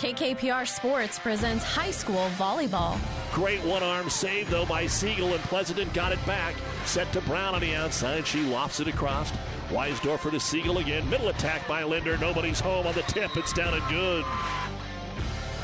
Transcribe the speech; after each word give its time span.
KKPR 0.00 0.66
Sports 0.66 1.18
presents 1.18 1.62
high 1.62 1.90
school 1.90 2.26
volleyball. 2.38 2.98
Great 3.34 3.62
one 3.64 3.82
arm 3.82 4.08
save, 4.08 4.48
though, 4.48 4.64
by 4.64 4.86
Siegel, 4.86 5.34
and 5.34 5.44
Pleasanton 5.44 5.90
got 5.92 6.10
it 6.10 6.26
back. 6.26 6.54
Set 6.86 7.12
to 7.12 7.20
Brown 7.20 7.54
on 7.54 7.60
the 7.60 7.74
outside. 7.74 8.26
She 8.26 8.40
lofts 8.40 8.80
it 8.80 8.88
across. 8.88 9.30
Weisdorfer 9.68 10.30
to 10.30 10.40
Siegel 10.40 10.78
again. 10.78 11.08
Middle 11.10 11.28
attack 11.28 11.68
by 11.68 11.82
Linder. 11.82 12.16
Nobody's 12.16 12.60
home 12.60 12.86
on 12.86 12.94
the 12.94 13.02
tip. 13.02 13.36
It's 13.36 13.52
down 13.52 13.74
and 13.74 13.86
good. 13.90 14.24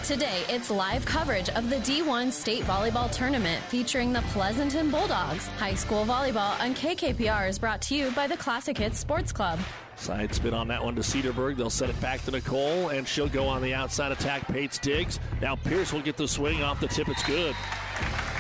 Today, 0.07 0.45
it's 0.49 0.71
live 0.71 1.05
coverage 1.05 1.49
of 1.49 1.69
the 1.69 1.79
D1 1.79 2.31
State 2.31 2.63
Volleyball 2.63 3.11
Tournament 3.11 3.61
featuring 3.65 4.13
the 4.13 4.21
Pleasanton 4.29 4.89
Bulldogs. 4.89 5.49
High 5.59 5.75
school 5.75 6.05
volleyball 6.05 6.57
on 6.61 6.77
KKPR 6.77 7.49
is 7.49 7.59
brought 7.59 7.83
to 7.83 7.97
you 7.97 8.13
by 8.13 8.29
the 8.29 8.37
Classic 8.37 8.79
Hits 8.79 9.01
Sports 9.01 9.33
Club. 9.33 9.59
Side 9.97 10.33
spin 10.33 10.55
on 10.55 10.69
that 10.69 10.81
one 10.81 10.95
to 10.95 11.01
Cedarburg. 11.01 11.57
They'll 11.57 11.71
set 11.71 11.91
it 11.91 12.01
back 12.01 12.23
to 12.25 12.31
Nicole, 12.31 12.91
and 12.91 13.09
she'll 13.09 13.29
go 13.29 13.49
on 13.49 13.63
the 13.63 13.75
outside 13.75 14.13
attack. 14.13 14.47
Pates 14.47 14.79
digs. 14.79 15.19
Now 15.43 15.57
Pierce 15.57 15.93
will 15.93 16.03
get 16.03 16.17
the 16.17 16.29
swing 16.29 16.63
off 16.63 16.79
the 16.79 16.87
tip. 16.87 17.09
It's 17.09 17.25
good. 17.25 17.57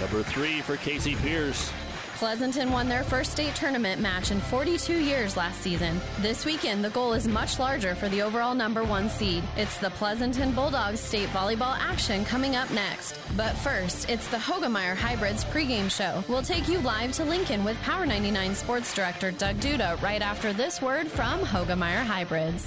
Number 0.00 0.22
three 0.22 0.60
for 0.60 0.76
Casey 0.76 1.16
Pierce. 1.16 1.72
Pleasanton 2.16 2.72
won 2.72 2.88
their 2.88 3.04
first 3.04 3.32
state 3.32 3.54
tournament 3.54 4.00
match 4.00 4.30
in 4.30 4.40
42 4.40 5.00
years 5.00 5.36
last 5.36 5.60
season. 5.60 6.00
This 6.20 6.46
weekend, 6.46 6.82
the 6.82 6.88
goal 6.88 7.12
is 7.12 7.28
much 7.28 7.58
larger 7.58 7.94
for 7.94 8.08
the 8.08 8.22
overall 8.22 8.54
number 8.54 8.82
one 8.82 9.10
seed. 9.10 9.44
It's 9.58 9.76
the 9.76 9.90
Pleasanton 9.90 10.52
Bulldogs 10.52 10.98
state 10.98 11.28
volleyball 11.28 11.76
action 11.78 12.24
coming 12.24 12.56
up 12.56 12.70
next. 12.70 13.18
But 13.36 13.52
first, 13.58 14.08
it's 14.08 14.26
the 14.28 14.38
Hoegemeyer 14.38 14.96
Hybrids 14.96 15.44
pregame 15.44 15.90
show. 15.90 16.24
We'll 16.26 16.40
take 16.40 16.68
you 16.68 16.78
live 16.78 17.12
to 17.12 17.24
Lincoln 17.24 17.64
with 17.64 17.76
Power 17.82 18.06
99 18.06 18.54
Sports 18.54 18.94
Director 18.94 19.30
Doug 19.30 19.56
Duda 19.56 20.00
right 20.00 20.22
after 20.22 20.54
this 20.54 20.80
word 20.80 21.08
from 21.08 21.40
Hoegemeyer 21.40 22.02
Hybrids. 22.02 22.66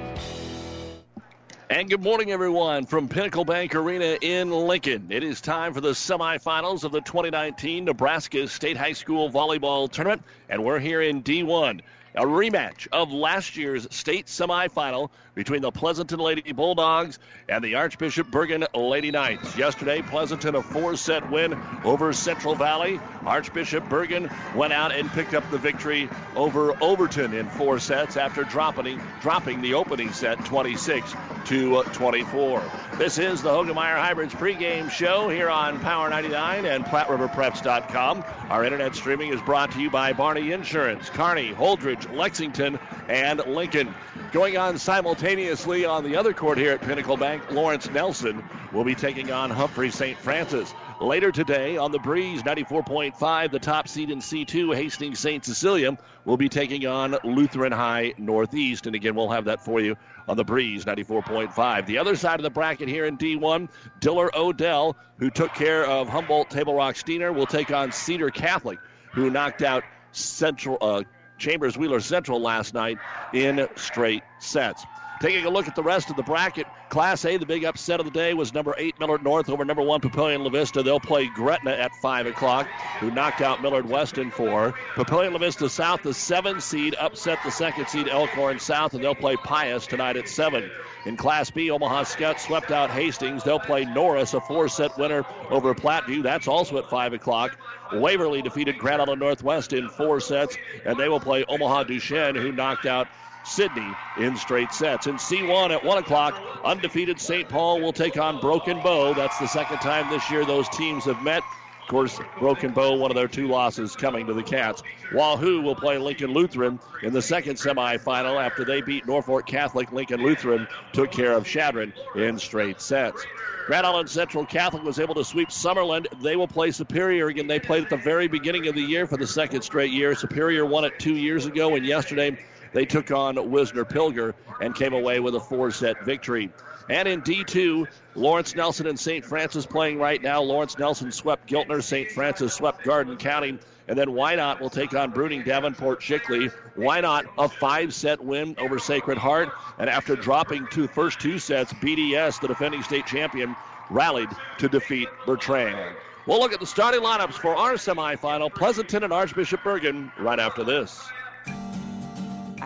And 1.71 1.89
good 1.89 2.03
morning, 2.03 2.33
everyone, 2.33 2.85
from 2.85 3.07
Pinnacle 3.07 3.45
Bank 3.45 3.75
Arena 3.75 4.17
in 4.19 4.51
Lincoln. 4.51 5.07
It 5.09 5.23
is 5.23 5.39
time 5.39 5.73
for 5.73 5.79
the 5.79 5.91
semifinals 5.91 6.83
of 6.83 6.91
the 6.91 6.99
2019 6.99 7.85
Nebraska 7.85 8.49
State 8.49 8.75
High 8.75 8.91
School 8.91 9.31
Volleyball 9.31 9.89
Tournament, 9.89 10.21
and 10.49 10.65
we're 10.65 10.79
here 10.79 11.01
in 11.01 11.23
D1. 11.23 11.79
A 12.15 12.25
rematch 12.25 12.89
of 12.91 13.13
last 13.13 13.55
year's 13.55 13.87
state 13.89 14.25
semifinal 14.25 15.11
between 15.35 15.61
the 15.61 15.71
Pleasanton 15.71 16.19
Lady 16.19 16.51
Bulldogs 16.51 17.19
and 17.47 17.63
the 17.63 17.75
Archbishop 17.75 18.27
Bergan 18.27 18.65
Lady 18.73 19.11
Knights. 19.11 19.57
Yesterday, 19.57 20.01
Pleasanton 20.01 20.55
a 20.55 20.61
four-set 20.61 21.29
win 21.29 21.57
over 21.83 22.11
Central 22.13 22.55
Valley. 22.55 22.99
Archbishop 23.25 23.85
Bergan 23.85 24.31
went 24.55 24.73
out 24.73 24.91
and 24.91 25.09
picked 25.11 25.33
up 25.33 25.49
the 25.51 25.57
victory 25.57 26.09
over 26.35 26.71
Overton 26.81 27.33
in 27.33 27.49
four 27.49 27.79
sets 27.79 28.17
after 28.17 28.43
dropping 28.43 29.01
dropping 29.21 29.61
the 29.61 29.73
opening 29.73 30.11
set 30.11 30.43
26 30.45 31.13
to 31.45 31.83
24. 31.83 32.63
This 32.97 33.17
is 33.17 33.41
the 33.41 33.49
Hoegemeyer 33.49 33.97
Hybrids 33.97 34.33
pregame 34.33 34.89
show 34.89 35.29
here 35.29 35.49
on 35.49 35.79
Power 35.79 36.09
99 36.09 36.65
and 36.65 36.85
PlatteRiverPreps.com. 36.85 38.23
Our 38.49 38.63
internet 38.63 38.95
streaming 38.95 39.33
is 39.33 39.41
brought 39.41 39.71
to 39.71 39.81
you 39.81 39.89
by 39.89 40.13
Barney 40.13 40.51
Insurance, 40.51 41.09
Kearney, 41.09 41.53
Holdrege, 41.53 42.13
Lexington, 42.15 42.79
and 43.07 43.39
Lincoln. 43.47 43.93
Going 44.31 44.55
on 44.55 44.77
simultaneously 44.77 45.83
on 45.83 46.05
the 46.05 46.15
other 46.15 46.31
court 46.31 46.57
here 46.57 46.71
at 46.71 46.81
Pinnacle 46.81 47.17
Bank, 47.17 47.51
Lawrence 47.51 47.89
Nelson 47.89 48.41
will 48.71 48.85
be 48.85 48.95
taking 48.95 49.29
on 49.29 49.49
Humphrey 49.49 49.91
St. 49.91 50.17
Francis. 50.17 50.73
Later 51.01 51.33
today 51.33 51.75
on 51.75 51.91
the 51.91 51.99
Breeze 51.99 52.41
94.5, 52.41 53.51
the 53.51 53.59
top 53.59 53.89
seed 53.89 54.09
in 54.09 54.19
C2, 54.19 54.73
Hastings 54.73 55.19
St. 55.19 55.43
Cecilia, 55.43 55.97
will 56.23 56.37
be 56.37 56.47
taking 56.47 56.87
on 56.87 57.17
Lutheran 57.25 57.73
High 57.73 58.13
Northeast. 58.17 58.87
And 58.87 58.95
again, 58.95 59.15
we'll 59.15 59.31
have 59.31 59.45
that 59.45 59.65
for 59.65 59.81
you 59.81 59.97
on 60.29 60.37
the 60.37 60.45
Breeze 60.45 60.85
94.5. 60.85 61.85
The 61.85 61.97
other 61.97 62.15
side 62.15 62.39
of 62.39 62.43
the 62.43 62.49
bracket 62.49 62.87
here 62.87 63.07
in 63.07 63.17
D1, 63.17 63.67
Diller 63.99 64.31
Odell, 64.33 64.95
who 65.17 65.29
took 65.29 65.53
care 65.55 65.85
of 65.85 66.07
Humboldt 66.07 66.49
Table 66.49 66.73
Rock 66.73 66.95
Steiner, 66.95 67.33
will 67.33 67.47
take 67.47 67.73
on 67.73 67.91
Cedar 67.91 68.29
Catholic, 68.29 68.79
who 69.11 69.29
knocked 69.29 69.61
out 69.61 69.83
Central 70.13 70.77
uh, 70.79 71.03
Chambers 71.41 71.75
Wheeler 71.75 71.99
Central 71.99 72.39
last 72.39 72.75
night 72.75 72.99
in 73.33 73.67
straight 73.75 74.23
sets. 74.37 74.85
Taking 75.19 75.45
a 75.45 75.49
look 75.49 75.67
at 75.67 75.73
the 75.73 75.81
rest 75.83 76.11
of 76.11 76.15
the 76.15 76.23
bracket, 76.23 76.67
Class 76.89 77.25
A, 77.25 77.37
the 77.37 77.45
big 77.47 77.63
upset 77.63 77.99
of 77.99 78.05
the 78.05 78.11
day 78.11 78.35
was 78.35 78.53
number 78.53 78.75
eight 78.77 78.99
Millard 78.99 79.23
North 79.23 79.49
over 79.49 79.65
number 79.65 79.81
one 79.81 80.01
Papillion 80.01 80.43
La 80.43 80.49
Vista. 80.49 80.83
They'll 80.83 80.99
play 80.99 81.27
Gretna 81.27 81.71
at 81.71 81.95
five 81.95 82.27
o'clock, 82.27 82.67
who 82.99 83.09
knocked 83.09 83.41
out 83.41 83.61
Millard 83.61 83.87
West 83.87 84.19
in 84.19 84.29
four. 84.29 84.71
Papillion 84.95 85.31
La 85.31 85.39
Vista 85.39 85.67
South, 85.67 86.03
the 86.03 86.13
seven 86.13 86.59
seed, 86.59 86.95
upset 86.95 87.39
the 87.43 87.51
second 87.51 87.87
seed 87.87 88.07
Elkhorn 88.07 88.59
South, 88.59 88.93
and 88.93 89.03
they'll 89.03 89.15
play 89.15 89.35
Pius 89.37 89.87
tonight 89.87 90.17
at 90.17 90.27
seven. 90.27 90.69
In 91.05 91.17
Class 91.17 91.49
B, 91.49 91.71
Omaha 91.71 92.03
Skutt 92.03 92.39
swept 92.39 92.71
out 92.71 92.91
Hastings. 92.91 93.43
They'll 93.43 93.59
play 93.59 93.85
Norris, 93.85 94.35
a 94.35 94.41
four-set 94.41 94.97
winner 94.99 95.25
over 95.49 95.73
Platteview. 95.73 96.21
That's 96.21 96.47
also 96.47 96.77
at 96.77 96.89
five 96.89 97.13
o'clock. 97.13 97.57
Waverly 97.93 98.41
defeated 98.41 98.77
Grand 98.77 99.01
Island 99.01 99.19
Northwest 99.19 99.73
in 99.73 99.89
four 99.89 100.19
sets, 100.19 100.57
and 100.85 100.97
they 100.99 101.09
will 101.09 101.19
play 101.19 101.43
Omaha 101.47 101.83
Duchesne, 101.83 102.35
who 102.35 102.51
knocked 102.51 102.85
out 102.85 103.07
Sidney 103.43 103.95
in 104.19 104.35
straight 104.37 104.71
sets. 104.71 105.07
In 105.07 105.15
C1 105.15 105.71
at 105.71 105.83
1 105.83 105.97
o'clock, 105.97 106.39
undefeated 106.63 107.19
St. 107.19 107.49
Paul 107.49 107.81
will 107.81 107.93
take 107.93 108.17
on 108.17 108.39
Broken 108.39 108.79
Bow. 108.81 109.13
That's 109.15 109.39
the 109.39 109.47
second 109.47 109.79
time 109.79 110.09
this 110.09 110.29
year 110.29 110.45
those 110.45 110.69
teams 110.69 111.05
have 111.05 111.23
met. 111.23 111.43
Course, 111.91 112.21
Broken 112.39 112.71
Bow, 112.71 112.95
one 112.95 113.11
of 113.11 113.17
their 113.17 113.27
two 113.27 113.49
losses 113.49 113.97
coming 113.97 114.25
to 114.25 114.33
the 114.33 114.43
Cats. 114.43 114.81
Wahoo 115.11 115.61
will 115.61 115.75
play 115.75 115.97
Lincoln 115.97 116.31
Lutheran 116.31 116.79
in 117.03 117.11
the 117.11 117.21
second 117.21 117.57
semifinal 117.57 118.41
after 118.41 118.63
they 118.63 118.79
beat 118.79 119.05
Norfolk 119.05 119.45
Catholic. 119.45 119.91
Lincoln 119.91 120.23
Lutheran 120.23 120.65
took 120.93 121.11
care 121.11 121.33
of 121.33 121.45
Chadron 121.45 121.91
in 122.15 122.39
straight 122.39 122.79
sets. 122.79 123.27
Grand 123.67 123.85
Island 123.85 124.09
Central 124.09 124.45
Catholic 124.45 124.83
was 124.83 125.01
able 125.01 125.15
to 125.15 125.25
sweep 125.25 125.49
Summerland. 125.49 126.05
They 126.21 126.37
will 126.37 126.47
play 126.47 126.71
Superior 126.71 127.27
again. 127.27 127.47
They 127.47 127.59
played 127.59 127.83
at 127.83 127.89
the 127.89 127.97
very 127.97 128.29
beginning 128.29 128.67
of 128.67 128.75
the 128.75 128.83
year 128.83 129.05
for 129.05 129.17
the 129.17 129.27
second 129.27 129.61
straight 129.61 129.91
year. 129.91 130.15
Superior 130.15 130.65
won 130.65 130.85
it 130.85 130.97
two 130.97 131.17
years 131.17 131.45
ago, 131.45 131.75
and 131.75 131.85
yesterday 131.85 132.37
they 132.71 132.85
took 132.85 133.11
on 133.11 133.35
Wisner 133.51 133.83
Pilger 133.83 134.33
and 134.61 134.73
came 134.73 134.93
away 134.93 135.19
with 135.19 135.35
a 135.35 135.41
four 135.41 135.71
set 135.71 135.99
victory. 136.05 136.51
And 136.89 137.07
in 137.07 137.21
D2, 137.21 137.87
Lawrence 138.15 138.55
Nelson 138.55 138.87
and 138.87 138.99
St. 138.99 139.23
Francis 139.23 139.65
playing 139.65 139.99
right 139.99 140.21
now. 140.21 140.41
Lawrence 140.41 140.77
Nelson 140.77 141.11
swept 141.11 141.49
Giltner, 141.49 141.81
St. 141.81 142.11
Francis 142.11 142.53
swept 142.53 142.83
Garden 142.83 143.17
County. 143.17 143.59
And 143.87 143.97
then 143.97 144.13
Why 144.13 144.35
Wynot 144.35 144.61
will 144.61 144.69
take 144.69 144.93
on 144.93 145.11
Bruning 145.11 145.43
Davenport 145.43 146.01
Shickley. 146.01 146.51
Wynot 146.77 147.27
a 147.37 147.49
five 147.49 147.93
set 147.93 148.23
win 148.23 148.55
over 148.57 148.79
Sacred 148.79 149.17
Heart. 149.17 149.49
And 149.79 149.89
after 149.89 150.15
dropping 150.15 150.67
two 150.67 150.87
first 150.87 151.19
two 151.19 151.39
sets, 151.39 151.73
BDS, 151.73 152.39
the 152.39 152.47
defending 152.47 152.83
state 152.83 153.05
champion, 153.05 153.55
rallied 153.89 154.29
to 154.59 154.69
defeat 154.69 155.09
Bertrand. 155.25 155.95
We'll 156.25 156.39
look 156.39 156.53
at 156.53 156.59
the 156.59 156.67
starting 156.67 157.01
lineups 157.01 157.33
for 157.33 157.55
our 157.55 157.73
semifinal 157.73 158.53
Pleasanton 158.53 159.03
and 159.03 159.11
Archbishop 159.11 159.61
Bergan 159.61 160.11
right 160.19 160.39
after 160.39 160.63
this. 160.63 161.01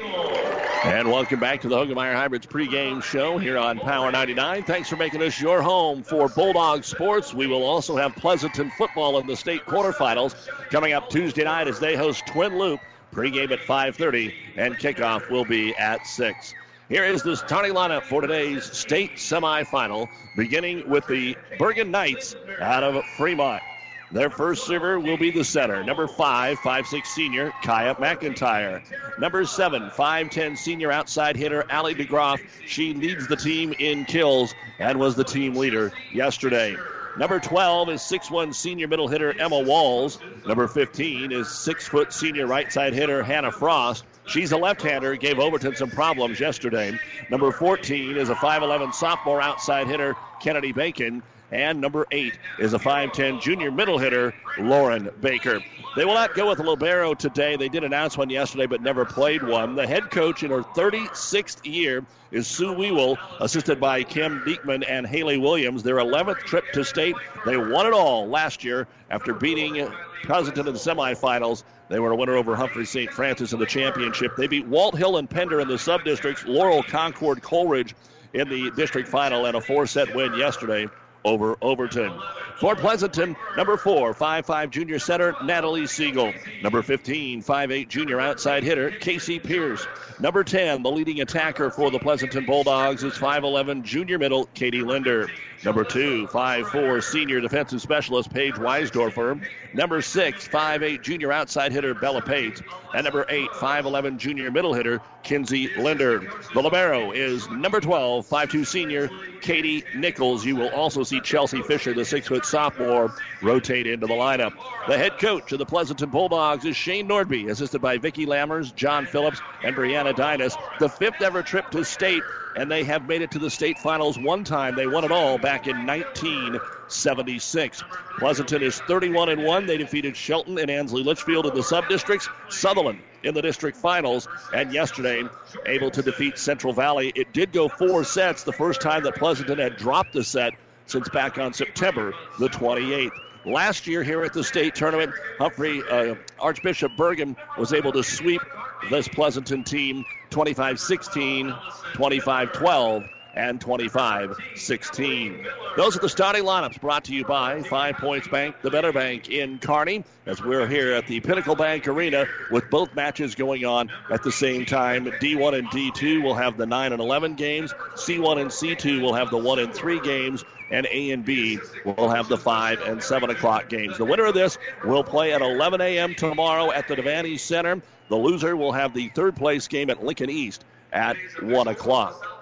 And 0.00 1.10
welcome 1.10 1.40
back 1.40 1.60
to 1.62 1.68
the 1.68 1.76
Hoegemeyer 1.76 2.14
Hybrids 2.14 2.46
pregame 2.46 3.02
show 3.02 3.36
here 3.36 3.58
on 3.58 3.80
Power 3.80 4.12
99. 4.12 4.62
Thanks 4.62 4.88
for 4.88 4.96
making 4.96 5.22
us 5.22 5.40
your 5.40 5.60
home 5.60 6.04
for 6.04 6.28
Bulldog 6.28 6.84
Sports. 6.84 7.34
We 7.34 7.48
will 7.48 7.64
also 7.64 7.96
have 7.96 8.14
Pleasanton 8.14 8.70
football 8.70 9.18
in 9.18 9.26
the 9.26 9.34
state 9.36 9.66
quarterfinals 9.66 10.36
coming 10.70 10.92
up 10.92 11.10
Tuesday 11.10 11.44
night 11.44 11.66
as 11.66 11.80
they 11.80 11.96
host 11.96 12.26
Twin 12.26 12.58
Loop. 12.58 12.80
Pregame 13.12 13.50
at 13.50 13.60
5:30 13.60 14.32
and 14.56 14.76
kickoff 14.76 15.30
will 15.30 15.44
be 15.44 15.74
at 15.76 16.06
6. 16.06 16.54
Here 16.88 17.04
is 17.04 17.22
the 17.22 17.36
starting 17.36 17.72
lineup 17.72 18.04
for 18.04 18.20
today's 18.20 18.64
state 18.64 19.16
semifinal, 19.16 20.08
beginning 20.36 20.88
with 20.88 21.06
the 21.06 21.36
Bergan 21.58 21.90
Knights 21.90 22.36
out 22.60 22.84
of 22.84 23.04
Fremont. 23.16 23.62
Their 24.10 24.30
first 24.30 24.66
server 24.66 24.98
will 24.98 25.18
be 25.18 25.30
the 25.30 25.44
center. 25.44 25.84
Number 25.84 26.08
five, 26.08 26.58
five-six 26.60 27.10
senior, 27.10 27.52
Kaya 27.62 27.94
McIntyre. 27.96 28.82
Number 29.18 29.44
seven, 29.44 29.90
five-ten 29.90 30.56
senior 30.56 30.90
outside 30.90 31.36
hitter, 31.36 31.64
Allie 31.68 31.94
DeGroff. 31.94 32.40
She 32.66 32.94
leads 32.94 33.28
the 33.28 33.36
team 33.36 33.74
in 33.78 34.06
kills 34.06 34.54
and 34.78 34.98
was 34.98 35.14
the 35.14 35.24
team 35.24 35.54
leader 35.54 35.92
yesterday. 36.12 36.76
Number 37.18 37.40
12 37.40 37.90
is 37.90 38.00
6'1 38.00 38.54
senior 38.54 38.86
middle 38.86 39.08
hitter 39.08 39.38
Emma 39.38 39.58
Walls. 39.58 40.20
Number 40.46 40.68
15 40.68 41.32
is 41.32 41.48
6 41.48 41.88
foot 41.88 42.12
senior 42.12 42.46
right 42.46 42.72
side 42.72 42.94
hitter 42.94 43.22
Hannah 43.22 43.50
Frost. 43.50 44.04
She's 44.26 44.52
a 44.52 44.56
left 44.56 44.82
hander, 44.82 45.16
gave 45.16 45.38
Overton 45.38 45.74
some 45.74 45.90
problems 45.90 46.38
yesterday. 46.38 46.96
Number 47.28 47.50
14 47.50 48.16
is 48.16 48.28
a 48.28 48.34
5'11 48.36 48.94
sophomore 48.94 49.40
outside 49.40 49.88
hitter 49.88 50.16
Kennedy 50.40 50.72
Bacon. 50.72 51.22
And 51.50 51.80
number 51.80 52.06
eight 52.10 52.38
is 52.58 52.74
a 52.74 52.78
5'10 52.78 53.40
junior 53.40 53.70
middle 53.70 53.98
hitter, 53.98 54.34
Lauren 54.58 55.08
Baker. 55.20 55.62
They 55.96 56.04
will 56.04 56.14
not 56.14 56.34
go 56.34 56.48
with 56.48 56.58
Libero 56.58 57.14
today. 57.14 57.56
They 57.56 57.68
did 57.68 57.84
announce 57.84 58.18
one 58.18 58.28
yesterday, 58.28 58.66
but 58.66 58.82
never 58.82 59.04
played 59.04 59.42
one. 59.42 59.74
The 59.74 59.86
head 59.86 60.10
coach 60.10 60.42
in 60.42 60.50
her 60.50 60.62
36th 60.62 61.64
year 61.64 62.04
is 62.30 62.46
Sue 62.46 62.74
Weewell, 62.74 63.16
assisted 63.40 63.80
by 63.80 64.02
Kim 64.02 64.44
Beekman 64.44 64.82
and 64.82 65.06
Haley 65.06 65.38
Williams. 65.38 65.82
Their 65.82 65.96
11th 65.96 66.40
trip 66.40 66.70
to 66.72 66.84
state. 66.84 67.16
They 67.46 67.56
won 67.56 67.86
it 67.86 67.94
all 67.94 68.28
last 68.28 68.62
year 68.62 68.86
after 69.10 69.32
beating 69.32 69.88
Pleasanton 70.24 70.66
in 70.66 70.74
the 70.74 70.78
semifinals. 70.78 71.64
They 71.88 71.98
were 71.98 72.10
a 72.10 72.16
winner 72.16 72.36
over 72.36 72.54
Humphrey 72.54 72.84
St. 72.84 73.10
Francis 73.10 73.54
in 73.54 73.58
the 73.58 73.66
championship. 73.66 74.36
They 74.36 74.46
beat 74.46 74.68
Walthill 74.68 75.18
and 75.18 75.28
Pender 75.28 75.60
in 75.60 75.68
the 75.68 75.78
sub-districts, 75.78 76.44
Laurel 76.44 76.82
Concord 76.82 77.42
Coleridge 77.42 77.94
in 78.34 78.50
the 78.50 78.70
district 78.72 79.08
final, 79.08 79.46
and 79.46 79.56
a 79.56 79.60
four-set 79.62 80.14
win 80.14 80.34
yesterday 80.34 80.86
over 81.28 81.56
Overton. 81.60 82.12
For 82.58 82.74
Pleasanton, 82.74 83.36
number 83.56 83.76
four, 83.76 84.14
five-five 84.14 84.70
junior 84.70 84.98
center, 84.98 85.36
Natalie 85.44 85.86
Siegel. 85.86 86.32
Number 86.62 86.82
15, 86.82 87.42
five-eight 87.42 87.88
junior 87.88 88.18
outside 88.18 88.64
hitter, 88.64 88.90
Casey 88.90 89.38
Pierce. 89.38 89.86
Number 90.20 90.42
10, 90.42 90.82
the 90.82 90.90
leading 90.90 91.20
attacker 91.20 91.70
for 91.70 91.92
the 91.92 91.98
Pleasanton 92.00 92.44
Bulldogs 92.44 93.04
is 93.04 93.14
5'11 93.14 93.84
junior 93.84 94.18
middle, 94.18 94.46
Katie 94.46 94.82
Linder. 94.82 95.28
Number 95.64 95.82
two, 95.82 96.28
five-four 96.28 97.00
senior 97.00 97.40
defensive 97.40 97.82
specialist, 97.82 98.32
Paige 98.32 98.54
Weisdorfer. 98.54 99.44
Number 99.74 100.00
six, 100.02 100.46
five-eight 100.46 101.02
junior 101.02 101.32
outside 101.32 101.72
hitter, 101.72 101.94
Bella 101.94 102.22
Pate. 102.22 102.62
And 102.94 103.04
number 103.04 103.26
eight, 103.28 103.50
5'11 103.50 104.18
junior 104.18 104.50
middle 104.52 104.72
hitter, 104.72 105.00
Kinsey 105.24 105.68
Linder. 105.76 106.20
The 106.54 106.62
Libero 106.62 107.10
is 107.10 107.48
number 107.50 107.80
12, 107.80 108.24
five-two 108.24 108.64
senior, 108.64 109.10
Katie 109.40 109.84
Nichols. 109.96 110.44
You 110.44 110.56
will 110.56 110.70
also 110.70 111.02
see 111.02 111.20
Chelsea 111.20 111.60
Fisher, 111.62 111.92
the 111.92 112.04
six 112.04 112.28
foot 112.28 112.46
sophomore, 112.46 113.12
rotate 113.42 113.86
into 113.86 114.06
the 114.06 114.14
lineup. 114.14 114.52
The 114.86 114.96
head 114.96 115.18
coach 115.18 115.50
of 115.52 115.58
the 115.58 115.66
Pleasanton 115.66 116.10
Bulldogs 116.10 116.64
is 116.64 116.76
Shane 116.76 117.08
Nordby, 117.08 117.50
assisted 117.50 117.80
by 117.80 117.98
Vicki 117.98 118.26
Lammers, 118.26 118.74
John 118.74 119.06
Phillips, 119.06 119.40
and 119.64 119.74
Brianna 119.74 120.07
The 120.16 120.88
fifth 120.88 121.22
ever 121.22 121.42
trip 121.42 121.70
to 121.70 121.84
state, 121.84 122.22
and 122.56 122.70
they 122.70 122.84
have 122.84 123.06
made 123.06 123.22
it 123.22 123.30
to 123.32 123.38
the 123.38 123.50
state 123.50 123.78
finals 123.78 124.18
one 124.18 124.44
time. 124.44 124.74
They 124.74 124.86
won 124.86 125.04
it 125.04 125.10
all 125.10 125.38
back 125.38 125.66
in 125.66 125.86
1976. 125.86 127.82
Pleasanton 128.18 128.62
is 128.62 128.80
31 128.80 129.28
and 129.28 129.44
1. 129.44 129.66
They 129.66 129.76
defeated 129.76 130.16
Shelton 130.16 130.58
and 130.58 130.70
Ansley 130.70 131.02
Litchfield 131.02 131.46
in 131.46 131.54
the 131.54 131.62
sub 131.62 131.88
districts, 131.88 132.28
Sutherland 132.48 133.00
in 133.22 133.34
the 133.34 133.42
district 133.42 133.76
finals, 133.76 134.26
and 134.52 134.72
yesterday 134.72 135.24
able 135.66 135.90
to 135.90 136.02
defeat 136.02 136.38
Central 136.38 136.72
Valley. 136.72 137.12
It 137.14 137.32
did 137.32 137.52
go 137.52 137.68
four 137.68 138.04
sets, 138.04 138.42
the 138.44 138.52
first 138.52 138.80
time 138.80 139.02
that 139.04 139.16
Pleasanton 139.16 139.58
had 139.58 139.76
dropped 139.76 140.16
a 140.16 140.24
set 140.24 140.54
since 140.86 141.08
back 141.10 141.38
on 141.38 141.52
September 141.52 142.14
the 142.38 142.48
28th. 142.48 143.10
Last 143.44 143.86
year 143.86 144.02
here 144.02 144.24
at 144.24 144.32
the 144.32 144.42
state 144.44 144.74
tournament, 144.74 145.12
Humphrey 145.38 145.82
uh, 145.88 146.16
Archbishop 146.38 146.92
Bergan 146.96 147.36
was 147.56 147.72
able 147.72 147.92
to 147.92 148.02
sweep 148.02 148.42
this 148.90 149.08
Pleasanton 149.08 149.64
team 149.64 150.04
25 150.30 150.78
16, 150.78 151.54
25 151.94 152.52
12, 152.52 153.04
and 153.34 153.60
25 153.60 154.36
16. 154.56 155.46
Those 155.76 155.96
are 155.96 156.00
the 156.00 156.08
starting 156.08 156.44
lineups 156.44 156.80
brought 156.80 157.04
to 157.04 157.14
you 157.14 157.24
by 157.24 157.62
Five 157.62 157.96
Points 157.96 158.28
Bank, 158.28 158.56
the 158.62 158.70
Better 158.70 158.92
Bank 158.92 159.28
in 159.28 159.58
Kearney, 159.58 160.04
as 160.26 160.42
we're 160.42 160.66
here 160.66 160.92
at 160.92 161.06
the 161.06 161.20
Pinnacle 161.20 161.54
Bank 161.54 161.86
Arena 161.86 162.26
with 162.50 162.68
both 162.70 162.94
matches 162.94 163.34
going 163.34 163.64
on 163.64 163.90
at 164.10 164.22
the 164.22 164.32
same 164.32 164.64
time. 164.64 165.06
D1 165.06 165.58
and 165.58 165.68
D2 165.68 166.22
will 166.22 166.34
have 166.34 166.56
the 166.56 166.66
9 166.66 166.92
and 166.92 167.00
11 167.00 167.34
games, 167.34 167.72
C1 167.94 168.40
and 168.40 168.50
C2 168.50 169.00
will 169.00 169.14
have 169.14 169.30
the 169.30 169.38
1 169.38 169.58
and 169.58 169.72
3 169.72 170.00
games 170.00 170.44
and 170.70 170.86
A 170.90 171.10
and 171.10 171.24
B 171.24 171.58
will 171.84 172.08
have 172.08 172.28
the 172.28 172.36
5 172.36 172.82
and 172.82 173.02
7 173.02 173.30
o'clock 173.30 173.68
games. 173.68 173.98
The 173.98 174.04
winner 174.04 174.26
of 174.26 174.34
this 174.34 174.58
will 174.84 175.04
play 175.04 175.32
at 175.32 175.40
11 175.40 175.80
a.m. 175.80 176.14
tomorrow 176.14 176.70
at 176.70 176.88
the 176.88 176.96
Devaney 176.96 177.38
Center. 177.38 177.80
The 178.08 178.16
loser 178.16 178.56
will 178.56 178.72
have 178.72 178.94
the 178.94 179.08
third 179.08 179.36
place 179.36 179.68
game 179.68 179.90
at 179.90 180.04
Lincoln 180.04 180.30
East 180.30 180.64
at 180.92 181.16
1 181.40 181.68
o'clock. 181.68 182.37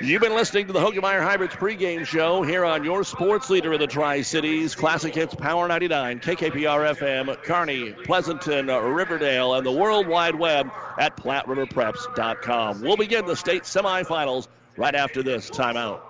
You've 0.00 0.22
been 0.22 0.34
listening 0.34 0.66
to 0.66 0.72
the 0.72 0.80
Hoegemeyer 0.80 1.22
Hybrids 1.22 1.54
pregame 1.54 2.04
show 2.04 2.42
here 2.42 2.64
on 2.64 2.82
your 2.82 3.04
sports 3.04 3.48
leader 3.48 3.72
in 3.72 3.78
the 3.78 3.86
Tri 3.86 4.22
Cities, 4.22 4.74
Classic 4.74 5.14
Hits 5.14 5.36
Power 5.36 5.68
99, 5.68 6.18
KKPR 6.18 6.96
FM, 6.96 7.42
Kearney, 7.44 7.92
Pleasanton, 7.92 8.66
Riverdale, 8.66 9.54
and 9.54 9.64
the 9.64 9.70
World 9.70 10.08
Wide 10.08 10.34
Web 10.34 10.68
at 10.98 11.16
PlatteRiverPreps.com. 11.16 12.80
We'll 12.80 12.96
begin 12.96 13.24
the 13.24 13.36
state 13.36 13.62
semifinals 13.62 14.48
right 14.76 14.96
after 14.96 15.22
this 15.22 15.48
timeout. 15.48 16.00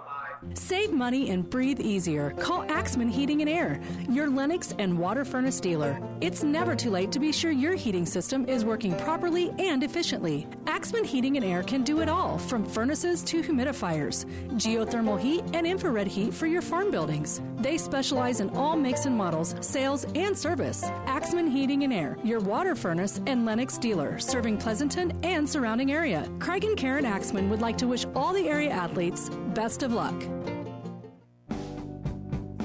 Save 0.52 0.92
money 0.92 1.30
and 1.30 1.48
breathe 1.48 1.80
easier. 1.80 2.30
Call 2.32 2.64
Axman 2.70 3.08
Heating 3.08 3.40
and 3.40 3.50
Air, 3.50 3.80
your 4.08 4.28
Lennox 4.28 4.74
and 4.78 4.98
water 4.98 5.24
furnace 5.24 5.60
dealer. 5.60 6.00
It's 6.20 6.42
never 6.42 6.76
too 6.76 6.90
late 6.90 7.10
to 7.12 7.18
be 7.18 7.32
sure 7.32 7.50
your 7.50 7.74
heating 7.74 8.06
system 8.06 8.46
is 8.48 8.64
working 8.64 8.96
properly 8.98 9.52
and 9.58 9.82
efficiently. 9.82 10.46
Axman 10.66 11.04
Heating 11.04 11.36
and 11.36 11.44
Air 11.44 11.62
can 11.62 11.82
do 11.82 12.00
it 12.00 12.08
all, 12.08 12.38
from 12.38 12.64
furnaces 12.64 13.22
to 13.24 13.42
humidifiers, 13.42 14.26
geothermal 14.52 15.18
heat, 15.18 15.44
and 15.54 15.66
infrared 15.66 16.06
heat 16.06 16.34
for 16.34 16.46
your 16.46 16.62
farm 16.62 16.90
buildings. 16.90 17.40
They 17.58 17.78
specialize 17.78 18.40
in 18.40 18.50
all 18.50 18.76
makes 18.76 19.06
and 19.06 19.16
models, 19.16 19.54
sales, 19.60 20.04
and 20.14 20.36
service. 20.36 20.84
Axman 21.06 21.46
Heating 21.46 21.84
and 21.84 21.92
Air, 21.92 22.18
your 22.22 22.40
water 22.40 22.74
furnace 22.74 23.20
and 23.26 23.44
Lennox 23.46 23.78
dealer, 23.78 24.18
serving 24.18 24.58
Pleasanton 24.58 25.12
and 25.22 25.48
surrounding 25.48 25.92
area. 25.92 26.28
Craig 26.38 26.64
and 26.64 26.76
Karen 26.76 27.04
Axman 27.04 27.48
would 27.50 27.60
like 27.60 27.78
to 27.78 27.86
wish 27.86 28.06
all 28.14 28.32
the 28.32 28.48
area 28.48 28.70
athletes 28.70 29.30
best 29.54 29.82
of 29.82 29.92
luck. 29.92 30.14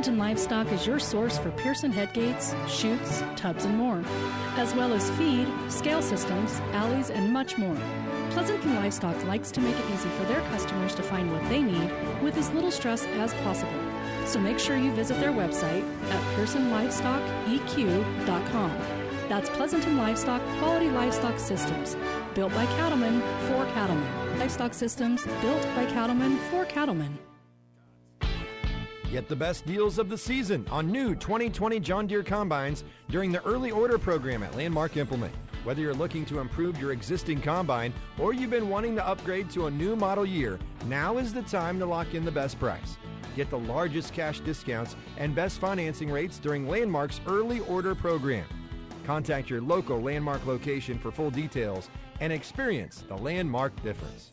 Pleasanton 0.00 0.18
Livestock 0.18 0.72
is 0.72 0.86
your 0.86 0.98
source 0.98 1.36
for 1.36 1.50
Pearson 1.50 1.92
headgates, 1.92 2.54
chutes, 2.66 3.22
tubs, 3.36 3.66
and 3.66 3.76
more, 3.76 4.02
as 4.56 4.74
well 4.74 4.94
as 4.94 5.10
feed, 5.10 5.46
scale 5.68 6.00
systems, 6.00 6.58
alleys, 6.72 7.10
and 7.10 7.30
much 7.30 7.58
more. 7.58 7.76
Pleasanton 8.30 8.76
Livestock 8.76 9.22
likes 9.26 9.50
to 9.50 9.60
make 9.60 9.76
it 9.76 9.84
easy 9.92 10.08
for 10.08 10.24
their 10.24 10.40
customers 10.48 10.94
to 10.94 11.02
find 11.02 11.30
what 11.30 11.46
they 11.50 11.60
need 11.60 11.92
with 12.22 12.38
as 12.38 12.50
little 12.52 12.70
stress 12.70 13.04
as 13.04 13.34
possible. 13.44 13.78
So 14.24 14.40
make 14.40 14.58
sure 14.58 14.78
you 14.78 14.90
visit 14.92 15.20
their 15.20 15.32
website 15.32 15.84
at 16.10 16.38
pearsonlivestockeq.com. 16.38 18.70
That's 19.28 19.50
Pleasanton 19.50 19.98
Livestock 19.98 20.40
Quality 20.60 20.88
Livestock 20.88 21.38
Systems, 21.38 21.94
built 22.34 22.54
by 22.54 22.64
cattlemen 22.64 23.20
for 23.48 23.66
cattlemen. 23.74 24.38
Livestock 24.38 24.72
Systems, 24.72 25.26
built 25.42 25.62
by 25.76 25.84
cattlemen 25.84 26.38
for 26.50 26.64
cattlemen. 26.64 27.18
Get 29.10 29.26
the 29.26 29.34
best 29.34 29.66
deals 29.66 29.98
of 29.98 30.08
the 30.08 30.16
season 30.16 30.64
on 30.70 30.92
new 30.92 31.16
2020 31.16 31.80
John 31.80 32.06
Deere 32.06 32.22
combines 32.22 32.84
during 33.08 33.32
the 33.32 33.44
early 33.44 33.72
order 33.72 33.98
program 33.98 34.44
at 34.44 34.54
Landmark 34.54 34.96
Implement. 34.96 35.34
Whether 35.64 35.80
you're 35.80 35.94
looking 35.94 36.24
to 36.26 36.38
improve 36.38 36.80
your 36.80 36.92
existing 36.92 37.40
combine 37.40 37.92
or 38.20 38.32
you've 38.32 38.50
been 38.50 38.68
wanting 38.68 38.94
to 38.94 39.06
upgrade 39.06 39.50
to 39.50 39.66
a 39.66 39.70
new 39.70 39.96
model 39.96 40.24
year, 40.24 40.60
now 40.86 41.18
is 41.18 41.34
the 41.34 41.42
time 41.42 41.80
to 41.80 41.86
lock 41.86 42.14
in 42.14 42.24
the 42.24 42.30
best 42.30 42.60
price. 42.60 42.98
Get 43.34 43.50
the 43.50 43.58
largest 43.58 44.14
cash 44.14 44.38
discounts 44.40 44.94
and 45.16 45.34
best 45.34 45.58
financing 45.58 46.08
rates 46.12 46.38
during 46.38 46.68
Landmark's 46.68 47.20
early 47.26 47.60
order 47.60 47.96
program. 47.96 48.46
Contact 49.04 49.50
your 49.50 49.60
local 49.60 50.00
Landmark 50.00 50.46
location 50.46 51.00
for 51.00 51.10
full 51.10 51.30
details 51.32 51.90
and 52.20 52.32
experience 52.32 53.04
the 53.08 53.16
Landmark 53.16 53.74
difference. 53.82 54.30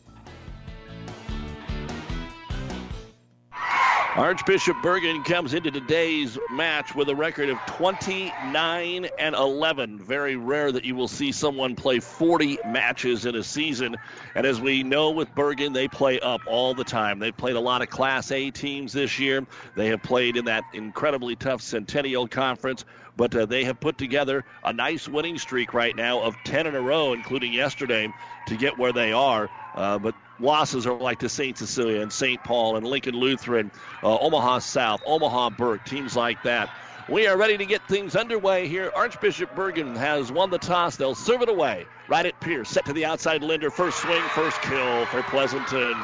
Archbishop 4.18 4.76
Bergan 4.78 5.24
comes 5.24 5.54
into 5.54 5.70
today's 5.70 6.36
match 6.50 6.92
with 6.92 7.08
a 7.08 7.14
record 7.14 7.50
of 7.50 7.56
29 7.76 9.08
and 9.16 9.34
11. 9.36 10.00
Very 10.00 10.34
rare 10.34 10.72
that 10.72 10.84
you 10.84 10.96
will 10.96 11.06
see 11.06 11.30
someone 11.30 11.76
play 11.76 12.00
40 12.00 12.58
matches 12.66 13.26
in 13.26 13.36
a 13.36 13.44
season. 13.44 13.94
And 14.34 14.44
as 14.44 14.60
we 14.60 14.82
know 14.82 15.12
with 15.12 15.32
Bergan, 15.36 15.72
they 15.72 15.86
play 15.86 16.18
up 16.18 16.40
all 16.48 16.74
the 16.74 16.82
time. 16.82 17.20
They've 17.20 17.36
played 17.36 17.54
a 17.54 17.60
lot 17.60 17.80
of 17.80 17.90
Class 17.90 18.32
A 18.32 18.50
teams 18.50 18.92
this 18.92 19.20
year. 19.20 19.46
They 19.76 19.86
have 19.90 20.02
played 20.02 20.36
in 20.36 20.46
that 20.46 20.64
incredibly 20.72 21.36
tough 21.36 21.62
Centennial 21.62 22.26
Conference 22.26 22.84
but 23.18 23.34
uh, 23.34 23.46
they 23.46 23.64
have 23.64 23.80
put 23.80 23.98
together 23.98 24.44
a 24.62 24.72
nice 24.72 25.08
winning 25.08 25.36
streak 25.38 25.74
right 25.74 25.96
now 25.96 26.20
of 26.20 26.36
10 26.44 26.68
in 26.68 26.76
a 26.76 26.80
row, 26.80 27.12
including 27.14 27.52
yesterday, 27.52 28.08
to 28.46 28.56
get 28.56 28.78
where 28.78 28.92
they 28.92 29.12
are. 29.12 29.50
Uh, 29.74 29.98
but 29.98 30.14
losses 30.40 30.86
are 30.86 30.94
like 30.94 31.20
to 31.20 31.28
St. 31.28 31.56
Cecilia 31.56 32.00
and 32.00 32.12
St. 32.12 32.42
Paul 32.42 32.76
and 32.76 32.86
Lincoln 32.86 33.14
Lutheran, 33.14 33.70
uh, 34.02 34.18
Omaha 34.18 34.60
South, 34.60 35.02
Omaha 35.06 35.50
Burke, 35.50 35.84
teams 35.84 36.16
like 36.16 36.42
that. 36.44 36.70
We 37.08 37.26
are 37.26 37.38
ready 37.38 37.56
to 37.56 37.64
get 37.64 37.88
things 37.88 38.14
underway 38.14 38.68
here. 38.68 38.92
Archbishop 38.94 39.54
Bergan 39.54 39.96
has 39.96 40.30
won 40.30 40.50
the 40.50 40.58
toss. 40.58 40.96
They'll 40.96 41.14
serve 41.14 41.40
it 41.40 41.48
away. 41.48 41.86
Right 42.06 42.26
at 42.26 42.38
Pierce. 42.38 42.68
Set 42.68 42.84
to 42.84 42.92
the 42.92 43.06
outside. 43.06 43.42
Linder. 43.42 43.70
First 43.70 44.00
swing, 44.00 44.20
first 44.34 44.60
kill 44.60 45.06
for 45.06 45.22
Pleasanton. 45.22 45.94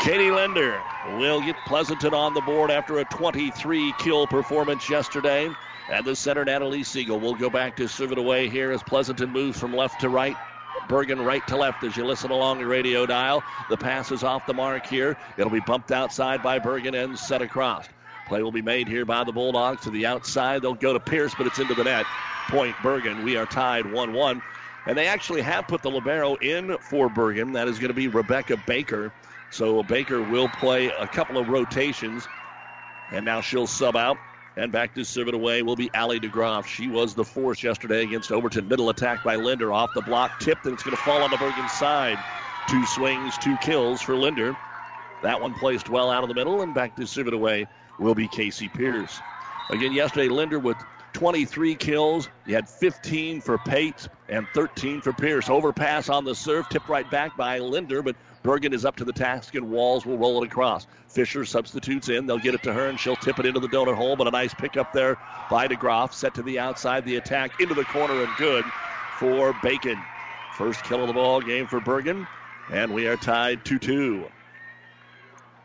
Katie 0.00 0.30
Linder 0.30 0.78
will 1.16 1.40
get 1.40 1.56
Pleasanton 1.66 2.12
on 2.12 2.34
the 2.34 2.42
board 2.42 2.70
after 2.70 2.98
a 2.98 3.04
23 3.06 3.94
kill 3.98 4.26
performance 4.26 4.90
yesterday. 4.90 5.50
And 5.90 6.04
the 6.04 6.14
center, 6.14 6.44
Natalie 6.44 6.84
Siegel, 6.84 7.18
will 7.18 7.34
go 7.34 7.48
back 7.48 7.76
to 7.76 7.88
serve 7.88 8.12
it 8.12 8.18
away 8.18 8.50
here 8.50 8.70
as 8.70 8.82
Pleasanton 8.82 9.30
moves 9.30 9.58
from 9.58 9.74
left 9.74 10.02
to 10.02 10.10
right. 10.10 10.36
Bergan 10.88 11.24
right 11.24 11.46
to 11.48 11.56
left 11.56 11.84
as 11.84 11.96
you 11.96 12.04
listen 12.04 12.30
along 12.30 12.58
the 12.58 12.66
radio 12.66 13.04
dial. 13.04 13.42
The 13.68 13.76
pass 13.76 14.10
is 14.10 14.24
off 14.24 14.46
the 14.46 14.54
mark 14.54 14.86
here. 14.86 15.16
It'll 15.36 15.50
be 15.50 15.60
bumped 15.60 15.92
outside 15.92 16.42
by 16.42 16.58
Bergan 16.58 16.94
and 16.94 17.18
set 17.18 17.42
across. 17.42 17.86
Play 18.26 18.42
will 18.42 18.52
be 18.52 18.62
made 18.62 18.88
here 18.88 19.04
by 19.04 19.24
the 19.24 19.32
Bulldogs 19.32 19.82
to 19.82 19.90
the 19.90 20.06
outside. 20.06 20.62
They'll 20.62 20.74
go 20.74 20.92
to 20.92 21.00
Pierce, 21.00 21.34
but 21.34 21.46
it's 21.46 21.58
into 21.58 21.74
the 21.74 21.84
net. 21.84 22.06
Point 22.48 22.74
Bergan. 22.76 23.22
We 23.22 23.36
are 23.36 23.46
tied 23.46 23.90
1 23.90 24.12
1. 24.12 24.42
And 24.86 24.96
they 24.96 25.06
actually 25.06 25.42
have 25.42 25.68
put 25.68 25.82
the 25.82 25.90
Libero 25.90 26.34
in 26.36 26.76
for 26.78 27.08
Bergan. 27.08 27.52
That 27.54 27.68
is 27.68 27.78
going 27.78 27.88
to 27.88 27.94
be 27.94 28.08
Rebecca 28.08 28.56
Baker. 28.66 29.12
So 29.50 29.82
Baker 29.82 30.22
will 30.22 30.48
play 30.48 30.88
a 30.88 31.06
couple 31.06 31.38
of 31.38 31.48
rotations. 31.48 32.26
And 33.12 33.24
now 33.24 33.40
she'll 33.40 33.66
sub 33.66 33.96
out. 33.96 34.18
And 34.58 34.72
back 34.72 34.92
to 34.96 35.04
serve 35.04 35.28
it 35.28 35.34
away 35.34 35.62
will 35.62 35.76
be 35.76 35.88
Allie 35.94 36.18
DeGroff. 36.18 36.66
She 36.66 36.88
was 36.88 37.14
the 37.14 37.24
force 37.24 37.62
yesterday 37.62 38.02
against 38.02 38.32
Overton. 38.32 38.66
Middle 38.66 38.90
attack 38.90 39.22
by 39.22 39.36
Linder 39.36 39.72
off 39.72 39.94
the 39.94 40.02
block, 40.02 40.36
tipped, 40.40 40.64
and 40.64 40.74
it's 40.74 40.82
going 40.82 40.96
to 40.96 41.02
fall 41.02 41.22
on 41.22 41.30
the 41.30 41.36
Bergan 41.36 41.70
side. 41.70 42.18
Two 42.66 42.84
swings, 42.84 43.38
two 43.38 43.56
kills 43.58 44.02
for 44.02 44.16
Linder. 44.16 44.56
That 45.22 45.40
one 45.40 45.54
placed 45.54 45.88
well 45.88 46.10
out 46.10 46.24
of 46.24 46.28
the 46.28 46.34
middle, 46.34 46.62
and 46.62 46.74
back 46.74 46.96
to 46.96 47.06
serve 47.06 47.28
it 47.28 47.34
away 47.34 47.68
will 48.00 48.16
be 48.16 48.26
Casey 48.26 48.68
Pierce. 48.68 49.20
Again, 49.70 49.92
yesterday, 49.92 50.28
Linder 50.28 50.58
with 50.58 50.76
23 51.12 51.76
kills. 51.76 52.28
He 52.44 52.52
had 52.52 52.68
15 52.68 53.40
for 53.40 53.58
Pate 53.58 54.08
and 54.28 54.44
13 54.54 55.02
for 55.02 55.12
Pierce. 55.12 55.48
Overpass 55.48 56.08
on 56.08 56.24
the 56.24 56.34
serve, 56.34 56.68
tipped 56.68 56.88
right 56.88 57.08
back 57.08 57.36
by 57.36 57.60
Linder, 57.60 58.02
but 58.02 58.16
Bergan 58.48 58.72
is 58.72 58.86
up 58.86 58.96
to 58.96 59.04
the 59.04 59.12
task, 59.12 59.56
and 59.56 59.70
Walls 59.70 60.06
will 60.06 60.16
roll 60.16 60.42
it 60.42 60.46
across. 60.46 60.86
Fisher 61.08 61.44
substitutes 61.44 62.08
in. 62.08 62.24
They'll 62.24 62.38
get 62.38 62.54
it 62.54 62.62
to 62.62 62.72
her, 62.72 62.86
and 62.86 62.98
she'll 62.98 63.14
tip 63.14 63.38
it 63.38 63.44
into 63.44 63.60
the 63.60 63.68
donut 63.68 63.94
hole. 63.94 64.16
But 64.16 64.26
a 64.26 64.30
nice 64.30 64.54
pickup 64.54 64.90
there 64.94 65.18
by 65.50 65.68
DeGroff. 65.68 66.14
Set 66.14 66.32
to 66.36 66.42
the 66.42 66.58
outside. 66.58 67.04
The 67.04 67.16
attack 67.16 67.60
into 67.60 67.74
the 67.74 67.84
corner, 67.84 68.22
and 68.22 68.34
good 68.38 68.64
for 69.18 69.54
Bacon. 69.62 70.02
First 70.56 70.82
kill 70.84 71.02
of 71.02 71.08
the 71.08 71.12
ball 71.12 71.42
game 71.42 71.66
for 71.66 71.78
Bergan, 71.78 72.26
and 72.72 72.94
we 72.94 73.06
are 73.06 73.18
tied 73.18 73.66
2 73.66 73.78
2. 73.78 74.24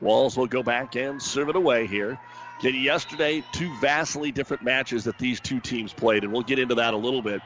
Walls 0.02 0.36
will 0.36 0.48
go 0.48 0.62
back 0.62 0.98
and 0.98 1.22
serve 1.22 1.48
it 1.48 1.56
away 1.56 1.88
here. 1.88 2.20
Again, 2.60 2.75
yesterday, 2.75 3.46
two 3.54 3.74
vastly 3.80 4.34
different 4.34 4.62
matches 4.62 5.06
that 5.06 5.18
these 5.18 5.40
two 5.40 5.62
teams 5.62 5.94
played, 5.94 6.25
and 6.25 6.34
we'll 6.34 6.42
get 6.42 6.60
into 6.60 6.75
that 6.75 6.94
a 6.94 6.98
little 6.98 7.22
bit. 7.22 7.40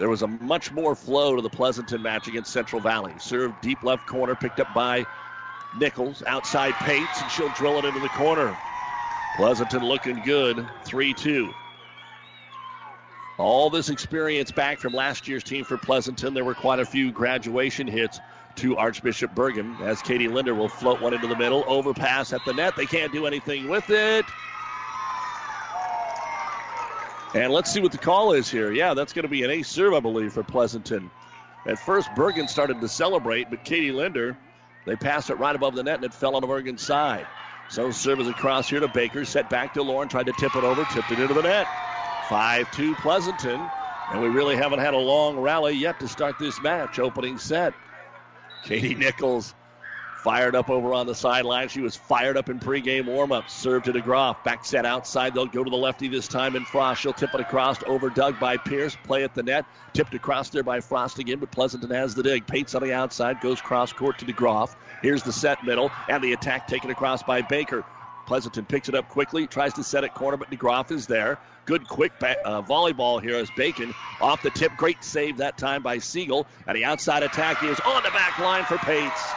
There 0.00 0.08
was 0.08 0.22
a 0.22 0.26
much 0.26 0.72
more 0.72 0.94
flow 0.94 1.36
to 1.36 1.42
the 1.42 1.50
Pleasanton 1.50 2.00
match 2.00 2.26
against 2.26 2.50
Central 2.50 2.80
Valley. 2.80 3.12
Served 3.18 3.60
deep 3.60 3.84
left 3.84 4.06
corner, 4.06 4.34
picked 4.34 4.58
up 4.58 4.72
by 4.74 5.04
Nichols. 5.78 6.22
Outside 6.26 6.72
Pates, 6.72 7.20
and 7.20 7.30
she'll 7.30 7.50
drill 7.50 7.78
it 7.80 7.84
into 7.84 8.00
the 8.00 8.08
corner. 8.08 8.56
Pleasanton 9.36 9.84
looking 9.84 10.22
good, 10.24 10.66
3 10.84 11.12
2. 11.12 11.50
All 13.36 13.68
this 13.68 13.90
experience 13.90 14.50
back 14.50 14.78
from 14.78 14.94
last 14.94 15.28
year's 15.28 15.44
team 15.44 15.64
for 15.64 15.76
Pleasanton. 15.76 16.32
There 16.32 16.44
were 16.44 16.54
quite 16.54 16.80
a 16.80 16.86
few 16.86 17.12
graduation 17.12 17.86
hits 17.86 18.20
to 18.56 18.78
Archbishop 18.78 19.34
Bergan 19.34 19.82
as 19.82 20.00
Katie 20.00 20.28
Linder 20.28 20.54
will 20.54 20.70
float 20.70 21.02
one 21.02 21.12
into 21.12 21.26
the 21.26 21.36
middle. 21.36 21.62
Overpass 21.66 22.32
at 22.32 22.42
the 22.46 22.54
net. 22.54 22.74
They 22.74 22.86
can't 22.86 23.12
do 23.12 23.26
anything 23.26 23.68
with 23.68 23.90
it. 23.90 24.24
And 27.34 27.52
let's 27.52 27.70
see 27.72 27.80
what 27.80 27.92
the 27.92 27.98
call 27.98 28.32
is 28.32 28.50
here. 28.50 28.72
Yeah, 28.72 28.94
that's 28.94 29.12
going 29.12 29.22
to 29.22 29.28
be 29.28 29.44
an 29.44 29.50
ace 29.50 29.68
serve, 29.68 29.94
I 29.94 30.00
believe, 30.00 30.32
for 30.32 30.42
Pleasanton. 30.42 31.10
At 31.66 31.78
first, 31.78 32.08
Bergan 32.10 32.48
started 32.48 32.80
to 32.80 32.88
celebrate, 32.88 33.50
but 33.50 33.64
Katie 33.64 33.92
Linder, 33.92 34.36
they 34.86 34.96
passed 34.96 35.30
it 35.30 35.34
right 35.34 35.54
above 35.54 35.74
the 35.74 35.82
net 35.82 35.96
and 35.96 36.04
it 36.04 36.14
fell 36.14 36.34
on 36.34 36.42
Bergan 36.42 36.78
side. 36.78 37.26
So 37.68 37.92
serve 37.92 38.20
is 38.20 38.28
across 38.28 38.68
here 38.68 38.80
to 38.80 38.88
Baker, 38.88 39.24
set 39.24 39.48
back 39.48 39.74
to 39.74 39.82
Lauren, 39.82 40.08
tried 40.08 40.26
to 40.26 40.32
tip 40.32 40.56
it 40.56 40.64
over, 40.64 40.84
tipped 40.86 41.12
it 41.12 41.20
into 41.20 41.34
the 41.34 41.42
net. 41.42 41.68
5 42.28 42.70
2 42.72 42.94
Pleasanton. 42.96 43.60
And 44.12 44.20
we 44.20 44.28
really 44.28 44.56
haven't 44.56 44.80
had 44.80 44.94
a 44.94 44.98
long 44.98 45.38
rally 45.38 45.74
yet 45.74 46.00
to 46.00 46.08
start 46.08 46.36
this 46.38 46.60
match. 46.62 46.98
Opening 46.98 47.38
set. 47.38 47.74
Katie 48.64 48.96
Nichols 48.96 49.54
Fired 50.22 50.54
up 50.54 50.68
over 50.68 50.92
on 50.92 51.06
the 51.06 51.14
sideline. 51.14 51.68
She 51.68 51.80
was 51.80 51.96
fired 51.96 52.36
up 52.36 52.50
in 52.50 52.60
pregame 52.60 53.04
warmup. 53.04 53.48
Serve 53.48 53.84
to 53.84 53.92
DeGroff. 53.92 54.44
Back 54.44 54.66
set 54.66 54.84
outside. 54.84 55.32
They'll 55.32 55.46
go 55.46 55.64
to 55.64 55.70
the 55.70 55.76
lefty 55.76 56.08
this 56.08 56.28
time 56.28 56.56
in 56.56 56.66
Frost. 56.66 57.00
She'll 57.00 57.14
tip 57.14 57.32
it 57.32 57.40
across. 57.40 57.82
Over 57.84 58.10
dug 58.10 58.38
by 58.38 58.58
Pierce. 58.58 58.94
Play 59.04 59.24
at 59.24 59.34
the 59.34 59.42
net. 59.42 59.64
Tipped 59.94 60.12
across 60.12 60.50
there 60.50 60.62
by 60.62 60.80
Frost 60.80 61.18
again, 61.18 61.38
but 61.38 61.50
Pleasanton 61.50 61.88
has 61.90 62.14
the 62.14 62.22
dig. 62.22 62.46
Pates 62.46 62.74
on 62.74 62.82
the 62.82 62.92
outside. 62.92 63.40
Goes 63.40 63.62
cross 63.62 63.94
court 63.94 64.18
to 64.18 64.26
DeGroff. 64.26 64.76
Here's 65.00 65.22
the 65.22 65.32
set 65.32 65.64
middle. 65.64 65.90
And 66.06 66.22
the 66.22 66.34
attack 66.34 66.66
taken 66.68 66.90
across 66.90 67.22
by 67.22 67.40
Baker. 67.40 67.82
Pleasanton 68.26 68.66
picks 68.66 68.90
it 68.90 68.94
up 68.94 69.08
quickly. 69.08 69.46
Tries 69.46 69.72
to 69.74 69.82
set 69.82 70.04
it 70.04 70.12
corner, 70.12 70.36
but 70.36 70.50
DeGroff 70.50 70.92
is 70.92 71.06
there. 71.06 71.38
Good 71.64 71.88
quick 71.88 72.12
uh, 72.20 72.60
volleyball 72.60 73.22
here 73.22 73.36
as 73.36 73.48
Bacon 73.56 73.94
off 74.20 74.42
the 74.42 74.50
tip. 74.50 74.72
Great 74.76 75.02
save 75.02 75.38
that 75.38 75.56
time 75.56 75.82
by 75.82 75.96
Siegel. 75.96 76.46
And 76.66 76.76
the 76.76 76.84
outside 76.84 77.22
attack 77.22 77.62
is 77.64 77.80
on 77.80 78.02
the 78.02 78.10
back 78.10 78.38
line 78.38 78.64
for 78.64 78.76
Pates. 78.76 79.32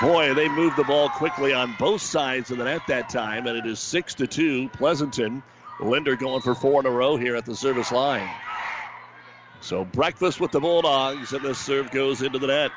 Boy, 0.00 0.34
they 0.34 0.48
moved 0.48 0.76
the 0.76 0.84
ball 0.84 1.08
quickly 1.08 1.54
on 1.54 1.72
both 1.72 2.02
sides 2.02 2.50
of 2.50 2.58
the 2.58 2.64
net 2.64 2.86
that 2.88 3.08
time, 3.08 3.46
and 3.46 3.56
it 3.56 3.64
is 3.64 3.78
six 3.78 4.14
to 4.14 4.26
two. 4.26 4.68
Pleasanton, 4.70 5.42
Linder 5.78 6.16
going 6.16 6.40
for 6.40 6.54
four 6.54 6.80
in 6.80 6.86
a 6.86 6.90
row 6.90 7.16
here 7.16 7.36
at 7.36 7.44
the 7.44 7.54
service 7.54 7.92
line. 7.92 8.28
So 9.60 9.84
breakfast 9.84 10.40
with 10.40 10.50
the 10.50 10.60
Bulldogs, 10.60 11.32
and 11.32 11.44
the 11.44 11.54
serve 11.54 11.90
goes 11.90 12.22
into 12.22 12.38
the 12.38 12.48
net. 12.48 12.72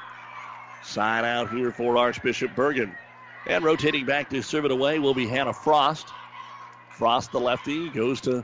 Side 0.83 1.25
out 1.25 1.49
here 1.49 1.71
for 1.71 1.97
Archbishop 1.97 2.55
Bergan. 2.55 2.91
And 3.47 3.63
rotating 3.63 4.05
back 4.05 4.29
to 4.29 4.41
serve 4.41 4.65
it 4.65 4.71
away 4.71 4.99
will 4.99 5.13
be 5.13 5.27
Hannah 5.27 5.53
Frost. 5.53 6.13
Frost, 6.91 7.31
the 7.31 7.39
lefty, 7.39 7.89
goes 7.89 8.21
to 8.21 8.43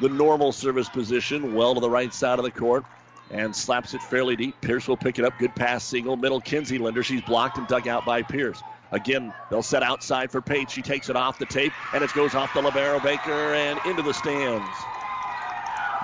the 0.00 0.08
normal 0.08 0.52
service 0.52 0.88
position, 0.88 1.54
well 1.54 1.74
to 1.74 1.80
the 1.80 1.90
right 1.90 2.12
side 2.12 2.38
of 2.38 2.44
the 2.44 2.50
court 2.50 2.84
and 3.30 3.54
slaps 3.54 3.94
it 3.94 4.02
fairly 4.02 4.36
deep. 4.36 4.60
Pierce 4.60 4.88
will 4.88 4.96
pick 4.96 5.18
it 5.18 5.24
up. 5.24 5.38
Good 5.38 5.54
pass, 5.54 5.84
single. 5.84 6.16
Middle, 6.16 6.40
Kinsey 6.40 6.78
Linder. 6.78 7.02
She's 7.02 7.22
blocked 7.22 7.58
and 7.58 7.66
dug 7.66 7.86
out 7.88 8.04
by 8.04 8.22
Pierce. 8.22 8.62
Again, 8.92 9.32
they'll 9.50 9.62
set 9.62 9.82
outside 9.82 10.30
for 10.32 10.40
Pate. 10.40 10.70
She 10.70 10.82
takes 10.82 11.08
it 11.08 11.16
off 11.16 11.38
the 11.38 11.46
tape, 11.46 11.72
and 11.94 12.02
it 12.02 12.12
goes 12.12 12.34
off 12.34 12.52
the 12.54 12.60
Libero 12.60 12.98
Baker 12.98 13.54
and 13.54 13.80
into 13.86 14.02
the 14.02 14.12
stands. 14.12 14.66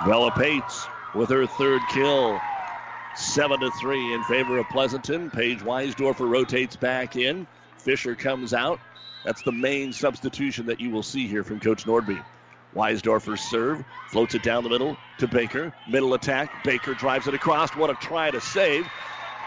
Bella 0.05 0.31
Pates 0.31 0.87
with 1.13 1.29
her 1.29 1.45
third 1.45 1.81
kill. 1.89 2.39
Seven 3.15 3.59
to 3.59 3.71
three 3.71 4.13
in 4.13 4.23
favor 4.23 4.57
of 4.57 4.69
Pleasanton. 4.69 5.29
Paige 5.31 5.59
Weisdorfer 5.59 6.29
rotates 6.29 6.75
back 6.75 7.15
in. 7.15 7.47
Fisher 7.77 8.15
comes 8.15 8.53
out. 8.53 8.79
That's 9.25 9.41
the 9.41 9.51
main 9.51 9.91
substitution 9.91 10.67
that 10.67 10.79
you 10.79 10.91
will 10.91 11.03
see 11.03 11.27
here 11.27 11.43
from 11.43 11.59
Coach 11.59 11.83
Nordby. 11.85 12.23
Weisdorfer 12.75 13.37
serve, 13.37 13.83
floats 14.09 14.35
it 14.35 14.43
down 14.43 14.63
the 14.63 14.69
middle 14.69 14.97
to 15.19 15.27
Baker. 15.27 15.73
Middle 15.87 16.13
attack. 16.13 16.63
Baker 16.63 16.93
drives 16.93 17.27
it 17.27 17.33
across. 17.33 17.75
What 17.75 17.89
a 17.89 17.95
try 17.95 18.31
to 18.31 18.41
save. 18.41 18.87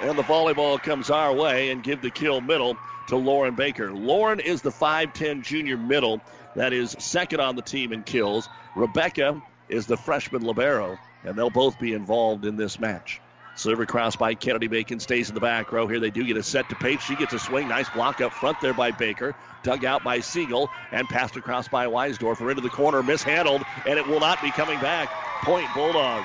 And 0.03 0.19
the 0.19 0.23
volleyball 0.23 0.83
comes 0.83 1.11
our 1.11 1.33
way 1.33 1.71
and 1.71 1.83
give 1.83 2.03
the 2.03 2.11
kill 2.11 2.41
middle 2.41 2.77
to 3.09 3.17
Lauren 3.17 3.55
Baker. 3.55 3.93
Lauren 3.93 4.41
is 4.41 4.63
the 4.63 4.71
5'10 4.71 5.43
junior 5.43 5.77
middle 5.77 6.21
that 6.57 6.73
is 6.73 6.97
second 6.99 7.41
on 7.41 7.57
the 7.57 7.63
team 7.63 7.93
in 7.93 8.03
kills. 8.03 8.49
Rebecca 8.75 9.41
is 9.69 9.87
the 9.87 9.97
freshman 9.97 10.43
libero, 10.43 10.99
and 11.25 11.37
they'll 11.37 11.51
both 11.51 11.79
be 11.79 11.93
involved 11.93 12.45
in 12.45 12.57
this 12.57 12.79
match. 12.79 13.21
Serve 13.61 13.81
across 13.81 14.17
by 14.17 14.33
Kennedy 14.33 14.69
Bacon 14.69 15.01
stays 15.01 15.29
in 15.29 15.35
the 15.35 15.41
back 15.43 15.71
row 15.71 15.87
here. 15.87 16.01
They 16.01 16.09
do 16.09 16.25
get 16.25 16.39
a 16.39 16.43
set 16.43 16.71
to 16.71 16.75
Page. 16.77 17.03
She 17.03 17.15
gets 17.15 17.35
a 17.35 17.39
swing. 17.39 17.69
Nice 17.69 17.91
block 17.91 18.23
up 18.23 18.33
front 18.33 18.59
there 18.63 18.73
by 18.73 18.91
Baker. 18.91 19.37
Dug 19.63 19.85
out 19.85 20.03
by 20.03 20.21
Siegel 20.21 20.71
and 20.93 21.07
passed 21.07 21.37
across 21.37 21.69
by 21.69 21.85
Weisdorfer 21.85 22.49
into 22.49 22.63
the 22.63 22.71
corner. 22.71 23.03
Mishandled, 23.03 23.63
and 23.87 23.99
it 23.99 24.07
will 24.07 24.19
not 24.19 24.41
be 24.41 24.51
coming 24.51 24.81
back. 24.81 25.11
Point 25.43 25.67
Bulldogs. 25.75 26.25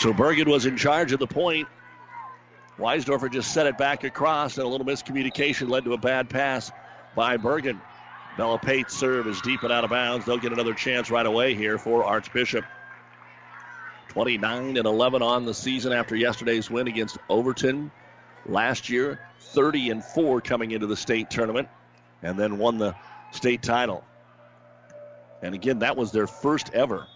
So 0.00 0.12
Bergan 0.12 0.48
was 0.48 0.66
in 0.66 0.76
charge 0.76 1.12
of 1.12 1.18
the 1.18 1.26
point. 1.26 1.66
Weisdorfer 2.78 3.32
just 3.32 3.54
set 3.54 3.66
it 3.66 3.78
back 3.78 4.04
across, 4.04 4.58
and 4.58 4.66
a 4.66 4.68
little 4.68 4.86
miscommunication 4.86 5.70
led 5.70 5.84
to 5.84 5.94
a 5.94 5.98
bad 5.98 6.28
pass 6.28 6.70
by 7.16 7.38
Bergan. 7.38 7.80
Bella 8.36 8.58
Pate's 8.58 8.94
serve 8.94 9.26
is 9.28 9.40
deep 9.40 9.62
and 9.62 9.72
out 9.72 9.84
of 9.84 9.88
bounds. 9.88 10.26
They'll 10.26 10.36
get 10.36 10.52
another 10.52 10.74
chance 10.74 11.10
right 11.10 11.24
away 11.24 11.54
here 11.54 11.78
for 11.78 12.04
Archbishop. 12.04 12.66
29 14.14 14.76
and 14.76 14.86
11 14.86 15.22
on 15.22 15.44
the 15.44 15.54
season 15.54 15.92
after 15.92 16.16
yesterday's 16.16 16.70
win 16.70 16.88
against 16.88 17.18
Overton 17.28 17.90
last 18.46 18.88
year. 18.88 19.20
30 19.40 19.90
and 19.90 20.04
4 20.04 20.40
coming 20.40 20.70
into 20.72 20.86
the 20.86 20.96
state 20.96 21.30
tournament, 21.30 21.68
and 22.22 22.38
then 22.38 22.58
won 22.58 22.78
the 22.78 22.94
state 23.30 23.62
title. 23.62 24.02
And 25.42 25.54
again, 25.54 25.80
that 25.80 25.96
was 25.96 26.10
their 26.10 26.26
first 26.26 26.72
ever 26.72 27.06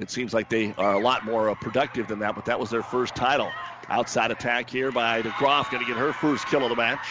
it 0.00 0.10
seems 0.10 0.32
like 0.32 0.48
they 0.48 0.72
are 0.78 0.94
a 0.94 0.98
lot 0.98 1.24
more 1.26 1.50
uh, 1.50 1.54
productive 1.54 2.08
than 2.08 2.20
that, 2.20 2.34
but 2.34 2.46
that 2.46 2.58
was 2.58 2.70
their 2.70 2.82
first 2.82 3.14
title. 3.14 3.52
Outside 3.90 4.30
attack 4.30 4.70
here 4.70 4.90
by 4.90 5.20
DeGroff, 5.20 5.70
going 5.70 5.84
to 5.84 5.86
get 5.86 5.98
her 5.98 6.12
first 6.12 6.46
kill 6.46 6.62
of 6.62 6.70
the 6.70 6.76
match. 6.76 7.06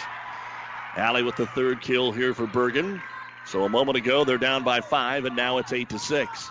Allie 0.98 1.22
with 1.24 1.36
the 1.36 1.46
third 1.46 1.82
kill 1.82 2.12
here 2.12 2.34
for 2.34 2.48
Bergan. 2.48 3.00
So 3.46 3.64
a 3.64 3.70
moment 3.70 3.98
ago, 3.98 4.24
they're 4.24 4.40
down 4.40 4.64
by 4.64 4.82
five, 4.82 5.26
and 5.26 5.36
now 5.36 5.60
it's 5.60 5.72
eight 5.72 5.90
to 5.90 6.00
six. 6.00 6.50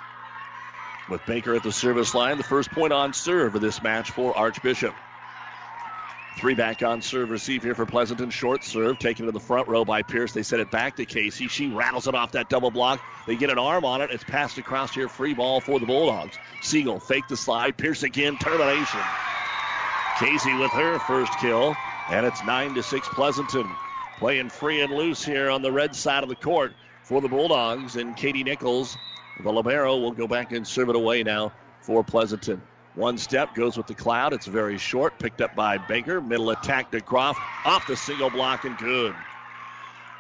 With 1.09 1.25
Baker 1.27 1.55
at 1.55 1.63
the 1.63 1.73
service 1.73 2.15
line, 2.15 2.37
the 2.37 2.45
first 2.45 2.71
point 2.71 2.93
on 2.93 3.15
serve 3.15 3.55
of 3.55 3.61
this 3.63 3.83
match 3.83 4.11
for 4.11 4.37
Archbishop. 4.37 4.95
Three 6.39 6.55
back 6.55 6.83
on 6.83 7.03
serve 7.03 7.31
receive 7.31 7.65
here 7.65 7.75
for 7.75 7.85
Pleasanton. 7.85 8.31
Short 8.31 8.63
serve 8.63 9.01
taken 9.01 9.27
to 9.27 9.33
the 9.33 9.41
front 9.41 9.67
row 9.67 9.85
by 9.85 10.03
Pierce. 10.03 10.33
They 10.33 10.45
set 10.45 10.61
it 10.61 10.71
back 10.71 10.95
to 10.97 11.05
Casey. 11.05 11.49
She 11.49 11.67
rattles 11.67 12.07
it 12.07 12.15
off 12.15 12.33
that 12.33 12.49
double 12.49 12.71
block. 12.71 13.01
They 13.27 13.35
get 13.35 13.51
an 13.51 13.59
arm 13.59 13.85
on 13.85 14.03
it. 14.03 14.11
It's 14.13 14.23
passed 14.23 14.57
across 14.57 14.95
here. 14.95 15.09
Free 15.09 15.35
ball 15.35 15.61
for 15.61 15.81
the 15.81 15.87
Bulldogs. 15.87 16.39
Siegel 16.63 17.01
fake 17.01 17.27
the 17.29 17.37
slide. 17.37 17.77
Pierce 17.77 18.05
again. 18.05 18.37
Termination. 18.37 19.01
Casey 20.21 20.55
with 20.55 20.71
her 20.71 21.01
first 21.01 21.33
kill. 21.41 21.75
And 22.09 22.25
it's 22.25 22.45
9 22.45 22.75
to 22.75 22.85
6 22.85 23.09
Pleasanton. 23.09 23.69
Playing 24.19 24.51
free 24.51 24.81
and 24.83 24.93
loose 24.93 25.25
here 25.25 25.51
on 25.51 25.63
the 25.63 25.73
red 25.73 25.97
side 25.97 26.23
of 26.23 26.29
the 26.29 26.37
court 26.37 26.73
for 27.03 27.21
the 27.21 27.29
Bulldogs. 27.29 27.97
And 27.97 28.17
Katie 28.17 28.45
Nichols, 28.45 28.97
the 29.43 29.53
Libero, 29.53 29.97
will 29.97 30.13
go 30.13 30.27
back 30.27 30.53
and 30.53 30.67
serve 30.67 30.89
it 30.89 30.97
away 30.97 31.23
now 31.23 31.53
for 31.81 32.03
Pleasanton. 32.03 32.61
One 32.95 33.17
step 33.17 33.55
goes 33.55 33.77
with 33.77 33.87
the 33.87 33.95
cloud. 33.95 34.33
It's 34.33 34.47
very 34.47 34.77
short. 34.79 35.19
Picked 35.19 35.41
up 35.41 35.55
by 35.55 35.79
Baker. 35.79 36.21
Middle 36.21 36.51
attack 36.51 36.91
to 36.91 37.01
Groff. 37.01 37.39
Off 37.65 37.87
the 37.87 37.97
single 37.97 38.31
block 38.31 38.65
and 38.65 38.77
good. 38.77 39.15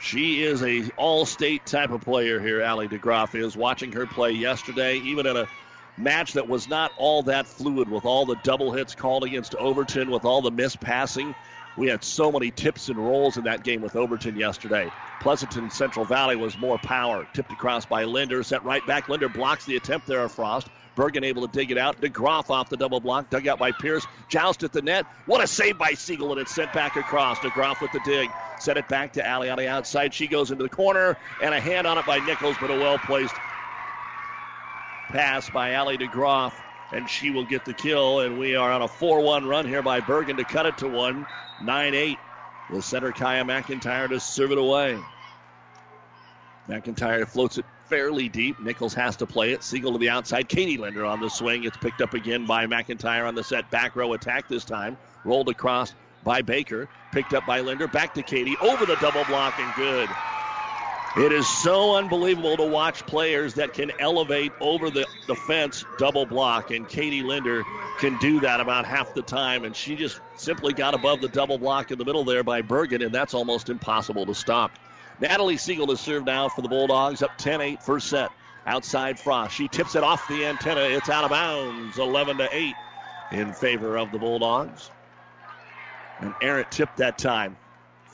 She 0.00 0.44
is 0.44 0.62
a 0.62 0.88
all-state 0.96 1.66
type 1.66 1.90
of 1.90 2.02
player 2.02 2.38
here, 2.38 2.62
Allie 2.62 2.86
DeGroff 2.86 3.34
is. 3.34 3.56
Watching 3.56 3.90
her 3.92 4.06
play 4.06 4.30
yesterday, 4.30 4.98
even 4.98 5.26
in 5.26 5.36
a 5.36 5.48
match 5.96 6.34
that 6.34 6.48
was 6.48 6.68
not 6.68 6.92
all 6.96 7.24
that 7.24 7.48
fluid 7.48 7.88
with 7.88 8.04
all 8.04 8.24
the 8.24 8.36
double 8.44 8.70
hits 8.70 8.94
called 8.94 9.24
against 9.24 9.56
Overton, 9.56 10.10
with 10.10 10.24
all 10.24 10.40
the 10.40 10.52
missed 10.52 10.80
passing. 10.80 11.34
We 11.78 11.86
had 11.86 12.02
so 12.02 12.32
many 12.32 12.50
tips 12.50 12.88
and 12.88 12.98
rolls 12.98 13.36
in 13.36 13.44
that 13.44 13.62
game 13.62 13.80
with 13.80 13.94
Overton 13.94 14.34
yesterday. 14.34 14.90
Pleasanton 15.20 15.70
Central 15.70 16.04
Valley 16.04 16.34
was 16.34 16.58
more 16.58 16.76
power. 16.76 17.24
Tipped 17.32 17.52
across 17.52 17.86
by 17.86 18.02
Linder, 18.02 18.42
sent 18.42 18.64
right 18.64 18.84
back. 18.84 19.08
Linder 19.08 19.28
blocks 19.28 19.64
the 19.64 19.76
attempt 19.76 20.08
there 20.08 20.24
of 20.24 20.32
Frost. 20.32 20.68
Bergan 20.96 21.24
able 21.24 21.46
to 21.46 21.56
dig 21.56 21.70
it 21.70 21.78
out. 21.78 22.00
DeGroff 22.00 22.50
off 22.50 22.68
the 22.68 22.76
double 22.76 22.98
block, 22.98 23.30
dug 23.30 23.46
out 23.46 23.60
by 23.60 23.70
Pierce. 23.70 24.04
Joust 24.28 24.64
at 24.64 24.72
the 24.72 24.82
net. 24.82 25.06
What 25.26 25.40
a 25.40 25.46
save 25.46 25.78
by 25.78 25.92
Siegel, 25.92 26.32
and 26.32 26.40
it's 26.40 26.52
sent 26.52 26.72
back 26.72 26.96
across. 26.96 27.38
DeGroff 27.38 27.80
with 27.80 27.92
the 27.92 28.00
dig. 28.00 28.32
Set 28.58 28.76
it 28.76 28.88
back 28.88 29.12
to 29.12 29.24
Allie 29.24 29.48
on 29.48 29.58
the 29.58 29.68
outside. 29.68 30.12
She 30.12 30.26
goes 30.26 30.50
into 30.50 30.64
the 30.64 30.70
corner, 30.70 31.16
and 31.40 31.54
a 31.54 31.60
hand 31.60 31.86
on 31.86 31.96
it 31.96 32.04
by 32.04 32.18
Nichols, 32.18 32.56
but 32.60 32.72
a 32.72 32.74
well 32.74 32.98
placed 32.98 33.36
pass 35.12 35.48
by 35.50 35.72
Allie 35.72 35.96
DeGroff, 35.96 36.52
and 36.92 37.08
she 37.08 37.30
will 37.30 37.44
get 37.44 37.64
the 37.64 37.74
kill. 37.74 38.20
And 38.20 38.38
we 38.38 38.56
are 38.56 38.70
on 38.70 38.82
a 38.82 38.88
4 38.88 39.20
1 39.20 39.46
run 39.46 39.66
here 39.66 39.82
by 39.82 40.00
Bergan 40.00 40.36
to 40.36 40.44
cut 40.44 40.66
it 40.66 40.78
to 40.78 40.88
1. 40.88 41.26
9 41.62 41.94
8. 41.94 42.18
The 42.70 42.82
center 42.82 43.12
Kaya 43.12 43.44
McIntyre 43.44 44.08
to 44.08 44.20
serve 44.20 44.52
it 44.52 44.58
away. 44.58 44.98
McIntyre 46.68 47.26
floats 47.26 47.56
it 47.56 47.64
fairly 47.86 48.28
deep. 48.28 48.60
Nichols 48.60 48.92
has 48.94 49.16
to 49.16 49.26
play 49.26 49.52
it. 49.52 49.62
Siegel 49.62 49.92
to 49.92 49.98
the 49.98 50.10
outside. 50.10 50.48
Katie 50.48 50.76
Linder 50.76 51.06
on 51.06 51.20
the 51.20 51.30
swing. 51.30 51.64
It's 51.64 51.78
picked 51.78 52.02
up 52.02 52.12
again 52.12 52.44
by 52.44 52.66
McIntyre 52.66 53.26
on 53.26 53.34
the 53.34 53.42
set. 53.42 53.70
Back 53.70 53.96
row 53.96 54.12
attack 54.12 54.48
this 54.48 54.64
time. 54.64 54.98
Rolled 55.24 55.48
across 55.48 55.94
by 56.24 56.42
Baker. 56.42 56.88
Picked 57.12 57.32
up 57.32 57.46
by 57.46 57.60
Linder. 57.60 57.88
Back 57.88 58.12
to 58.14 58.22
Katie. 58.22 58.56
Over 58.60 58.84
the 58.84 58.96
double 58.96 59.24
block 59.24 59.58
and 59.58 59.74
good. 59.74 60.10
It 61.16 61.32
is 61.32 61.46
so 61.48 61.96
unbelievable 61.96 62.56
to 62.58 62.64
watch 62.64 63.04
players 63.06 63.54
that 63.54 63.72
can 63.72 63.90
elevate 63.98 64.52
over 64.60 64.90
the, 64.90 65.06
fence 65.34 65.84
double 65.96 66.26
block, 66.26 66.70
and 66.70 66.88
Katie 66.88 67.22
Linder 67.22 67.64
can 67.98 68.16
do 68.18 68.40
that 68.40 68.60
about 68.60 68.86
half 68.86 69.12
the 69.14 69.22
time. 69.22 69.64
And 69.64 69.74
she 69.74 69.96
just 69.96 70.20
simply 70.36 70.72
got 70.72 70.94
above 70.94 71.20
the 71.20 71.28
double 71.28 71.58
block 71.58 71.90
in 71.90 71.98
the 71.98 72.04
middle 72.04 72.24
there 72.24 72.44
by 72.44 72.62
Bergan, 72.62 73.04
and 73.04 73.14
that's 73.14 73.34
almost 73.34 73.68
impossible 73.68 74.26
to 74.26 74.34
stop. 74.34 74.78
Natalie 75.20 75.56
Siegel 75.56 75.90
is 75.90 76.00
served 76.00 76.26
now 76.26 76.48
for 76.48 76.62
the 76.62 76.68
Bulldogs, 76.68 77.22
up 77.22 77.36
10 77.38 77.60
8 77.60 77.82
first 77.82 78.08
set. 78.08 78.30
Outside 78.66 79.18
Frost. 79.18 79.54
She 79.54 79.66
tips 79.66 79.96
it 79.96 80.04
off 80.04 80.28
the 80.28 80.44
antenna. 80.44 80.82
It's 80.82 81.08
out 81.08 81.24
of 81.24 81.30
bounds, 81.30 81.98
11 81.98 82.36
to 82.36 82.48
8 82.54 82.74
in 83.32 83.52
favor 83.54 83.96
of 83.96 84.12
the 84.12 84.18
Bulldogs. 84.18 84.90
And 86.20 86.34
Errant 86.42 86.70
tipped 86.70 86.98
that 86.98 87.16
time 87.16 87.56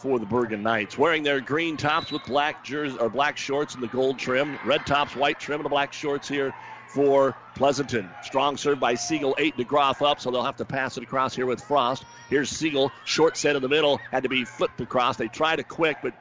for 0.04 0.18
the 0.18 0.26
Bergan 0.26 0.60
Knights, 0.60 0.98
wearing 0.98 1.22
their 1.22 1.40
green 1.40 1.78
tops 1.78 2.12
with 2.12 2.22
black 2.26 2.62
jersey 2.62 2.94
or 2.98 3.08
black 3.08 3.38
shorts 3.38 3.72
and 3.72 3.82
the 3.82 3.88
gold 3.88 4.18
trim, 4.18 4.58
red 4.66 4.84
tops, 4.84 5.16
white 5.16 5.40
trim, 5.40 5.60
and 5.60 5.64
the 5.64 5.70
black 5.70 5.94
shorts 5.94 6.28
here 6.28 6.52
for 6.88 7.34
Pleasanton. 7.54 8.10
Strong 8.22 8.58
serve 8.58 8.78
by 8.78 8.96
Siegel, 8.96 9.34
eight 9.38 9.56
to 9.56 9.64
Groff 9.64 10.02
up, 10.02 10.20
so 10.20 10.30
they'll 10.30 10.42
have 10.42 10.58
to 10.58 10.66
pass 10.66 10.98
it 10.98 11.02
across 11.02 11.34
here 11.34 11.46
with 11.46 11.64
Frost. 11.64 12.04
Here's 12.28 12.50
Siegel, 12.50 12.92
short 13.06 13.38
set 13.38 13.56
in 13.56 13.62
the 13.62 13.68
middle, 13.70 13.96
had 14.10 14.24
to 14.24 14.28
be 14.28 14.44
flipped 14.44 14.78
across. 14.82 15.16
They 15.16 15.28
tried 15.28 15.58
it 15.58 15.68
quick, 15.68 15.96
but 16.02 16.12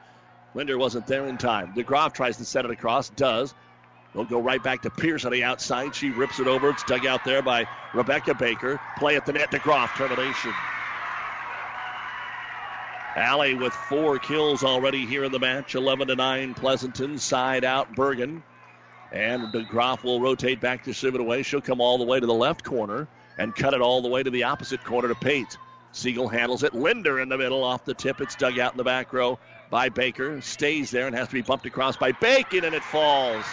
Linder 0.54 0.78
wasn't 0.78 1.06
there 1.06 1.26
in 1.26 1.36
time. 1.36 1.74
DeGroff 1.74 2.14
tries 2.14 2.38
to 2.38 2.46
set 2.46 2.64
it 2.64 2.70
across, 2.70 3.10
does. 3.10 3.52
They'll 4.14 4.24
go 4.24 4.40
right 4.40 4.62
back 4.62 4.80
to 4.82 4.90
Pierce 4.90 5.26
on 5.26 5.32
the 5.32 5.44
outside. 5.44 5.94
She 5.94 6.08
rips 6.08 6.40
it 6.40 6.46
over. 6.46 6.70
It's 6.70 6.84
dug 6.84 7.04
out 7.04 7.22
there 7.26 7.42
by 7.42 7.66
Rebecca 7.92 8.34
Baker. 8.34 8.80
Play 8.96 9.16
at 9.16 9.26
the 9.26 9.34
net. 9.34 9.50
DeGroff 9.50 9.94
termination. 9.94 10.54
Allie 13.16 13.54
with 13.54 13.72
four 13.72 14.18
kills 14.18 14.64
already 14.64 15.06
here 15.06 15.24
in 15.24 15.32
the 15.32 15.38
match. 15.38 15.74
11 15.74 16.08
to 16.08 16.16
9 16.16 16.54
Pleasanton. 16.54 17.18
Side 17.18 17.64
out 17.64 17.94
Bergan. 17.94 18.42
And 19.12 19.52
DeGroff 19.52 20.02
will 20.02 20.20
rotate 20.20 20.60
back 20.60 20.84
to 20.84 20.94
serve 20.94 21.14
it 21.14 21.20
away. 21.20 21.44
She'll 21.44 21.60
come 21.60 21.80
all 21.80 21.98
the 21.98 22.04
way 22.04 22.18
to 22.18 22.26
the 22.26 22.34
left 22.34 22.64
corner 22.64 23.06
and 23.38 23.54
cut 23.54 23.74
it 23.74 23.80
all 23.80 24.02
the 24.02 24.08
way 24.08 24.22
to 24.22 24.30
the 24.30 24.44
opposite 24.44 24.82
corner 24.82 25.08
to 25.08 25.14
Pate. 25.14 25.56
Siegel 25.92 26.28
handles 26.28 26.64
it. 26.64 26.74
Linder 26.74 27.20
in 27.20 27.28
the 27.28 27.38
middle 27.38 27.62
off 27.62 27.84
the 27.84 27.94
tip. 27.94 28.20
It's 28.20 28.34
dug 28.34 28.58
out 28.58 28.72
in 28.72 28.78
the 28.78 28.84
back 28.84 29.12
row 29.12 29.38
by 29.70 29.88
Baker. 29.88 30.40
Stays 30.40 30.90
there 30.90 31.06
and 31.06 31.14
has 31.14 31.28
to 31.28 31.34
be 31.34 31.42
bumped 31.42 31.66
across 31.66 31.96
by 31.96 32.10
Bacon, 32.12 32.64
and 32.64 32.74
it 32.74 32.82
falls. 32.82 33.44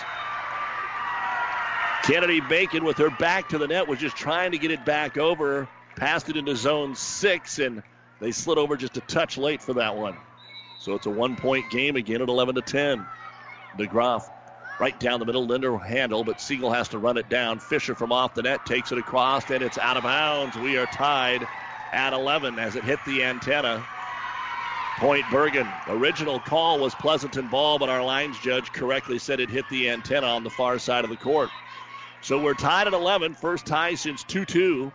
Kennedy 2.04 2.42
Bacon, 2.42 2.84
with 2.84 2.98
her 2.98 3.12
back 3.12 3.50
to 3.50 3.60
the 3.60 3.68
net, 3.68 3.88
was 3.88 4.00
just 4.00 4.16
trying 4.16 4.54
to 4.54 4.58
get 4.58 4.72
it 4.72 4.84
back 4.86 5.18
over. 5.18 5.70
Passed 5.96 6.30
it 6.30 6.38
into 6.38 6.56
zone 6.56 6.96
six, 6.96 7.60
and 7.60 7.84
they 8.22 8.32
slid 8.32 8.58
over 8.58 8.78
just 8.78 8.96
a 8.96 9.02
touch 9.02 9.38
late 9.38 9.62
for 9.62 9.74
that 9.74 9.98
one. 9.98 10.16
So 10.80 10.94
it's 10.94 11.08
a 11.08 11.10
one 11.10 11.36
point 11.36 11.70
game 11.70 11.96
again 11.96 12.22
at 12.22 12.30
11 12.30 12.56
to 12.56 12.62
10. 12.62 13.06
DeGroff 13.78 14.30
right 14.80 15.00
down 15.00 15.20
the 15.20 15.26
middle. 15.26 15.46
Linder 15.46 15.78
handle, 15.78 16.24
but 16.24 16.40
Siegel 16.40 16.72
has 16.72 16.88
to 16.90 17.00
run 17.00 17.18
it 17.18 17.30
down. 17.30 17.60
Fisher 17.60 17.96
from 17.96 18.12
off 18.12 18.34
the 18.34 18.44
net 18.44 18.66
takes 18.66 18.92
it 18.92 18.98
across, 18.98 19.50
and 19.50 19.64
it's 19.64 19.78
out 19.78 19.98
of 19.98 20.04
bounds. 20.04 20.56
We 20.56 20.78
are 20.78 20.86
tied 20.88 21.48
at 21.92 22.14
11 22.14 22.58
as 22.58 22.76
it 22.76 22.84
hit 22.84 23.00
the 23.06 23.24
antenna. 23.24 23.86
Point 24.98 25.24
Bergan. 25.26 25.72
Original 25.88 26.40
call 26.40 26.80
was 26.80 26.94
Pleasanton 26.96 27.48
ball, 27.48 27.80
but 27.80 27.90
our 27.90 28.04
lines 28.04 28.38
judge 28.40 28.72
correctly 28.72 29.18
said 29.18 29.40
it 29.40 29.50
hit 29.50 29.66
the 29.70 29.90
antenna 29.90 30.28
on 30.28 30.44
the 30.44 30.50
far 30.50 30.78
side 30.78 31.04
of 31.04 31.10
the 31.10 31.18
court. 31.18 31.50
So 32.22 32.40
we're 32.40 32.54
tied 32.54 32.86
at 32.86 32.94
11, 32.94 33.36
first 33.36 33.66
tie 33.66 33.96
since 33.96 34.24
2 34.24 34.46
2. 34.46 34.92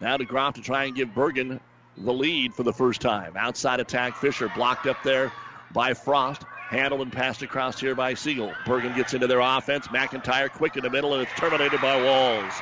Now 0.00 0.16
to 0.16 0.24
DeGroff 0.24 0.54
to 0.54 0.62
try 0.62 0.84
and 0.84 0.94
give 0.94 1.10
Bergan 1.10 1.60
the 1.98 2.12
lead 2.12 2.54
for 2.54 2.62
the 2.62 2.72
first 2.72 3.00
time. 3.00 3.34
Outside 3.36 3.80
attack, 3.80 4.16
Fisher 4.16 4.50
blocked 4.54 4.86
up 4.86 5.02
there 5.02 5.32
by 5.72 5.94
Frost. 5.94 6.42
Handled 6.68 7.02
and 7.02 7.12
passed 7.12 7.42
across 7.42 7.78
here 7.78 7.94
by 7.94 8.14
Siegel. 8.14 8.52
Bergan 8.64 8.96
gets 8.96 9.14
into 9.14 9.28
their 9.28 9.38
offense. 9.38 9.86
McIntyre 9.86 10.50
quick 10.50 10.76
in 10.76 10.82
the 10.82 10.90
middle, 10.90 11.14
and 11.14 11.22
it's 11.22 11.32
terminated 11.38 11.80
by 11.80 12.02
Walls. 12.02 12.52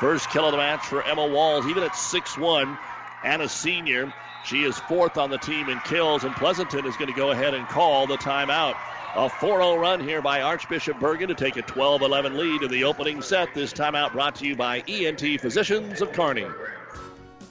First 0.00 0.30
kill 0.30 0.46
of 0.46 0.50
the 0.50 0.56
match 0.56 0.84
for 0.84 1.02
Emma 1.02 1.24
Walls, 1.24 1.64
even 1.66 1.84
at 1.84 1.92
6'1 1.92 2.76
and 3.22 3.40
a 3.40 3.48
senior. 3.48 4.12
She 4.44 4.64
is 4.64 4.76
fourth 4.78 5.18
on 5.18 5.30
the 5.30 5.38
team 5.38 5.68
in 5.68 5.78
kills, 5.80 6.24
and 6.24 6.34
Pleasanton 6.34 6.84
is 6.84 6.96
going 6.96 7.10
to 7.12 7.16
go 7.16 7.30
ahead 7.30 7.54
and 7.54 7.66
call 7.68 8.08
the 8.08 8.16
timeout. 8.16 8.76
A 9.14 9.28
4 9.28 9.62
0 9.62 9.76
run 9.76 10.00
here 10.00 10.20
by 10.20 10.42
Archbishop 10.42 10.98
Bergan 10.98 11.28
to 11.28 11.34
take 11.34 11.56
a 11.56 11.62
12 11.62 12.02
11 12.02 12.36
lead 12.36 12.62
in 12.62 12.70
the 12.70 12.84
opening 12.84 13.22
set. 13.22 13.54
This 13.54 13.72
timeout 13.72 14.12
brought 14.12 14.36
to 14.36 14.46
you 14.46 14.56
by 14.56 14.82
ENT 14.88 15.40
Physicians 15.40 16.00
of 16.00 16.12
Kearney. 16.12 16.46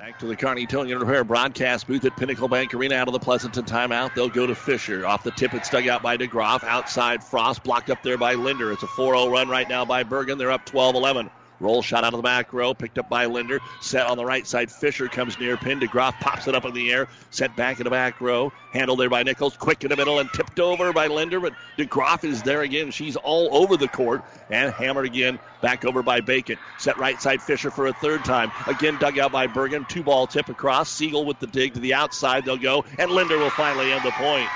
Back 0.00 0.18
to 0.20 0.26
the 0.26 0.34
Kearney 0.34 0.64
Towing 0.64 0.90
and 0.90 0.98
Repair 0.98 1.24
broadcast 1.24 1.86
booth 1.86 2.06
at 2.06 2.16
Pinnacle 2.16 2.48
Bank 2.48 2.72
Arena 2.72 2.94
out 2.94 3.08
of 3.08 3.12
the 3.12 3.18
Pleasanton 3.18 3.66
timeout. 3.66 4.14
They'll 4.14 4.30
go 4.30 4.46
to 4.46 4.54
Fisher. 4.54 5.06
Off 5.06 5.22
the 5.24 5.30
tip, 5.30 5.52
it's 5.52 5.68
dug 5.68 5.88
out 5.88 6.02
by 6.02 6.16
DeGroff. 6.16 6.64
Outside, 6.64 7.22
Frost 7.22 7.62
blocked 7.64 7.90
up 7.90 8.02
there 8.02 8.16
by 8.16 8.32
Linder. 8.32 8.72
It's 8.72 8.82
a 8.82 8.86
4 8.86 9.14
0 9.14 9.28
run 9.28 9.50
right 9.50 9.68
now 9.68 9.84
by 9.84 10.02
Bergan. 10.02 10.38
They're 10.38 10.52
up 10.52 10.64
12 10.64 10.94
11. 10.94 11.28
Roll 11.60 11.82
shot 11.82 12.04
out 12.04 12.14
of 12.14 12.18
the 12.18 12.22
back 12.22 12.52
row, 12.54 12.72
picked 12.72 12.98
up 12.98 13.10
by 13.10 13.26
Linder. 13.26 13.60
Set 13.82 14.06
on 14.06 14.16
the 14.16 14.24
right 14.24 14.46
side. 14.46 14.70
Fisher 14.70 15.08
comes 15.08 15.38
near 15.38 15.58
pin. 15.58 15.78
DeGroff 15.78 16.18
pops 16.18 16.48
it 16.48 16.54
up 16.54 16.64
in 16.64 16.72
the 16.72 16.90
air. 16.90 17.08
Set 17.30 17.54
back 17.54 17.78
in 17.78 17.84
the 17.84 17.90
back 17.90 18.20
row. 18.20 18.50
Handled 18.72 18.98
there 18.98 19.10
by 19.10 19.22
Nichols. 19.22 19.56
Quick 19.56 19.84
in 19.84 19.90
the 19.90 19.96
middle 19.96 20.18
and 20.18 20.30
tipped 20.32 20.58
over 20.58 20.92
by 20.92 21.08
Linder. 21.08 21.38
But 21.38 21.52
DeGroff 21.76 22.24
is 22.24 22.42
there 22.42 22.62
again. 22.62 22.90
She's 22.90 23.16
all 23.16 23.54
over 23.54 23.76
the 23.76 23.88
court 23.88 24.24
and 24.48 24.72
hammered 24.72 25.04
again. 25.04 25.38
Back 25.60 25.84
over 25.84 26.02
by 26.02 26.22
Bacon. 26.22 26.56
Set 26.78 26.96
right 26.96 27.20
side 27.20 27.42
Fisher 27.42 27.70
for 27.70 27.86
a 27.86 27.92
third 27.92 28.24
time. 28.24 28.50
Again 28.66 28.96
dug 28.98 29.18
out 29.18 29.30
by 29.30 29.46
Bergan. 29.46 29.86
Two 29.86 30.02
ball 30.02 30.26
tip 30.26 30.48
across. 30.48 30.90
Siegel 30.90 31.26
with 31.26 31.38
the 31.40 31.46
dig 31.46 31.74
to 31.74 31.80
the 31.80 31.92
outside. 31.94 32.46
They'll 32.46 32.56
go. 32.56 32.84
And 32.98 33.10
Linder 33.10 33.36
will 33.36 33.50
finally 33.50 33.92
end 33.92 34.02
the 34.02 34.12
point. 34.12 34.48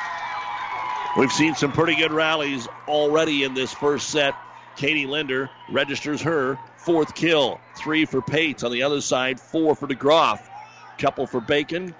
We've 1.19 1.31
seen 1.31 1.55
some 1.55 1.71
pretty 1.71 1.95
good 1.95 2.12
rallies 2.12 2.67
already 2.88 3.45
in 3.45 3.55
this 3.55 3.73
first 3.73 4.09
set. 4.09 4.35
Katie 4.77 5.07
Linder 5.07 5.51
registers 5.71 6.23
her 6.23 6.59
fourth 6.85 7.14
kill. 7.14 7.61
Three 7.77 8.05
for 8.05 8.23
Pates 8.23 8.62
on 8.62 8.73
the 8.73 8.83
other 8.83 9.01
side, 9.01 9.40
four 9.40 9.75
for 9.75 9.87
DeGroff. 9.87 10.40
Couple 10.99 11.27
for 11.27 11.40
Bacon. 11.40 11.94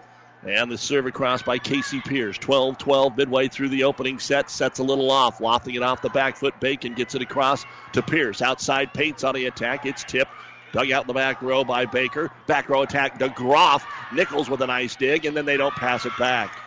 And 0.47 0.70
the 0.70 0.77
serve 0.77 1.07
across 1.07 1.42
by 1.42 1.59
Casey 1.59 2.03
Pierce. 2.03 2.37
12 2.37 2.77
12 2.77 3.16
midway 3.16 3.49
through 3.49 3.70
the 3.70 3.85
opening 3.85 4.18
set. 4.18 4.51
Sets 4.51 4.79
a 4.79 4.83
little 4.83 5.11
off. 5.11 5.40
Lofting 5.40 5.75
it 5.75 5.83
off 5.83 6.03
the 6.03 6.11
back 6.11 6.37
foot. 6.37 6.61
Bacon 6.61 6.92
gets 6.92 7.14
it 7.14 7.23
across 7.23 7.64
to 7.94 8.03
Pierce. 8.03 8.42
Outside 8.42 8.92
Pates 8.92 9.25
on 9.25 9.35
the 9.35 9.47
attack. 9.47 9.87
It's 9.87 10.05
tipped. 10.05 10.31
Dug 10.73 10.90
out 10.90 11.05
in 11.05 11.07
the 11.07 11.14
back 11.14 11.40
row 11.40 11.64
by 11.64 11.87
Baker. 11.87 12.31
Back 12.47 12.68
row 12.68 12.83
attack. 12.83 13.18
DeGroff. 13.18 13.83
Nichols 14.12 14.51
with 14.51 14.61
a 14.61 14.66
nice 14.66 14.97
dig, 14.97 15.25
and 15.25 15.35
then 15.35 15.47
they 15.47 15.57
don't 15.57 15.75
pass 15.75 16.05
it 16.05 16.12
back. 16.18 16.61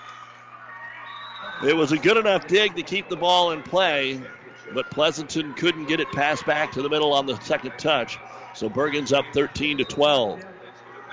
It 1.63 1.75
was 1.75 1.91
a 1.91 1.97
good 1.97 2.17
enough 2.17 2.47
dig 2.47 2.75
to 2.75 2.83
keep 2.83 3.09
the 3.09 3.15
ball 3.15 3.51
in 3.51 3.63
play, 3.63 4.21
but 4.73 4.91
Pleasanton 4.91 5.53
couldn't 5.53 5.85
get 5.85 5.99
it 5.99 6.11
passed 6.11 6.45
back 6.45 6.73
to 6.73 6.81
the 6.81 6.89
middle 6.89 7.13
on 7.13 7.25
the 7.25 7.39
second 7.41 7.73
touch. 7.77 8.17
So 8.53 8.69
Bergan's 8.69 9.13
up 9.13 9.25
13 9.33 9.79
to 9.79 9.83
12. 9.83 10.43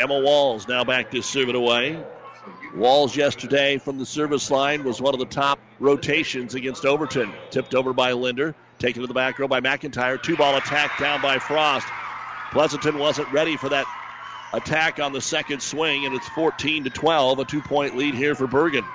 Emma 0.01 0.21
Walls 0.21 0.67
now 0.67 0.85
back 0.85 1.11
to 1.13 1.23
serve 1.23 1.49
it 1.49 1.55
away. 1.55 2.03
Walls 2.75 3.17
yesterday 3.17 3.79
from 3.79 3.99
the 3.99 4.07
service 4.07 4.51
line 4.51 4.85
was 4.85 5.01
one 5.01 5.15
of 5.15 5.21
the 5.21 5.27
top 5.27 5.59
rotations 5.79 6.55
against 6.55 6.85
Overton. 6.85 7.33
Tipped 7.51 7.75
over 7.75 7.93
by 7.93 8.13
Linder, 8.13 8.55
taken 8.79 9.03
to 9.03 9.07
the 9.07 9.15
back 9.15 9.39
row 9.39 9.47
by 9.47 9.61
McIntyre. 9.61 10.21
Two 10.21 10.37
ball 10.37 10.57
attack 10.57 10.99
down 10.99 11.23
by 11.23 11.39
Frost. 11.39 11.87
Pleasanton 12.51 12.99
wasn't 12.99 13.31
ready 13.33 13.57
for 13.57 13.69
that 13.69 13.87
attack 14.53 14.99
on 14.99 15.13
the 15.13 15.21
second 15.21 15.61
swing, 15.61 16.07
and 16.07 16.15
it's 16.15 16.29
14 16.31 16.85
to 16.85 16.91
12, 16.91 17.39
a 17.39 17.45
two 17.45 17.63
point 17.63 17.97
lead 17.97 18.15
here 18.15 18.35
for 18.35 18.47
Bergan. 18.47 18.87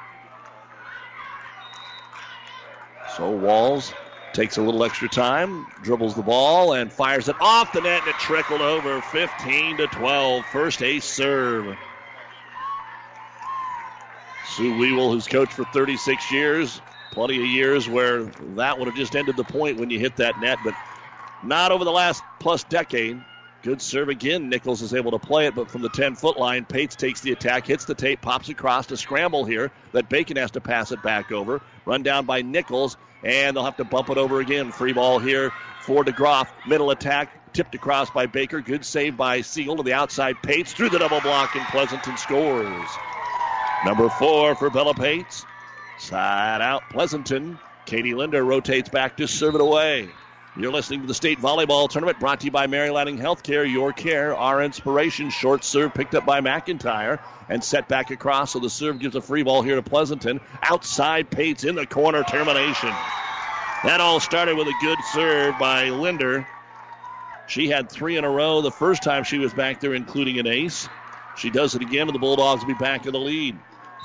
So 3.15 3.31
Walls 3.31 3.93
takes 4.33 4.57
a 4.57 4.61
little 4.61 4.83
extra 4.83 5.09
time, 5.09 5.67
dribbles 5.81 6.15
the 6.15 6.21
ball, 6.21 6.73
and 6.73 6.91
fires 6.91 7.29
it 7.29 7.35
off 7.39 7.73
the 7.73 7.81
net, 7.81 8.01
and 8.01 8.09
it 8.09 8.15
trickled 8.19 8.61
over 8.61 9.01
15 9.01 9.77
to 9.77 9.87
12. 9.87 10.45
First 10.45 10.81
ace 10.81 11.05
serve. 11.05 11.77
Sue 14.45 14.77
Weevil, 14.77 15.11
who's 15.11 15.27
coached 15.27 15.53
for 15.53 15.65
36 15.65 16.31
years, 16.31 16.81
plenty 17.11 17.37
of 17.39 17.45
years 17.45 17.87
where 17.87 18.23
that 18.55 18.77
would 18.77 18.87
have 18.87 18.97
just 18.97 19.15
ended 19.15 19.37
the 19.37 19.43
point 19.43 19.79
when 19.79 19.89
you 19.89 19.99
hit 19.99 20.15
that 20.17 20.39
net, 20.39 20.57
but 20.63 20.73
not 21.43 21.71
over 21.71 21.85
the 21.85 21.91
last 21.91 22.23
plus 22.39 22.63
decade. 22.63 23.21
Good 23.61 23.81
serve 23.81 24.07
again. 24.07 24.47
Nichols 24.47 24.81
is 24.81 24.93
able 24.93 25.11
to 25.11 25.19
play 25.19 25.47
it, 25.47 25.55
but 25.55 25.69
from 25.69 25.81
the 25.81 25.89
10 25.89 26.15
foot 26.15 26.39
line, 26.39 26.63
Pates 26.63 26.95
takes 26.95 27.19
the 27.19 27.33
attack, 27.33 27.67
hits 27.67 27.83
the 27.83 27.93
tape, 27.93 28.21
pops 28.21 28.47
across 28.47 28.87
to 28.87 28.95
scramble 28.95 29.43
here. 29.43 29.69
That 29.91 30.09
Bacon 30.09 30.37
has 30.37 30.51
to 30.51 30.61
pass 30.61 30.93
it 30.93 31.03
back 31.03 31.31
over. 31.31 31.61
Run 31.85 32.01
down 32.01 32.25
by 32.25 32.41
Nichols, 32.41 32.95
and 33.23 33.55
they'll 33.55 33.65
have 33.65 33.77
to 33.77 33.85
bump 33.85 34.09
it 34.09 34.17
over 34.17 34.39
again. 34.39 34.71
Free 34.71 34.93
ball 34.93 35.19
here 35.19 35.51
for 35.81 36.03
DeGroff. 36.03 36.47
Middle 36.67 36.91
attack, 36.91 37.53
tipped 37.53 37.75
across 37.75 38.09
by 38.09 38.25
Baker. 38.25 38.61
Good 38.61 38.85
save 38.85 39.17
by 39.17 39.41
Siegel 39.41 39.77
to 39.77 39.83
the 39.83 39.93
outside. 39.93 40.41
Pates 40.41 40.73
through 40.73 40.89
the 40.89 40.99
double 40.99 41.21
block, 41.21 41.55
and 41.55 41.65
Pleasanton 41.67 42.17
scores. 42.17 42.89
Number 43.85 44.09
four 44.09 44.55
for 44.55 44.69
Bella 44.69 44.93
Pates. 44.93 45.45
Side 45.97 46.61
out, 46.61 46.83
Pleasanton. 46.89 47.59
Katie 47.85 48.13
Linder 48.13 48.43
rotates 48.43 48.89
back 48.89 49.17
to 49.17 49.27
serve 49.27 49.55
it 49.55 49.61
away. 49.61 50.09
You're 50.59 50.73
listening 50.73 50.99
to 51.03 51.07
the 51.07 51.13
state 51.13 51.39
volleyball 51.39 51.89
tournament 51.89 52.19
brought 52.19 52.41
to 52.41 52.45
you 52.47 52.51
by 52.51 52.67
Mary 52.67 52.89
Lanning 52.89 53.17
Healthcare. 53.17 53.71
Your 53.71 53.93
care, 53.93 54.35
our 54.35 54.61
inspiration. 54.61 55.29
Short 55.29 55.63
serve 55.63 55.93
picked 55.93 56.15
up 56.15 56.25
by 56.25 56.41
McIntyre 56.41 57.19
and 57.47 57.63
set 57.63 57.87
back 57.87 58.11
across. 58.11 58.51
So 58.51 58.59
the 58.59 58.69
serve 58.69 58.99
gives 58.99 59.15
a 59.15 59.21
free 59.21 59.43
ball 59.43 59.61
here 59.61 59.75
to 59.75 59.81
Pleasanton. 59.81 60.41
Outside 60.61 61.29
Pates 61.29 61.63
in 61.63 61.75
the 61.75 61.85
corner 61.85 62.23
termination. 62.23 62.89
That 63.85 64.01
all 64.01 64.19
started 64.19 64.57
with 64.57 64.67
a 64.67 64.75
good 64.81 64.97
serve 65.13 65.57
by 65.57 65.91
Linder. 65.91 66.45
She 67.47 67.69
had 67.69 67.89
three 67.89 68.17
in 68.17 68.25
a 68.25 68.29
row 68.29 68.61
the 68.61 68.69
first 68.69 69.01
time 69.01 69.23
she 69.23 69.37
was 69.37 69.53
back 69.53 69.79
there, 69.79 69.93
including 69.93 70.39
an 70.39 70.47
ace. 70.47 70.89
She 71.37 71.51
does 71.51 71.75
it 71.75 71.81
again, 71.81 72.09
and 72.09 72.13
the 72.13 72.19
Bulldogs 72.19 72.63
will 72.63 72.73
be 72.73 72.79
back 72.79 73.05
in 73.05 73.13
the 73.13 73.19
lead. 73.19 73.57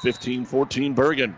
15 0.03 0.45
14 0.45 0.95
Bergan. 0.95 1.35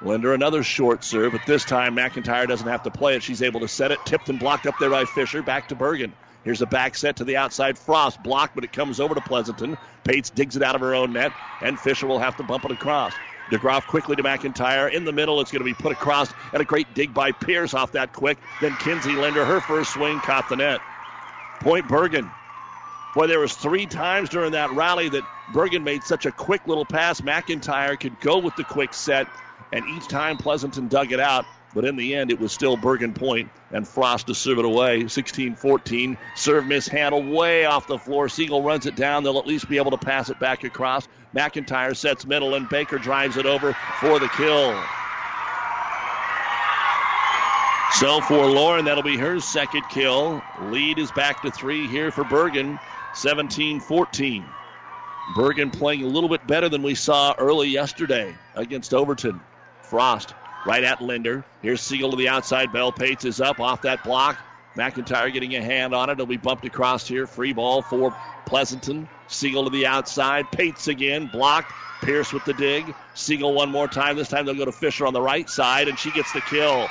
Linder 0.00 0.32
another 0.32 0.62
short 0.62 1.02
serve, 1.02 1.32
but 1.32 1.44
this 1.46 1.64
time 1.64 1.96
McIntyre 1.96 2.46
doesn't 2.46 2.68
have 2.68 2.84
to 2.84 2.90
play 2.90 3.16
it. 3.16 3.22
She's 3.22 3.42
able 3.42 3.60
to 3.60 3.68
set 3.68 3.90
it. 3.90 4.04
Tipped 4.04 4.28
and 4.28 4.38
blocked 4.38 4.66
up 4.66 4.78
there 4.78 4.90
by 4.90 5.04
Fisher. 5.04 5.42
Back 5.42 5.68
to 5.68 5.76
Bergan. 5.76 6.12
Here's 6.44 6.62
a 6.62 6.66
back 6.66 6.94
set 6.94 7.16
to 7.16 7.24
the 7.24 7.36
outside. 7.36 7.76
Frost 7.76 8.22
blocked, 8.22 8.54
but 8.54 8.64
it 8.64 8.72
comes 8.72 9.00
over 9.00 9.14
to 9.14 9.20
Pleasanton. 9.20 9.76
Pates 10.04 10.30
digs 10.30 10.56
it 10.56 10.62
out 10.62 10.76
of 10.76 10.80
her 10.80 10.94
own 10.94 11.12
net, 11.12 11.32
and 11.60 11.78
Fisher 11.78 12.06
will 12.06 12.20
have 12.20 12.36
to 12.36 12.44
bump 12.44 12.64
it 12.64 12.70
across. 12.70 13.12
DeGroff 13.50 13.86
quickly 13.86 14.14
to 14.16 14.22
McIntyre. 14.22 14.92
In 14.92 15.04
the 15.04 15.12
middle, 15.12 15.40
it's 15.40 15.50
going 15.50 15.60
to 15.60 15.64
be 15.64 15.74
put 15.74 15.92
across, 15.92 16.32
and 16.52 16.62
a 16.62 16.64
great 16.64 16.94
dig 16.94 17.12
by 17.12 17.32
Pierce 17.32 17.74
off 17.74 17.92
that 17.92 18.12
quick. 18.12 18.38
Then 18.60 18.76
Kinsey 18.76 19.12
Linder, 19.12 19.44
her 19.44 19.60
first 19.60 19.94
swing, 19.94 20.20
caught 20.20 20.48
the 20.48 20.56
net. 20.56 20.80
Point 21.60 21.88
Bergan. 21.88 22.30
Boy, 23.14 23.26
there 23.26 23.40
was 23.40 23.54
three 23.54 23.86
times 23.86 24.28
during 24.28 24.52
that 24.52 24.70
rally 24.72 25.08
that 25.08 25.24
Bergan 25.52 25.82
made 25.82 26.04
such 26.04 26.26
a 26.26 26.30
quick 26.30 26.66
little 26.68 26.84
pass. 26.84 27.20
McIntyre 27.20 27.98
could 27.98 28.20
go 28.20 28.38
with 28.38 28.54
the 28.56 28.64
quick 28.64 28.92
set, 28.92 29.26
and 29.72 29.84
each 29.96 30.08
time 30.08 30.36
Pleasanton 30.36 30.88
dug 30.88 31.12
it 31.12 31.20
out. 31.20 31.44
But 31.74 31.84
in 31.84 31.96
the 31.96 32.14
end, 32.14 32.30
it 32.30 32.40
was 32.40 32.50
still 32.50 32.78
Bergan 32.78 33.14
point, 33.14 33.50
and 33.70 33.86
Frost 33.86 34.28
to 34.28 34.34
serve 34.34 34.58
it 34.58 34.64
away. 34.64 35.06
16 35.06 35.54
14. 35.54 36.16
Serve 36.34 36.66
mishandled 36.66 37.28
way 37.28 37.66
off 37.66 37.86
the 37.86 37.98
floor. 37.98 38.28
Siegel 38.28 38.62
runs 38.62 38.86
it 38.86 38.96
down. 38.96 39.22
They'll 39.22 39.38
at 39.38 39.46
least 39.46 39.68
be 39.68 39.76
able 39.76 39.90
to 39.90 39.98
pass 39.98 40.30
it 40.30 40.40
back 40.40 40.64
across. 40.64 41.06
McIntyre 41.34 41.94
sets 41.94 42.26
middle, 42.26 42.54
and 42.54 42.68
Baker 42.68 42.98
drives 42.98 43.36
it 43.36 43.44
over 43.44 43.76
for 44.00 44.18
the 44.18 44.28
kill. 44.28 44.74
So 47.92 48.20
for 48.20 48.46
Lauren, 48.46 48.84
that'll 48.84 49.02
be 49.02 49.16
her 49.16 49.40
second 49.40 49.82
kill. 49.90 50.42
Lead 50.62 50.98
is 50.98 51.10
back 51.12 51.42
to 51.42 51.50
three 51.50 51.86
here 51.86 52.10
for 52.10 52.24
Bergan, 52.24 52.78
17 53.14 53.80
14. 53.80 54.44
Bergan 55.34 55.72
playing 55.72 56.02
a 56.02 56.06
little 56.06 56.28
bit 56.28 56.46
better 56.46 56.68
than 56.68 56.82
we 56.82 56.94
saw 56.94 57.34
early 57.38 57.68
yesterday 57.68 58.34
against 58.54 58.94
Overton. 58.94 59.40
Frost 59.88 60.34
right 60.66 60.84
at 60.84 61.00
Linder. 61.00 61.44
Here's 61.62 61.80
Siegel 61.80 62.10
to 62.10 62.16
the 62.16 62.28
outside. 62.28 62.72
Bell 62.72 62.92
Pates 62.92 63.24
is 63.24 63.40
up 63.40 63.60
off 63.60 63.82
that 63.82 64.04
block. 64.04 64.38
McIntyre 64.76 65.32
getting 65.32 65.56
a 65.56 65.62
hand 65.62 65.94
on 65.94 66.08
it. 66.08 66.12
It'll 66.12 66.26
be 66.26 66.36
bumped 66.36 66.64
across 66.64 67.08
here. 67.08 67.26
Free 67.26 67.52
ball 67.52 67.82
for 67.82 68.14
Pleasanton. 68.46 69.08
Siegel 69.26 69.64
to 69.64 69.70
the 69.70 69.86
outside. 69.86 70.50
Pates 70.52 70.88
again. 70.88 71.28
Blocked. 71.32 71.72
Pierce 72.02 72.32
with 72.32 72.44
the 72.44 72.54
dig. 72.54 72.94
Siegel 73.14 73.54
one 73.54 73.70
more 73.70 73.88
time. 73.88 74.16
This 74.16 74.28
time 74.28 74.46
they'll 74.46 74.54
go 74.54 74.64
to 74.64 74.72
Fisher 74.72 75.06
on 75.06 75.12
the 75.12 75.20
right 75.20 75.50
side, 75.50 75.88
and 75.88 75.98
she 75.98 76.12
gets 76.12 76.32
the 76.32 76.40
kill. 76.42 76.88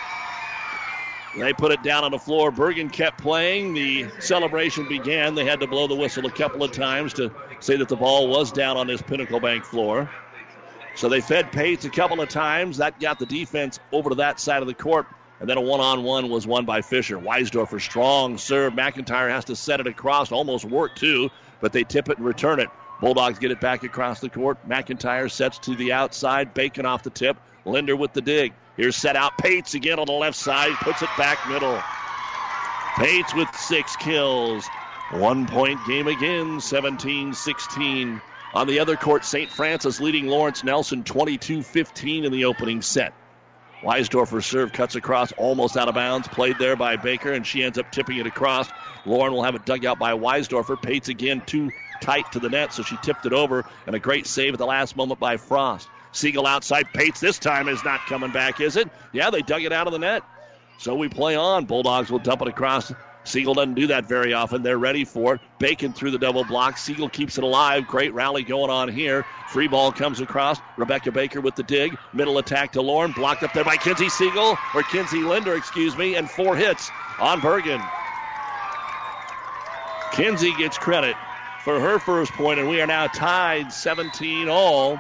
They 1.38 1.54
put 1.54 1.72
it 1.72 1.84
down 1.84 2.04
on 2.04 2.12
the 2.12 2.20
floor. 2.20 2.52
Bergan 2.52 2.92
kept 2.92 3.22
playing. 3.22 3.74
The 3.74 4.10
celebration 4.20 4.88
began. 4.90 5.36
They 5.36 5.46
had 5.46 5.60
to 5.60 5.68
blow 5.68 5.88
the 5.88 5.96
whistle 5.96 6.26
a 6.26 6.32
couple 6.32 6.64
of 6.64 6.72
times 6.72 7.14
to 7.14 7.32
say 7.60 7.78
that 7.78 7.90
the 7.90 7.96
ball 7.96 8.28
was 8.28 8.52
down 8.52 8.76
on 8.76 8.88
this 8.88 9.02
Pinnacle 9.02 9.40
Bank 9.40 9.64
floor. 9.64 10.10
So 10.98 11.10
they 11.10 11.22
fed 11.22 11.52
Pates 11.52 11.86
a 11.86 11.92
couple 11.92 12.22
of 12.22 12.30
times. 12.30 12.78
That 12.78 13.00
got 13.00 13.20
the 13.20 13.28
defense 13.28 13.80
over 13.92 14.10
to 14.10 14.16
that 14.16 14.40
side 14.40 14.64
of 14.64 14.68
the 14.68 14.74
court. 14.74 15.06
And 15.40 15.48
then 15.48 15.58
a 15.58 15.62
one 15.62 15.80
on 15.80 16.04
one 16.04 16.30
was 16.30 16.48
won 16.48 16.66
by 16.66 16.82
Fisher. 16.82 17.20
Weisdorfer, 17.20 17.80
strong 17.80 18.40
serve. 18.40 18.74
McIntyre 18.74 19.30
has 19.30 19.46
to 19.46 19.56
set 19.56 19.80
it 19.80 19.86
across. 19.86 20.32
Almost 20.32 20.66
worked 20.66 20.98
too, 20.98 21.30
but 21.62 21.72
they 21.72 21.84
tip 21.84 22.10
it 22.10 22.18
and 22.18 22.26
return 22.26 22.60
it. 22.60 22.70
Bulldogs 23.00 23.38
get 23.38 23.52
it 23.52 23.62
back 23.62 23.84
across 23.84 24.22
the 24.22 24.30
court. 24.30 24.58
McIntyre 24.68 25.30
sets 25.30 25.60
to 25.60 25.76
the 25.76 25.94
outside. 25.94 26.56
Bacon 26.56 26.88
off 26.88 27.04
the 27.04 27.12
tip. 27.12 27.38
Linder 27.64 27.96
with 27.96 28.14
the 28.14 28.22
dig. 28.22 28.54
Here's 28.76 28.96
set 28.96 29.16
out. 29.16 29.38
Pates 29.38 29.76
again 29.76 30.00
on 30.00 30.08
the 30.08 30.14
left 30.14 30.38
side. 30.38 30.74
Puts 30.82 31.04
it 31.04 31.10
back 31.16 31.48
middle. 31.48 31.80
Pates 32.96 33.36
with 33.36 33.54
six 33.56 33.96
kills. 33.98 34.68
One 35.12 35.46
point 35.46 35.80
game 35.86 36.08
again. 36.08 36.60
17 36.60 37.36
16. 37.36 38.20
On 38.54 38.68
the 38.68 38.80
other 38.80 38.96
court, 38.96 39.26
St. 39.26 39.52
Francis 39.52 40.00
leading 40.00 40.28
Lawrence 40.28 40.64
Nelson 40.64 41.04
22 41.04 41.64
15 41.64 42.26
in 42.26 42.32
the 42.32 42.46
opening 42.46 42.82
set. 42.82 43.14
Weisdorfer's 43.84 44.46
serve 44.46 44.74
cuts 44.74 44.96
across, 44.96 45.32
almost 45.34 45.78
out 45.78 45.88
of 45.88 45.96
bounds. 45.96 46.28
Played 46.28 46.58
there 46.58 46.76
by 46.76 46.96
Baker, 46.96 47.34
and 47.34 47.46
she 47.46 47.64
ends 47.64 47.78
up 47.78 47.92
tipping 47.92 48.18
it 48.18 48.26
across. 48.26 48.68
Lauren 49.06 49.34
will 49.34 49.44
have 49.44 49.54
it 49.54 49.66
dug 49.66 49.86
out 49.86 50.00
by 50.00 50.14
Weisdorfer. 50.14 50.82
Pates 50.82 51.10
again 51.10 51.44
too 51.46 51.72
tight 52.02 52.32
to 52.32 52.40
the 52.40 52.50
net, 52.50 52.74
so 52.74 52.82
she 52.82 52.98
tipped 53.04 53.26
it 53.26 53.34
over. 53.34 53.66
And 53.86 53.96
a 53.96 54.00
great 54.00 54.26
save 54.26 54.54
at 54.54 54.60
the 54.60 54.66
last 54.66 54.96
moment 54.96 55.20
by 55.20 55.38
Frost. 55.38 55.88
Siegel 56.12 56.48
outside. 56.48 56.88
Pates 56.94 57.20
this 57.20 57.38
time 57.38 57.68
is 57.68 57.84
not 57.84 58.00
coming 58.08 58.32
back, 58.32 58.60
is 58.60 58.78
it? 58.78 58.90
Yeah, 59.14 59.30
they 59.30 59.42
dug 59.42 59.64
it 59.64 59.74
out 59.74 59.86
of 59.86 59.94
the 59.94 60.00
net. 60.00 60.24
So 60.80 60.96
we 60.96 61.10
play 61.10 61.36
on. 61.36 61.66
Bulldogs 61.66 62.10
will 62.10 62.20
dump 62.20 62.42
it 62.42 62.48
across 62.48 62.92
Siegel 63.28 63.54
doesn't 63.54 63.74
do 63.74 63.88
that 63.88 64.06
very 64.06 64.34
often. 64.34 64.64
They're 64.64 64.78
ready 64.78 65.04
for 65.06 65.36
it. 65.36 65.42
Bacon 65.60 65.94
through 65.94 66.12
the 66.12 66.18
double 66.18 66.46
block. 66.46 66.78
Siegel 66.78 67.10
keeps 67.10 67.38
it 67.38 67.44
alive. 67.44 67.86
Great 67.88 68.14
rally 68.14 68.44
going 68.44 68.72
on 68.72 68.88
here. 68.90 69.26
Free 69.50 69.68
ball 69.68 69.92
comes 69.92 70.22
across. 70.22 70.62
Rebecca 70.78 71.12
Baker 71.12 71.42
with 71.42 71.56
the 71.56 71.64
dig. 71.64 71.98
Middle 72.14 72.38
attack 72.38 72.72
to 72.74 72.82
Lauren. 72.82 73.12
Blocked 73.12 73.44
up 73.44 73.54
there 73.54 73.66
by 73.66 73.78
Kinsey 73.78 74.10
Siegel, 74.10 74.58
or 74.74 74.84
Kinsey 74.84 75.22
Linder, 75.22 75.56
excuse 75.56 75.98
me, 75.98 76.16
and 76.16 76.30
four 76.30 76.56
hits 76.56 76.90
on 77.20 77.42
Bergan. 77.42 77.82
Kinsey 80.14 80.54
gets 80.58 80.78
credit 80.78 81.16
for 81.64 81.80
her 81.80 82.00
first 82.00 82.32
point, 82.34 82.60
and 82.60 82.70
we 82.70 82.82
are 82.82 82.88
now 82.88 83.08
tied 83.08 83.72
17 83.72 84.48
all. 84.48 84.98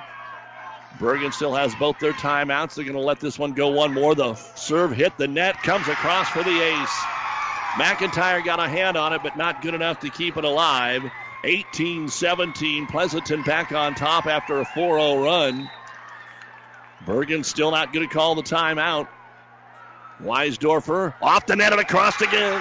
Bergan 0.99 1.33
still 1.33 1.53
has 1.53 1.73
both 1.75 1.99
their 1.99 2.13
timeouts. 2.13 2.75
They're 2.75 2.85
going 2.85 2.97
to 2.97 3.01
let 3.01 3.19
this 3.19 3.37
one 3.39 3.53
go 3.53 3.69
one 3.69 3.93
more. 3.93 4.15
The 4.15 4.33
serve 4.33 4.91
hit 4.91 5.17
the 5.17 5.27
net, 5.27 5.61
comes 5.63 5.87
across 5.87 6.29
for 6.29 6.43
the 6.43 6.61
ace. 6.61 7.03
McIntyre 7.77 8.43
got 8.43 8.59
a 8.59 8.67
hand 8.67 8.97
on 8.97 9.13
it, 9.13 9.21
but 9.21 9.37
not 9.37 9.61
good 9.61 9.75
enough 9.75 9.99
to 9.99 10.09
keep 10.09 10.35
it 10.35 10.43
alive. 10.43 11.03
18 11.43 12.07
17. 12.07 12.87
Pleasanton 12.87 13.43
back 13.43 13.71
on 13.71 13.93
top 13.93 14.25
after 14.25 14.59
a 14.59 14.65
4 14.65 14.99
0 14.99 15.23
run. 15.23 15.69
Bergan 17.05 17.45
still 17.45 17.69
not 17.69 17.93
going 17.93 18.07
to 18.07 18.13
call 18.13 18.33
the 18.33 18.41
timeout. 18.41 19.07
Weisdorfer 20.21 21.13
off 21.21 21.45
the 21.45 21.55
net 21.55 21.71
and 21.71 21.79
across 21.79 22.19
again. 22.21 22.59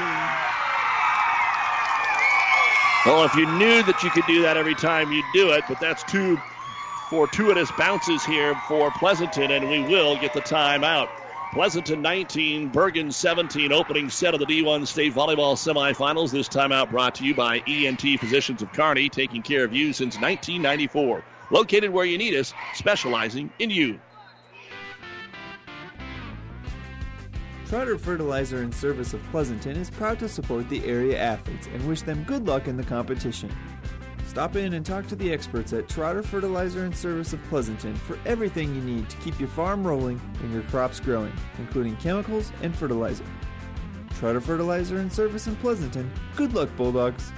Well, 3.06 3.24
if 3.24 3.34
you 3.34 3.46
knew 3.52 3.82
that 3.84 4.02
you 4.02 4.10
could 4.10 4.26
do 4.26 4.42
that 4.42 4.56
every 4.56 4.74
time, 4.74 5.12
you'd 5.12 5.24
do 5.32 5.50
it, 5.52 5.64
but 5.68 5.80
that's 5.80 6.02
two 6.04 6.38
fortuitous 7.08 7.70
bounces 7.78 8.24
here 8.24 8.54
for 8.68 8.90
Pleasanton, 8.90 9.52
and 9.52 9.70
we 9.70 9.80
will 9.80 10.16
get 10.16 10.34
the 10.34 10.40
timeout. 10.40 11.08
Pleasanton 11.56 12.02
19, 12.02 12.70
Bergan 12.70 13.10
17, 13.10 13.72
opening 13.72 14.10
set 14.10 14.34
of 14.34 14.40
the 14.40 14.44
D1 14.44 14.86
State 14.86 15.14
Volleyball 15.14 15.56
Semifinals. 15.56 16.30
This 16.30 16.50
timeout 16.50 16.90
brought 16.90 17.14
to 17.14 17.24
you 17.24 17.34
by 17.34 17.62
ENT 17.66 18.02
Physicians 18.20 18.60
of 18.60 18.70
Kearney, 18.74 19.08
taking 19.08 19.40
care 19.40 19.64
of 19.64 19.72
you 19.72 19.94
since 19.94 20.20
1994. 20.20 21.24
Located 21.50 21.88
where 21.90 22.04
you 22.04 22.18
need 22.18 22.34
us, 22.34 22.52
specializing 22.74 23.50
in 23.58 23.70
you. 23.70 23.98
Trotter 27.66 27.96
Fertilizer 27.96 28.60
and 28.60 28.74
Service 28.74 29.14
of 29.14 29.22
Pleasanton 29.30 29.78
is 29.78 29.88
proud 29.88 30.18
to 30.18 30.28
support 30.28 30.68
the 30.68 30.84
area 30.84 31.18
athletes 31.18 31.68
and 31.68 31.88
wish 31.88 32.02
them 32.02 32.22
good 32.24 32.46
luck 32.46 32.68
in 32.68 32.76
the 32.76 32.84
competition. 32.84 33.50
Stop 34.36 34.56
in 34.56 34.74
and 34.74 34.84
talk 34.84 35.06
to 35.06 35.16
the 35.16 35.32
experts 35.32 35.72
at 35.72 35.88
Trotter 35.88 36.22
Fertilizer 36.22 36.84
and 36.84 36.94
Service 36.94 37.32
of 37.32 37.42
Pleasanton 37.44 37.94
for 37.94 38.18
everything 38.26 38.74
you 38.74 38.82
need 38.82 39.08
to 39.08 39.16
keep 39.16 39.40
your 39.40 39.48
farm 39.48 39.82
rolling 39.82 40.20
and 40.42 40.52
your 40.52 40.60
crops 40.64 41.00
growing, 41.00 41.32
including 41.56 41.96
chemicals 41.96 42.52
and 42.60 42.76
fertilizer. 42.76 43.24
Trotter 44.18 44.42
Fertilizer 44.42 44.98
and 44.98 45.10
Service 45.10 45.46
in 45.46 45.56
Pleasanton. 45.56 46.12
Good 46.36 46.52
luck, 46.52 46.68
Bulldogs. 46.76 47.32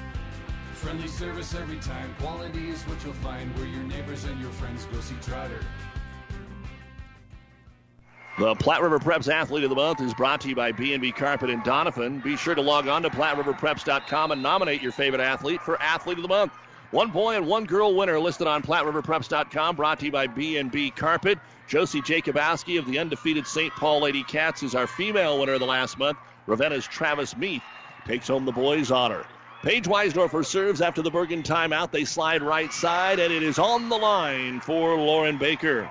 Friendly 0.72 1.06
service 1.06 1.54
every 1.54 1.78
time. 1.78 2.12
Quality 2.18 2.68
is 2.68 2.82
what 2.82 3.00
you'll 3.04 3.12
find 3.12 3.56
where 3.56 3.66
your 3.68 3.84
neighbors 3.84 4.24
and 4.24 4.40
your 4.40 4.50
friends 4.50 4.84
go 4.86 4.98
see 4.98 5.14
Trotter. 5.22 5.60
The 8.40 8.56
Platte 8.56 8.82
River 8.82 8.98
Preps 8.98 9.32
Athlete 9.32 9.62
of 9.62 9.70
the 9.70 9.76
Month 9.76 10.00
is 10.00 10.14
brought 10.14 10.40
to 10.40 10.48
you 10.48 10.56
by 10.56 10.72
B&B 10.72 11.12
Carpet 11.12 11.48
and 11.48 11.62
Donovan. 11.62 12.18
Be 12.18 12.36
sure 12.36 12.56
to 12.56 12.60
log 12.60 12.88
on 12.88 13.02
to 13.02 13.10
PlatteRiverPreps.com 13.10 14.32
and 14.32 14.42
nominate 14.42 14.82
your 14.82 14.90
favorite 14.90 15.20
athlete 15.20 15.60
for 15.60 15.80
Athlete 15.80 16.18
of 16.18 16.22
the 16.22 16.28
Month. 16.28 16.54
One 16.90 17.10
boy 17.10 17.36
and 17.36 17.46
one 17.46 17.66
girl 17.66 17.94
winner 17.94 18.18
listed 18.18 18.46
on 18.46 18.62
PlatteRiverPreps.com. 18.62 19.76
Brought 19.76 19.98
to 19.98 20.06
you 20.06 20.12
by 20.12 20.26
B&B 20.26 20.90
Carpet. 20.90 21.38
Josie 21.68 22.00
Jacobowski 22.00 22.78
of 22.78 22.86
the 22.86 22.98
undefeated 22.98 23.46
St. 23.46 23.70
Paul 23.74 24.00
Lady 24.00 24.22
Cats 24.22 24.62
is 24.62 24.74
our 24.74 24.86
female 24.86 25.38
winner 25.38 25.54
of 25.54 25.60
the 25.60 25.66
last 25.66 25.98
month. 25.98 26.16
Ravenna's 26.46 26.86
Travis 26.86 27.36
Meath 27.36 27.62
takes 28.06 28.28
home 28.28 28.46
the 28.46 28.52
boys' 28.52 28.90
honor. 28.90 29.22
Paige 29.62 29.84
Weisdorfer 29.84 30.46
serves 30.46 30.80
after 30.80 31.02
the 31.02 31.10
Bergan 31.10 31.42
timeout. 31.42 31.90
They 31.90 32.06
slide 32.06 32.42
right 32.42 32.72
side, 32.72 33.18
and 33.18 33.34
it 33.34 33.42
is 33.42 33.58
on 33.58 33.90
the 33.90 33.98
line 33.98 34.60
for 34.60 34.96
Lauren 34.96 35.36
Baker. 35.36 35.90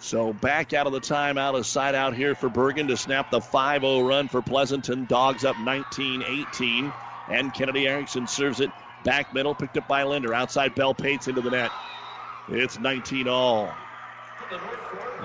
So 0.00 0.32
back 0.32 0.72
out 0.72 0.88
of 0.88 0.92
the 0.92 1.00
timeout, 1.00 1.56
a 1.56 1.62
side 1.62 1.94
out 1.94 2.14
here 2.14 2.34
for 2.34 2.50
Bergan 2.50 2.88
to 2.88 2.96
snap 2.96 3.30
the 3.30 3.40
5 3.40 3.82
0 3.82 4.00
run 4.00 4.26
for 4.26 4.42
Pleasanton. 4.42 5.06
Dogs 5.06 5.44
up 5.44 5.56
19 5.60 6.24
18. 6.24 6.92
And 7.28 7.52
Kennedy 7.54 7.86
Erickson 7.86 8.26
serves 8.26 8.60
it 8.60 8.70
back 9.04 9.32
middle, 9.32 9.54
picked 9.54 9.76
up 9.76 9.88
by 9.88 10.02
Linder. 10.02 10.34
Outside 10.34 10.74
Bell 10.74 10.94
Pates 10.94 11.28
into 11.28 11.40
the 11.40 11.50
net. 11.50 11.70
It's 12.48 12.78
19 12.78 13.28
all. 13.28 13.72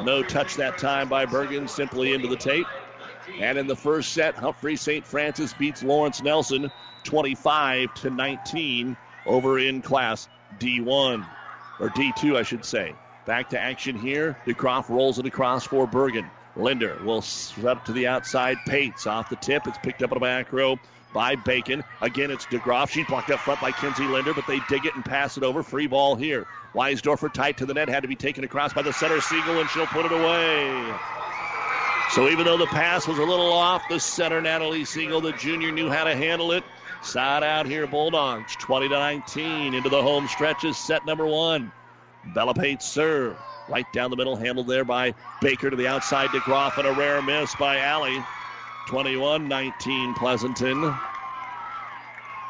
No 0.04 0.24
touch 0.24 0.56
that 0.56 0.78
time 0.78 1.10
by 1.10 1.26
Bergan, 1.26 1.70
simply 1.70 2.14
into 2.14 2.28
the 2.28 2.38
tape. 2.38 2.68
And 3.40 3.58
in 3.58 3.68
the 3.68 3.76
first 3.76 4.14
set, 4.14 4.36
Humphrey 4.36 4.76
St. 4.76 5.06
Francis 5.06 5.54
beats 5.54 5.84
Lawrence 5.84 6.22
Nelson 6.22 6.72
25 7.04 7.94
to 7.96 8.10
19 8.10 8.98
over 9.26 9.60
in 9.60 9.82
Class 9.82 10.28
D1 10.60 11.28
or 11.80 11.90
D2, 11.90 12.38
I 12.38 12.44
should 12.44 12.66
say. 12.66 12.96
Back 13.26 13.50
to 13.50 13.60
action 13.60 13.98
here. 13.98 14.38
DeGroff 14.46 14.90
rolls 14.90 15.20
it 15.20 15.26
across 15.26 15.66
for 15.66 15.86
Bergan. 15.86 16.30
Linder 16.56 17.00
will 17.04 17.24
up 17.66 17.86
to 17.86 17.94
the 17.94 18.08
outside. 18.08 18.58
Pates 18.66 19.06
off 19.06 19.30
the 19.30 19.36
tip. 19.36 19.68
It's 19.68 19.78
picked 19.78 20.02
up 20.02 20.20
back 20.20 20.52
row 20.52 20.80
by 21.13 21.36
Bacon. 21.36 21.84
Again, 22.02 22.32
it's 22.32 22.45
DeGroff. 22.45 22.89
She's 22.89 23.08
blocked 23.08 23.30
up 23.32 23.39
front 23.39 23.62
by 23.62 23.72
Kinsey 23.72 24.06
Linder, 24.06 24.34
but 24.34 24.48
they 24.48 24.60
dig 24.69 24.86
it 24.86 24.95
and 24.95 25.04
pass 25.04 25.38
it 25.38 25.43
over. 25.43 25.63
Free 25.63 25.88
ball 25.88 26.15
here. 26.15 26.45
Weisdorfer 26.74 27.34
tight 27.34 27.58
to 27.58 27.65
the 27.65 27.74
net. 27.74 27.89
Had 27.89 28.02
to 28.02 28.08
be 28.08 28.15
taken 28.15 28.43
across 28.43 28.74
by 28.74 28.82
the 28.82 28.93
center 28.93 29.22
Siegel, 29.22 29.60
and 29.60 29.69
she'll 29.69 29.88
put 29.88 30.06
it 30.06 30.12
away. 30.12 30.93
So 32.12 32.28
even 32.30 32.45
though 32.45 32.58
the 32.58 32.65
pass 32.67 33.08
was 33.08 33.19
a 33.19 33.24
little 33.24 33.54
off, 33.54 33.84
the 33.89 34.00
center 34.00 34.41
Natalie 34.41 34.86
Siegel, 34.86 35.22
the 35.22 35.32
junior, 35.32 35.72
knew 35.72 35.89
how 35.89 36.06
to 36.06 36.15
handle 36.15 36.52
it. 36.52 36.63
Side 37.02 37.43
out 37.43 37.65
here, 37.65 37.88
Bulldogs, 37.88 38.56
20 38.58 38.89
to 38.89 38.95
19 38.95 39.74
into 39.74 39.89
the 39.89 40.02
home 40.02 40.28
stretches. 40.28 40.78
Set 40.78 41.06
number 41.06 41.26
one. 41.26 41.72
Bella 42.34 42.54
Pates 42.54 42.86
serve. 42.86 43.38
Right 43.69 43.86
down 43.93 44.10
the 44.10 44.17
middle, 44.17 44.36
handled 44.36 44.67
there 44.67 44.84
by 44.84 45.13
Baker 45.41 45.69
to 45.69 45.76
the 45.76 45.88
outside 45.88 46.32
to 46.32 46.39
Groff, 46.39 46.80
and 46.80 46.88
a 46.88 46.91
rare 46.91 47.22
miss 47.22 47.56
by 47.56 47.78
Allie. 47.78 48.24
21 48.88 49.48
19 49.48 50.13
Pleasanton. 50.15 50.96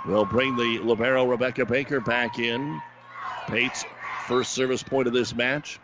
We'll 0.06 0.26
bring 0.26 0.56
the 0.56 0.80
Libero 0.80 1.26
Rebecca 1.26 1.66
Baker 1.66 2.00
back 2.00 2.40
in. 2.40 2.82
Pates, 3.48 3.86
first 4.28 4.54
service 4.54 4.82
point 4.82 5.08
of 5.08 5.14
this 5.14 5.36
match. 5.36 5.80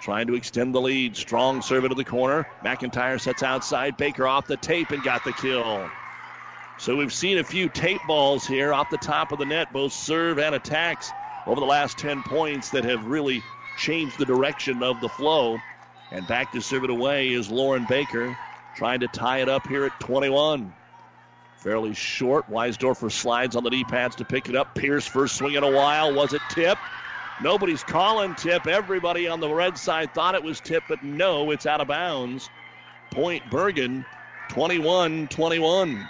Trying 0.00 0.28
to 0.28 0.34
extend 0.34 0.74
the 0.74 0.80
lead. 0.80 1.16
Strong 1.16 1.62
serve 1.62 1.84
into 1.84 1.96
the 1.96 2.04
corner. 2.04 2.46
McIntyre 2.64 3.20
sets 3.20 3.42
outside. 3.42 3.96
Baker 3.96 4.26
off 4.26 4.46
the 4.46 4.56
tape 4.56 4.90
and 4.90 5.02
got 5.02 5.24
the 5.24 5.32
kill. 5.32 5.90
So 6.78 6.94
we've 6.94 7.12
seen 7.12 7.38
a 7.38 7.44
few 7.44 7.68
tape 7.68 8.00
balls 8.06 8.46
here 8.46 8.72
off 8.72 8.90
the 8.90 8.98
top 8.98 9.32
of 9.32 9.40
the 9.40 9.46
net, 9.46 9.72
both 9.72 9.92
serve 9.92 10.38
and 10.38 10.54
attacks 10.54 11.10
over 11.44 11.58
the 11.58 11.66
last 11.66 11.98
10 11.98 12.22
points 12.22 12.70
that 12.70 12.84
have 12.84 13.04
really 13.06 13.42
changed 13.76 14.16
the 14.18 14.24
direction 14.24 14.84
of 14.84 15.00
the 15.00 15.08
flow. 15.08 15.58
And 16.12 16.26
back 16.28 16.52
to 16.52 16.60
serve 16.60 16.84
it 16.84 16.90
away 16.90 17.30
is 17.30 17.50
Lauren 17.50 17.84
Baker 17.88 18.38
trying 18.76 19.00
to 19.00 19.08
tie 19.08 19.38
it 19.38 19.48
up 19.48 19.66
here 19.66 19.84
at 19.84 19.98
21. 20.00 20.72
Fairly 21.58 21.94
short. 21.94 22.48
Weisdorfer 22.50 23.10
slides 23.10 23.56
on 23.56 23.64
the 23.64 23.70
knee 23.70 23.84
pads 23.84 24.16
to 24.16 24.24
pick 24.24 24.48
it 24.48 24.54
up. 24.54 24.74
Pierce 24.74 25.06
first 25.06 25.36
swing 25.36 25.54
in 25.54 25.64
a 25.64 25.70
while. 25.70 26.14
Was 26.14 26.32
it 26.32 26.42
tip? 26.50 26.78
Nobody's 27.42 27.82
calling 27.82 28.34
tip. 28.34 28.66
Everybody 28.66 29.28
on 29.28 29.40
the 29.40 29.48
red 29.48 29.78
side 29.78 30.14
thought 30.14 30.34
it 30.34 30.42
was 30.42 30.60
tip, 30.60 30.84
but 30.88 31.02
no, 31.02 31.50
it's 31.50 31.66
out 31.66 31.80
of 31.80 31.88
bounds. 31.88 32.48
Point 33.10 33.44
Bergan, 33.44 34.04
21 34.48 35.28
21. 35.28 36.08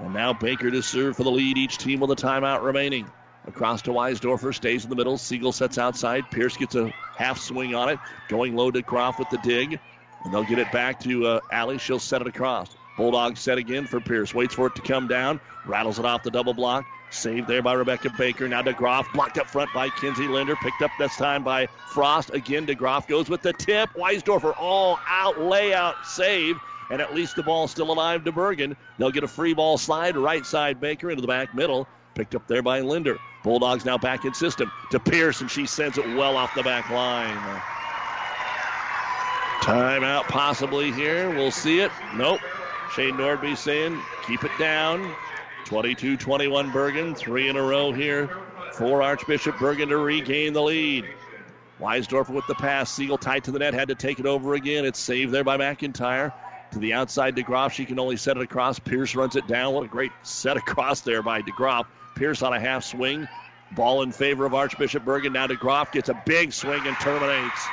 And 0.00 0.14
now 0.14 0.32
Baker 0.32 0.70
to 0.70 0.82
serve 0.82 1.16
for 1.16 1.24
the 1.24 1.30
lead. 1.30 1.58
Each 1.58 1.76
team 1.76 2.00
with 2.00 2.10
a 2.10 2.16
timeout 2.16 2.62
remaining. 2.62 3.10
Across 3.46 3.82
to 3.82 3.90
Weisdorfer, 3.90 4.54
stays 4.54 4.84
in 4.84 4.90
the 4.90 4.96
middle. 4.96 5.16
Siegel 5.16 5.52
sets 5.52 5.78
outside. 5.78 6.30
Pierce 6.30 6.56
gets 6.56 6.74
a 6.74 6.92
half 7.16 7.38
swing 7.38 7.74
on 7.74 7.88
it. 7.88 7.98
Going 8.28 8.54
low 8.54 8.70
to 8.70 8.82
Croft 8.82 9.18
with 9.18 9.30
the 9.30 9.38
dig. 9.38 9.80
And 10.24 10.32
they'll 10.32 10.44
get 10.44 10.58
it 10.58 10.70
back 10.72 11.00
to 11.00 11.26
uh, 11.26 11.40
Allie. 11.50 11.78
She'll 11.78 11.98
set 11.98 12.20
it 12.20 12.26
across. 12.26 12.76
Bulldogs 12.96 13.40
set 13.40 13.58
again 13.58 13.86
for 13.86 14.00
Pierce. 14.00 14.34
Waits 14.34 14.54
for 14.54 14.66
it 14.66 14.74
to 14.74 14.82
come 14.82 15.06
down. 15.06 15.40
Rattles 15.66 15.98
it 15.98 16.04
off 16.04 16.22
the 16.22 16.30
double 16.30 16.54
block. 16.54 16.84
Saved 17.10 17.46
there 17.48 17.62
by 17.62 17.72
Rebecca 17.72 18.10
Baker. 18.18 18.48
Now 18.48 18.60
DeGroff 18.62 19.12
blocked 19.14 19.38
up 19.38 19.46
front 19.46 19.72
by 19.72 19.88
Kinsey 19.88 20.28
Linder. 20.28 20.56
Picked 20.56 20.82
up 20.82 20.90
this 20.98 21.16
time 21.16 21.42
by 21.42 21.68
Frost. 21.94 22.34
Again, 22.34 22.66
DeGroff 22.66 23.06
goes 23.06 23.30
with 23.30 23.40
the 23.40 23.52
tip. 23.52 23.88
Weisdorfer 23.94 24.54
all 24.58 24.98
out 25.08 25.40
layout 25.40 26.04
save. 26.04 26.56
And 26.90 27.00
at 27.00 27.14
least 27.14 27.36
the 27.36 27.42
ball 27.42 27.68
still 27.68 27.92
alive 27.92 28.24
to 28.24 28.32
Bergan. 28.32 28.76
They'll 28.98 29.10
get 29.10 29.24
a 29.24 29.28
free 29.28 29.54
ball 29.54 29.78
slide. 29.78 30.16
Right 30.16 30.44
side 30.44 30.80
Baker 30.80 31.10
into 31.10 31.22
the 31.22 31.28
back 31.28 31.54
middle. 31.54 31.86
Picked 32.14 32.34
up 32.34 32.48
there 32.48 32.62
by 32.62 32.80
Linder. 32.80 33.18
Bulldogs 33.44 33.84
now 33.84 33.96
back 33.96 34.24
in 34.24 34.34
system 34.34 34.72
to 34.90 34.98
Pierce, 34.98 35.40
and 35.40 35.50
she 35.50 35.66
sends 35.66 35.98
it 35.98 36.06
well 36.16 36.36
off 36.36 36.54
the 36.54 36.62
back 36.62 36.90
line. 36.90 37.62
Timeout 39.60 40.24
possibly 40.24 40.92
here. 40.92 41.30
We'll 41.30 41.50
see 41.50 41.80
it. 41.80 41.90
Nope. 42.14 42.40
Shane 42.94 43.14
Nordby 43.14 43.56
saying 43.56 44.00
keep 44.26 44.44
it 44.44 44.52
down. 44.58 45.14
22 45.66 46.16
21 46.16 46.70
Bergan, 46.72 47.16
Three 47.16 47.48
in 47.48 47.56
a 47.56 47.62
row 47.62 47.92
here 47.92 48.30
for 48.72 49.02
Archbishop 49.02 49.56
Bergan 49.56 49.88
to 49.88 49.98
regain 49.98 50.52
the 50.52 50.62
lead. 50.62 51.04
Weisdorfer 51.80 52.30
with 52.30 52.46
the 52.46 52.54
pass. 52.54 52.90
Siegel 52.90 53.18
tight 53.18 53.44
to 53.44 53.50
the 53.50 53.58
net. 53.58 53.74
Had 53.74 53.88
to 53.88 53.94
take 53.94 54.18
it 54.18 54.26
over 54.26 54.54
again. 54.54 54.84
It's 54.84 54.98
saved 54.98 55.32
there 55.32 55.44
by 55.44 55.56
McIntyre. 55.58 56.32
To 56.72 56.78
the 56.78 56.94
outside, 56.94 57.36
DeGroff. 57.36 57.72
She 57.72 57.84
can 57.84 57.98
only 57.98 58.16
set 58.16 58.36
it 58.36 58.42
across. 58.42 58.78
Pierce 58.78 59.14
runs 59.14 59.36
it 59.36 59.46
down. 59.46 59.74
What 59.74 59.84
a 59.84 59.88
great 59.88 60.12
set 60.22 60.56
across 60.56 61.02
there 61.02 61.22
by 61.22 61.42
DeGroff. 61.42 61.86
Pierce 62.16 62.42
on 62.42 62.52
a 62.52 62.60
half 62.60 62.84
swing. 62.84 63.28
Ball 63.72 64.02
in 64.02 64.12
favor 64.12 64.44
of 64.44 64.54
Archbishop 64.54 65.04
Bergan. 65.04 65.32
Now 65.32 65.46
DeGroff 65.46 65.92
gets 65.92 66.08
a 66.08 66.22
big 66.26 66.52
swing 66.52 66.86
and 66.86 66.96
terminates. 66.98 67.66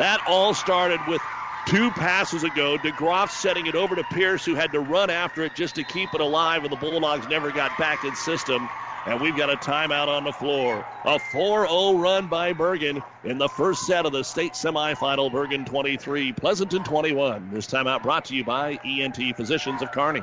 That 0.00 0.26
all 0.26 0.54
started 0.54 0.98
with 1.06 1.20
two 1.66 1.90
passes 1.90 2.42
ago. 2.42 2.78
DeGroff 2.78 3.28
setting 3.28 3.66
it 3.66 3.74
over 3.74 3.94
to 3.94 4.02
Pierce, 4.04 4.46
who 4.46 4.54
had 4.54 4.72
to 4.72 4.80
run 4.80 5.10
after 5.10 5.42
it 5.42 5.54
just 5.54 5.74
to 5.74 5.84
keep 5.84 6.14
it 6.14 6.22
alive, 6.22 6.64
and 6.64 6.72
the 6.72 6.76
Bulldogs 6.76 7.28
never 7.28 7.50
got 7.50 7.76
back 7.76 8.02
in 8.02 8.14
system. 8.14 8.66
And 9.04 9.20
we've 9.20 9.36
got 9.36 9.50
a 9.50 9.56
timeout 9.56 10.08
on 10.08 10.24
the 10.24 10.32
floor. 10.32 10.86
A 11.04 11.18
4 11.18 11.66
0 11.68 11.98
run 11.98 12.28
by 12.28 12.54
Bergan 12.54 13.04
in 13.24 13.36
the 13.36 13.48
first 13.48 13.84
set 13.84 14.06
of 14.06 14.12
the 14.12 14.24
state 14.24 14.54
semifinal. 14.54 15.30
Bergan 15.30 15.66
23, 15.66 16.32
Pleasanton 16.32 16.82
21. 16.82 17.50
This 17.52 17.66
timeout 17.66 18.02
brought 18.02 18.24
to 18.26 18.34
you 18.34 18.42
by 18.42 18.78
ENT 18.82 19.36
Physicians 19.36 19.82
of 19.82 19.92
Kearney. 19.92 20.22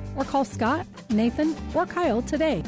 or 0.15 0.23
call 0.23 0.45
Scott, 0.45 0.85
Nathan, 1.09 1.55
or 1.73 1.85
Kyle 1.85 2.21
today. 2.21 2.63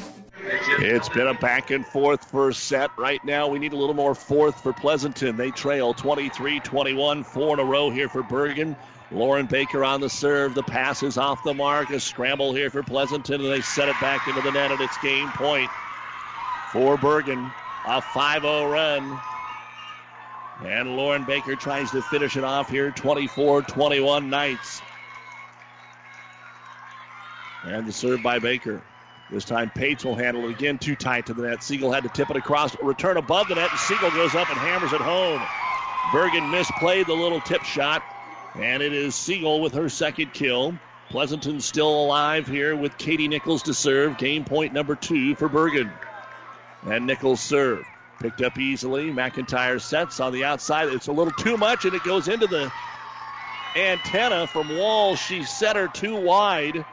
It's 0.79 1.09
been 1.09 1.27
a 1.27 1.33
back 1.33 1.71
and 1.71 1.85
forth 1.85 2.29
first 2.29 2.65
set. 2.65 2.89
Right 2.97 3.23
now, 3.23 3.47
we 3.47 3.59
need 3.59 3.73
a 3.73 3.77
little 3.77 3.95
more 3.95 4.13
fourth 4.15 4.61
for 4.61 4.73
Pleasanton. 4.73 5.37
They 5.37 5.51
trail 5.51 5.93
23 5.93 6.59
21, 6.59 7.23
four 7.23 7.53
in 7.53 7.59
a 7.59 7.63
row 7.63 7.89
here 7.89 8.09
for 8.09 8.23
Bergan. 8.23 8.75
Lauren 9.11 9.45
Baker 9.45 9.83
on 9.83 10.01
the 10.01 10.09
serve. 10.09 10.55
The 10.55 10.63
pass 10.63 11.03
is 11.03 11.17
off 11.17 11.43
the 11.43 11.53
mark. 11.53 11.91
A 11.91 11.99
scramble 11.99 12.53
here 12.53 12.69
for 12.69 12.83
Pleasanton, 12.83 13.41
and 13.41 13.49
they 13.49 13.61
set 13.61 13.87
it 13.87 13.95
back 14.01 14.27
into 14.27 14.41
the 14.41 14.51
net, 14.51 14.71
and 14.71 14.81
it's 14.81 14.97
game 14.97 15.29
point 15.31 15.69
for 16.71 16.97
Bergan. 16.97 17.53
A 17.85 18.01
5 18.01 18.41
0 18.41 18.69
run. 18.69 19.19
And 20.65 20.95
Lauren 20.95 21.25
Baker 21.25 21.55
tries 21.55 21.91
to 21.91 22.01
finish 22.01 22.37
it 22.37 22.43
off 22.43 22.69
here 22.69 22.91
24 22.91 23.63
21 23.63 24.29
Knights. 24.29 24.81
And 27.63 27.87
the 27.87 27.91
serve 27.93 28.21
by 28.21 28.39
Baker. 28.39 28.81
This 29.29 29.45
time 29.45 29.71
Pates 29.71 30.03
will 30.03 30.15
handle 30.15 30.45
it 30.45 30.51
again, 30.51 30.77
too 30.77 30.95
tight 30.95 31.27
to 31.27 31.33
the 31.33 31.43
net. 31.43 31.63
Siegel 31.63 31.91
had 31.91 32.03
to 32.03 32.09
tip 32.09 32.29
it 32.29 32.35
across, 32.35 32.75
return 32.83 33.17
above 33.17 33.47
the 33.47 33.55
net, 33.55 33.71
and 33.71 33.79
Siegel 33.79 34.11
goes 34.11 34.35
up 34.35 34.49
and 34.49 34.59
hammers 34.59 34.93
it 34.93 35.01
home. 35.01 35.41
Bergan 36.11 36.51
misplayed 36.51 37.07
the 37.07 37.13
little 37.13 37.39
tip 37.41 37.63
shot, 37.63 38.03
and 38.55 38.83
it 38.83 38.93
is 38.93 39.15
Siegel 39.15 39.61
with 39.61 39.73
her 39.73 39.89
second 39.89 40.33
kill. 40.33 40.75
Pleasanton 41.09 41.61
still 41.61 42.03
alive 42.03 42.47
here 42.47 42.75
with 42.75 42.97
Katie 42.97 43.27
Nichols 43.27 43.63
to 43.63 43.73
serve. 43.73 44.17
Game 44.17 44.43
point 44.43 44.73
number 44.73 44.95
two 44.95 45.35
for 45.35 45.47
Bergan. 45.47 45.91
And 46.85 47.07
Nichols 47.07 47.39
serve. 47.39 47.85
Picked 48.19 48.41
up 48.41 48.57
easily. 48.57 49.11
McIntyre 49.11 49.81
sets 49.81 50.19
on 50.19 50.33
the 50.33 50.43
outside. 50.43 50.89
It's 50.89 51.07
a 51.07 51.11
little 51.11 51.33
too 51.33 51.57
much, 51.57 51.85
and 51.85 51.93
it 51.93 52.03
goes 52.03 52.27
into 52.27 52.47
the 52.47 52.71
antenna 53.75 54.47
from 54.47 54.75
Walls. 54.77 55.19
She 55.19 55.43
set 55.43 55.75
her 55.75 55.87
too 55.87 56.15
wide 56.15 56.85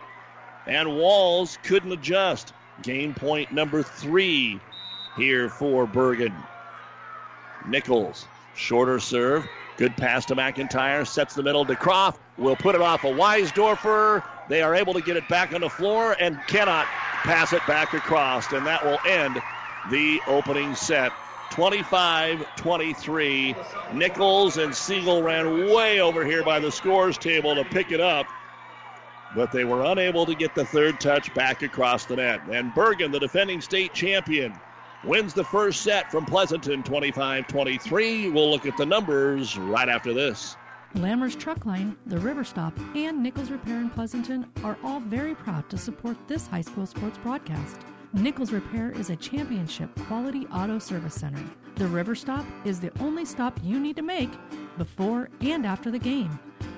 and 0.66 0.96
Walls 0.96 1.58
couldn't 1.62 1.92
adjust. 1.92 2.52
Game 2.82 3.14
point 3.14 3.52
number 3.52 3.82
three 3.82 4.60
here 5.16 5.48
for 5.48 5.86
Bergan. 5.86 6.34
Nichols, 7.66 8.26
shorter 8.54 8.98
serve. 8.98 9.46
Good 9.76 9.96
pass 9.96 10.26
to 10.26 10.36
McIntyre. 10.36 11.06
Sets 11.06 11.34
the 11.34 11.42
middle 11.42 11.64
to 11.64 11.76
Croft. 11.76 12.20
Will 12.38 12.56
put 12.56 12.74
it 12.74 12.80
off 12.80 13.04
a 13.04 13.08
Weisdorfer. 13.08 14.22
They 14.48 14.62
are 14.62 14.74
able 14.74 14.94
to 14.94 15.00
get 15.00 15.16
it 15.16 15.28
back 15.28 15.52
on 15.52 15.60
the 15.60 15.68
floor 15.68 16.16
and 16.18 16.38
cannot 16.46 16.86
pass 17.22 17.52
it 17.52 17.66
back 17.66 17.92
across. 17.94 18.52
And 18.52 18.66
that 18.66 18.84
will 18.84 18.98
end 19.06 19.40
the 19.90 20.20
opening 20.26 20.74
set. 20.74 21.12
25 21.50 22.46
23. 22.56 23.54
Nichols 23.92 24.56
and 24.56 24.74
Siegel 24.74 25.22
ran 25.22 25.66
way 25.70 26.00
over 26.00 26.24
here 26.24 26.44
by 26.44 26.60
the 26.60 26.70
scores 26.70 27.18
table 27.18 27.54
to 27.54 27.64
pick 27.64 27.90
it 27.90 28.00
up 28.00 28.26
but 29.34 29.52
they 29.52 29.64
were 29.64 29.84
unable 29.84 30.26
to 30.26 30.34
get 30.34 30.54
the 30.54 30.64
third 30.64 31.00
touch 31.00 31.32
back 31.34 31.62
across 31.62 32.04
the 32.04 32.16
net. 32.16 32.40
And 32.50 32.72
Bergan, 32.72 33.12
the 33.12 33.20
defending 33.20 33.60
state 33.60 33.92
champion, 33.92 34.54
wins 35.04 35.34
the 35.34 35.44
first 35.44 35.82
set 35.82 36.10
from 36.10 36.26
Pleasanton 36.26 36.82
25 36.82 37.46
23. 37.46 38.30
We'll 38.30 38.50
look 38.50 38.66
at 38.66 38.76
the 38.76 38.86
numbers 38.86 39.56
right 39.56 39.88
after 39.88 40.12
this. 40.12 40.56
Lammers 40.94 41.38
Truck 41.38 41.66
Line, 41.66 41.96
the 42.06 42.18
River 42.18 42.42
Stop, 42.42 42.76
and 42.96 43.22
Nichols 43.22 43.50
Repair 43.50 43.76
in 43.76 43.90
Pleasanton 43.90 44.44
are 44.64 44.76
all 44.82 44.98
very 44.98 45.36
proud 45.36 45.68
to 45.70 45.78
support 45.78 46.16
this 46.26 46.48
high 46.48 46.62
school 46.62 46.84
sports 46.84 47.16
broadcast. 47.18 47.76
Nichols 48.12 48.50
Repair 48.50 48.90
is 48.90 49.08
a 49.08 49.16
championship 49.16 49.88
quality 50.06 50.48
auto 50.48 50.80
service 50.80 51.14
center. 51.14 51.42
The 51.76 51.86
River 51.86 52.16
Stop 52.16 52.44
is 52.64 52.80
the 52.80 52.90
only 52.98 53.24
stop 53.24 53.58
you 53.62 53.78
need 53.78 53.94
to 53.96 54.02
make 54.02 54.30
before 54.78 55.30
and 55.40 55.64
after 55.64 55.92
the 55.92 55.98
game. 55.98 56.36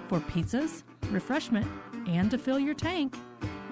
For 0.09 0.20
pizzas, 0.20 0.83
refreshment, 1.11 1.66
and 2.07 2.31
to 2.31 2.39
fill 2.39 2.59
your 2.59 2.75
tank. 2.75 3.17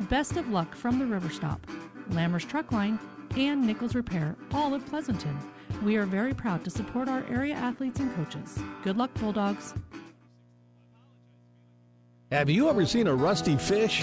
Best 0.09 0.37
of 0.37 0.49
luck 0.49 0.75
from 0.75 0.99
the 0.99 1.07
River 1.07 1.31
Stop, 1.31 1.67
Lammers 2.11 2.47
Truck 2.49 2.73
Line, 2.73 2.99
and 3.37 3.65
Nichols 3.67 3.95
Repair, 3.95 4.37
all 4.53 4.75
of 4.75 4.85
Pleasanton. 4.87 5.39
We 5.83 5.97
are 5.97 6.07
very 6.07 6.35
proud 6.35 6.65
to 6.65 6.71
support 6.71 7.09
our 7.09 7.25
area 7.31 7.55
athletes 7.55 8.01
and 8.01 8.15
coaches. 8.15 8.59
Good 8.83 8.97
luck, 8.97 9.13
Bulldogs. 9.15 9.75
Have 12.31 12.49
you 12.49 12.69
ever 12.69 12.87
seen 12.87 13.07
a 13.07 13.15
rusty 13.15 13.57
fish? 13.57 14.03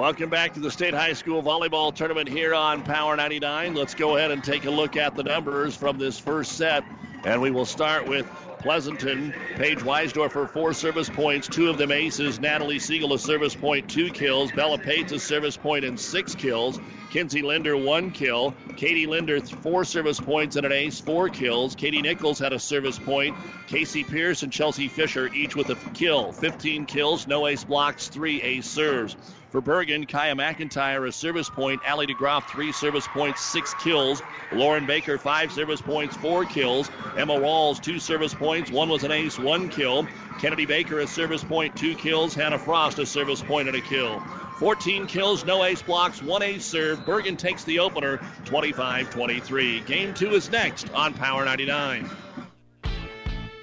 Welcome 0.00 0.30
back 0.30 0.54
to 0.54 0.60
the 0.60 0.70
State 0.70 0.94
High 0.94 1.12
School 1.12 1.42
Volleyball 1.42 1.94
Tournament 1.94 2.26
here 2.26 2.54
on 2.54 2.82
Power 2.84 3.16
99. 3.16 3.74
Let's 3.74 3.94
go 3.94 4.16
ahead 4.16 4.30
and 4.30 4.42
take 4.42 4.64
a 4.64 4.70
look 4.70 4.96
at 4.96 5.14
the 5.14 5.22
numbers 5.22 5.76
from 5.76 5.98
this 5.98 6.18
first 6.18 6.52
set. 6.52 6.84
And 7.22 7.42
we 7.42 7.50
will 7.50 7.66
start 7.66 8.08
with 8.08 8.26
Pleasanton. 8.60 9.34
Paige 9.56 9.80
Weisdorfer, 9.80 10.48
four 10.48 10.72
service 10.72 11.10
points, 11.10 11.48
two 11.48 11.68
of 11.68 11.76
them 11.76 11.92
aces. 11.92 12.40
Natalie 12.40 12.78
Siegel, 12.78 13.12
a 13.12 13.18
service 13.18 13.54
point, 13.54 13.90
two 13.90 14.08
kills. 14.08 14.50
Bella 14.52 14.78
Pates, 14.78 15.12
a 15.12 15.18
service 15.18 15.58
point, 15.58 15.84
and 15.84 16.00
six 16.00 16.34
kills. 16.34 16.80
Kinsey 17.10 17.42
Linder, 17.42 17.76
one 17.76 18.10
kill. 18.10 18.54
Katie 18.78 19.06
Linder, 19.06 19.40
four 19.40 19.84
service 19.84 20.18
points 20.18 20.56
and 20.56 20.64
an 20.64 20.72
ace, 20.72 20.98
four 20.98 21.28
kills. 21.28 21.74
Katie 21.74 22.00
Nichols 22.00 22.38
had 22.38 22.54
a 22.54 22.58
service 22.58 22.98
point. 22.98 23.36
Casey 23.66 24.04
Pierce 24.04 24.42
and 24.42 24.50
Chelsea 24.50 24.88
Fisher, 24.88 25.28
each 25.34 25.56
with 25.56 25.68
a 25.68 25.76
kill. 25.92 26.32
15 26.32 26.86
kills, 26.86 27.26
no 27.26 27.46
ace 27.46 27.64
blocks, 27.64 28.08
three 28.08 28.40
ace 28.40 28.66
serves. 28.66 29.14
For 29.50 29.60
Bergan, 29.60 30.08
Kaya 30.08 30.36
McIntyre, 30.36 31.08
a 31.08 31.10
service 31.10 31.50
point. 31.50 31.82
Allie 31.84 32.06
DeGroff, 32.06 32.48
three 32.48 32.70
service 32.70 33.08
points, 33.08 33.40
six 33.40 33.74
kills. 33.74 34.22
Lauren 34.52 34.86
Baker, 34.86 35.18
five 35.18 35.50
service 35.50 35.80
points, 35.80 36.14
four 36.16 36.44
kills. 36.44 36.88
Emma 37.16 37.36
Walls, 37.36 37.80
two 37.80 37.98
service 37.98 38.32
points. 38.32 38.70
One 38.70 38.88
was 38.88 39.02
an 39.02 39.10
ace, 39.10 39.40
one 39.40 39.68
kill. 39.68 40.06
Kennedy 40.38 40.66
Bacon, 40.66 41.00
a 41.00 41.06
service 41.08 41.42
point, 41.42 41.74
two 41.74 41.96
kills. 41.96 42.32
Hannah 42.32 42.60
Frost, 42.60 43.00
a 43.00 43.06
service 43.06 43.42
point 43.42 43.66
and 43.66 43.76
a 43.76 43.80
kill. 43.80 44.20
14 44.60 45.08
kills, 45.08 45.44
no 45.44 45.64
ace 45.64 45.82
blocks, 45.82 46.22
one 46.22 46.42
ace 46.42 46.64
serve. 46.64 47.00
Bergan 47.00 47.36
takes 47.36 47.64
the 47.64 47.80
opener 47.80 48.20
25 48.44 49.10
23. 49.10 49.80
Game 49.80 50.14
two 50.14 50.30
is 50.34 50.48
next 50.52 50.88
on 50.92 51.12
Power 51.12 51.44
99. 51.44 52.08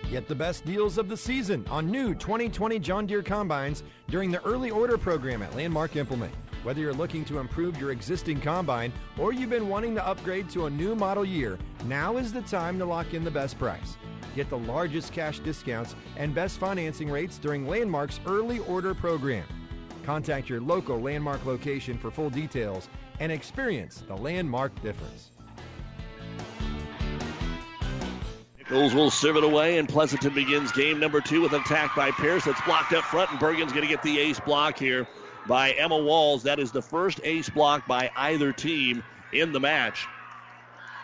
Get 0.09 0.29
the 0.29 0.35
best 0.35 0.63
deals 0.63 0.97
of 0.97 1.09
the 1.09 1.17
season 1.17 1.65
on 1.69 1.91
new 1.91 2.15
2020 2.15 2.79
John 2.79 3.05
Deere 3.05 3.21
combines 3.21 3.83
during 4.07 4.31
the 4.31 4.41
early 4.45 4.71
order 4.71 4.97
program 4.97 5.41
at 5.41 5.53
Landmark 5.53 5.97
Implement. 5.97 6.33
Whether 6.63 6.79
you're 6.79 6.93
looking 6.93 7.25
to 7.25 7.39
improve 7.39 7.77
your 7.77 7.91
existing 7.91 8.39
combine 8.39 8.93
or 9.17 9.33
you've 9.33 9.49
been 9.49 9.67
wanting 9.67 9.95
to 9.95 10.07
upgrade 10.07 10.49
to 10.51 10.67
a 10.67 10.69
new 10.69 10.95
model 10.95 11.25
year, 11.25 11.59
now 11.85 12.15
is 12.15 12.31
the 12.31 12.41
time 12.43 12.79
to 12.79 12.85
lock 12.85 13.13
in 13.13 13.25
the 13.25 13.31
best 13.31 13.59
price. 13.59 13.97
Get 14.33 14.49
the 14.49 14.57
largest 14.57 15.11
cash 15.11 15.39
discounts 15.39 15.93
and 16.15 16.33
best 16.33 16.57
financing 16.57 17.09
rates 17.09 17.37
during 17.37 17.67
Landmark's 17.67 18.21
early 18.25 18.59
order 18.59 18.93
program. 18.93 19.45
Contact 20.05 20.47
your 20.47 20.61
local 20.61 21.01
Landmark 21.01 21.45
location 21.45 21.97
for 21.97 22.11
full 22.11 22.29
details 22.29 22.87
and 23.19 23.29
experience 23.29 24.05
the 24.07 24.15
Landmark 24.15 24.73
difference. 24.81 25.31
Nichols 28.69 28.93
will 28.93 29.09
serve 29.09 29.37
it 29.37 29.45
away, 29.45 29.77
and 29.77 29.87
Pleasanton 29.87 30.33
begins 30.33 30.73
game 30.73 30.99
number 30.99 31.21
two 31.21 31.41
with 31.41 31.53
an 31.53 31.61
attack 31.61 31.95
by 31.95 32.11
Pierce. 32.11 32.43
That's 32.43 32.61
blocked 32.61 32.91
up 32.93 33.05
front, 33.05 33.31
and 33.31 33.39
Bergan's 33.39 33.71
going 33.71 33.83
to 33.83 33.87
get 33.87 34.03
the 34.03 34.19
ace 34.19 34.41
block 34.41 34.77
here 34.77 35.07
by 35.47 35.71
Emma 35.71 35.97
Walls. 35.97 36.43
That 36.43 36.59
is 36.59 36.73
the 36.73 36.81
first 36.81 37.21
ace 37.23 37.49
block 37.49 37.87
by 37.87 38.11
either 38.17 38.51
team 38.51 39.03
in 39.31 39.53
the 39.53 39.59
match. 39.61 40.05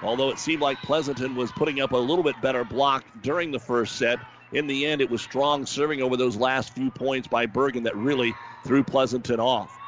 Although 0.02 0.30
it 0.30 0.40
seemed 0.40 0.62
like 0.62 0.82
Pleasanton 0.82 1.36
was 1.36 1.54
putting 1.54 1.80
up 1.80 1.94
a 1.94 1.98
little 1.98 2.24
bit 2.24 2.42
better 2.42 2.66
block 2.66 3.06
during 3.22 3.52
the 3.52 3.60
first 3.60 3.96
set, 3.96 4.20
in 4.52 4.68
the 4.68 4.86
end, 4.86 5.00
it 5.00 5.10
was 5.10 5.22
strong 5.22 5.66
serving 5.66 6.02
over 6.02 6.18
those 6.18 6.36
last 6.36 6.74
few 6.74 6.92
points 6.92 7.30
by 7.30 7.48
Bergan 7.48 7.86
that 7.86 7.96
really 7.96 8.34
threw 8.66 8.84
Pleasanton 8.84 9.40
off. 9.40 9.83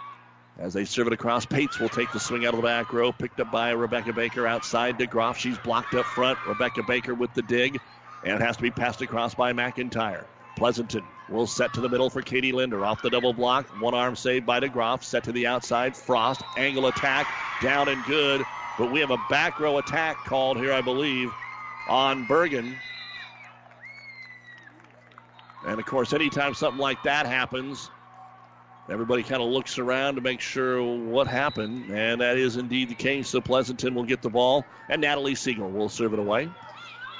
As 0.57 0.73
they 0.73 0.85
serve 0.85 1.07
it 1.07 1.13
across, 1.13 1.45
Pates 1.45 1.79
will 1.79 1.89
take 1.89 2.11
the 2.13 2.19
swing 2.19 2.45
out 2.45 2.53
of 2.53 2.61
the 2.61 2.65
back 2.65 2.93
row, 2.93 3.11
picked 3.11 3.39
up 3.41 3.51
by 3.51 3.71
Rebecca 3.71 4.13
Baker 4.13 4.47
outside 4.47 4.97
DeGroff. 4.97 5.35
She's 5.35 5.57
blocked 5.57 5.93
up 5.95 6.05
front. 6.05 6.39
Rebecca 6.47 6.81
Baker 6.83 7.13
with 7.13 7.33
the 7.33 7.41
dig, 7.41 7.77
and 8.23 8.41
has 8.41 8.55
to 8.55 8.61
be 8.61 8.71
passed 8.71 9.01
across 9.01 9.35
by 9.35 9.51
McIntyre. 9.51 10.25
Pleasanton 10.55 11.03
will 11.29 11.47
set 11.47 11.73
to 11.73 11.81
the 11.81 11.89
middle 11.89 12.09
for 12.09 12.21
Katie 12.21 12.53
Linder. 12.53 12.85
Off 12.85 13.01
the 13.01 13.09
double 13.09 13.33
block. 13.33 13.67
One 13.81 13.93
arm 13.93 14.15
saved 14.15 14.45
by 14.45 14.61
DeGroff. 14.61 15.03
Set 15.03 15.25
to 15.25 15.33
the 15.33 15.47
outside. 15.47 15.95
Frost. 15.95 16.41
Angle 16.55 16.87
attack. 16.87 17.27
Down 17.61 17.89
and 17.89 18.03
good. 18.05 18.41
But 18.77 18.91
we 18.91 19.01
have 19.01 19.11
a 19.11 19.17
back 19.29 19.59
row 19.59 19.77
attack 19.77 20.23
called 20.25 20.57
here, 20.57 20.71
I 20.71 20.81
believe, 20.81 21.31
on 21.89 22.25
Bergan. 22.27 22.75
And 25.67 25.79
of 25.79 25.85
course, 25.85 26.13
anytime 26.13 26.53
something 26.53 26.79
like 26.79 27.03
that 27.03 27.25
happens, 27.25 27.89
everybody 28.89 29.23
kind 29.23 29.41
of 29.41 29.49
looks 29.49 29.77
around 29.77 30.15
to 30.15 30.21
make 30.21 30.41
sure 30.41 30.81
what 30.83 31.27
happened. 31.27 31.89
And 31.91 32.21
that 32.21 32.37
is 32.37 32.57
indeed 32.57 32.89
the 32.89 32.95
case. 32.95 33.29
So 33.29 33.41
Pleasanton 33.41 33.95
will 33.95 34.03
get 34.03 34.21
the 34.21 34.29
ball, 34.29 34.69
and 34.89 35.01
Natalie 35.01 35.35
Siegel 35.35 35.71
will 35.71 35.89
serve 35.89 36.13
it 36.13 36.19
away. 36.19 36.51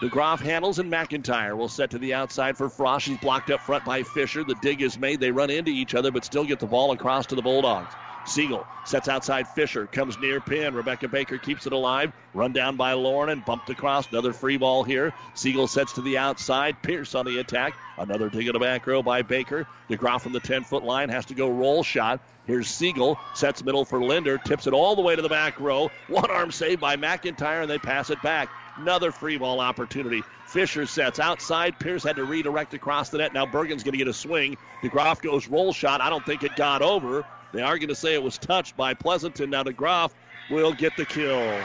DeGroff 0.02 0.42
handles 0.42 0.80
and 0.80 0.92
McIntyre 0.92 1.56
will 1.56 1.70
set 1.70 1.92
to 1.92 1.98
the 1.98 2.14
outside 2.14 2.58
for 2.58 2.70
Frost. 2.70 3.06
She's 3.06 3.18
blocked 3.18 3.50
up 3.50 3.62
front 3.62 3.86
by 3.86 4.04
Fisher. 4.04 4.44
The 4.44 4.56
dig 4.56 4.82
is 4.82 5.00
made. 5.00 5.20
They 5.22 5.32
run 5.32 5.50
into 5.50 5.72
each 5.72 5.96
other, 5.96 6.12
but 6.12 6.26
still 6.26 6.44
get 6.44 6.60
the 6.60 6.68
ball 6.68 6.92
across 6.92 7.28
to 7.28 7.36
the 7.36 7.42
Bulldogs. 7.42 7.96
Siegel 8.26 8.66
sets 8.86 9.08
outside 9.08 9.48
Fisher, 9.48 9.86
comes 9.88 10.18
near 10.20 10.40
pin. 10.40 10.74
Rebecca 10.74 11.08
Baker 11.08 11.38
keeps 11.38 11.68
it 11.68 11.74
alive. 11.74 12.12
Run 12.34 12.54
down 12.54 12.76
by 12.76 12.94
Lauren 12.94 13.30
and 13.30 13.46
bumped 13.46 13.70
across. 13.70 14.10
Another 14.12 14.34
free 14.34 14.58
ball 14.58 14.84
here. 14.84 15.14
Siegel 15.34 15.68
sets 15.68 15.94
to 15.94 16.02
the 16.02 16.18
outside. 16.18 16.82
Pierce 16.82 17.16
on 17.16 17.26
the 17.26 17.40
attack. 17.40 17.76
Another 17.98 18.30
dig 18.30 18.48
in 18.48 18.54
the 18.54 18.60
back 18.60 18.86
row 18.88 19.02
by 19.02 19.22
Baker. 19.22 19.68
DeGroff 19.90 20.22
from 20.22 20.34
the 20.34 20.40
10 20.40 20.64
foot 20.64 20.84
line 20.84 21.10
has 21.10 21.26
to 21.26 21.34
go 21.34 21.50
roll 21.50 21.84
shot. 21.84 22.20
Here's 22.46 22.68
Siegel, 22.68 23.18
sets 23.34 23.64
middle 23.64 23.86
for 23.86 24.04
Linder, 24.04 24.38
tips 24.38 24.68
it 24.68 24.74
all 24.74 24.96
the 24.96 25.02
way 25.02 25.16
to 25.16 25.22
the 25.22 25.30
back 25.30 25.60
row. 25.60 25.90
One 26.08 26.30
arm 26.30 26.52
save 26.52 26.80
by 26.80 26.96
McIntyre, 26.96 27.62
and 27.62 27.70
they 27.70 27.80
pass 27.80 28.12
it 28.12 28.22
back. 28.22 28.50
Another 28.78 29.12
free 29.12 29.38
ball 29.38 29.62
opportunity. 29.62 30.22
Fisher 30.46 30.86
sets 30.86 31.20
outside. 31.20 31.80
Pierce 31.80 32.04
had 32.04 32.18
to 32.18 32.26
redirect 32.26 32.74
across 32.74 33.10
the 33.10 33.18
net. 33.20 33.34
Now 33.34 33.46
Bergan's 33.46 33.84
going 33.84 33.94
to 33.94 33.98
get 33.98 34.08
a 34.08 34.14
swing. 34.14 34.58
DeGroff 34.84 35.22
goes 35.22 35.48
roll 35.48 35.74
shot. 35.74 36.02
I 36.02 36.10
don't 36.10 36.26
think 36.26 36.44
it 36.44 36.56
got 36.56 36.82
over. 36.82 37.26
They 37.54 37.62
are 37.62 37.78
going 37.78 37.90
to 37.90 37.96
say 37.96 38.14
it 38.14 38.24
was 38.24 38.38
touched 38.38 38.76
by 38.76 38.94
Pleasanton. 38.94 39.50
Now 39.50 39.64
DeGroff 39.64 40.12
will 40.50 40.74
get 40.74 40.96
the 40.98 41.06
kill. 41.06 41.62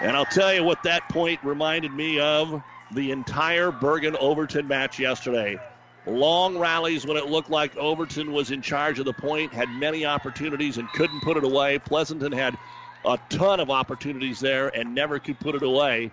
And 0.00 0.16
I'll 0.16 0.24
tell 0.26 0.52
you 0.52 0.64
what 0.64 0.82
that 0.82 1.08
point 1.08 1.40
reminded 1.42 1.92
me 1.92 2.18
of 2.18 2.62
the 2.92 3.10
entire 3.10 3.70
Bergan 3.70 4.16
Overton 4.18 4.66
match 4.66 4.98
yesterday. 4.98 5.58
Long 6.06 6.58
rallies 6.58 7.06
when 7.06 7.16
it 7.16 7.26
looked 7.26 7.48
like 7.48 7.76
Overton 7.76 8.32
was 8.32 8.50
in 8.50 8.60
charge 8.60 8.98
of 8.98 9.06
the 9.06 9.12
point, 9.14 9.52
had 9.52 9.68
many 9.70 10.04
opportunities 10.04 10.76
and 10.76 10.88
couldn't 10.92 11.22
put 11.22 11.36
it 11.36 11.44
away. 11.44 11.78
Pleasanton 11.78 12.32
had 12.32 12.58
a 13.04 13.18
ton 13.30 13.60
of 13.60 13.70
opportunities 13.70 14.40
there 14.40 14.68
and 14.68 14.94
never 14.94 15.18
could 15.18 15.38
put 15.40 15.54
it 15.54 15.62
away. 15.62 16.10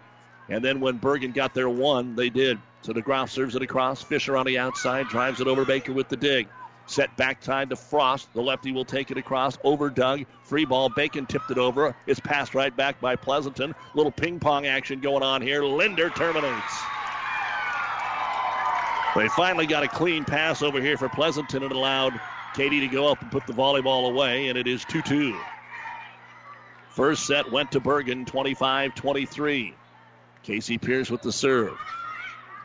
And 0.48 0.64
then 0.64 0.80
when 0.80 1.00
Bergan 1.00 1.34
got 1.34 1.54
their 1.54 1.70
one, 1.70 2.16
they 2.16 2.30
did. 2.30 2.60
So 2.84 2.94
DeGroff 2.94 3.30
serves 3.30 3.56
it 3.56 3.62
across. 3.62 4.02
Fisher 4.02 4.38
on 4.38 4.46
the 4.46 4.60
outside 4.60 5.08
drives 5.08 5.42
it 5.42 5.48
over 5.48 5.66
Baker 5.66 5.94
with 5.94 6.10
the 6.10 6.18
dig. 6.18 6.48
Set 6.92 7.16
back 7.16 7.40
time 7.40 7.70
to 7.70 7.78
Frost. 7.78 8.34
The 8.34 8.42
lefty 8.42 8.74
will 8.74 8.84
take 8.84 9.12
it 9.12 9.18
across 9.18 9.58
over 9.64 9.90
dug. 9.90 10.26
Free 10.44 10.66
ball. 10.66 10.90
Bacon 10.90 11.26
tipped 11.26 11.50
it 11.50 11.58
over. 11.58 11.96
It's 12.06 12.20
passed 12.20 12.54
right 12.54 12.76
back 12.76 13.00
by 13.00 13.16
Pleasanton. 13.16 13.74
Little 13.96 14.12
ping 14.12 14.42
pong 14.42 14.66
action 14.66 15.00
going 15.00 15.24
on 15.24 15.42
here. 15.42 15.64
Linder 15.64 16.10
terminates. 16.10 16.82
They 19.16 19.30
finally 19.30 19.68
got 19.68 19.84
a 19.84 19.88
clean 19.88 20.26
pass 20.26 20.62
over 20.62 20.82
here 20.82 20.98
for 20.98 21.08
Pleasanton 21.08 21.64
and 21.64 21.72
allowed 21.72 22.20
Katie 22.56 22.82
to 22.82 22.88
go 22.88 23.10
up 23.10 23.22
and 23.22 23.32
put 23.32 23.48
the 23.48 23.54
volleyball 23.54 24.10
away, 24.10 24.50
and 24.50 24.58
it 24.58 24.68
is 24.68 24.84
2 24.84 25.02
2. 25.02 25.40
First 26.90 27.26
set 27.26 27.50
went 27.50 27.72
to 27.72 27.80
Bergen 27.80 28.26
25 28.26 28.96
23. 28.96 29.76
Casey 30.44 30.78
Pierce 30.78 31.10
with 31.10 31.22
the 31.22 31.32
serve. 31.32 31.78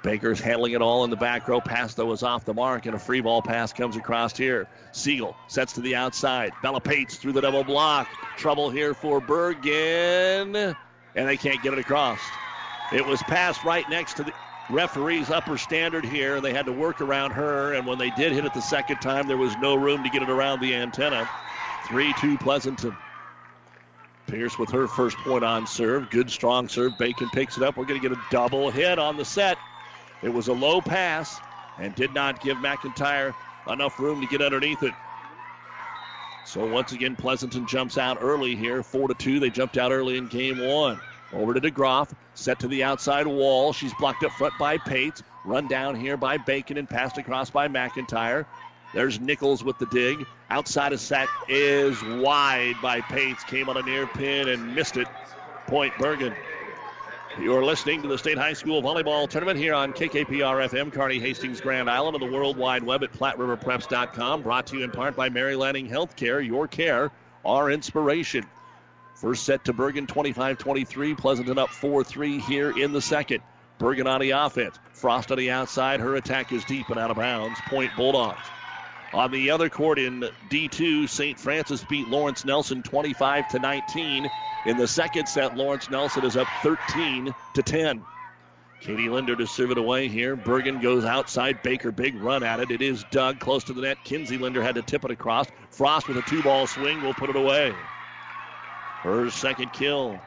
Baker's 0.06 0.38
handling 0.38 0.72
it 0.72 0.80
all 0.80 1.02
in 1.02 1.10
the 1.10 1.16
back 1.16 1.48
row. 1.48 1.60
Pass, 1.60 1.94
though, 1.94 2.12
is 2.12 2.22
off 2.22 2.44
the 2.44 2.54
mark, 2.54 2.86
and 2.86 2.94
a 2.94 2.98
free 2.98 3.20
ball 3.20 3.42
pass 3.42 3.72
comes 3.72 3.96
across 3.96 4.36
here. 4.36 4.68
Siegel 4.92 5.36
sets 5.48 5.72
to 5.72 5.80
the 5.80 5.96
outside. 5.96 6.52
Bella 6.62 6.80
Pates 6.80 7.16
through 7.16 7.32
the 7.32 7.40
double 7.40 7.64
block. 7.64 8.06
Trouble 8.36 8.70
here 8.70 8.94
for 8.94 9.20
Bergan, 9.20 10.76
and 11.16 11.28
they 11.28 11.36
can't 11.36 11.60
get 11.60 11.72
it 11.72 11.80
across. 11.80 12.20
It 12.92 13.04
was 13.04 13.20
passed 13.24 13.64
right 13.64 13.84
next 13.90 14.14
to 14.18 14.22
the 14.22 14.32
referee's 14.70 15.30
upper 15.30 15.58
standard 15.58 16.04
here, 16.04 16.36
and 16.36 16.44
they 16.44 16.52
had 16.52 16.66
to 16.66 16.72
work 16.72 17.00
around 17.00 17.32
her. 17.32 17.74
And 17.74 17.84
when 17.84 17.98
they 17.98 18.10
did 18.10 18.30
hit 18.30 18.44
it 18.44 18.54
the 18.54 18.62
second 18.62 18.98
time, 18.98 19.26
there 19.26 19.36
was 19.36 19.56
no 19.56 19.74
room 19.74 20.04
to 20.04 20.08
get 20.08 20.22
it 20.22 20.30
around 20.30 20.60
the 20.60 20.72
antenna. 20.72 21.28
3 21.88 22.14
2 22.20 22.38
Pleasanton. 22.38 22.96
Pierce 24.28 24.56
with 24.56 24.70
her 24.70 24.86
first 24.86 25.16
point 25.18 25.42
on 25.42 25.66
serve. 25.66 26.10
Good 26.10 26.30
strong 26.30 26.68
serve. 26.68 26.96
Bacon 26.96 27.28
picks 27.30 27.56
it 27.56 27.64
up. 27.64 27.76
We're 27.76 27.86
going 27.86 28.00
to 28.00 28.08
get 28.08 28.16
a 28.16 28.22
double 28.30 28.70
hit 28.70 29.00
on 29.00 29.16
the 29.16 29.24
set. 29.24 29.58
It 30.26 30.34
was 30.34 30.48
a 30.48 30.52
low 30.52 30.80
pass 30.80 31.40
and 31.78 31.94
did 31.94 32.12
not 32.12 32.40
give 32.40 32.56
McIntyre 32.56 33.32
enough 33.68 34.00
room 34.00 34.20
to 34.20 34.26
get 34.26 34.42
underneath 34.42 34.82
it. 34.82 34.92
So 36.46 36.66
once 36.66 36.90
again, 36.90 37.14
Pleasanton 37.14 37.64
jumps 37.68 37.96
out 37.96 38.18
early 38.20 38.56
here, 38.56 38.82
four 38.82 39.06
to 39.06 39.14
two. 39.14 39.38
They 39.38 39.50
jumped 39.50 39.78
out 39.78 39.92
early 39.92 40.18
in 40.18 40.26
game 40.26 40.58
one. 40.58 40.98
Over 41.32 41.54
to 41.54 41.60
DeGroff, 41.60 42.12
set 42.34 42.58
to 42.58 42.66
the 42.66 42.82
outside 42.82 43.28
wall. 43.28 43.72
She's 43.72 43.94
blocked 43.94 44.24
up 44.24 44.32
front 44.32 44.58
by 44.58 44.78
Pates. 44.78 45.22
Run 45.44 45.68
down 45.68 45.94
here 45.94 46.16
by 46.16 46.38
Bacon 46.38 46.76
and 46.76 46.90
passed 46.90 47.18
across 47.18 47.48
by 47.48 47.68
McIntyre. 47.68 48.46
There's 48.94 49.20
Nichols 49.20 49.62
with 49.62 49.78
the 49.78 49.86
dig. 49.86 50.26
Outside 50.50 50.92
of 50.92 50.98
set 50.98 51.28
is 51.48 52.02
wide 52.02 52.74
by 52.82 53.00
Pates. 53.02 53.44
Came 53.44 53.68
on 53.68 53.76
a 53.76 53.82
near 53.82 54.08
pin 54.08 54.48
and 54.48 54.74
missed 54.74 54.96
it. 54.96 55.06
Point 55.68 55.92
Bergan. 55.94 56.34
You're 57.40 57.64
listening 57.64 58.00
to 58.00 58.08
the 58.08 58.16
State 58.16 58.38
High 58.38 58.54
School 58.54 58.82
Volleyball 58.82 59.28
Tournament 59.28 59.58
here 59.58 59.74
on 59.74 59.92
KKPR 59.92 60.70
FM, 60.70 60.90
Kearney 60.90 61.18
Hastings, 61.18 61.60
Grand 61.60 61.90
Island, 61.90 62.16
and 62.16 62.26
the 62.26 62.34
World 62.34 62.56
Wide 62.56 62.82
Web 62.82 63.02
at 63.02 63.12
PlatteRiverPreps.com. 63.12 64.40
Brought 64.40 64.68
to 64.68 64.78
you 64.78 64.84
in 64.84 64.90
part 64.90 65.16
by 65.16 65.28
Mary 65.28 65.54
Lanning 65.54 65.86
Healthcare. 65.86 66.44
Your 66.44 66.66
care, 66.66 67.10
our 67.44 67.70
inspiration. 67.70 68.46
First 69.16 69.44
set 69.44 69.66
to 69.66 69.74
Bergan 69.74 70.08
25 70.08 70.56
23. 70.56 71.14
Pleasanton 71.14 71.58
up 71.58 71.68
4 71.68 72.04
3 72.04 72.38
here 72.40 72.70
in 72.70 72.92
the 72.92 73.02
second. 73.02 73.42
Bergan 73.78 74.06
on 74.06 74.22
the 74.22 74.30
offense. 74.30 74.78
Frost 74.94 75.30
on 75.30 75.36
the 75.36 75.50
outside. 75.50 76.00
Her 76.00 76.16
attack 76.16 76.52
is 76.52 76.64
deep 76.64 76.88
and 76.88 76.98
out 76.98 77.10
of 77.10 77.18
bounds. 77.18 77.60
Point 77.68 77.90
Bulldogs. 77.96 78.40
On 79.12 79.30
the 79.30 79.50
other 79.50 79.68
court 79.68 79.98
in 79.98 80.28
D2, 80.48 81.08
St. 81.08 81.38
Francis 81.38 81.84
beat 81.84 82.08
Lawrence 82.08 82.44
Nelson 82.44 82.82
25 82.82 83.48
to 83.48 83.58
19. 83.58 84.30
In 84.64 84.76
the 84.76 84.88
second 84.88 85.26
set, 85.26 85.56
Lawrence 85.56 85.88
Nelson 85.88 86.24
is 86.24 86.36
up 86.36 86.48
13 86.62 87.34
to 87.54 87.62
10. 87.62 88.04
Katie 88.80 89.08
Linder 89.08 89.36
to 89.36 89.46
serve 89.46 89.70
it 89.70 89.78
away 89.78 90.08
here. 90.08 90.36
Bergan 90.36 90.82
goes 90.82 91.04
outside. 91.04 91.62
Baker, 91.62 91.92
big 91.92 92.14
run 92.16 92.42
at 92.42 92.60
it. 92.60 92.70
It 92.70 92.82
is 92.82 93.04
dug 93.04 93.38
close 93.38 93.64
to 93.64 93.72
the 93.72 93.80
net. 93.80 94.04
Kinsey 94.04 94.36
Linder 94.38 94.62
had 94.62 94.74
to 94.74 94.82
tip 94.82 95.04
it 95.04 95.10
across. 95.10 95.46
Frost 95.70 96.08
with 96.08 96.18
a 96.18 96.22
two 96.22 96.42
ball 96.42 96.66
swing 96.66 97.00
will 97.00 97.14
put 97.14 97.30
it 97.30 97.36
away. 97.36 97.72
Her 99.02 99.30
second 99.30 99.72
kill. 99.72 100.18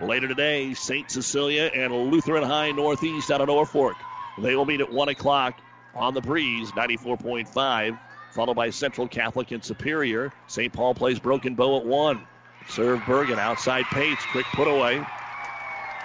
Later 0.00 0.28
today, 0.28 0.72
St. 0.72 1.10
Cecilia 1.10 1.64
and 1.74 1.92
Lutheran 1.92 2.44
High 2.44 2.72
Northeast 2.72 3.30
out 3.30 3.42
of 3.42 3.48
Norfolk. 3.48 3.96
They 4.38 4.56
will 4.56 4.64
meet 4.64 4.80
at 4.80 4.90
1 4.90 5.08
o'clock 5.10 5.54
on 5.94 6.14
the 6.14 6.20
breeze, 6.20 6.70
94.5, 6.72 7.98
followed 8.32 8.54
by 8.54 8.70
Central 8.70 9.08
Catholic 9.08 9.50
and 9.50 9.64
Superior. 9.64 10.32
St. 10.46 10.72
Paul 10.72 10.94
plays 10.94 11.18
Broken 11.18 11.54
Bow 11.54 11.78
at 11.78 11.84
1. 11.84 12.26
Serve 12.68 13.00
Bergan 13.00 13.38
outside 13.38 13.84
Pates. 13.86 14.24
Quick 14.32 14.46
put 14.54 14.68
away. 14.68 15.04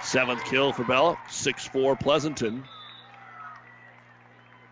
Seventh 0.02 0.44
kill 0.44 0.72
for 0.72 0.84
Bella. 0.84 1.18
6 1.28 1.68
4 1.68 1.96
Pleasanton. 1.96 2.64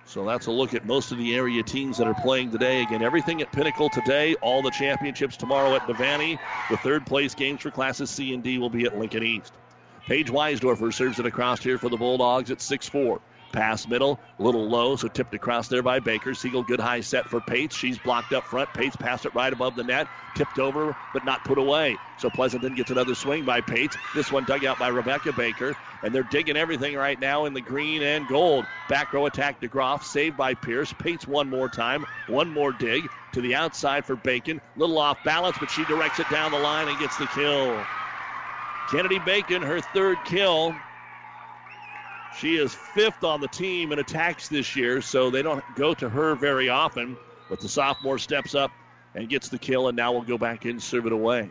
So 0.07 0.25
that's 0.25 0.47
a 0.47 0.51
look 0.51 0.75
at 0.75 0.85
most 0.85 1.13
of 1.13 1.19
the 1.19 1.35
area 1.35 1.63
teams 1.63 1.99
that 1.99 2.07
are 2.07 2.15
playing 2.15 2.51
today. 2.51 2.83
Again, 2.83 3.03
everything 3.03 3.41
at 3.41 3.51
Pinnacle 3.51 3.89
today, 3.89 4.35
all 4.37 4.63
the 4.63 4.71
championships 4.71 5.37
tomorrow 5.37 5.75
at 5.75 5.83
Devaney. 5.83 6.39
The 6.71 6.77
third 6.77 7.07
place 7.07 7.35
games 7.35 7.63
for 7.63 7.71
classes 7.71 8.11
C 8.11 8.35
and 8.35 8.43
D 8.43 8.59
will 8.59 8.71
be 8.71 8.85
at 8.85 8.99
Lincoln 8.99 9.23
East. 9.23 9.53
Paige 10.07 10.31
Weisdorfer 10.31 10.93
serves 10.93 11.19
it 11.19 11.27
across 11.27 11.63
here 11.63 11.79
for 11.79 11.89
the 11.89 11.97
Bulldogs 11.97 12.51
at 12.51 12.61
6 12.61 12.89
4. 12.89 13.21
Pass 13.55 13.87
middle, 13.87 14.19
a 14.41 14.43
little 14.43 14.69
low, 14.69 14.97
so 14.97 15.07
tipped 15.07 15.33
across 15.33 15.69
there 15.69 15.83
by 15.83 16.01
Baker. 16.01 16.35
Siegel, 16.35 16.65
good 16.65 16.81
high 16.81 17.03
set 17.03 17.29
for 17.29 17.41
Pates. 17.41 17.77
She's 17.77 17.97
blocked 18.01 18.33
up 18.33 18.45
front. 18.49 18.75
Pates 18.75 18.97
passed 18.97 19.27
it 19.27 19.35
right 19.35 19.53
above 19.53 19.77
the 19.77 19.85
net, 19.85 20.09
tipped 20.35 20.59
over, 20.59 20.97
but 21.13 21.25
not 21.25 21.45
put 21.45 21.57
away. 21.57 21.97
So 22.19 22.31
Pleasanton 22.31 22.75
gets 22.75 22.91
another 22.91 23.15
swing 23.15 23.45
by 23.45 23.61
Pates. 23.61 23.97
This 24.13 24.33
one 24.33 24.45
dug 24.45 24.65
out 24.65 24.81
by 24.81 24.89
Rebecca 24.89 25.33
Baker, 25.33 25.77
and 26.03 26.13
they're 26.13 26.25
digging 26.25 26.57
everything 26.57 26.97
right 26.97 27.21
now 27.21 27.45
in 27.45 27.55
the 27.55 27.61
green 27.61 28.03
and 28.03 28.27
gold. 28.27 28.67
Back 28.89 29.13
row 29.13 29.27
attack 29.27 29.61
DeGroff, 29.61 30.03
saved 30.03 30.37
by 30.37 30.55
Pierce. 30.55 30.93
Pates 30.93 31.29
one 31.29 31.49
more 31.49 31.69
time, 31.69 32.05
one 32.27 32.53
more 32.53 32.73
dig 32.73 33.09
to 33.35 33.41
the 33.41 33.55
outside 33.55 34.05
for 34.05 34.17
Bacon. 34.17 34.61
Little 34.77 34.99
off 34.99 35.23
balance, 35.25 35.57
but 35.61 35.71
she 35.71 35.85
directs 35.85 36.19
it 36.19 36.29
down 36.29 36.51
the 36.51 36.59
line 36.59 36.89
and 36.89 36.99
gets 36.99 37.17
the 37.19 37.27
kill. 37.29 37.81
Kennedy 38.91 39.21
Bacon, 39.21 39.63
her 39.63 39.81
third 39.81 40.19
kill. 40.25 40.75
She 42.41 42.57
is 42.57 42.75
fifth 42.75 43.23
on 43.23 43.41
the 43.41 43.49
team 43.49 43.93
in 43.93 43.99
attacks 43.99 44.49
this 44.49 44.75
year, 44.75 45.01
so 45.01 45.31
they 45.31 45.43
don't 45.43 45.65
go 45.77 45.95
to 45.95 46.09
her 46.09 46.35
very 46.35 46.69
often. 46.69 47.17
But 47.49 47.61
the 47.61 47.69
sophomore 47.69 48.19
steps 48.19 48.55
up 48.55 48.73
and 49.15 49.29
gets 49.29 49.49
the 49.49 49.59
kill, 49.59 49.89
and 49.89 49.97
now 49.97 50.13
we'll 50.13 50.23
go 50.23 50.39
back 50.39 50.67
in, 50.67 50.81
serve 50.81 51.07
it 51.07 51.13
away. 51.13 51.51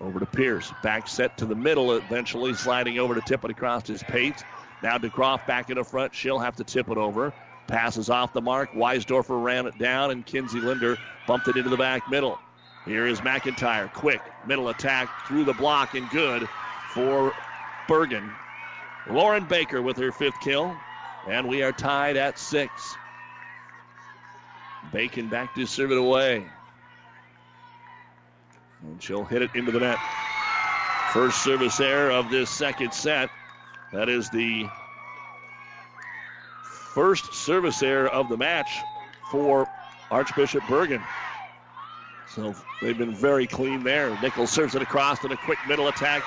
Over 0.00 0.20
to 0.20 0.26
Pierce. 0.26 0.72
Back 0.82 1.08
set 1.08 1.36
to 1.38 1.46
the 1.46 1.54
middle, 1.54 1.92
eventually 1.92 2.54
sliding 2.54 2.98
over 2.98 3.14
to 3.14 3.20
tip 3.20 3.44
it 3.44 3.50
across 3.50 3.86
his 3.86 4.02
Pates. 4.02 4.44
Now 4.82 4.98
DeGroff 4.98 5.46
back 5.46 5.70
in 5.70 5.76
the 5.76 5.84
front. 5.84 6.14
She'll 6.14 6.38
have 6.38 6.56
to 6.56 6.64
tip 6.64 6.88
it 6.90 6.98
over. 6.98 7.32
Passes 7.66 8.10
off 8.10 8.32
the 8.32 8.40
mark. 8.40 8.72
Weisdorfer 8.74 9.42
ran 9.42 9.66
it 9.66 9.78
down, 9.78 10.10
and 10.10 10.26
Kinsey 10.26 10.60
Linder 10.60 10.98
bumped 11.26 11.48
it 11.48 11.56
into 11.56 11.70
the 11.70 11.76
back 11.76 12.08
middle. 12.10 12.38
Here 12.84 13.06
is 13.06 13.20
McIntyre. 13.20 13.92
Quick 13.92 14.20
middle 14.46 14.68
attack 14.68 15.08
through 15.26 15.44
the 15.44 15.54
block 15.54 15.94
and 15.94 16.08
good 16.10 16.48
for 16.88 17.32
Bergan. 17.88 18.30
Lauren 19.10 19.44
Baker 19.44 19.82
with 19.82 19.96
her 19.96 20.12
fifth 20.12 20.40
kill, 20.40 20.76
and 21.28 21.48
we 21.48 21.62
are 21.62 21.72
tied 21.72 22.16
at 22.16 22.38
six. 22.38 22.96
Bacon 24.92 25.28
back 25.28 25.54
to 25.54 25.66
serve 25.66 25.92
it 25.92 25.98
away. 25.98 26.44
And 28.82 29.02
she'll 29.02 29.24
hit 29.24 29.42
it 29.42 29.50
into 29.54 29.72
the 29.72 29.80
net. 29.80 29.98
First 31.12 31.42
service 31.42 31.78
error 31.80 32.10
of 32.10 32.30
this 32.30 32.50
second 32.50 32.92
set. 32.94 33.30
That 33.92 34.08
is 34.08 34.30
the 34.30 34.66
first 36.94 37.34
service 37.34 37.82
error 37.82 38.08
of 38.08 38.28
the 38.28 38.36
match 38.36 38.70
for 39.30 39.68
Archbishop 40.10 40.62
Bergan. 40.64 41.02
So 42.28 42.54
they've 42.80 42.96
been 42.96 43.14
very 43.14 43.46
clean 43.46 43.84
there. 43.84 44.18
Nichols 44.22 44.50
serves 44.50 44.74
it 44.74 44.82
across 44.82 45.22
in 45.24 45.32
a 45.32 45.36
quick 45.36 45.58
middle 45.68 45.88
attack. 45.88 46.22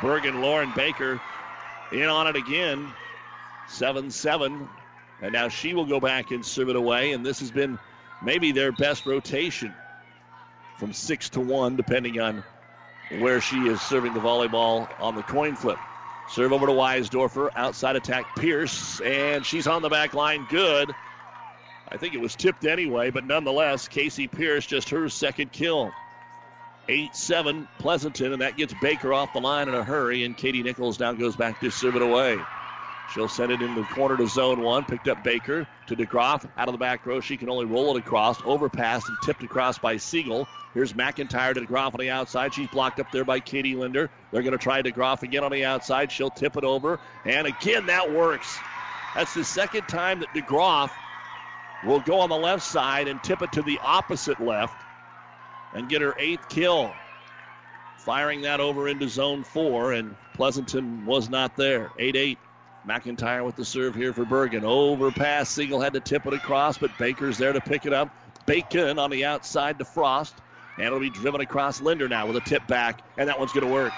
Bergan, 0.00 0.40
Lauren 0.40 0.72
Baker 0.74 1.20
in 1.92 2.04
on 2.04 2.26
it 2.26 2.36
again. 2.36 2.92
7 3.68 4.10
7. 4.10 4.68
And 5.22 5.32
now 5.32 5.48
she 5.48 5.74
will 5.74 5.84
go 5.84 6.00
back 6.00 6.30
and 6.30 6.44
serve 6.44 6.70
it 6.70 6.76
away. 6.76 7.12
And 7.12 7.24
this 7.24 7.40
has 7.40 7.50
been 7.50 7.78
maybe 8.22 8.52
their 8.52 8.72
best 8.72 9.06
rotation 9.06 9.74
from 10.78 10.92
6 10.92 11.30
to 11.30 11.40
1, 11.40 11.76
depending 11.76 12.20
on 12.20 12.42
where 13.18 13.40
she 13.40 13.58
is 13.66 13.80
serving 13.80 14.14
the 14.14 14.20
volleyball 14.20 14.88
on 14.98 15.14
the 15.14 15.22
coin 15.22 15.56
flip. 15.56 15.78
Serve 16.30 16.52
over 16.52 16.66
to 16.66 16.72
Weisdorfer. 16.72 17.50
Outside 17.56 17.96
attack, 17.96 18.36
Pierce. 18.36 19.00
And 19.00 19.44
she's 19.44 19.66
on 19.66 19.82
the 19.82 19.88
back 19.88 20.14
line. 20.14 20.46
Good. 20.48 20.94
I 21.88 21.96
think 21.96 22.14
it 22.14 22.20
was 22.20 22.36
tipped 22.36 22.64
anyway, 22.64 23.10
but 23.10 23.24
nonetheless, 23.24 23.88
Casey 23.88 24.28
Pierce 24.28 24.64
just 24.64 24.90
her 24.90 25.08
second 25.08 25.50
kill. 25.50 25.92
8 26.90 27.14
7 27.14 27.68
Pleasanton, 27.78 28.32
and 28.32 28.42
that 28.42 28.56
gets 28.56 28.74
Baker 28.82 29.14
off 29.14 29.32
the 29.32 29.40
line 29.40 29.68
in 29.68 29.74
a 29.74 29.84
hurry, 29.84 30.24
and 30.24 30.36
Katie 30.36 30.62
Nichols 30.62 30.98
now 30.98 31.12
goes 31.12 31.36
back 31.36 31.60
to 31.60 31.70
serve 31.70 31.94
it 31.94 32.02
away. 32.02 32.36
She'll 33.14 33.28
send 33.28 33.52
it 33.52 33.62
in 33.62 33.76
the 33.76 33.84
corner 33.84 34.16
to 34.16 34.26
zone 34.26 34.60
one. 34.60 34.84
Picked 34.84 35.06
up 35.06 35.22
Baker 35.22 35.68
to 35.86 35.96
DeGroff. 35.96 36.48
Out 36.56 36.68
of 36.68 36.72
the 36.72 36.78
back 36.78 37.06
row. 37.06 37.20
She 37.20 37.36
can 37.36 37.48
only 37.48 37.64
roll 37.64 37.96
it 37.96 38.00
across. 38.00 38.40
Overpassed 38.44 39.08
and 39.08 39.18
tipped 39.24 39.42
across 39.42 39.78
by 39.78 39.96
Siegel. 39.96 40.46
Here's 40.74 40.92
McIntyre 40.92 41.54
to 41.54 41.60
DeGroff 41.60 41.94
on 41.94 42.00
the 42.00 42.10
outside. 42.10 42.54
She's 42.54 42.68
blocked 42.68 43.00
up 43.00 43.10
there 43.12 43.24
by 43.24 43.40
Katie 43.40 43.74
Linder. 43.74 44.10
They're 44.30 44.42
going 44.42 44.52
to 44.52 44.58
try 44.58 44.82
DeGroff 44.82 45.22
again 45.22 45.42
on 45.42 45.50
the 45.50 45.64
outside. 45.64 46.12
She'll 46.12 46.30
tip 46.30 46.56
it 46.56 46.64
over. 46.64 47.00
And 47.24 47.48
again, 47.48 47.86
that 47.86 48.12
works. 48.12 48.58
That's 49.14 49.34
the 49.34 49.44
second 49.44 49.88
time 49.88 50.20
that 50.20 50.28
DeGroff 50.34 50.90
will 51.84 52.00
go 52.00 52.20
on 52.20 52.28
the 52.28 52.36
left 52.36 52.64
side 52.64 53.08
and 53.08 53.22
tip 53.22 53.42
it 53.42 53.52
to 53.52 53.62
the 53.62 53.78
opposite 53.82 54.40
left 54.40 54.74
and 55.74 55.88
get 55.88 56.02
her 56.02 56.14
eighth 56.18 56.48
kill. 56.48 56.92
Firing 57.98 58.42
that 58.42 58.60
over 58.60 58.88
into 58.88 59.08
zone 59.08 59.44
four, 59.44 59.92
and 59.92 60.16
Pleasanton 60.34 61.04
was 61.04 61.28
not 61.28 61.56
there. 61.56 61.90
8 61.98 62.16
8. 62.16 62.38
McIntyre 62.88 63.44
with 63.44 63.56
the 63.56 63.64
serve 63.64 63.94
here 63.94 64.14
for 64.14 64.24
Bergan. 64.24 64.64
Overpass. 64.64 65.50
Siegel 65.50 65.80
had 65.80 65.92
to 65.92 66.00
tip 66.00 66.26
it 66.26 66.32
across, 66.32 66.78
but 66.78 66.96
Baker's 66.98 67.36
there 67.36 67.52
to 67.52 67.60
pick 67.60 67.84
it 67.84 67.92
up. 67.92 68.08
Bacon 68.46 68.98
on 68.98 69.10
the 69.10 69.26
outside 69.26 69.78
to 69.78 69.84
Frost. 69.84 70.34
And 70.76 70.86
it'll 70.86 71.00
be 71.00 71.10
driven 71.10 71.42
across 71.42 71.82
Linder 71.82 72.08
now 72.08 72.26
with 72.26 72.36
a 72.36 72.40
tip 72.40 72.66
back, 72.66 73.02
and 73.18 73.28
that 73.28 73.38
one's 73.38 73.52
going 73.52 73.66
to 73.66 73.72
work. 73.72 73.92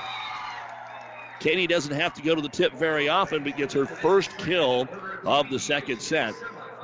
Katie 1.38 1.68
doesn't 1.68 1.94
have 1.94 2.14
to 2.14 2.22
go 2.22 2.34
to 2.34 2.40
the 2.40 2.48
tip 2.48 2.72
very 2.72 3.08
often, 3.08 3.44
but 3.44 3.56
gets 3.56 3.74
her 3.74 3.86
first 3.86 4.36
kill 4.36 4.88
of 5.24 5.48
the 5.48 5.58
second 5.58 6.00
set. 6.00 6.34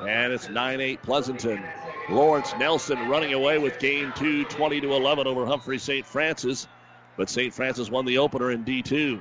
And 0.01 0.33
it's 0.33 0.49
9 0.49 0.81
8 0.81 1.03
Pleasanton. 1.03 1.65
Lawrence 2.11 2.55
Nelson 2.57 3.09
running 3.09 3.33
away 3.35 3.59
with 3.59 3.79
game 3.79 4.13
two, 4.17 4.45
20 4.45 4.81
to 4.81 4.95
11 4.95 5.27
over 5.27 5.45
Humphrey 5.47 5.79
St. 5.79 6.07
Francis. 6.07 6.67
But 7.17 7.29
St. 7.29 7.53
Francis 7.53 7.91
won 7.91 8.05
the 8.07 8.19
opener 8.19 8.51
in 8.51 8.65
D2. 8.65 9.21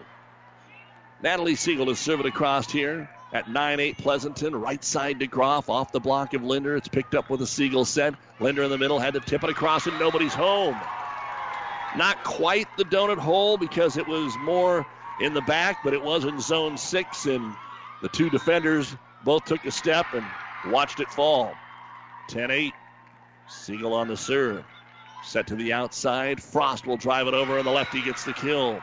Natalie 1.21 1.55
Siegel 1.55 1.89
is 1.89 1.99
serving 1.99 2.27
across 2.27 2.71
here 2.71 3.09
at 3.33 3.49
9 3.49 3.79
8 3.79 3.97
Pleasanton. 3.97 4.55
Right 4.55 4.83
side 4.83 5.19
to 5.19 5.27
Groff 5.27 5.69
off 5.69 5.91
the 5.91 5.99
block 5.99 6.33
of 6.33 6.43
Linder. 6.43 6.75
It's 6.75 6.87
picked 6.87 7.15
up 7.15 7.29
with 7.29 7.41
a 7.41 7.47
Siegel 7.47 7.85
set. 7.85 8.13
Linder 8.39 8.63
in 8.63 8.69
the 8.69 8.77
middle 8.77 8.99
had 8.99 9.15
to 9.15 9.19
tip 9.19 9.43
it 9.43 9.49
across, 9.49 9.87
and 9.87 9.99
nobody's 9.99 10.33
home. 10.33 10.77
Not 11.97 12.23
quite 12.23 12.67
the 12.77 12.85
donut 12.85 13.17
hole 13.17 13.57
because 13.57 13.97
it 13.97 14.07
was 14.07 14.37
more 14.43 14.85
in 15.19 15.33
the 15.33 15.41
back, 15.41 15.79
but 15.83 15.93
it 15.93 16.03
was 16.03 16.23
in 16.23 16.39
zone 16.39 16.77
six, 16.77 17.25
and 17.25 17.55
the 18.01 18.09
two 18.09 18.29
defenders 18.29 18.95
Both 19.23 19.45
took 19.45 19.65
a 19.65 19.71
step 19.71 20.05
and 20.13 20.23
watched 20.71 20.99
it 20.99 21.09
fall. 21.09 21.51
10 22.27 22.51
8. 22.51 22.73
Siegel 23.47 23.93
on 23.93 24.07
the 24.07 24.17
serve. 24.17 24.63
Set 25.23 25.47
to 25.47 25.55
the 25.55 25.73
outside. 25.73 26.41
Frost 26.41 26.85
will 26.85 26.97
drive 26.97 27.27
it 27.27 27.33
over, 27.33 27.57
and 27.57 27.65
the 27.65 27.71
lefty 27.71 28.01
gets 28.01 28.23
the 28.23 28.33
kill. 28.33 28.81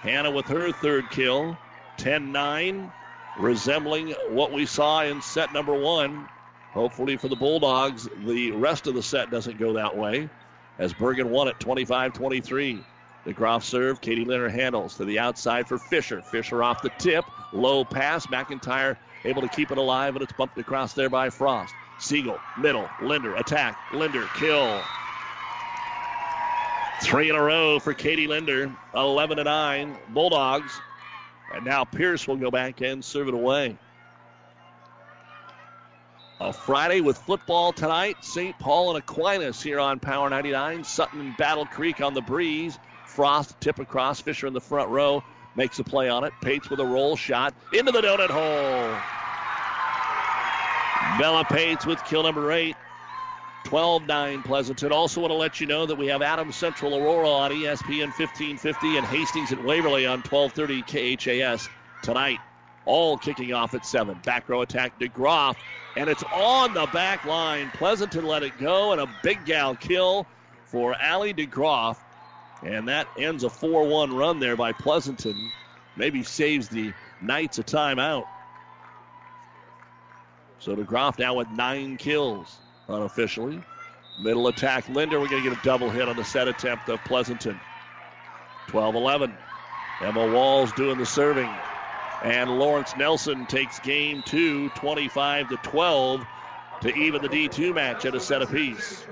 Hannah 0.00 0.30
with 0.30 0.46
her 0.48 0.72
third 0.72 1.10
kill. 1.10 1.56
10 1.98 2.32
9, 2.32 2.92
resembling 3.38 4.10
what 4.30 4.52
we 4.52 4.66
saw 4.66 5.02
in 5.02 5.20
set 5.22 5.52
number 5.52 5.74
one. 5.74 6.28
Hopefully 6.72 7.16
for 7.16 7.28
the 7.28 7.36
Bulldogs, 7.36 8.08
the 8.24 8.50
rest 8.52 8.86
of 8.86 8.94
the 8.94 9.02
set 9.02 9.30
doesn't 9.30 9.58
go 9.58 9.74
that 9.74 9.96
way 9.96 10.28
as 10.78 10.92
Bergan 10.94 11.28
won 11.28 11.48
it 11.48 11.60
25 11.60 12.12
23. 12.12 12.84
The 13.24 13.34
DeGroff 13.34 13.62
serve. 13.62 14.00
Katie 14.00 14.24
Linder 14.24 14.48
handles 14.48 14.96
to 14.96 15.04
the 15.04 15.20
outside 15.20 15.68
for 15.68 15.78
Fisher. 15.78 16.22
Fisher 16.22 16.62
off 16.62 16.82
the 16.82 16.90
tip. 16.98 17.24
Low 17.52 17.84
pass. 17.84 18.26
McIntyre 18.26 18.96
able 19.24 19.42
to 19.42 19.48
keep 19.48 19.70
it 19.70 19.78
alive, 19.78 20.16
and 20.16 20.22
it's 20.22 20.32
bumped 20.32 20.58
across 20.58 20.94
there 20.94 21.08
by 21.08 21.30
Frost. 21.30 21.72
Siegel, 22.02 22.38
middle. 22.58 22.88
Linder, 23.00 23.36
attack. 23.36 23.78
Linder, 23.92 24.28
kill. 24.34 24.82
Three 27.00 27.30
in 27.30 27.36
a 27.36 27.42
row 27.42 27.78
for 27.78 27.94
Katie 27.94 28.26
Linder. 28.26 28.74
11 28.94 29.36
to 29.36 29.44
9. 29.44 29.96
Bulldogs. 30.08 30.80
And 31.54 31.64
now 31.64 31.84
Pierce 31.84 32.26
will 32.26 32.36
go 32.36 32.50
back 32.50 32.80
and 32.80 33.04
serve 33.04 33.28
it 33.28 33.34
away. 33.34 33.78
A 36.40 36.52
Friday 36.52 37.00
with 37.00 37.18
football 37.18 37.72
tonight. 37.72 38.16
St. 38.24 38.58
Paul 38.58 38.90
and 38.90 38.98
Aquinas 38.98 39.62
here 39.62 39.78
on 39.78 40.00
Power 40.00 40.28
99. 40.28 40.82
Sutton 40.82 41.20
and 41.20 41.36
Battle 41.36 41.66
Creek 41.66 42.00
on 42.00 42.14
the 42.14 42.20
breeze. 42.20 42.78
Frost 43.06 43.60
tip 43.60 43.78
across. 43.78 44.20
Fisher 44.20 44.48
in 44.48 44.54
the 44.54 44.60
front 44.60 44.88
row 44.90 45.22
makes 45.54 45.78
a 45.78 45.84
play 45.84 46.08
on 46.08 46.24
it. 46.24 46.32
Pates 46.42 46.68
with 46.68 46.80
a 46.80 46.86
roll 46.86 47.14
shot 47.14 47.54
into 47.72 47.92
the 47.92 48.00
donut 48.00 48.30
hole. 48.30 49.21
Bella 51.18 51.44
Pates 51.44 51.84
with 51.84 52.02
kill 52.04 52.22
number 52.22 52.52
eight. 52.52 52.76
12 53.64 54.06
9 54.06 54.42
Pleasanton. 54.42 54.92
Also, 54.92 55.20
want 55.20 55.30
to 55.30 55.36
let 55.36 55.60
you 55.60 55.66
know 55.66 55.86
that 55.86 55.96
we 55.96 56.06
have 56.08 56.22
Adams 56.22 56.56
Central 56.56 56.94
Aurora 56.94 57.28
on 57.28 57.50
ESPN 57.50 58.08
1550 58.08 58.96
and 58.96 59.06
Hastings 59.06 59.52
at 59.52 59.62
Waverly 59.62 60.06
on 60.06 60.20
1230 60.20 60.82
KHAS 61.16 61.68
tonight. 62.02 62.38
All 62.84 63.16
kicking 63.16 63.52
off 63.52 63.74
at 63.74 63.86
7. 63.86 64.18
Back 64.24 64.48
row 64.48 64.62
attack, 64.62 64.98
DeGroff, 64.98 65.56
and 65.96 66.10
it's 66.10 66.24
on 66.34 66.74
the 66.74 66.86
back 66.92 67.24
line. 67.24 67.70
Pleasanton 67.74 68.26
let 68.26 68.42
it 68.42 68.58
go, 68.58 68.92
and 68.92 69.00
a 69.00 69.08
big 69.22 69.44
gal 69.44 69.76
kill 69.76 70.26
for 70.64 70.94
Allie 70.94 71.34
DeGroff. 71.34 71.96
And 72.64 72.88
that 72.88 73.06
ends 73.16 73.44
a 73.44 73.50
4 73.50 73.86
1 73.86 74.14
run 74.14 74.40
there 74.40 74.56
by 74.56 74.72
Pleasanton. 74.72 75.50
Maybe 75.96 76.22
saves 76.22 76.68
the 76.68 76.92
Knights 77.20 77.58
a 77.58 77.62
timeout. 77.62 78.26
So 80.62 80.76
DeGroff 80.76 81.18
now 81.18 81.34
with 81.34 81.50
nine 81.50 81.96
kills 81.96 82.56
unofficially. 82.88 83.60
Middle 84.20 84.46
attack, 84.46 84.88
Linder. 84.88 85.18
We're 85.18 85.26
going 85.26 85.42
to 85.42 85.50
get 85.50 85.58
a 85.58 85.62
double 85.64 85.90
hit 85.90 86.08
on 86.08 86.14
the 86.14 86.24
set 86.24 86.46
attempt 86.46 86.88
of 86.88 87.02
Pleasanton. 87.04 87.58
12 88.68 88.94
11. 88.94 89.34
Emma 90.02 90.32
Walls 90.32 90.70
doing 90.74 90.98
the 90.98 91.06
serving. 91.06 91.50
And 92.22 92.60
Lawrence 92.60 92.94
Nelson 92.96 93.44
takes 93.46 93.80
game 93.80 94.22
two, 94.24 94.68
25 94.70 95.48
to 95.48 95.56
12, 95.56 96.24
to 96.82 96.94
even 96.94 97.22
the 97.22 97.28
D2 97.28 97.74
match 97.74 98.04
at 98.04 98.14
a 98.14 98.20
set 98.20 98.42
apiece. 98.42 99.04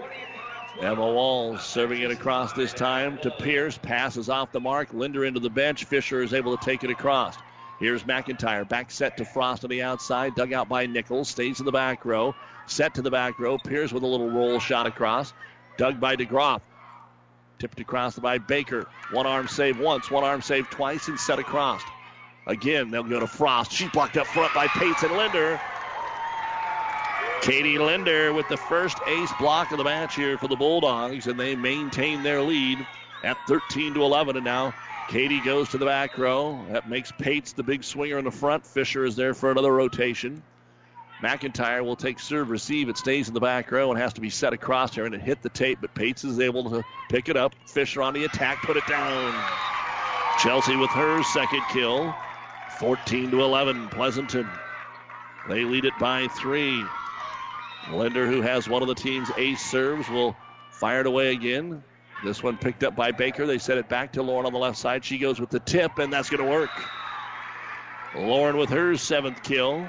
Emma 0.81 1.05
Walls 1.05 1.65
serving 1.65 2.01
it 2.03 2.13
across 2.13 2.53
this 2.53 2.73
time 2.73 3.19
to 3.23 3.31
Pierce. 3.33 3.77
Passes 3.77 4.29
off 4.29 4.53
the 4.53 4.61
mark. 4.61 4.95
Linder 4.95 5.25
into 5.25 5.41
the 5.41 5.51
bench. 5.51 5.83
Fisher 5.83 6.23
is 6.23 6.33
able 6.33 6.57
to 6.57 6.65
take 6.65 6.85
it 6.85 6.91
across. 6.91 7.37
Here's 7.81 8.05
McIntyre. 8.05 8.69
Back 8.69 8.91
set 8.91 9.17
to 9.17 9.25
Frost 9.25 9.65
on 9.65 9.71
the 9.71 9.83
outside. 9.83 10.35
Dug 10.35 10.53
out 10.53 10.69
by 10.69 10.85
Nichols. 10.85 11.31
Stays 11.31 11.61
in 11.61 11.67
the 11.67 11.73
back 11.73 12.05
row. 12.05 12.35
Set 12.67 12.95
to 12.95 13.03
the 13.03 13.11
back 13.11 13.39
row. 13.39 13.57
Pierce 13.57 13.91
with 13.91 14.03
a 14.03 14.07
little 14.07 14.31
roll 14.31 14.61
shot 14.61 14.87
across. 14.87 15.33
Dug 15.79 15.99
by 15.99 16.15
DeGroff. 16.15 16.61
Tipped 17.59 17.81
across 17.81 18.19
by 18.19 18.37
Baker. 18.37 18.87
One 19.13 19.27
arm 19.27 19.49
save 19.49 19.81
once. 19.81 20.11
One 20.11 20.25
arm 20.25 20.43
save 20.43 20.69
twice 20.69 21.09
and 21.09 21.19
set 21.19 21.39
across. 21.39 21.81
Again, 22.47 22.91
they'll 22.91 23.03
go 23.03 23.19
to 23.19 23.27
Frost. 23.27 23.73
She's 23.73 23.91
blocked 23.91 24.19
up 24.19 24.27
front 24.27 24.53
by 24.53 24.67
Pates 24.67 25.03
and 25.03 25.17
Linder. 25.17 25.59
Katie 27.41 27.79
Linder 27.79 28.35
with 28.35 28.47
the 28.49 28.57
first 28.59 28.99
ace 29.07 29.33
block 29.39 29.73
of 29.73 29.79
the 29.79 29.85
match 29.85 30.15
here 30.15 30.37
for 30.37 30.49
the 30.49 30.57
Bulldogs, 30.57 31.27
and 31.27 31.41
they 31.41 31.57
maintain 31.57 32.23
their 32.23 32.43
lead 32.43 32.87
at 33.25 33.39
13 33.49 33.95
to 33.95 34.03
11. 34.03 34.37
And 34.37 34.45
now 34.45 34.75
Katie 35.09 35.41
goes 35.41 35.71
to 35.71 35.79
the 35.79 35.87
back 35.87 36.19
row. 36.19 36.67
That 36.71 36.89
makes 36.89 37.11
Pates 37.13 37.53
the 37.53 37.63
big 37.63 37.83
swinger 37.85 38.19
in 38.19 38.25
the 38.25 38.31
front. 38.31 38.67
Fisher 38.67 39.05
is 39.05 39.17
there 39.17 39.35
for 39.35 39.51
another 39.51 39.73
rotation. 39.73 40.43
McIntyre 41.23 41.85
will 41.85 41.97
take 41.97 42.19
serve 42.19 42.49
receive. 42.49 42.89
It 42.89 42.97
stays 42.97 43.29
in 43.29 43.35
the 43.35 43.41
back 43.41 43.71
row 43.71 43.91
and 43.91 44.01
has 44.01 44.15
to 44.15 44.21
be 44.21 44.31
set 44.31 44.53
across 44.53 44.95
here, 44.95 45.05
and 45.05 45.15
it 45.15 45.21
hit 45.21 45.43
the 45.43 45.49
tape, 45.51 45.79
but 45.81 45.95
Pates 45.95 46.25
is 46.25 46.41
able 46.41 46.71
to 46.71 46.85
pick 47.11 47.29
it 47.29 47.37
up. 47.37 47.55
Fisher 47.67 48.03
on 48.03 48.15
the 48.15 48.25
attack, 48.25 48.63
put 48.63 48.77
it 48.77 48.87
down. 48.87 49.35
Chelsea 50.39 50.77
with 50.77 50.91
her 50.91 51.23
second 51.23 51.63
kill. 51.71 52.15
14 52.79 53.31
to 53.33 53.43
11, 53.43 53.89
Pleasanton. 53.89 54.49
They 55.49 55.65
lead 55.65 55.85
it 55.85 55.93
by 55.99 56.29
three. 56.29 56.83
Linder, 57.93 58.27
who 58.27 58.41
has 58.41 58.69
one 58.69 58.81
of 58.81 58.89
the 58.89 58.95
team's 58.95 59.31
ace 59.37 59.61
serves, 59.61 60.09
will 60.09 60.35
fire 60.71 61.01
it 61.01 61.07
away 61.07 61.33
again. 61.33 61.83
This 62.23 62.43
one 62.43 62.59
picked 62.59 62.85
up 62.85 62.95
by 62.95 63.13
Baker. 63.13 63.47
They 63.47 63.59
set 63.59 63.79
it 63.79 63.89
back 63.89 64.13
to 64.13 64.23
Lauren 64.23 64.47
on 64.47 64.53
the 64.53 64.59
left 64.59 64.77
side. 64.77 65.05
She 65.05 65.19
goes 65.19 65.41
with 65.41 65.51
the 65.51 65.61
tip, 65.61 65.99
and 65.99 66.13
that's 66.13 66.29
going 66.29 66.45
to 66.45 66.51
work. 66.51 66.71
Lauren 68.15 68.57
with 68.57 68.71
her 68.71 68.97
seventh 68.97 69.43
kill. 69.43 69.89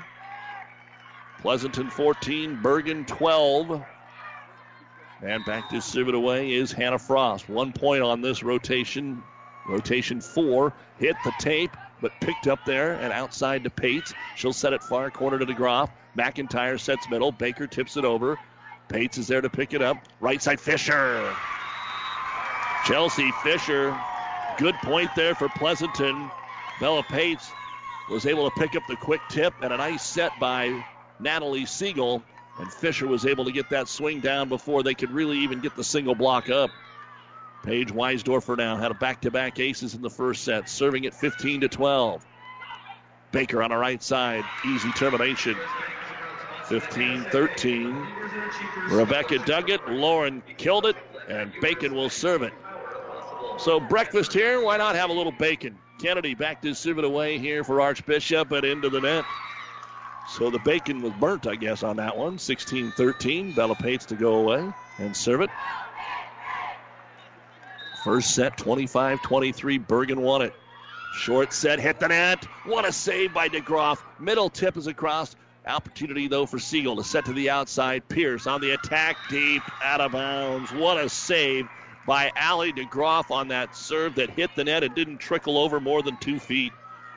Pleasanton 1.41 1.89
14, 1.89 2.61
Bergan 2.61 3.05
12. 3.07 3.83
And 5.23 5.45
back 5.45 5.69
to 5.69 5.81
serve 5.81 6.07
it 6.07 6.15
away 6.15 6.53
is 6.53 6.71
Hannah 6.71 6.99
Frost. 6.99 7.49
One 7.49 7.73
point 7.73 8.01
on 8.01 8.21
this 8.21 8.43
rotation. 8.43 9.21
Rotation 9.67 10.21
four. 10.21 10.73
Hit 10.97 11.15
the 11.23 11.33
tape, 11.39 11.75
but 12.01 12.11
picked 12.21 12.47
up 12.47 12.65
there 12.65 12.93
and 12.93 13.13
outside 13.13 13.63
to 13.63 13.69
Pates. 13.69 14.13
She'll 14.35 14.53
set 14.53 14.73
it 14.73 14.81
far 14.83 15.11
corner 15.11 15.37
to 15.37 15.45
DeGroff. 15.45 15.89
McIntyre 16.17 16.79
sets 16.79 17.09
middle. 17.09 17.31
Baker 17.31 17.67
tips 17.67 17.97
it 17.97 18.05
over. 18.05 18.39
Pates 18.87 19.17
is 19.17 19.27
there 19.27 19.41
to 19.41 19.49
pick 19.49 19.73
it 19.73 19.81
up. 19.81 19.97
Right 20.19 20.41
side, 20.41 20.59
Fisher. 20.59 21.33
Chelsea 22.85 23.31
Fisher. 23.43 23.97
Good 24.57 24.75
point 24.75 25.09
there 25.15 25.35
for 25.35 25.49
Pleasanton. 25.49 26.29
Bella 26.79 27.03
Pates 27.03 27.51
was 28.09 28.25
able 28.25 28.49
to 28.49 28.59
pick 28.59 28.75
up 28.75 28.85
the 28.87 28.95
quick 28.95 29.21
tip 29.29 29.53
and 29.61 29.71
a 29.71 29.77
nice 29.77 30.03
set 30.03 30.39
by 30.39 30.83
Natalie 31.19 31.65
Siegel. 31.65 32.23
And 32.59 32.71
Fisher 32.71 33.07
was 33.07 33.25
able 33.25 33.45
to 33.45 33.51
get 33.51 33.69
that 33.69 33.87
swing 33.87 34.19
down 34.19 34.49
before 34.49 34.83
they 34.83 34.93
could 34.93 35.11
really 35.11 35.39
even 35.39 35.61
get 35.61 35.75
the 35.75 35.83
single 35.83 36.15
block 36.15 36.49
up. 36.49 36.71
Paige 37.63 37.93
Weisdorfer 37.93 38.57
now 38.57 38.75
had 38.75 38.91
a 38.91 38.95
back-to-back 38.95 39.59
aces 39.59 39.93
in 39.93 40.01
the 40.01 40.09
first 40.09 40.43
set, 40.43 40.67
serving 40.67 41.05
at 41.05 41.13
15 41.13 41.61
to 41.61 41.67
12. 41.67 42.25
Baker 43.31 43.63
on 43.63 43.69
the 43.69 43.77
right 43.77 44.01
side, 44.01 44.43
easy 44.65 44.91
termination. 44.91 45.55
15-13. 46.65 48.89
Rebecca 48.89 49.39
dug 49.39 49.69
it, 49.69 49.87
Lauren 49.89 50.41
killed 50.57 50.85
it, 50.85 50.95
and 51.29 51.53
Bacon 51.61 51.93
will 51.93 52.09
serve 52.09 52.41
it. 52.41 52.53
So 53.63 53.79
breakfast 53.79 54.33
here, 54.33 54.59
why 54.59 54.77
not 54.77 54.95
have 54.95 55.11
a 55.11 55.13
little 55.13 55.31
bacon? 55.31 55.77
Kennedy 55.99 56.33
back 56.33 56.63
to 56.63 56.73
serve 56.73 56.97
it 56.97 57.05
away 57.05 57.37
here 57.37 57.63
for 57.63 57.79
Archbishop 57.79 58.51
and 58.51 58.65
into 58.65 58.89
the 58.89 59.01
net. 59.01 59.23
So 60.29 60.49
the 60.49 60.57
bacon 60.57 61.03
was 61.03 61.13
burnt, 61.13 61.45
I 61.45 61.55
guess, 61.55 61.83
on 61.83 61.97
that 61.97 62.17
one. 62.17 62.37
16-13. 62.37 63.55
Bella 63.55 63.75
Pates 63.75 64.05
to 64.05 64.15
go 64.15 64.37
away 64.37 64.67
and 64.97 65.15
serve 65.15 65.41
it. 65.41 65.51
First 68.03 68.33
set, 68.33 68.57
25-23. 68.57 69.85
Bergan 69.85 70.17
won 70.17 70.41
it. 70.41 70.53
Short 71.13 71.53
set, 71.53 71.79
hit 71.79 71.99
the 71.99 72.07
net. 72.07 72.43
What 72.65 72.85
a 72.85 72.91
save 72.91 73.31
by 73.31 73.47
DeGroff. 73.47 73.99
Middle 74.19 74.49
tip 74.49 74.75
is 74.75 74.87
across. 74.87 75.35
Opportunity, 75.67 76.27
though, 76.27 76.47
for 76.47 76.57
Siegel 76.57 76.95
to 76.95 77.03
set 77.03 77.25
to 77.25 77.33
the 77.33 77.51
outside. 77.51 78.09
Pierce 78.09 78.47
on 78.47 78.59
the 78.59 78.71
attack, 78.71 79.17
deep, 79.29 79.61
out 79.83 80.01
of 80.01 80.13
bounds. 80.13 80.71
What 80.71 80.97
a 80.97 81.09
save 81.09 81.67
by 82.05 82.31
Allie 82.35 82.73
DeGroff 82.73 83.31
on 83.31 83.49
that 83.49 83.75
serve 83.75 84.15
that 84.15 84.31
hit 84.31 84.49
the 84.55 84.63
net 84.63 84.83
and 84.83 84.95
didn't 84.95 85.19
trickle 85.19 85.57
over 85.57 85.79
more 85.79 86.01
than 86.01 86.17
two 86.17 86.39
feet. 86.39 86.73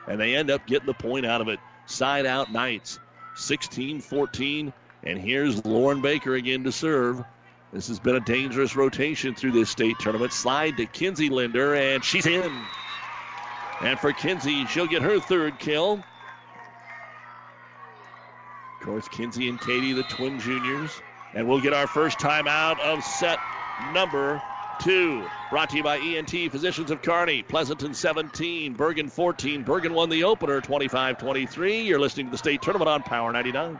And 0.07 0.19
they 0.19 0.35
end 0.35 0.51
up 0.51 0.67
getting 0.67 0.85
the 0.85 0.93
point 0.93 1.25
out 1.25 1.41
of 1.41 1.47
it. 1.47 1.59
Side 1.85 2.25
out 2.25 2.51
Knights. 2.51 2.99
16 3.35 4.01
14. 4.01 4.73
And 5.03 5.19
here's 5.19 5.65
Lauren 5.65 6.01
Baker 6.01 6.35
again 6.35 6.63
to 6.63 6.71
serve. 6.71 7.23
This 7.73 7.87
has 7.89 7.99
been 7.99 8.15
a 8.15 8.21
dangerous 8.21 8.75
rotation 8.75 9.35
through 9.35 9.51
this 9.51 9.69
state 9.69 9.97
tournament. 9.99 10.31
Slide 10.31 10.77
to 10.77 10.85
Kinsey 10.85 11.29
Linder, 11.29 11.75
and 11.75 12.03
she's 12.03 12.25
in. 12.25 12.51
And 13.81 13.99
for 13.99 14.13
Kinsey, 14.13 14.65
she'll 14.67 14.87
get 14.87 15.01
her 15.01 15.19
third 15.19 15.59
kill. 15.59 16.03
Of 18.79 18.85
course, 18.85 19.07
Kinsey 19.09 19.49
and 19.49 19.59
Katie, 19.59 19.93
the 19.93 20.03
twin 20.03 20.39
juniors. 20.39 21.01
And 21.33 21.47
we'll 21.47 21.59
get 21.59 21.73
our 21.73 21.87
first 21.87 22.17
time 22.19 22.47
out 22.47 22.79
of 22.79 23.03
set 23.03 23.39
number 23.93 24.41
two. 24.79 25.27
Brought 25.49 25.69
to 25.69 25.77
you 25.77 25.83
by 25.83 25.97
ENT 25.99 26.51
Physicians 26.51 26.91
of 26.91 27.01
Kearney. 27.01 27.43
Pleasanton 27.43 27.93
17, 27.93 28.75
Bergan 28.75 29.11
14. 29.11 29.63
Bergan 29.63 29.91
won 29.91 30.09
the 30.09 30.23
opener 30.23 30.61
25 30.61 31.17
23. 31.17 31.81
You're 31.81 31.99
listening 31.99 32.27
to 32.27 32.31
the 32.31 32.37
state 32.37 32.61
tournament 32.61 32.89
on 32.89 33.03
Power 33.03 33.31
99. 33.31 33.79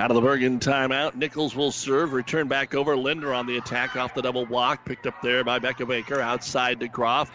Out 0.00 0.10
of 0.10 0.14
the 0.14 0.26
Bergan 0.26 0.60
timeout, 0.60 1.14
Nichols 1.14 1.54
will 1.54 1.70
serve. 1.70 2.14
Return 2.14 2.48
back 2.48 2.74
over. 2.74 2.96
Linder 2.96 3.34
on 3.34 3.44
the 3.44 3.58
attack 3.58 3.96
off 3.96 4.14
the 4.14 4.22
double 4.22 4.46
block. 4.46 4.86
Picked 4.86 5.06
up 5.06 5.20
there 5.20 5.44
by 5.44 5.58
Becca 5.58 5.84
Baker. 5.84 6.22
Outside 6.22 6.80
to 6.80 6.88
Groff. 6.88 7.30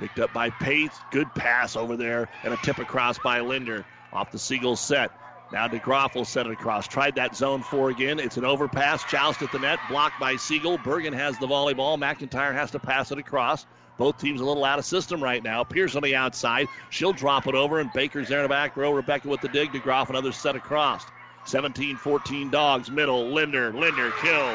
Picked 0.00 0.18
up 0.18 0.32
by 0.32 0.50
Pates. 0.50 0.98
Good 1.12 1.32
pass 1.36 1.76
over 1.76 1.96
there. 1.96 2.28
And 2.42 2.52
a 2.52 2.56
tip 2.56 2.78
across 2.78 3.20
by 3.20 3.38
Linder. 3.38 3.86
Off 4.12 4.32
the 4.32 4.38
Siegel 4.40 4.74
set. 4.74 5.12
Now 5.52 5.68
DeGroff 5.68 6.16
will 6.16 6.24
set 6.24 6.46
it 6.46 6.52
across. 6.52 6.88
Tried 6.88 7.14
that 7.14 7.36
zone 7.36 7.62
four 7.62 7.88
again. 7.88 8.18
It's 8.18 8.36
an 8.36 8.44
overpass. 8.44 9.04
Joust 9.04 9.42
at 9.42 9.52
the 9.52 9.60
net. 9.60 9.78
Blocked 9.88 10.18
by 10.18 10.34
Siegel. 10.34 10.76
Bergan 10.76 11.14
has 11.14 11.38
the 11.38 11.46
volleyball. 11.46 11.96
McIntyre 11.96 12.52
has 12.52 12.72
to 12.72 12.80
pass 12.80 13.12
it 13.12 13.18
across. 13.18 13.64
Both 13.96 14.18
teams 14.18 14.40
a 14.40 14.44
little 14.44 14.64
out 14.64 14.80
of 14.80 14.84
system 14.84 15.22
right 15.22 15.40
now. 15.42 15.62
Pierce 15.62 15.94
on 15.94 16.02
the 16.02 16.16
outside. 16.16 16.66
She'll 16.90 17.12
drop 17.12 17.46
it 17.46 17.54
over, 17.54 17.78
and 17.78 17.92
Baker's 17.92 18.28
there 18.28 18.38
in 18.38 18.42
the 18.42 18.48
back 18.48 18.76
row. 18.76 18.92
Rebecca 18.92 19.28
with 19.28 19.40
the 19.40 19.48
dig. 19.48 19.70
DeGroff 19.70 20.10
another 20.10 20.32
set 20.32 20.56
across. 20.56 21.04
17 21.48 21.96
14 21.96 22.50
dogs, 22.50 22.90
middle, 22.90 23.32
Linder, 23.32 23.72
Linder, 23.72 24.12
kill. 24.20 24.54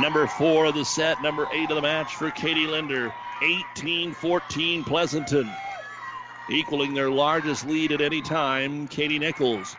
Number 0.00 0.28
four 0.28 0.66
of 0.66 0.74
the 0.74 0.84
set, 0.84 1.20
number 1.20 1.48
eight 1.52 1.68
of 1.68 1.74
the 1.74 1.82
match 1.82 2.14
for 2.14 2.30
Katie 2.30 2.68
Linder. 2.68 3.12
18 3.42 4.14
14 4.14 4.84
Pleasanton. 4.84 5.50
Equaling 6.48 6.94
their 6.94 7.10
largest 7.10 7.66
lead 7.66 7.90
at 7.90 8.00
any 8.00 8.22
time, 8.22 8.86
Katie 8.86 9.18
Nichols 9.18 9.76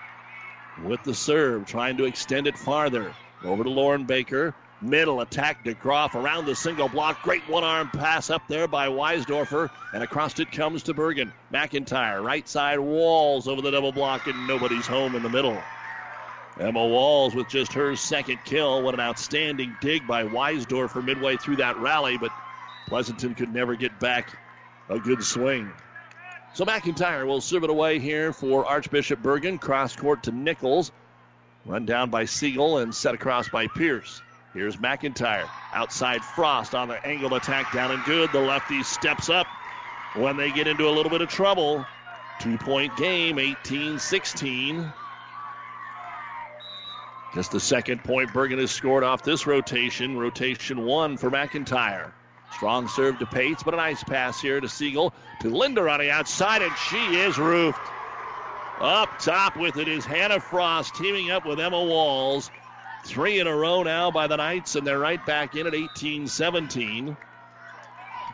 with 0.84 1.02
the 1.04 1.14
serve, 1.14 1.66
trying 1.66 1.96
to 1.98 2.06
extend 2.06 2.48
it 2.48 2.58
farther. 2.58 3.14
Over 3.44 3.64
to 3.64 3.70
Lauren 3.70 4.04
Baker. 4.04 4.54
Middle 4.82 5.22
attack 5.22 5.64
to 5.64 5.74
Groff 5.74 6.16
around 6.16 6.46
the 6.46 6.56
single 6.56 6.90
block. 6.90 7.22
Great 7.24 7.48
one 7.50 7.64
arm 7.64 7.90
pass 7.90 8.30
up 8.30 8.48
there 8.48 8.68
by 8.68 8.88
Weisdorfer. 8.88 9.70
And 9.94 10.04
across 10.04 10.38
it 10.40 10.52
comes 10.52 10.84
to 10.84 10.94
Bergan. 10.94 11.32
McIntyre, 11.54 12.24
right 12.24 12.48
side 12.48 12.80
Walls 12.80 13.48
over 13.48 13.62
the 13.62 13.72
double 13.72 13.94
block, 13.94 14.28
and 14.28 14.48
nobody's 14.48 14.86
home 14.86 15.16
in 15.16 15.24
the 15.24 15.30
middle. 15.30 15.58
Emma 16.60 16.86
Walls 16.86 17.36
with 17.36 17.50
just 17.50 17.74
her 17.74 17.96
second 17.96 18.40
kill. 18.46 18.82
What 18.82 18.94
an 18.94 19.00
outstanding 19.00 19.76
dig 19.82 20.06
by 20.08 20.24
Weisdorfer 20.24 21.04
midway 21.04 21.38
through 21.38 21.58
that 21.58 21.78
rally, 21.78 22.18
but 22.18 22.32
Pleasanton 22.88 23.34
could 23.34 23.54
never 23.54 23.76
get 23.76 24.00
back 24.00 24.38
a 24.90 25.00
good 25.00 25.24
swing. 25.24 25.72
So 26.54 26.64
McIntyre 26.66 27.26
will 27.26 27.42
serve 27.42 27.64
it 27.64 27.70
away 27.70 28.00
here 28.00 28.32
for 28.32 28.66
Archbishop 28.66 29.22
Bergan. 29.22 29.60
Cross 29.60 29.96
court 29.96 30.24
to 30.24 30.32
Nichols. 30.32 30.92
Run 31.66 31.86
down 31.86 32.10
by 32.10 32.26
Siegel 32.26 32.78
and 32.78 32.94
set 32.94 33.16
across 33.16 33.50
by 33.50 33.68
Pierce. 33.68 34.22
Here's 34.56 34.78
McIntyre. 34.78 35.50
Outside 35.74 36.24
Frost 36.24 36.74
on 36.74 36.88
the 36.88 37.06
angled 37.06 37.34
attack 37.34 37.74
down 37.74 37.92
and 37.92 38.02
good. 38.06 38.32
The 38.32 38.40
lefty 38.40 38.84
steps 38.84 39.30
up 39.30 39.48
when 40.16 40.38
they 40.38 40.50
get 40.50 40.66
into 40.66 40.88
a 40.88 40.92
little 40.92 41.10
bit 41.10 41.22
of 41.22 41.28
trouble. 41.28 41.86
Two 42.40 42.58
point 42.58 42.96
game, 42.96 43.38
18 43.38 44.00
16. 44.00 44.94
Just 47.34 47.52
the 47.52 47.60
second 47.60 48.02
point 48.06 48.30
Bergan 48.30 48.60
has 48.60 48.72
scored 48.72 49.04
off 49.04 49.24
this 49.24 49.46
rotation. 49.46 50.18
Rotation 50.18 50.86
one 50.86 51.18
for 51.18 51.30
McIntyre. 51.30 52.14
Strong 52.54 52.88
serve 52.88 53.20
to 53.20 53.26
Pates, 53.26 53.62
but 53.62 53.74
a 53.74 53.78
nice 53.78 54.06
pass 54.06 54.40
here 54.40 54.62
to 54.62 54.70
Siegel. 54.70 55.14
To 55.42 55.50
Linder 55.50 55.90
on 55.90 56.00
the 56.00 56.12
outside, 56.12 56.62
and 56.62 56.72
she 56.90 57.18
is 57.18 57.38
roofed. 57.38 57.82
Up 58.80 59.20
top 59.20 59.58
with 59.58 59.76
it 59.76 59.90
is 59.90 60.06
Hannah 60.06 60.40
Frost 60.40 60.96
teaming 60.96 61.30
up 61.30 61.46
with 61.46 61.60
Emma 61.60 61.84
Walls. 61.84 62.50
Three 63.06 63.40
in 63.40 63.46
a 63.46 63.56
row 63.56 63.84
now 63.84 64.10
by 64.10 64.26
the 64.26 64.36
Knights, 64.36 64.76
and 64.76 64.86
they're 64.86 65.00
right 65.00 65.24
back 65.24 65.56
in 65.56 65.68
at 65.68 65.76
18 65.76 66.28
17. 66.28 67.16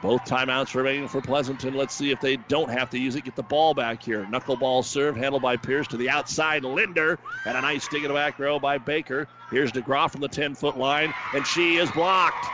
Both 0.02 0.26
timeouts 0.26 0.74
remaining 0.74 1.08
for 1.10 1.22
Pleasanton. 1.22 1.74
Let's 1.74 1.94
see 1.94 2.10
if 2.10 2.22
they 2.22 2.38
don't 2.38 2.72
have 2.72 2.90
to 2.92 2.98
use 2.98 3.16
it. 3.16 3.26
Get 3.26 3.36
the 3.36 3.44
ball 3.44 3.74
back 3.74 4.02
here. 4.02 4.26
Knuckleball 4.26 4.84
serve 4.84 5.16
handled 5.18 5.44
by 5.44 5.58
Pierce 5.58 5.88
to 5.90 5.98
the 5.98 6.10
outside. 6.10 6.64
Linder 6.64 7.20
and 7.46 7.58
a 7.58 7.62
nice 7.62 7.88
dig 7.88 8.04
in 8.04 8.08
the 8.08 8.16
back 8.16 8.40
row 8.40 8.60
by 8.60 8.78
Baker. 8.80 9.28
Here's 9.52 9.72
DeGroff 9.74 10.12
from 10.12 10.22
the 10.22 10.30
10 10.30 10.56
foot 10.56 10.78
line, 10.78 11.14
and 11.36 11.46
she 11.46 11.76
is 11.76 11.92
blocked. 11.92 12.48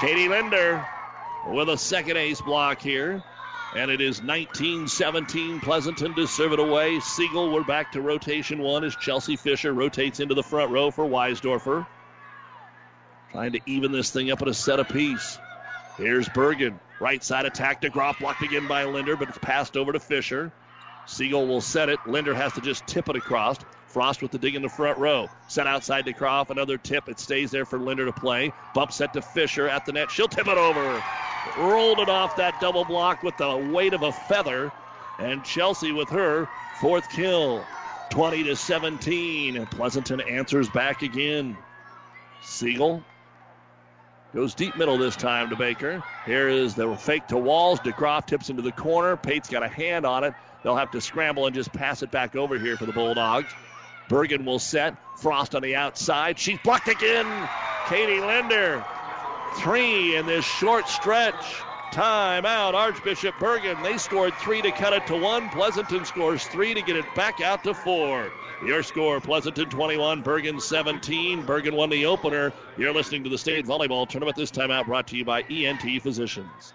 Katie 0.00 0.28
Linder 0.28 0.86
with 1.48 1.70
a 1.70 1.78
second 1.78 2.18
ace 2.18 2.40
block 2.42 2.80
here. 2.80 3.22
And 3.76 3.90
it 3.90 4.00
is 4.00 4.22
19 4.22 4.88
17 4.88 5.60
Pleasanton 5.60 6.14
to 6.14 6.26
serve 6.26 6.52
it 6.52 6.58
away. 6.58 6.98
Siegel, 6.98 7.52
we're 7.52 7.62
back 7.62 7.92
to 7.92 8.00
rotation 8.00 8.60
one 8.60 8.82
as 8.82 8.96
Chelsea 8.96 9.36
Fisher 9.36 9.72
rotates 9.72 10.18
into 10.18 10.34
the 10.34 10.42
front 10.42 10.72
row 10.72 10.90
for 10.90 11.04
Weisdorfer. 11.04 11.86
Trying 13.30 13.52
to 13.52 13.60
even 13.66 13.92
this 13.92 14.10
thing 14.10 14.32
up 14.32 14.42
at 14.42 14.48
a 14.48 14.54
set 14.54 14.80
apiece. 14.80 15.38
Here's 15.96 16.28
Bergan. 16.28 16.80
Right 16.98 17.22
side 17.22 17.46
attack 17.46 17.82
to 17.82 17.90
Groff, 17.90 18.18
blocked 18.18 18.42
again 18.42 18.66
by 18.66 18.84
Linder, 18.84 19.16
but 19.16 19.28
it's 19.28 19.38
passed 19.38 19.76
over 19.76 19.92
to 19.92 20.00
Fisher. 20.00 20.52
Siegel 21.06 21.46
will 21.46 21.60
set 21.60 21.88
it. 21.88 21.98
Linder 22.06 22.34
has 22.34 22.52
to 22.54 22.60
just 22.60 22.86
tip 22.86 23.08
it 23.08 23.16
across. 23.16 23.56
Frost 23.90 24.22
with 24.22 24.30
the 24.30 24.38
dig 24.38 24.54
in 24.54 24.62
the 24.62 24.68
front 24.68 24.98
row. 24.98 25.28
Set 25.48 25.66
outside 25.66 26.04
to 26.04 26.12
Croft. 26.12 26.50
Another 26.50 26.78
tip. 26.78 27.08
It 27.08 27.18
stays 27.18 27.50
there 27.50 27.64
for 27.64 27.78
Linder 27.78 28.06
to 28.06 28.12
play. 28.12 28.52
Bump 28.72 28.92
set 28.92 29.12
to 29.14 29.22
Fisher 29.22 29.68
at 29.68 29.84
the 29.84 29.92
net. 29.92 30.10
She'll 30.12 30.28
tip 30.28 30.46
it 30.46 30.56
over. 30.56 31.02
Rolled 31.58 31.98
it 31.98 32.08
off 32.08 32.36
that 32.36 32.60
double 32.60 32.84
block 32.84 33.24
with 33.24 33.36
the 33.36 33.56
weight 33.72 33.92
of 33.92 34.02
a 34.02 34.12
feather. 34.12 34.70
And 35.18 35.44
Chelsea 35.44 35.90
with 35.90 36.08
her 36.10 36.48
fourth 36.80 37.10
kill. 37.10 37.64
20 38.10 38.44
to 38.44 38.54
17. 38.54 39.66
Pleasanton 39.66 40.20
answers 40.20 40.68
back 40.70 41.02
again. 41.02 41.56
Siegel 42.42 43.02
goes 44.32 44.54
deep 44.54 44.76
middle 44.76 44.98
this 44.98 45.16
time 45.16 45.50
to 45.50 45.56
Baker. 45.56 46.02
Here 46.26 46.48
is 46.48 46.76
the 46.76 46.94
fake 46.96 47.26
to 47.28 47.36
Walls. 47.36 47.80
DeGroff 47.80 48.26
tips 48.26 48.50
into 48.50 48.62
the 48.62 48.72
corner. 48.72 49.16
Pate's 49.16 49.48
got 49.48 49.64
a 49.64 49.68
hand 49.68 50.06
on 50.06 50.22
it. 50.22 50.32
They'll 50.62 50.76
have 50.76 50.90
to 50.92 51.00
scramble 51.00 51.46
and 51.46 51.54
just 51.54 51.72
pass 51.72 52.02
it 52.02 52.10
back 52.10 52.36
over 52.36 52.58
here 52.58 52.76
for 52.76 52.86
the 52.86 52.92
Bulldogs. 52.92 53.52
Bergan 54.10 54.44
will 54.44 54.58
set. 54.58 54.96
Frost 55.18 55.54
on 55.54 55.62
the 55.62 55.76
outside. 55.76 56.38
She's 56.38 56.58
blocked 56.58 56.88
again. 56.88 57.48
Katie 57.88 58.20
Linder. 58.20 58.84
Three 59.58 60.16
in 60.16 60.26
this 60.26 60.44
short 60.44 60.88
stretch. 60.88 61.62
Timeout, 61.92 62.74
Archbishop 62.74 63.34
Bergan. 63.36 63.82
They 63.82 63.98
scored 63.98 64.34
three 64.34 64.62
to 64.62 64.70
cut 64.70 64.92
it 64.92 65.06
to 65.08 65.16
one. 65.16 65.48
Pleasanton 65.48 66.04
scores 66.04 66.44
three 66.46 66.74
to 66.74 66.82
get 66.82 66.96
it 66.96 67.04
back 67.14 67.40
out 67.40 67.64
to 67.64 67.74
four. 67.74 68.30
Your 68.64 68.82
score, 68.82 69.20
Pleasanton 69.20 69.68
21, 69.70 70.22
Bergan 70.22 70.60
17. 70.60 71.44
Bergan 71.44 71.72
won 71.72 71.90
the 71.90 72.06
opener. 72.06 72.52
You're 72.76 72.92
listening 72.92 73.24
to 73.24 73.30
the 73.30 73.38
state 73.38 73.64
volleyball 73.64 74.08
tournament. 74.08 74.36
This 74.36 74.50
time 74.50 74.70
out 74.70 74.86
brought 74.86 75.08
to 75.08 75.16
you 75.16 75.24
by 75.24 75.42
ENT 75.42 76.02
Physicians. 76.02 76.74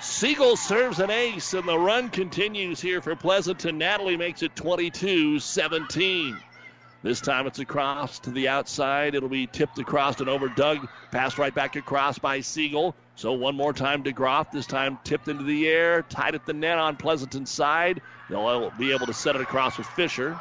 Siegel 0.00 0.56
serves 0.56 0.98
an 0.98 1.10
ace, 1.10 1.54
and 1.54 1.68
the 1.68 1.78
run 1.78 2.08
continues 2.08 2.80
here 2.80 3.00
for 3.00 3.14
Pleasanton. 3.14 3.78
Natalie 3.78 4.16
makes 4.16 4.42
it 4.42 4.56
22 4.56 5.38
17. 5.38 6.36
This 7.02 7.20
time 7.20 7.46
it's 7.46 7.60
across 7.60 8.18
to 8.20 8.30
the 8.30 8.48
outside. 8.48 9.14
It'll 9.14 9.28
be 9.28 9.46
tipped 9.46 9.78
across 9.78 10.18
and 10.18 10.28
over. 10.28 10.48
Dug 10.48 10.88
passed 11.12 11.38
right 11.38 11.54
back 11.54 11.76
across 11.76 12.18
by 12.18 12.40
Siegel. 12.40 12.96
So 13.14 13.32
one 13.32 13.54
more 13.54 13.72
time 13.72 14.02
to 14.02 14.12
Groff. 14.12 14.50
This 14.50 14.66
time 14.66 14.98
tipped 15.04 15.28
into 15.28 15.44
the 15.44 15.68
air, 15.68 16.02
tied 16.02 16.34
at 16.34 16.44
the 16.44 16.54
net 16.54 16.78
on 16.78 16.96
Pleasanton's 16.96 17.50
side. 17.50 18.02
They'll 18.28 18.70
be 18.78 18.92
able 18.92 19.06
to 19.06 19.14
set 19.14 19.36
it 19.36 19.42
across 19.42 19.78
with 19.78 19.86
Fisher. 19.86 20.40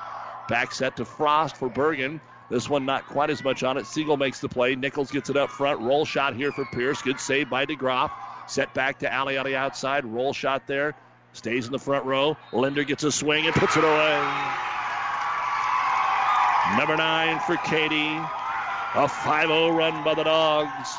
Back 0.49 0.71
set 0.71 0.97
to 0.97 1.05
Frost 1.05 1.57
for 1.57 1.69
Bergan. 1.69 2.21
This 2.49 2.67
one 2.67 2.85
not 2.85 3.05
quite 3.05 3.29
as 3.29 3.43
much 3.43 3.61
on 3.61 3.77
it. 3.77 3.85
Siegel 3.85 4.17
makes 4.17 4.39
the 4.39 4.49
play. 4.49 4.75
Nichols 4.75 5.11
gets 5.11 5.29
it 5.29 5.37
up 5.37 5.51
front. 5.51 5.81
Roll 5.81 6.05
shot 6.05 6.35
here 6.35 6.51
for 6.51 6.65
Pierce. 6.65 7.01
Good 7.03 7.19
save 7.19 7.49
by 7.49 7.65
DeGroff. 7.67 8.09
Set 8.47 8.73
back 8.73 8.99
to 8.99 9.11
Allie 9.11 9.37
on 9.37 9.45
the 9.45 9.55
outside. 9.55 10.05
Roll 10.05 10.33
shot 10.33 10.67
there. 10.67 10.95
Stays 11.33 11.65
in 11.65 11.71
the 11.71 11.79
front 11.79 12.05
row. 12.05 12.37
Linder 12.53 12.83
gets 12.83 13.03
a 13.03 13.11
swing 13.11 13.45
and 13.45 13.53
puts 13.53 13.75
it 13.75 13.83
away. 13.83 14.43
Number 16.77 16.95
nine 16.95 17.39
for 17.41 17.57
Katie. 17.57 18.17
A 18.95 19.07
5 19.07 19.47
0 19.47 19.69
run 19.71 20.03
by 20.03 20.15
the 20.15 20.23
Dogs. 20.23 20.89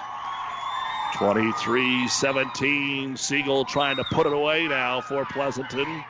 23 1.15 2.09
17. 2.09 3.17
Siegel 3.17 3.65
trying 3.65 3.97
to 3.97 4.05
put 4.05 4.27
it 4.27 4.33
away 4.33 4.69
now 4.69 5.01
for 5.01 5.25
Pleasanton. 5.25 6.05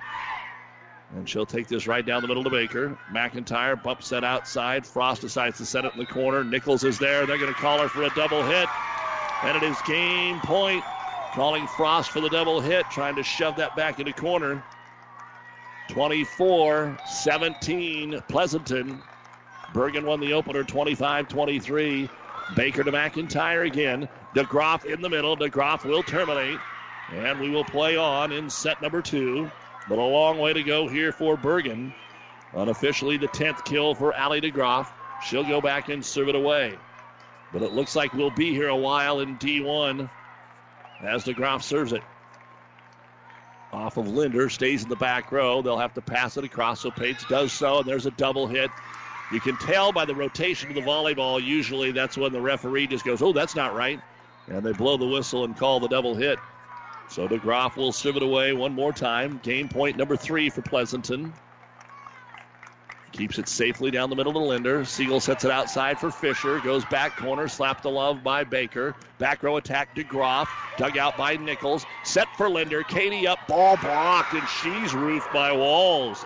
And 1.14 1.28
she'll 1.28 1.47
take 1.47 1.68
this 1.68 1.86
right 1.86 2.05
down 2.05 2.20
the 2.20 2.28
middle 2.28 2.45
to 2.45 2.51
Baker. 2.51 2.99
McIntyre 3.11 3.82
bumps 3.82 4.11
that 4.11 4.24
outside. 4.24 4.86
Frost 4.86 5.22
decides 5.22 5.57
to 5.59 5.64
set 5.64 5.84
it 5.84 5.95
in 5.95 6.01
the 6.01 6.07
corner. 6.07 6.45
Nichols 6.45 6.84
is 6.84 6.99
there. 6.99 7.24
They're 7.24 7.39
going 7.39 7.55
to 7.55 7.59
call 7.59 7.78
her 7.78 7.89
for 7.89 8.03
a 8.03 8.11
double 8.11 8.43
hit. 8.43 8.68
And 9.43 9.57
it 9.57 9.62
is 9.62 9.80
game 9.82 10.41
point 10.41 10.84
Calling 11.32 11.66
Frost 11.66 12.10
for 12.10 12.20
the 12.20 12.30
double 12.30 12.60
hit, 12.60 12.86
trying 12.90 13.16
to 13.16 13.22
shove 13.22 13.56
that 13.56 13.76
back 13.76 14.00
into 14.00 14.12
corner. 14.12 14.64
24 15.88 16.98
17, 17.06 18.22
Pleasanton. 18.28 19.02
Bergan 19.72 20.04
won 20.04 20.20
the 20.20 20.32
opener 20.32 20.64
25 20.64 21.28
23. 21.28 22.08
Baker 22.56 22.82
to 22.82 22.90
McIntyre 22.92 23.66
again. 23.66 24.08
DeGroff 24.34 24.84
in 24.84 25.02
the 25.02 25.08
middle. 25.08 25.36
DeGroff 25.36 25.84
will 25.84 26.02
terminate. 26.02 26.58
And 27.12 27.40
we 27.40 27.50
will 27.50 27.64
play 27.64 27.96
on 27.96 28.32
in 28.32 28.48
set 28.48 28.80
number 28.80 29.02
two. 29.02 29.50
But 29.88 29.98
a 29.98 30.02
long 30.02 30.38
way 30.38 30.52
to 30.52 30.62
go 30.62 30.88
here 30.88 31.12
for 31.12 31.36
Bergan. 31.36 31.94
Unofficially, 32.54 33.18
the 33.18 33.28
10th 33.28 33.64
kill 33.64 33.94
for 33.94 34.14
Allie 34.14 34.40
DeGroff. 34.40 34.88
She'll 35.26 35.44
go 35.44 35.60
back 35.60 35.88
and 35.88 36.04
serve 36.04 36.28
it 36.28 36.34
away. 36.34 36.78
But 37.52 37.62
it 37.62 37.72
looks 37.72 37.96
like 37.96 38.12
we'll 38.12 38.30
be 38.30 38.52
here 38.52 38.68
a 38.68 38.76
while 38.76 39.20
in 39.20 39.36
D1 39.38 40.08
as 41.03 41.24
DeGroff 41.24 41.62
serves 41.62 41.92
it. 41.92 42.03
Off 43.72 43.96
of 43.99 44.09
Linder, 44.09 44.49
stays 44.49 44.82
in 44.82 44.88
the 44.88 44.96
back 44.96 45.30
row. 45.30 45.61
They'll 45.61 45.78
have 45.78 45.94
to 45.94 46.01
pass 46.01 46.36
it 46.36 46.44
across, 46.44 46.80
so 46.80 46.90
Pates 46.90 47.24
does 47.28 47.53
so, 47.53 47.80
and 47.80 47.86
there's 47.86 48.07
a 48.07 48.11
double 48.11 48.46
hit. 48.46 48.70
You 49.30 49.40
can 49.40 49.59
tell 49.59 49.92
by 49.92 50.07
the 50.07 50.14
rotation 50.14 50.70
of 50.70 50.74
the 50.74 50.80
volleyball, 50.80 51.42
usually 51.42 51.92
that's 51.92 52.16
when 52.16 52.32
the 52.32 52.40
referee 52.40 52.86
just 52.86 53.05
goes, 53.05 53.20
oh, 53.20 53.34
that's 53.34 53.55
not 53.55 53.74
right. 53.74 54.01
And 54.46 54.62
they 54.62 54.72
blow 54.72 54.96
the 54.96 55.07
whistle 55.07 55.44
and 55.44 55.55
call 55.55 55.80
the 55.80 55.88
double 55.88 56.14
hit. 56.14 56.38
So 57.11 57.28
DeGroff 57.28 57.76
will 57.76 57.92
serve 57.92 58.16
it 58.16 58.22
away 58.22 58.55
one 58.55 58.72
more 58.72 58.92
time. 58.92 59.38
Game 59.42 59.68
point 59.68 59.99
number 59.99 60.16
three 60.16 60.49
for 60.49 60.62
Pleasanton. 60.62 61.34
Keeps 63.12 63.38
it 63.38 63.48
safely 63.48 63.90
down 63.90 64.11
the 64.11 64.16
middle 64.16 64.34
to 64.34 64.38
Linder. 64.38 64.84
Siegel 64.84 65.18
sets 65.18 65.44
it 65.44 65.50
outside 65.50 65.98
for 65.98 66.11
Fisher. 66.11 66.61
Goes 66.61 66.84
back 66.84 67.16
corner. 67.16 67.48
Slapped 67.48 67.82
the 67.82 67.90
love 67.90 68.22
by 68.22 68.44
Baker. 68.44 68.94
Back 69.18 69.42
row 69.42 69.56
attack 69.56 69.94
to 69.94 70.04
Groff. 70.04 70.48
Dug 70.76 70.98
out 70.98 71.16
by 71.16 71.36
Nichols. 71.36 71.86
Set 72.04 72.28
for 72.36 72.48
Linder. 72.48 72.82
Katie 72.82 73.26
up. 73.26 73.38
Ball 73.48 73.76
blocked, 73.78 74.34
and 74.34 74.46
she's 74.48 74.94
roofed 74.94 75.32
by 75.32 75.52
Walls. 75.52 76.24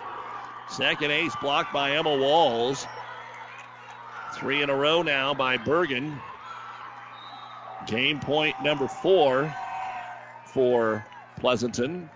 Second 0.69 1.11
ace 1.11 1.35
blocked 1.41 1.73
by 1.73 1.91
Emma 1.91 2.15
Walls. 2.15 2.85
Three 4.33 4.61
in 4.61 4.69
a 4.69 4.75
row 4.75 5.01
now 5.01 5.33
by 5.33 5.57
Bergan. 5.57 6.19
Game 7.87 8.19
point 8.19 8.55
number 8.61 8.87
four 8.87 9.53
for 10.45 11.05
Pleasanton. 11.39 12.09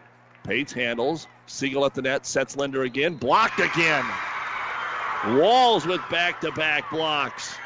Pates 0.44 0.74
handles. 0.74 1.28
Siegel 1.46 1.86
at 1.86 1.94
the 1.94 2.02
net. 2.02 2.26
Sets 2.26 2.58
Linder 2.58 2.84
again. 2.84 3.16
Blocked 3.16 3.60
again. 3.60 4.06
Walls 5.26 5.86
with 5.88 6.08
back 6.10 6.42
to 6.42 6.52
back 6.52 6.90
blocks. 6.90 7.58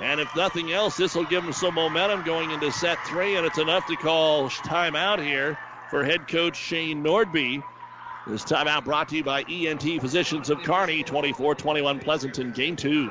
And 0.00 0.18
if 0.18 0.34
nothing 0.34 0.72
else, 0.72 0.96
this 0.96 1.14
will 1.14 1.24
give 1.24 1.44
them 1.44 1.52
some 1.52 1.74
momentum 1.74 2.22
going 2.22 2.50
into 2.50 2.72
set 2.72 3.04
three, 3.04 3.36
and 3.36 3.44
it's 3.44 3.58
enough 3.58 3.86
to 3.86 3.96
call 3.96 4.48
timeout 4.48 5.22
here 5.22 5.58
for 5.90 6.04
head 6.04 6.26
coach 6.26 6.56
Shane 6.56 7.04
Nordby. 7.04 7.62
This 8.26 8.44
timeout 8.44 8.84
brought 8.84 9.08
to 9.10 9.16
you 9.16 9.24
by 9.24 9.42
ENT 9.42 10.00
Physicians 10.00 10.48
of 10.48 10.62
Kearney, 10.62 11.02
24 11.02 11.54
21 11.54 11.98
Pleasanton, 12.00 12.52
game 12.52 12.76
two. 12.76 13.10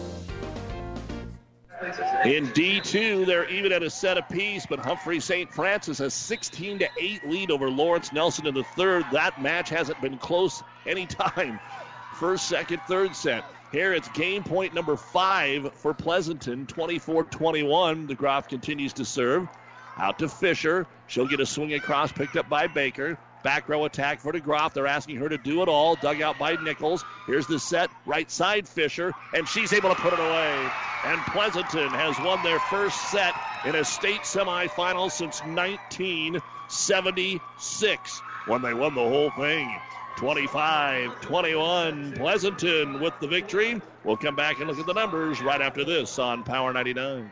In 2.25 2.47
D2, 2.47 3.25
they're 3.25 3.49
even 3.49 3.71
at 3.71 3.81
a 3.81 3.89
set 3.89 4.17
apiece, 4.17 4.67
but 4.67 4.79
Humphrey 4.79 5.19
St. 5.19 5.51
Francis 5.51 5.97
has 5.97 6.13
16 6.13 6.79
to 6.79 6.89
8 6.99 7.27
lead 7.27 7.49
over 7.49 7.69
Lawrence 7.69 8.13
Nelson 8.13 8.45
in 8.45 8.53
the 8.53 8.63
third. 8.63 9.03
That 9.11 9.41
match 9.41 9.69
hasn't 9.69 9.99
been 9.99 10.17
close 10.19 10.61
any 10.85 11.05
time. 11.07 11.59
First, 12.15 12.47
second, 12.47 12.81
third 12.87 13.15
set. 13.15 13.43
Here 13.71 13.93
it's 13.93 14.07
game 14.09 14.43
point 14.43 14.73
number 14.75 14.95
five 14.95 15.73
for 15.73 15.93
Pleasanton, 15.93 16.67
24 16.67 17.23
21. 17.23 18.05
The 18.05 18.15
DeGroff 18.15 18.47
continues 18.47 18.93
to 18.93 19.05
serve. 19.05 19.47
Out 19.97 20.19
to 20.19 20.29
Fisher. 20.29 20.85
She'll 21.07 21.27
get 21.27 21.39
a 21.39 21.45
swing 21.45 21.73
across, 21.73 22.11
picked 22.11 22.35
up 22.35 22.47
by 22.47 22.67
Baker. 22.67 23.17
Back 23.43 23.69
row 23.69 23.85
attack 23.85 24.19
for 24.19 24.31
DeGroff. 24.31 24.73
They're 24.73 24.87
asking 24.87 25.17
her 25.17 25.29
to 25.29 25.37
do 25.37 25.61
it 25.61 25.67
all. 25.67 25.95
Dug 25.95 26.21
out 26.21 26.37
by 26.37 26.55
Nichols. 26.55 27.03
Here's 27.25 27.47
the 27.47 27.59
set. 27.59 27.89
Right 28.05 28.29
side 28.29 28.67
Fisher. 28.67 29.13
And 29.33 29.47
she's 29.47 29.73
able 29.73 29.89
to 29.89 29.95
put 29.95 30.13
it 30.13 30.19
away. 30.19 30.69
And 31.05 31.19
Pleasanton 31.27 31.89
has 31.89 32.19
won 32.19 32.43
their 32.43 32.59
first 32.59 33.09
set 33.09 33.33
in 33.65 33.75
a 33.75 33.83
state 33.83 34.21
semifinal 34.21 35.11
since 35.11 35.41
1976 35.41 38.21
when 38.45 38.61
they 38.61 38.73
won 38.73 38.93
the 38.93 39.01
whole 39.01 39.31
thing. 39.31 39.73
25 40.17 41.21
21. 41.21 42.13
Pleasanton 42.13 42.99
with 42.99 43.13
the 43.19 43.27
victory. 43.27 43.81
We'll 44.03 44.17
come 44.17 44.35
back 44.35 44.59
and 44.59 44.67
look 44.67 44.77
at 44.77 44.85
the 44.85 44.93
numbers 44.93 45.41
right 45.41 45.61
after 45.61 45.83
this 45.83 46.19
on 46.19 46.43
Power 46.43 46.71
99. 46.73 47.31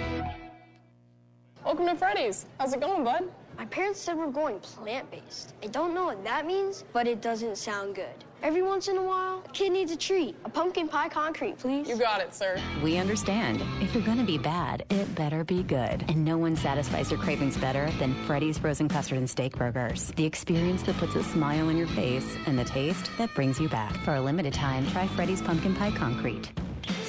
Welcome 1.71 1.87
to 1.87 1.95
Freddy's. 1.95 2.47
How's 2.59 2.73
it 2.73 2.81
going, 2.81 3.05
bud? 3.05 3.31
My 3.57 3.63
parents 3.63 4.01
said 4.01 4.17
we're 4.17 4.29
going 4.29 4.59
plant 4.59 5.09
based. 5.09 5.53
I 5.63 5.67
don't 5.67 5.93
know 5.93 6.03
what 6.03 6.21
that 6.25 6.45
means, 6.45 6.83
but 6.91 7.07
it 7.07 7.21
doesn't 7.21 7.57
sound 7.57 7.95
good. 7.95 8.25
Every 8.43 8.61
once 8.61 8.89
in 8.89 8.97
a 8.97 9.01
while, 9.01 9.41
a 9.45 9.49
kid 9.53 9.71
needs 9.71 9.89
a 9.93 9.95
treat. 9.95 10.35
A 10.43 10.49
pumpkin 10.49 10.89
pie 10.89 11.07
concrete, 11.07 11.57
please. 11.57 11.87
You 11.87 11.95
got 11.95 12.19
it, 12.19 12.35
sir. 12.35 12.59
We 12.83 12.97
understand. 12.97 13.63
If 13.79 13.93
you're 13.93 14.03
gonna 14.03 14.25
be 14.25 14.37
bad, 14.37 14.83
it 14.89 15.15
better 15.15 15.45
be 15.45 15.63
good. 15.63 16.03
And 16.09 16.25
no 16.25 16.37
one 16.37 16.57
satisfies 16.57 17.09
your 17.09 17.21
cravings 17.21 17.55
better 17.55 17.89
than 17.99 18.15
Freddy's 18.25 18.57
Frozen 18.57 18.89
Custard 18.89 19.19
and 19.19 19.29
Steak 19.29 19.55
Burgers. 19.55 20.11
The 20.17 20.25
experience 20.25 20.83
that 20.83 20.97
puts 20.97 21.15
a 21.15 21.23
smile 21.23 21.69
on 21.69 21.77
your 21.77 21.87
face 21.87 22.35
and 22.47 22.59
the 22.59 22.65
taste 22.65 23.09
that 23.17 23.33
brings 23.33 23.61
you 23.61 23.69
back. 23.69 23.95
For 24.03 24.15
a 24.15 24.21
limited 24.21 24.53
time, 24.53 24.85
try 24.87 25.07
Freddy's 25.07 25.41
Pumpkin 25.41 25.73
Pie 25.75 25.91
Concrete. 25.91 26.51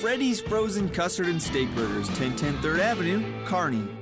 Freddy's 0.00 0.40
Frozen 0.40 0.90
Custard 0.90 1.26
and 1.26 1.42
Steak 1.42 1.68
Burgers, 1.74 2.06
1010 2.10 2.62
3rd 2.62 2.78
Avenue, 2.78 3.44
Kearney. 3.44 4.01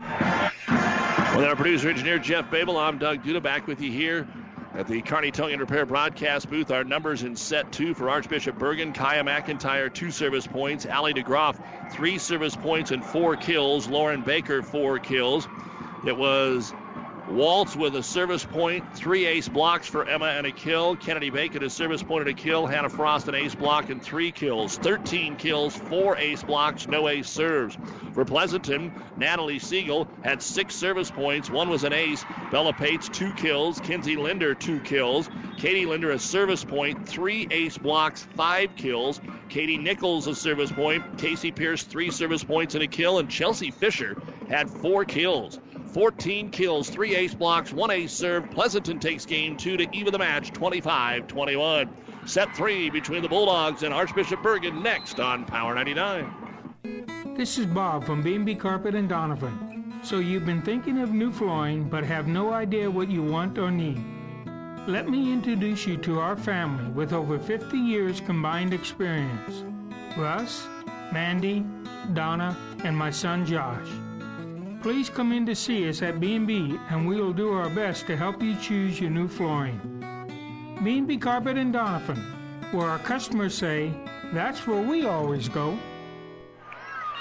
With 0.00 1.44
our 1.44 1.56
producer 1.56 1.88
engineer 1.88 2.18
Jeff 2.18 2.50
Babel, 2.50 2.76
I'm 2.76 2.98
Doug 2.98 3.22
Duda 3.22 3.42
back 3.42 3.66
with 3.66 3.80
you 3.80 3.90
here 3.90 4.28
at 4.74 4.86
the 4.86 5.02
Kearney 5.02 5.30
Towing 5.30 5.52
and 5.52 5.60
Repair 5.60 5.86
broadcast 5.86 6.48
booth. 6.48 6.70
Our 6.70 6.84
numbers 6.84 7.22
in 7.22 7.36
set 7.36 7.72
two 7.72 7.94
for 7.94 8.10
Archbishop 8.10 8.58
Bergan, 8.58 8.94
Kaya 8.94 9.22
McIntyre, 9.22 9.92
two 9.92 10.10
service 10.10 10.46
points. 10.46 10.86
Allie 10.86 11.14
DeGroff, 11.14 11.56
three 11.92 12.18
service 12.18 12.56
points 12.56 12.90
and 12.90 13.04
four 13.04 13.36
kills. 13.36 13.88
Lauren 13.88 14.22
Baker, 14.22 14.62
four 14.62 14.98
kills. 14.98 15.48
It 16.06 16.16
was 16.16 16.72
Waltz 17.26 17.74
with 17.74 17.96
a 17.96 18.02
service 18.02 18.44
point, 18.44 18.84
three 18.94 19.24
ace 19.24 19.48
blocks 19.48 19.88
for 19.88 20.06
Emma 20.06 20.26
and 20.26 20.46
a 20.46 20.52
kill. 20.52 20.94
Kennedy 20.96 21.30
Bacon 21.30 21.62
a 21.62 21.70
service 21.70 22.02
point 22.02 22.28
and 22.28 22.38
a 22.38 22.40
kill. 22.40 22.66
Hannah 22.66 22.90
Frost 22.90 23.28
an 23.28 23.34
ace 23.34 23.54
block 23.54 23.88
and 23.88 24.02
three 24.02 24.30
kills. 24.30 24.76
13 24.76 25.36
kills, 25.36 25.74
four 25.74 26.16
ace 26.18 26.42
blocks, 26.42 26.86
no 26.86 27.08
ace 27.08 27.28
serves. 27.28 27.78
For 28.12 28.24
Pleasanton, 28.24 28.92
Natalie 29.16 29.58
Siegel 29.58 30.06
had 30.22 30.42
six 30.42 30.76
service 30.76 31.10
points. 31.10 31.50
One 31.50 31.68
was 31.68 31.82
an 31.82 31.92
ace. 31.92 32.24
Bella 32.50 32.74
Pates, 32.74 33.08
two 33.08 33.32
kills. 33.32 33.80
Kinsey 33.80 34.16
Linder, 34.16 34.54
two 34.54 34.80
kills. 34.82 35.28
Katie 35.56 35.86
Linder, 35.86 36.10
a 36.10 36.18
service 36.18 36.62
point, 36.62 37.08
three 37.08 37.48
ace 37.50 37.78
blocks, 37.78 38.22
five 38.36 38.76
kills. 38.76 39.20
Katie 39.48 39.78
Nichols, 39.78 40.26
a 40.26 40.34
service 40.34 40.70
point. 40.70 41.02
Casey 41.16 41.50
Pierce, 41.50 41.82
three 41.84 42.10
service 42.10 42.44
points 42.44 42.74
and 42.74 42.84
a 42.84 42.86
kill. 42.86 43.18
And 43.18 43.28
Chelsea 43.30 43.70
Fisher 43.70 44.16
had 44.48 44.70
four 44.70 45.04
kills. 45.04 45.58
14 45.94 46.50
kills, 46.50 46.90
three 46.90 47.14
ace 47.14 47.34
blocks, 47.34 47.72
one 47.72 47.92
ace 47.92 48.12
serve. 48.12 48.50
Pleasanton 48.50 48.98
takes 48.98 49.24
game 49.24 49.56
two 49.56 49.76
to 49.76 49.86
even 49.96 50.12
the 50.12 50.18
match 50.18 50.52
25 50.52 51.28
21. 51.28 51.88
Set 52.26 52.54
three 52.56 52.90
between 52.90 53.22
the 53.22 53.28
Bulldogs 53.28 53.84
and 53.84 53.94
Archbishop 53.94 54.40
Bergan 54.40 54.82
next 54.82 55.20
on 55.20 55.44
Power 55.44 55.72
99. 55.72 57.36
This 57.36 57.58
is 57.58 57.66
Bob 57.66 58.04
from 58.04 58.22
B&B 58.22 58.56
Carpet 58.56 58.96
and 58.96 59.08
Donovan. 59.08 60.00
So 60.02 60.18
you've 60.18 60.44
been 60.44 60.62
thinking 60.62 60.98
of 60.98 61.12
new 61.12 61.30
flooring 61.30 61.88
but 61.88 62.02
have 62.02 62.26
no 62.26 62.52
idea 62.52 62.90
what 62.90 63.08
you 63.08 63.22
want 63.22 63.56
or 63.56 63.70
need. 63.70 64.04
Let 64.88 65.08
me 65.08 65.32
introduce 65.32 65.86
you 65.86 65.96
to 65.98 66.18
our 66.18 66.36
family 66.36 66.90
with 66.90 67.12
over 67.12 67.38
50 67.38 67.78
years 67.78 68.20
combined 68.20 68.74
experience. 68.74 69.64
Russ, 70.16 70.66
Mandy, 71.12 71.64
Donna, 72.14 72.56
and 72.82 72.96
my 72.96 73.10
son 73.10 73.46
Josh. 73.46 73.88
Please 74.84 75.08
come 75.08 75.32
in 75.32 75.46
to 75.46 75.54
see 75.54 75.88
us 75.88 76.02
at 76.02 76.20
B&B 76.20 76.78
and 76.90 77.08
we 77.08 77.18
will 77.18 77.32
do 77.32 77.54
our 77.54 77.70
best 77.70 78.06
to 78.06 78.14
help 78.14 78.42
you 78.42 78.54
choose 78.56 79.00
your 79.00 79.08
new 79.08 79.26
flooring. 79.26 79.80
B&B 80.84 81.16
Carpet 81.16 81.56
and 81.56 81.72
Donovan, 81.72 82.18
where 82.70 82.88
our 82.88 82.98
customers 82.98 83.54
say, 83.54 83.90
that's 84.34 84.66
where 84.66 84.82
we 84.82 85.06
always 85.06 85.48
go. 85.48 85.78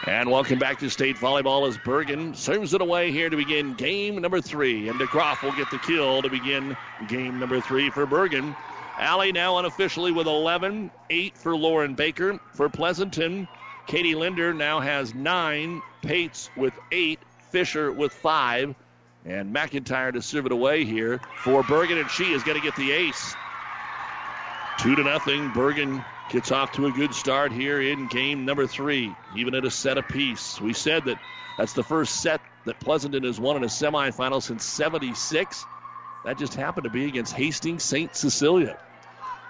And 0.05 0.30
welcome 0.30 0.59
back 0.59 0.78
to 0.80 0.89
state 0.89 1.16
volleyball 1.16 1.66
as 1.66 1.78
Bergan 1.78 2.36
serves 2.36 2.74
it 2.74 2.82
away 2.82 3.14
here 3.14 3.30
to 3.30 3.38
begin 3.38 3.76
game 3.76 4.22
number 4.22 4.41
three. 4.41 4.89
And 4.89 4.99
DeGroff 4.99 5.41
will 5.41 5.53
get 5.53 5.72
the 5.72 5.80
kill 5.80 6.22
to 6.22 6.30
begin 6.30 6.76
game 7.07 7.39
number 7.39 7.61
three 7.61 7.89
for 7.89 8.05
Bergan. 8.05 8.53
Allie 8.99 9.32
now 9.32 9.57
unofficially 9.59 10.11
with 10.11 10.28
11, 10.28 10.91
8 11.09 11.38
for 11.38 11.55
Lauren 11.55 11.93
Baker. 11.93 12.41
For 12.51 12.68
Pleasanton, 12.68 13.47
Katie 13.88 14.16
Linder 14.16 14.53
now 14.53 14.82
has 14.82 15.16
9, 15.16 15.82
Pates 16.01 16.49
with 16.57 16.74
8, 16.91 17.20
Fisher 17.54 17.91
with 17.91 18.12
5, 18.12 18.74
and 19.26 19.56
McIntyre 19.56 20.12
to 20.12 20.24
serve 20.24 20.47
it 20.47 20.51
away 20.51 20.86
here 20.86 21.22
for 21.43 21.62
Bergan, 21.62 22.01
and 22.01 22.10
she 22.10 22.34
is 22.34 22.41
going 22.41 22.60
to 22.60 22.64
get 22.64 22.76
the 22.76 22.91
ace. 22.91 23.36
2 24.80 24.95
to 24.95 25.04
nothing. 25.04 25.51
Bergan 25.51 26.04
gets 26.32 26.51
off 26.51 26.72
to 26.72 26.88
a 26.88 26.91
good 26.91 27.14
start 27.14 27.51
here 27.51 27.80
in 27.80 28.08
game 28.08 28.43
number 28.43 28.66
three, 28.66 29.14
even 29.36 29.54
at 29.54 29.66
a 29.66 29.70
set 29.70 29.99
apiece. 29.99 30.60
We 30.60 30.74
said 30.74 31.06
that 31.06 31.20
that's 31.56 31.74
the 31.74 31.84
first 31.84 32.22
set 32.22 32.41
that 32.66 32.80
Pleasanton 32.80 33.22
has 33.24 33.39
won 33.39 33.58
in 33.58 33.64
a 33.64 33.68
semifinal 33.68 34.41
since 34.41 34.66
76. 34.66 35.64
That 36.26 36.39
just 36.39 36.56
happened 36.56 36.86
to 36.86 36.89
be 36.89 37.06
against 37.06 37.34
Hastings 37.34 37.84
St. 37.84 38.16
Cecilia. 38.16 38.80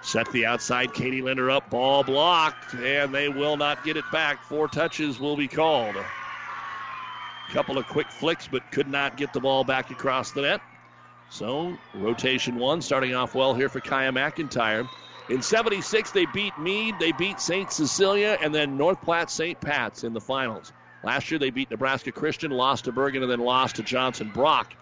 Set 0.02 0.30
the 0.30 0.44
outside, 0.44 0.92
Katie 0.92 1.22
Linder 1.22 1.50
up, 1.50 1.70
ball 1.70 2.04
blocked, 2.04 2.74
and 2.74 3.14
they 3.14 3.30
will 3.30 3.56
not 3.56 3.82
get 3.82 3.96
it 3.96 4.04
back. 4.12 4.44
Four 4.44 4.68
touches 4.68 5.18
will 5.18 5.38
be 5.38 5.48
called. 5.48 5.96
Couple 7.52 7.78
of 7.78 7.86
quick 7.86 8.10
flicks, 8.10 8.48
but 8.48 8.68
could 8.72 8.88
not 8.88 9.16
get 9.16 9.32
the 9.32 9.40
ball 9.40 9.64
back 9.64 9.90
across 9.90 10.32
the 10.32 10.42
net. 10.42 10.60
So, 11.30 11.76
rotation 11.94 12.56
one, 12.56 12.82
starting 12.82 13.14
off 13.14 13.34
well 13.34 13.54
here 13.54 13.68
for 13.68 13.80
Kaya 13.80 14.12
McIntyre. 14.12 14.88
In 15.28 15.40
76, 15.40 16.10
they 16.10 16.26
beat 16.26 16.56
Meade, 16.58 16.96
they 16.98 17.12
beat 17.12 17.40
St. 17.40 17.70
Cecilia, 17.70 18.36
and 18.40 18.54
then 18.54 18.76
North 18.76 19.00
Platte 19.00 19.30
St. 19.30 19.60
Pat's 19.60 20.04
in 20.04 20.12
the 20.12 20.20
finals. 20.20 20.72
Last 21.02 21.30
year, 21.30 21.38
they 21.38 21.50
beat 21.50 21.70
Nebraska 21.70 22.12
Christian, 22.12 22.50
lost 22.50 22.84
to 22.84 22.92
Bergan, 22.92 23.22
and 23.22 23.30
then 23.30 23.40
lost 23.40 23.76
to 23.76 23.82
Johnson 23.82 24.30
Brock 24.34 24.74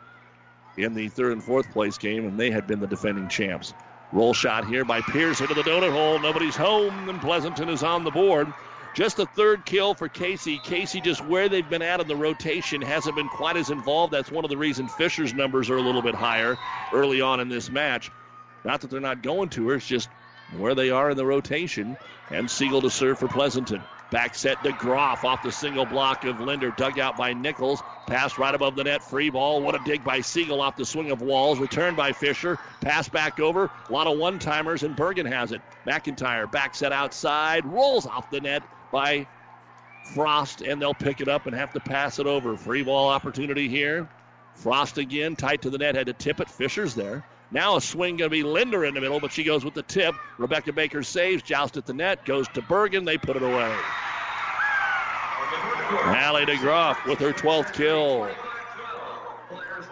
in 0.77 0.95
the 0.95 1.09
third 1.09 1.33
and 1.33 1.43
fourth 1.43 1.71
place 1.73 1.99
game, 1.99 2.27
and 2.27 2.39
they 2.39 2.51
had 2.51 2.67
been 2.67 2.81
the 2.81 2.87
defending 2.87 3.29
champs. 3.29 3.75
Roll 4.13 4.35
shot 4.35 4.67
here 4.67 4.85
by 4.85 5.01
Pierce 5.01 5.41
into 5.41 5.55
the 5.55 5.63
donut 5.63 5.93
hole. 5.93 6.19
Nobody's 6.19 6.57
home, 6.57 7.09
and 7.09 7.21
Pleasanton 7.21 7.69
is 7.69 7.83
on 7.83 8.05
the 8.05 8.11
board. 8.11 8.53
Just 8.95 9.19
a 9.19 9.27
third 9.27 9.65
kill 9.65 9.95
for 9.95 10.09
Casey. 10.09 10.59
Casey, 10.59 11.01
just 11.01 11.25
where 11.25 11.49
they've 11.49 11.69
been 11.69 11.81
at 11.81 12.01
in 12.01 12.09
the 12.09 12.17
rotation, 12.17 12.83
hasn't 12.83 13.17
been 13.17 13.29
quite 13.29 13.57
as 13.57 13.71
involved. 13.71 14.13
That's 14.13 14.31
one 14.31 14.45
of 14.45 14.51
the 14.51 14.57
reasons 14.59 14.93
Fisher's 14.93 15.33
numbers 15.33 15.71
are 15.71 15.79
a 15.79 15.83
little 15.83 16.03
bit 16.03 16.15
higher 16.15 16.59
early 16.93 17.23
on 17.23 17.41
in 17.41 17.49
this 17.49 17.71
match. 17.71 18.11
Not 18.65 18.83
that 18.83 18.91
they're 18.91 19.01
not 19.01 19.23
going 19.23 19.49
to 19.51 19.69
her, 19.69 19.77
it's 19.77 19.87
just 19.87 20.11
where 20.59 20.75
they 20.75 20.91
are 20.91 21.11
in 21.11 21.17
the 21.17 21.25
rotation. 21.25 21.97
And 22.31 22.51
Siegel 22.51 22.83
to 22.83 22.91
serve 22.91 23.19
for 23.19 23.29
Pleasanton. 23.29 23.83
Back 24.11 24.35
set 24.35 24.59
DeGroff 24.59 25.25
off 25.25 25.43
the 25.43 25.51
single 25.51 25.87
block 25.87 26.25
of 26.25 26.39
Linder, 26.39 26.71
dug 26.77 26.99
out 26.99 27.17
by 27.17 27.33
Nichols. 27.33 27.83
Pass 28.07 28.37
right 28.39 28.55
above 28.55 28.77
the 28.77 28.85
net, 28.85 29.03
free 29.03 29.31
ball. 29.31 29.63
What 29.63 29.75
a 29.75 29.81
dig 29.87 30.05
by 30.05 30.21
Siegel 30.21 30.61
off 30.61 30.77
the 30.77 30.85
swing 30.85 31.11
of 31.11 31.23
Walls. 31.23 31.59
Returned 31.59 31.97
by 31.97 32.13
Fisher. 32.13 32.59
Pass 32.83 33.09
back 33.09 33.41
over. 33.41 33.71
A 33.89 33.93
lot 33.93 34.07
of 34.07 34.19
one 34.19 34.39
timers, 34.39 34.83
and 34.83 34.95
Bergan 34.95 35.27
has 35.27 35.53
it. 35.53 35.63
McIntyre 35.87 36.51
back 36.51 36.75
set 36.75 36.93
outside, 36.93 37.65
rolls 37.65 38.07
off 38.07 38.31
the 38.31 38.43
net 38.43 38.63
by 38.93 39.27
Frost, 40.15 40.61
and 40.61 40.81
they'll 40.81 40.95
pick 40.95 41.21
it 41.21 41.29
up 41.29 41.47
and 41.47 41.57
have 41.57 41.73
to 41.73 41.81
pass 41.81 42.19
it 42.19 42.27
over. 42.27 42.57
Free 42.57 42.83
ball 42.83 43.09
opportunity 43.09 43.69
here. 43.69 44.09
Frost 44.55 44.99
again, 44.99 45.35
tight 45.35 45.63
to 45.63 45.71
the 45.71 45.79
net, 45.79 45.95
had 45.95 46.07
to 46.07 46.13
tip 46.13 46.41
it. 46.41 46.49
Fisher's 46.49 46.95
there. 46.95 47.25
Now 47.51 47.77
a 47.77 47.81
swing 47.81 48.17
going 48.17 48.31
to 48.31 48.35
be 48.35 48.43
Linder 48.43 48.85
in 48.85 48.95
the 48.95 49.01
middle, 49.01 49.21
but 49.21 49.33
she 49.33 49.45
goes 49.45 49.65
with 49.65 49.75
the 49.75 49.83
tip. 49.83 50.15
Rebecca 50.39 50.73
Baker 50.73 51.03
saves, 51.03 51.43
joust 51.43 51.77
at 51.77 51.87
the 51.87 51.95
net, 51.95 52.25
goes 52.25 52.49
to 52.49 52.63
Bergan. 52.63 53.05
They 53.05 53.19
put 53.19 53.37
it 53.37 53.43
away. 53.43 53.75
Allie 56.05 56.47
DeGroff 56.47 57.05
with 57.07 57.19
her 57.19 57.33
12th 57.33 57.73
kill. 57.75 58.29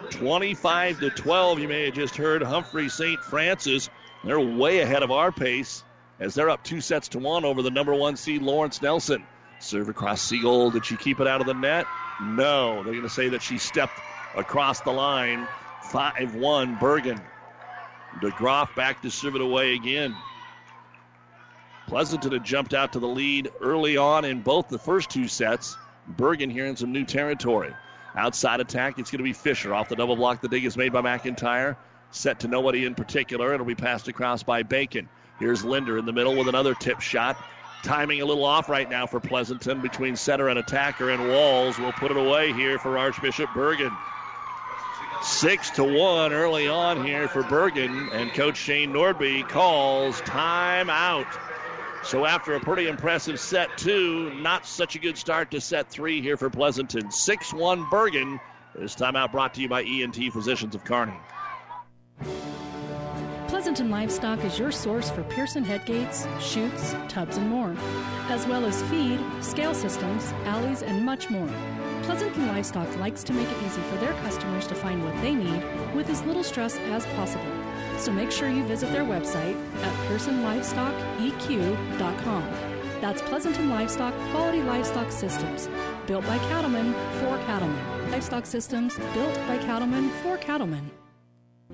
25 0.09 0.99
to 0.99 1.09
12. 1.11 1.59
You 1.59 1.67
may 1.67 1.85
have 1.85 1.93
just 1.93 2.15
heard 2.15 2.41
Humphrey 2.41 2.89
St. 2.89 3.19
Francis. 3.23 3.89
They're 4.23 4.39
way 4.39 4.79
ahead 4.79 5.03
of 5.03 5.11
our 5.11 5.31
pace 5.31 5.83
as 6.21 6.35
they're 6.35 6.49
up 6.49 6.63
two 6.63 6.79
sets 6.79 7.09
to 7.09 7.19
one 7.19 7.43
over 7.43 7.61
the 7.61 7.71
number 7.71 7.93
one 7.93 8.15
seed 8.15 8.41
Lawrence 8.41 8.81
Nelson. 8.81 9.25
Serve 9.59 9.89
across 9.89 10.21
Siegel. 10.21 10.71
Did 10.71 10.85
she 10.85 10.95
keep 10.95 11.19
it 11.19 11.27
out 11.27 11.41
of 11.41 11.47
the 11.47 11.53
net? 11.53 11.87
No. 12.21 12.83
They're 12.83 12.93
going 12.93 13.03
to 13.03 13.09
say 13.09 13.29
that 13.29 13.41
she 13.41 13.57
stepped 13.57 13.99
across 14.35 14.81
the 14.81 14.91
line. 14.91 15.47
5 15.81 16.35
1 16.35 16.77
Bergan. 16.77 17.21
DeGroff 18.21 18.75
back 18.75 19.01
to 19.01 19.09
serve 19.09 19.35
it 19.35 19.41
away 19.41 19.73
again. 19.73 20.15
Pleasanton 21.87 22.31
had 22.31 22.43
jumped 22.43 22.73
out 22.73 22.93
to 22.93 22.99
the 22.99 23.07
lead 23.07 23.49
early 23.59 23.97
on 23.97 24.23
in 24.23 24.41
both 24.41 24.69
the 24.69 24.79
first 24.79 25.09
two 25.09 25.27
sets. 25.27 25.75
Bergan 26.09 26.51
here 26.51 26.65
in 26.65 26.75
some 26.75 26.91
new 26.91 27.03
territory. 27.03 27.73
Outside 28.15 28.59
attack, 28.59 28.99
it's 28.99 29.09
going 29.09 29.19
to 29.19 29.23
be 29.23 29.33
Fisher. 29.33 29.73
Off 29.73 29.89
the 29.89 29.95
double 29.95 30.15
block, 30.15 30.41
the 30.41 30.47
dig 30.47 30.65
is 30.65 30.77
made 30.77 30.93
by 30.93 31.01
McIntyre. 31.01 31.77
Set 32.11 32.41
to 32.41 32.47
nobody 32.47 32.85
in 32.85 32.93
particular. 32.93 33.53
It'll 33.53 33.65
be 33.65 33.75
passed 33.75 34.07
across 34.07 34.43
by 34.43 34.63
Bacon. 34.63 35.09
Here's 35.41 35.65
Linder 35.65 35.97
in 35.97 36.05
the 36.05 36.13
middle 36.13 36.35
with 36.35 36.47
another 36.47 36.75
tip 36.75 37.01
shot. 37.01 37.35
Timing 37.81 38.21
a 38.21 38.25
little 38.25 38.45
off 38.45 38.69
right 38.69 38.87
now 38.87 39.07
for 39.07 39.19
Pleasanton 39.19 39.81
between 39.81 40.15
center 40.15 40.49
and 40.49 40.59
attacker, 40.59 41.09
and 41.09 41.29
Walls 41.29 41.79
will 41.79 41.91
put 41.93 42.11
it 42.11 42.17
away 42.17 42.53
here 42.53 42.77
for 42.77 42.99
Archbishop 42.99 43.49
Bergan. 43.49 43.91
Six 45.23 45.71
to 45.71 45.83
one 45.83 46.31
early 46.31 46.67
on 46.67 47.03
here 47.03 47.27
for 47.27 47.41
Bergan, 47.41 48.13
and 48.13 48.31
Coach 48.33 48.57
Shane 48.57 48.93
Nordby 48.93 49.49
calls 49.49 50.21
timeout. 50.21 51.25
So 52.03 52.23
after 52.25 52.53
a 52.53 52.59
pretty 52.59 52.87
impressive 52.87 53.39
set 53.39 53.79
two, 53.79 54.31
not 54.35 54.67
such 54.67 54.95
a 54.95 54.99
good 54.99 55.17
start 55.17 55.49
to 55.51 55.61
set 55.61 55.89
three 55.89 56.21
here 56.21 56.37
for 56.37 56.51
Pleasanton. 56.51 57.07
6-1 57.07 57.89
Bergan. 57.89 58.39
This 58.75 58.95
timeout 58.95 59.31
brought 59.31 59.55
to 59.55 59.61
you 59.61 59.69
by 59.69 59.81
ENT 59.83 60.17
Physicians 60.31 60.75
of 60.75 60.83
Kearney. 60.83 61.17
Pleasanton 63.51 63.91
Livestock 63.91 64.43
is 64.45 64.57
your 64.57 64.71
source 64.71 65.11
for 65.11 65.23
Pearson 65.23 65.65
headgates, 65.65 66.25
chutes, 66.39 66.95
tubs, 67.09 67.35
and 67.35 67.49
more, 67.49 67.75
as 68.29 68.47
well 68.47 68.65
as 68.65 68.81
feed, 68.83 69.19
scale 69.41 69.73
systems, 69.73 70.31
alleys, 70.45 70.83
and 70.83 71.05
much 71.05 71.29
more. 71.29 71.49
Pleasanton 72.03 72.47
Livestock 72.47 72.87
likes 72.97 73.25
to 73.25 73.33
make 73.33 73.49
it 73.49 73.63
easy 73.65 73.81
for 73.81 73.97
their 73.97 74.13
customers 74.23 74.67
to 74.67 74.75
find 74.75 75.03
what 75.03 75.21
they 75.21 75.35
need 75.35 75.61
with 75.93 76.09
as 76.09 76.23
little 76.23 76.45
stress 76.45 76.77
as 76.77 77.05
possible. 77.07 77.43
So 77.97 78.13
make 78.13 78.31
sure 78.31 78.49
you 78.49 78.63
visit 78.63 78.89
their 78.93 79.03
website 79.03 79.57
at 79.83 80.09
pearsonlivestockeq.com. 80.09 82.43
That's 83.01 83.21
Pleasanton 83.23 83.69
Livestock 83.69 84.13
Quality 84.31 84.61
Livestock 84.61 85.11
Systems, 85.11 85.67
built 86.07 86.25
by 86.25 86.37
cattlemen 86.37 86.93
for 87.19 87.37
cattlemen. 87.39 88.11
Livestock 88.11 88.45
Systems 88.45 88.97
built 89.13 89.35
by 89.45 89.57
cattlemen 89.57 90.09
for 90.23 90.37
cattlemen. 90.37 90.89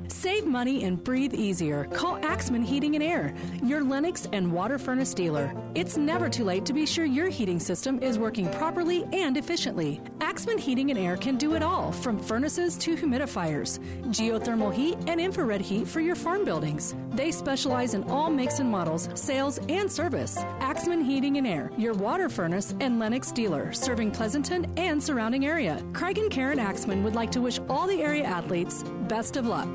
Save 0.08 0.45
money 0.45 0.84
and 0.84 1.04
breathe 1.04 1.34
easier. 1.34 1.86
Call 1.86 2.18
Axman 2.24 2.64
Heating 2.64 2.95
and 2.95 3.04
Air, 3.04 3.34
your 3.64 3.84
Lennox 3.84 4.28
and 4.32 4.52
water 4.52 4.78
furnace 4.78 5.14
dealer. 5.14 5.54
It's 5.76 5.98
never 5.98 6.30
too 6.30 6.43
late 6.43 6.66
to 6.66 6.74
be 6.74 6.86
sure 6.86 7.06
your 7.06 7.30
heating 7.30 7.60
system 7.60 8.00
is 8.02 8.18
working 8.18 8.50
properly 8.52 9.06
and 9.12 9.38
efficiently. 9.38 10.02
Axman 10.22 10.58
Heating 10.58 10.91
and 10.91 11.00
Air 11.00 11.18
can 11.18 11.38
do 11.38 11.56
it 11.56 11.64
all, 11.64 11.91
from 11.91 12.20
furnaces 12.20 12.78
to 12.78 12.95
humidifiers, 12.95 13.80
geothermal 14.08 14.74
heat, 14.74 14.98
and 15.08 15.20
infrared 15.20 15.62
heat 15.62 15.88
for 15.88 16.00
your 16.00 16.16
farm 16.16 16.45
buildings. 16.45 16.95
They 17.12 17.32
specialize 17.32 17.93
in 17.93 18.04
all 18.06 18.30
makes 18.30 18.60
and 18.60 18.70
models, 18.70 19.10
sales, 19.16 19.60
and 19.70 19.91
service. 19.91 20.38
Axman 20.60 21.02
Heating 21.02 21.38
and 21.38 21.48
Air, 21.48 21.72
your 21.78 21.93
water 21.93 22.30
furnace 22.30 22.76
and 22.80 23.00
Lennox 23.00 23.32
dealer, 23.32 23.74
serving 23.74 24.12
Pleasanton 24.12 24.72
and 24.78 25.02
surrounding 25.02 25.45
area. 25.45 25.84
Craig 25.93 26.18
and 26.18 26.32
Karen 26.32 26.60
Axman 26.60 27.04
would 27.04 27.16
like 27.16 27.32
to 27.32 27.41
wish 27.41 27.60
all 27.70 27.88
the 27.88 28.02
area 28.02 28.24
athletes 28.24 28.84
best 29.08 29.38
of 29.38 29.45
luck. 29.48 29.68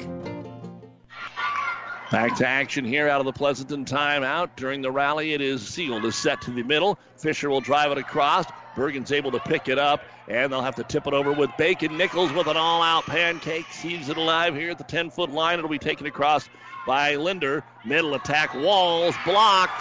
Back 2.12 2.36
to 2.36 2.46
action 2.46 2.84
here 2.84 3.08
out 3.08 3.20
of 3.20 3.24
the 3.24 3.32
Pleasanton 3.32 3.86
timeout. 3.86 4.50
During 4.54 4.82
the 4.82 4.90
rally, 4.90 5.32
it 5.32 5.40
is 5.40 5.66
Siegel 5.66 5.98
to 6.02 6.12
set 6.12 6.42
to 6.42 6.50
the 6.50 6.62
middle. 6.62 6.98
Fisher 7.16 7.48
will 7.48 7.62
drive 7.62 7.90
it 7.90 7.96
across. 7.96 8.44
Bergan's 8.76 9.12
able 9.12 9.30
to 9.30 9.40
pick 9.40 9.66
it 9.66 9.78
up, 9.78 10.02
and 10.28 10.52
they'll 10.52 10.60
have 10.60 10.74
to 10.74 10.84
tip 10.84 11.06
it 11.06 11.14
over 11.14 11.32
with 11.32 11.48
Bacon. 11.56 11.96
Nichols 11.96 12.30
with 12.32 12.48
an 12.48 12.56
all 12.58 12.82
out 12.82 13.06
pancake. 13.06 13.64
Sees 13.72 14.10
it 14.10 14.18
alive 14.18 14.54
here 14.54 14.72
at 14.72 14.76
the 14.76 14.84
10 14.84 15.08
foot 15.08 15.30
line. 15.30 15.58
It'll 15.58 15.70
be 15.70 15.78
taken 15.78 16.06
across 16.06 16.50
by 16.86 17.16
Linder. 17.16 17.64
Middle 17.82 18.12
attack, 18.12 18.52
Walls 18.54 19.14
blocked. 19.24 19.80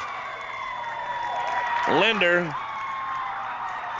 Linder. 1.89 2.55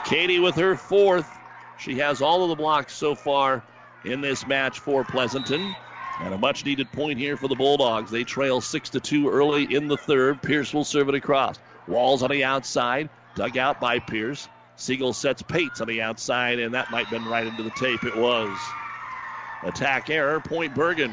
Katie 0.06 0.40
with 0.40 0.54
her 0.54 0.74
fourth. 0.74 1.30
She 1.78 1.98
has 1.98 2.22
all 2.22 2.44
of 2.44 2.48
the 2.48 2.56
blocks 2.56 2.94
so 2.94 3.14
far 3.14 3.62
in 4.06 4.22
this 4.22 4.46
match 4.46 4.78
for 4.78 5.04
Pleasanton. 5.04 5.76
And 6.24 6.32
a 6.32 6.38
much 6.38 6.64
needed 6.64 6.90
point 6.92 7.18
here 7.18 7.36
for 7.36 7.48
the 7.48 7.56
Bulldogs. 7.56 8.10
They 8.10 8.22
trail 8.22 8.60
6 8.60 8.90
to 8.90 9.00
2 9.00 9.28
early 9.28 9.74
in 9.74 9.88
the 9.88 9.96
third. 9.96 10.40
Pierce 10.40 10.72
will 10.72 10.84
serve 10.84 11.08
it 11.08 11.16
across. 11.16 11.58
Walls 11.88 12.22
on 12.22 12.30
the 12.30 12.44
outside, 12.44 13.08
dug 13.34 13.56
out 13.56 13.80
by 13.80 13.98
Pierce. 13.98 14.48
Siegel 14.76 15.12
sets 15.12 15.42
Pates 15.42 15.80
on 15.80 15.88
the 15.88 16.00
outside, 16.00 16.60
and 16.60 16.74
that 16.74 16.90
might 16.90 17.06
have 17.06 17.10
been 17.10 17.28
right 17.28 17.46
into 17.46 17.64
the 17.64 17.70
tape. 17.70 18.04
It 18.04 18.16
was. 18.16 18.56
Attack 19.64 20.10
error, 20.10 20.40
point 20.40 20.74
Bergan. 20.74 21.12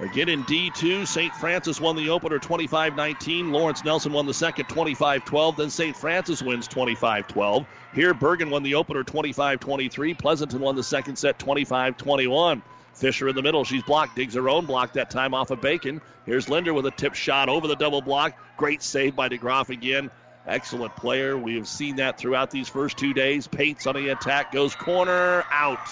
Again 0.00 0.28
in 0.28 0.44
D2, 0.44 1.06
St. 1.06 1.34
Francis 1.34 1.80
won 1.80 1.96
the 1.96 2.10
opener 2.10 2.38
25 2.38 2.96
19. 2.96 3.52
Lawrence 3.52 3.84
Nelson 3.84 4.12
won 4.12 4.26
the 4.26 4.34
second 4.34 4.66
25 4.66 5.24
12. 5.24 5.56
Then 5.56 5.70
St. 5.70 5.96
Francis 5.96 6.40
wins 6.40 6.68
25 6.68 7.26
12. 7.28 7.66
Here, 7.94 8.14
Bergan 8.14 8.50
won 8.50 8.62
the 8.62 8.74
opener 8.74 9.02
25 9.02 9.58
23. 9.58 10.14
Pleasanton 10.14 10.60
won 10.60 10.76
the 10.76 10.84
second 10.84 11.16
set 11.16 11.38
25 11.38 11.96
21. 11.96 12.62
Fisher 12.98 13.28
in 13.28 13.36
the 13.36 13.42
middle. 13.42 13.64
She's 13.64 13.82
blocked. 13.82 14.16
Digs 14.16 14.34
her 14.34 14.48
own 14.48 14.66
block 14.66 14.94
that 14.94 15.10
time 15.10 15.34
off 15.34 15.50
of 15.50 15.60
Bacon. 15.60 16.00
Here's 16.26 16.48
Linder 16.48 16.74
with 16.74 16.86
a 16.86 16.90
tip 16.90 17.14
shot 17.14 17.48
over 17.48 17.66
the 17.66 17.76
double 17.76 18.02
block. 18.02 18.34
Great 18.56 18.82
save 18.82 19.16
by 19.16 19.28
DeGroff 19.28 19.70
again. 19.70 20.10
Excellent 20.46 20.96
player. 20.96 21.36
We 21.36 21.56
have 21.56 21.68
seen 21.68 21.96
that 21.96 22.18
throughout 22.18 22.50
these 22.50 22.68
first 22.68 22.96
two 22.96 23.12
days. 23.12 23.46
Pates 23.46 23.86
on 23.86 23.94
the 23.94 24.08
attack 24.08 24.52
goes 24.52 24.74
corner 24.74 25.44
out. 25.50 25.88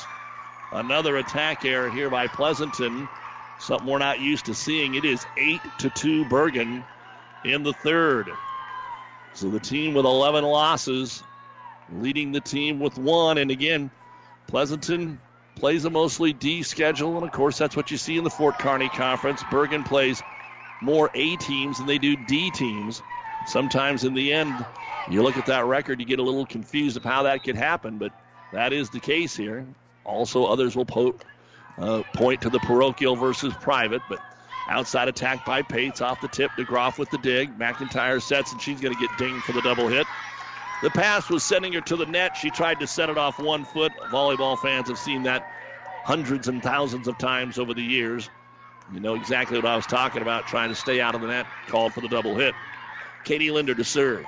Another 0.73 1.17
attack 1.17 1.65
error 1.65 1.91
here 1.91 2.11
by 2.11 2.27
Pleasanton. 2.27 3.09
Something 3.61 3.87
we're 3.89 3.99
not 3.99 4.21
used 4.21 4.47
to 4.47 4.55
seeing. 4.55 4.95
It 4.95 5.05
is 5.05 5.25
8 5.39 5.61
to 5.79 5.91
2 5.91 6.25
Bergan 6.27 6.85
in 7.45 7.63
the 7.63 7.73
third. 7.73 8.31
So 9.35 9.49
the 9.49 9.61
team 9.61 9.95
with 9.95 10.07
11 10.07 10.45
losses 10.45 11.23
leading 11.93 12.33
the 12.33 12.41
team 12.41 12.81
with 12.81 12.99
one. 12.99 13.39
And 13.39 13.51
again, 13.51 13.91
Pleasanton 14.47 15.21
plays 15.57 15.85
a 15.85 15.91
mostly 15.91 16.33
D 16.33 16.63
schedule, 16.63 17.17
and 17.17 17.25
of 17.25 17.33
course, 17.33 17.59
that's 17.59 17.75
what 17.75 17.91
you 17.91 17.97
see 17.97 18.17
in 18.17 18.25
the 18.25 18.31
Fort 18.31 18.59
Kearney 18.59 18.89
Conference. 18.89 19.43
Bergan 19.43 19.85
plays 19.85 20.23
more 20.81 21.11
A 21.15 21.37
teams 21.37 21.79
than 21.79 21.87
they 21.87 21.99
do 21.99 22.15
D 22.15 22.51
teams. 22.51 23.03
Sometimes 23.45 24.05
in 24.05 24.15
the 24.15 24.33
end, 24.33 24.65
you 25.09 25.23
look 25.23 25.37
at 25.37 25.47
that 25.47 25.65
record, 25.65 26.01
you 26.01 26.07
get 26.07 26.19
a 26.19 26.23
little 26.23 26.47
confused 26.47 26.97
of 26.97 27.05
how 27.05 27.25
that 27.25 27.43
could 27.43 27.57
happen, 27.57 27.99
but 27.99 28.13
that 28.53 28.73
is 28.73 28.91
the 28.91 29.01
case 29.01 29.37
here. 29.37 29.67
Also, 30.05 30.45
others 30.45 30.77
will 30.77 30.85
po- 30.85 31.19
uh, 31.79 32.03
point 32.13 32.43
to 32.43 32.51
the 32.51 32.61
parochial 32.61 33.17
versus 33.17 33.55
private, 33.55 34.03
but 34.09 34.21
outside 34.69 35.09
attack 35.09 35.45
by 35.45 35.63
Pates 35.63 36.01
off 36.01 36.21
the 36.21 36.29
tip. 36.29 36.55
DeGroff 36.57 36.99
with 36.99 37.11
the 37.11 37.19
dig. 37.19 37.59
McIntyre 37.59 38.23
sets, 38.23 38.53
and 38.53 38.61
she's 38.61 38.81
going 38.81 38.93
to 38.93 38.99
get 38.99 39.17
dinged 39.17 39.45
for 39.45 39.53
the 39.53 39.63
double 39.63 39.89
hit. 39.89 40.09
The 40.83 40.91
pass 40.91 41.31
was 41.31 41.43
sending 41.43 41.73
her 41.73 41.81
to 41.83 41.97
the 41.97 42.07
net. 42.07 42.37
She 42.37 42.51
tried 42.51 42.81
to 42.81 42.87
set 42.87 43.09
it 43.09 43.17
off 43.17 43.39
one 43.39 43.65
foot. 43.65 43.93
Volleyball 44.11 44.59
fans 44.59 44.89
have 44.89 44.99
seen 44.99 45.23
that 45.23 45.51
hundreds 46.05 46.49
and 46.49 46.63
thousands 46.63 47.09
of 47.09 47.17
times 47.19 47.59
over 47.59 47.73
the 47.73 47.83
years. 47.83 48.29
You 48.93 49.01
know 49.01 49.15
exactly 49.15 49.59
what 49.59 49.67
I 49.67 49.75
was 49.75 49.87
talking 49.87 50.23
about, 50.23 50.47
trying 50.47 50.69
to 50.69 50.75
stay 50.75 51.01
out 51.01 51.15
of 51.15 51.23
the 51.23 51.29
net. 51.29 51.47
Called 51.67 51.95
for 51.95 52.03
the 52.03 52.09
double 52.09 52.37
hit. 52.37 52.55
Katie 53.25 53.51
Linder 53.51 53.75
to 53.75 53.85
serve. 53.85 54.27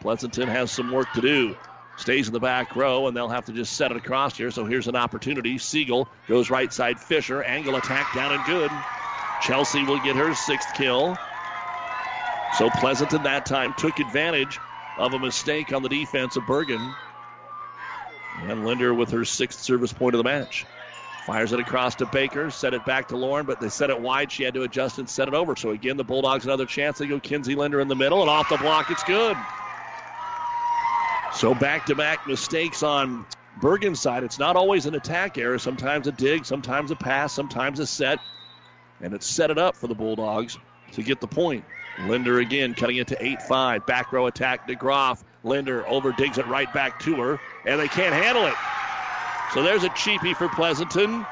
Pleasanton 0.00 0.48
has 0.48 0.70
some 0.70 0.92
work 0.92 1.12
to 1.14 1.20
do. 1.20 1.56
Stays 1.96 2.28
in 2.28 2.32
the 2.32 2.40
back 2.40 2.74
row, 2.76 3.06
and 3.06 3.16
they'll 3.16 3.28
have 3.28 3.46
to 3.46 3.52
just 3.52 3.74
set 3.74 3.90
it 3.90 3.96
across 3.96 4.36
here. 4.36 4.50
So 4.50 4.64
here's 4.64 4.88
an 4.88 4.96
opportunity. 4.96 5.58
Siegel 5.58 6.08
goes 6.28 6.50
right 6.50 6.72
side. 6.72 7.00
Fisher. 7.00 7.42
Angle 7.42 7.76
attack 7.76 8.14
down 8.14 8.32
and 8.32 8.44
good. 8.44 8.70
Chelsea 9.42 9.84
will 9.84 10.00
get 10.00 10.16
her 10.16 10.34
sixth 10.34 10.72
kill. 10.74 11.16
So 12.58 12.70
Pleasanton 12.70 13.24
that 13.24 13.44
time 13.44 13.74
took 13.76 13.98
advantage 13.98 14.58
of 14.98 15.14
a 15.14 15.18
mistake 15.18 15.72
on 15.72 15.82
the 15.82 15.88
defense 15.88 16.36
of 16.36 16.44
Bergan. 16.44 16.94
And 18.48 18.64
Linder 18.64 18.94
with 18.94 19.10
her 19.10 19.24
sixth 19.24 19.60
service 19.60 19.92
point 19.92 20.14
of 20.14 20.18
the 20.18 20.24
match. 20.24 20.66
Fires 21.26 21.52
it 21.52 21.60
across 21.60 21.94
to 21.96 22.06
Baker, 22.06 22.50
set 22.50 22.74
it 22.74 22.84
back 22.84 23.08
to 23.08 23.16
Lauren, 23.16 23.46
but 23.46 23.58
they 23.58 23.70
set 23.70 23.88
it 23.88 23.98
wide. 23.98 24.30
She 24.30 24.42
had 24.42 24.52
to 24.54 24.64
adjust 24.64 24.98
and 24.98 25.08
set 25.08 25.26
it 25.26 25.32
over. 25.32 25.56
So 25.56 25.70
again, 25.70 25.96
the 25.96 26.04
Bulldogs 26.04 26.44
another 26.44 26.66
chance. 26.66 26.98
They 26.98 27.06
go 27.06 27.18
Kinsey 27.18 27.54
Linder 27.54 27.80
in 27.80 27.88
the 27.88 27.96
middle, 27.96 28.20
and 28.20 28.28
off 28.28 28.48
the 28.50 28.58
block, 28.58 28.90
it's 28.90 29.04
good. 29.04 29.36
So 31.32 31.54
back 31.54 31.86
to 31.86 31.94
back 31.94 32.26
mistakes 32.28 32.82
on 32.82 33.24
Bergan's 33.60 34.00
side. 34.00 34.22
It's 34.22 34.38
not 34.38 34.54
always 34.54 34.84
an 34.84 34.94
attack 34.94 35.38
error. 35.38 35.58
Sometimes 35.58 36.06
a 36.06 36.12
dig, 36.12 36.44
sometimes 36.44 36.90
a 36.90 36.96
pass, 36.96 37.32
sometimes 37.32 37.80
a 37.80 37.86
set. 37.86 38.18
And 39.00 39.14
it's 39.14 39.26
set 39.26 39.50
it 39.50 39.58
up 39.58 39.76
for 39.76 39.86
the 39.86 39.94
Bulldogs 39.94 40.58
to 40.92 41.02
get 41.02 41.20
the 41.20 41.26
point. 41.26 41.64
Linder 42.00 42.40
again 42.40 42.74
cutting 42.74 42.96
it 42.96 43.08
to 43.08 43.24
8 43.24 43.42
5. 43.42 43.86
Back 43.86 44.12
row 44.12 44.26
attack. 44.26 44.68
DeGroff. 44.68 45.22
Linder 45.42 45.86
over 45.86 46.12
digs 46.12 46.38
it 46.38 46.46
right 46.46 46.72
back 46.72 47.00
to 47.00 47.16
her, 47.16 47.40
and 47.66 47.78
they 47.78 47.88
can't 47.88 48.14
handle 48.14 48.46
it. 48.46 48.54
So 49.52 49.62
there's 49.62 49.84
a 49.84 49.90
cheapie 49.90 50.34
for 50.34 50.48
Pleasanton. 50.48 51.26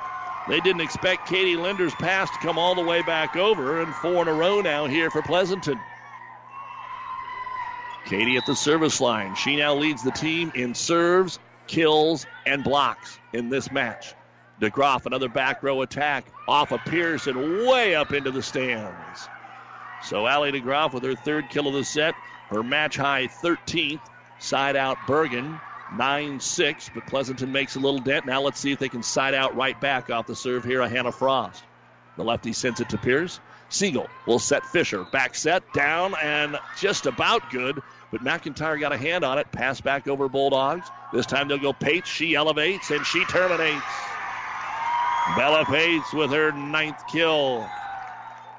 They 0.49 0.61
didn't 0.61 0.83
expect 0.83 1.29
Katie 1.29 1.57
Linder's 1.57 1.95
pass 1.95 2.31
to 2.31 2.39
come 2.39 2.59
all 2.59 2.75
the 2.75 2.83
way 2.83 3.03
back 3.03 3.37
over, 3.37 3.81
and 3.81 3.95
four 3.95 4.23
in 4.23 4.29
a 4.29 4.33
row 4.33 4.61
now 4.61 4.87
here 4.87 5.11
for 5.11 5.23
Pleasanton. 5.23 5.79
Katie 8.05 8.37
at 8.37 8.47
the 8.47 8.57
service 8.57 9.01
line. 9.01 9.35
She 9.37 9.57
now 9.57 9.75
leads 9.75 10.03
the 10.03 10.11
team 10.11 10.53
in 10.55 10.75
serves, 10.75 11.39
kills, 11.67 12.27
and 12.45 12.63
blocks 12.63 13.19
in 13.33 13.49
this 13.49 13.71
match. 13.71 14.15
DeGroff, 14.61 15.07
another 15.07 15.29
back 15.29 15.63
row 15.63 15.83
attack 15.83 16.27
off 16.47 16.73
of 16.73 16.81
Pearson, 16.85 17.67
way 17.67 17.95
up 17.95 18.13
into 18.13 18.31
the 18.31 18.43
stands. 18.43 19.29
So 20.05 20.27
Allie 20.27 20.53
DeGroff 20.53 20.93
with 20.93 21.05
her 21.05 21.15
third 21.15 21.49
kill 21.49 21.69
of 21.69 21.75
the 21.75 21.85
set, 21.85 22.15
her 22.49 22.63
match 22.63 22.97
high 22.97 23.27
13th. 23.27 24.01
Side 24.39 24.75
out 24.75 24.99
Bergan, 25.07 25.61
9 25.97 26.41
6, 26.41 26.91
but 26.95 27.07
Pleasanton 27.07 27.53
makes 27.53 27.77
a 27.77 27.79
little 27.79 28.01
dent. 28.01 28.27
Now 28.27 28.43
let's 28.43 28.59
see 28.59 28.73
if 28.73 28.81
they 28.81 28.89
can 28.89 29.05
side 29.05 29.35
out 29.35 29.55
right 29.55 29.81
back 29.81 30.11
off 30.11 30.27
the 30.27 30.35
serve 30.35 30.65
here. 30.65 30.81
A 30.81 30.89
Hannah 30.89 31.13
Frost. 31.13 31.63
The 32.17 32.25
lefty 32.25 32.53
sends 32.53 32.81
it 32.81 32.89
to 32.89 32.99
Pierce. 32.99 33.39
Siegel 33.69 34.09
will 34.27 34.41
set 34.41 34.67
Fisher. 34.67 35.05
Back 35.05 35.35
set, 35.35 35.63
down, 35.73 36.15
and 36.21 36.59
just 36.77 37.07
about 37.07 37.51
good. 37.51 37.81
But 38.11 38.23
McIntyre 38.23 38.79
got 38.79 38.93
a 38.93 38.99
hand 38.99 39.25
on 39.25 39.39
it. 39.39 39.51
Pass 39.53 39.81
back 39.81 40.09
over 40.09 40.29
Bulldogs. 40.29 40.89
This 41.13 41.25
time 41.25 41.49
they'll 41.49 41.59
go 41.59 41.73
Pates. 41.73 42.11
She 42.11 42.35
elevates 42.35 42.91
and 42.91 43.07
she 43.07 43.25
terminates. 43.27 43.87
Bella 45.37 45.65
Pates 45.65 46.13
with 46.13 46.31
her 46.33 46.53
ninth 46.53 47.01
kill. 47.11 47.67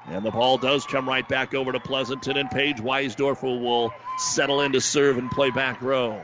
And 0.06 0.24
the 0.24 0.30
ball 0.30 0.58
does 0.58 0.84
come 0.84 1.08
right 1.08 1.26
back 1.26 1.54
over 1.54 1.72
to 1.72 1.80
Pleasanton, 1.80 2.36
and 2.36 2.50
Paige 2.50 2.76
Weisdorfer 2.76 3.60
will 3.60 3.92
settle 4.18 4.60
in 4.60 4.72
to 4.72 4.80
serve 4.80 5.16
and 5.16 5.30
play 5.30 5.50
back 5.50 5.80
row. 5.80 6.20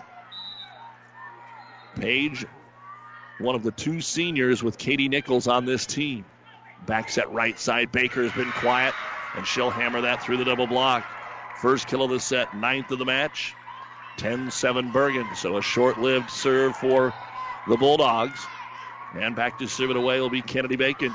Paige, 1.96 2.44
one 3.38 3.54
of 3.54 3.62
the 3.62 3.70
two 3.70 4.00
seniors 4.00 4.62
with 4.62 4.76
Katie 4.76 5.08
Nichols 5.08 5.48
on 5.48 5.64
this 5.64 5.86
team. 5.86 6.24
Back 6.86 7.08
set 7.08 7.32
right 7.32 7.58
side. 7.58 7.90
Baker 7.90 8.22
has 8.22 8.32
been 8.32 8.50
quiet, 8.52 8.94
and 9.36 9.46
she'll 9.46 9.70
hammer 9.70 10.02
that 10.02 10.22
through 10.22 10.36
the 10.36 10.44
double 10.44 10.66
block. 10.66 11.06
First 11.60 11.86
kill 11.86 12.02
of 12.02 12.10
the 12.10 12.20
set, 12.20 12.54
ninth 12.54 12.90
of 12.90 12.98
the 12.98 13.04
match. 13.04 13.54
10 14.18 14.50
7 14.50 14.92
Bergan. 14.92 15.34
So 15.36 15.56
a 15.56 15.62
short 15.62 15.98
lived 15.98 16.30
serve 16.30 16.76
for 16.76 17.14
the 17.68 17.76
Bulldogs. 17.76 18.46
And 19.14 19.34
back 19.34 19.58
to 19.58 19.66
serve 19.66 19.90
it 19.90 19.96
away 19.96 20.20
will 20.20 20.30
be 20.30 20.42
Kennedy 20.42 20.76
Bacon. 20.76 21.12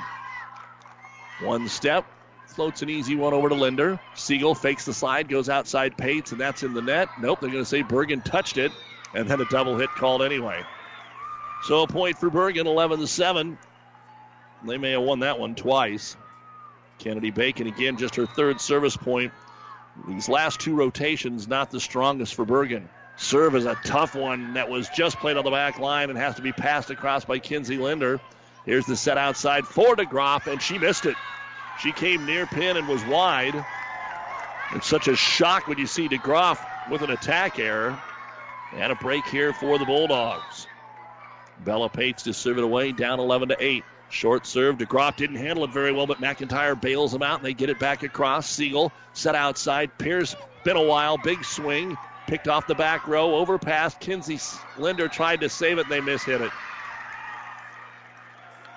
One 1.41 1.67
step, 1.67 2.05
floats 2.47 2.81
an 2.81 2.89
easy 2.89 3.15
one 3.15 3.33
over 3.33 3.49
to 3.49 3.55
Linder. 3.55 3.99
Siegel 4.13 4.55
fakes 4.55 4.85
the 4.85 4.93
slide, 4.93 5.27
goes 5.27 5.49
outside 5.49 5.97
Pates, 5.97 6.31
and 6.31 6.39
that's 6.39 6.63
in 6.63 6.73
the 6.73 6.81
net. 6.81 7.09
Nope, 7.19 7.39
they're 7.41 7.49
going 7.49 7.63
to 7.63 7.69
say 7.69 7.83
Bergan 7.83 8.23
touched 8.23 8.57
it, 8.57 8.71
and 9.13 9.27
then 9.27 9.41
a 9.41 9.45
double 9.45 9.77
hit 9.77 9.89
called 9.89 10.21
anyway. 10.21 10.63
So 11.63 11.81
a 11.81 11.87
point 11.87 12.17
for 12.17 12.29
Bergan, 12.29 12.65
11 12.65 12.99
to 12.99 13.07
7. 13.07 13.57
They 14.65 14.77
may 14.77 14.91
have 14.91 15.01
won 15.01 15.19
that 15.19 15.39
one 15.39 15.55
twice. 15.55 16.15
Kennedy 16.99 17.31
Bacon 17.31 17.67
again, 17.67 17.97
just 17.97 18.15
her 18.15 18.25
third 18.25 18.61
service 18.61 18.95
point. 18.95 19.33
These 20.07 20.29
last 20.29 20.59
two 20.59 20.75
rotations, 20.75 21.47
not 21.47 21.71
the 21.71 21.79
strongest 21.79 22.35
for 22.35 22.45
Bergan. 22.45 22.87
Serve 23.17 23.55
is 23.55 23.65
a 23.65 23.75
tough 23.85 24.13
one 24.13 24.53
that 24.55 24.69
was 24.69 24.89
just 24.89 25.17
played 25.17 25.37
on 25.37 25.45
the 25.45 25.51
back 25.51 25.79
line 25.79 26.09
and 26.09 26.19
has 26.19 26.35
to 26.35 26.41
be 26.41 26.51
passed 26.51 26.89
across 26.89 27.23
by 27.23 27.39
Kinsey 27.39 27.77
Linder. 27.77 28.19
Here's 28.65 28.85
the 28.85 28.97
set 28.97 29.17
outside 29.17 29.65
for 29.65 29.95
DeGroff, 29.95 30.47
and 30.47 30.61
she 30.61 30.77
missed 30.77 31.05
it. 31.05 31.15
She 31.81 31.91
came 31.91 32.25
near 32.25 32.45
pin 32.45 32.77
and 32.77 32.87
was 32.87 33.03
wide. 33.05 33.65
It's 34.73 34.87
such 34.87 35.07
a 35.07 35.15
shock 35.15 35.67
when 35.67 35.77
you 35.77 35.87
see 35.87 36.07
DeGroff 36.07 36.59
with 36.89 37.01
an 37.01 37.11
attack 37.11 37.59
error. 37.59 37.99
And 38.75 38.91
a 38.91 38.95
break 38.95 39.25
here 39.27 39.53
for 39.53 39.77
the 39.77 39.85
Bulldogs. 39.85 40.67
Bella 41.63 41.89
Pates 41.89 42.23
to 42.23 42.33
serve 42.33 42.57
it 42.57 42.63
away, 42.63 42.91
down 42.91 43.19
11 43.19 43.49
to 43.49 43.57
8. 43.59 43.83
Short 44.09 44.45
serve. 44.45 44.77
DeGroff 44.77 45.15
didn't 45.15 45.37
handle 45.37 45.63
it 45.63 45.71
very 45.71 45.91
well, 45.91 46.07
but 46.07 46.19
McIntyre 46.19 46.79
bails 46.79 47.13
him 47.13 47.23
out, 47.23 47.37
and 47.37 47.45
they 47.45 47.53
get 47.53 47.69
it 47.69 47.79
back 47.79 48.03
across. 48.03 48.49
Siegel 48.49 48.91
set 49.13 49.35
outside. 49.35 49.97
Pierce, 49.97 50.35
been 50.63 50.77
a 50.77 50.83
while. 50.83 51.17
Big 51.17 51.43
swing. 51.43 51.97
Picked 52.27 52.47
off 52.47 52.67
the 52.67 52.75
back 52.75 53.07
row. 53.07 53.35
Overpass. 53.35 53.95
Kinsey 53.99 54.39
Linder 54.77 55.07
tried 55.07 55.41
to 55.41 55.49
save 55.49 55.77
it, 55.77 55.89
and 55.89 55.91
they 55.91 56.01
mishit 56.01 56.41
it. 56.41 56.51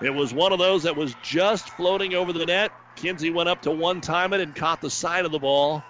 It 0.00 0.14
was 0.14 0.32
one 0.32 0.52
of 0.52 0.58
those 0.58 0.84
that 0.84 0.96
was 0.96 1.14
just 1.22 1.70
floating 1.70 2.14
over 2.14 2.32
the 2.32 2.46
net. 2.46 2.72
Kinsey 2.94 3.30
went 3.30 3.48
up 3.48 3.62
to 3.62 3.70
one 3.70 4.00
time 4.00 4.32
it 4.32 4.40
and 4.40 4.54
caught 4.54 4.80
the 4.80 4.90
side 4.90 5.24
of 5.24 5.32
the 5.32 5.38
ball. 5.38 5.82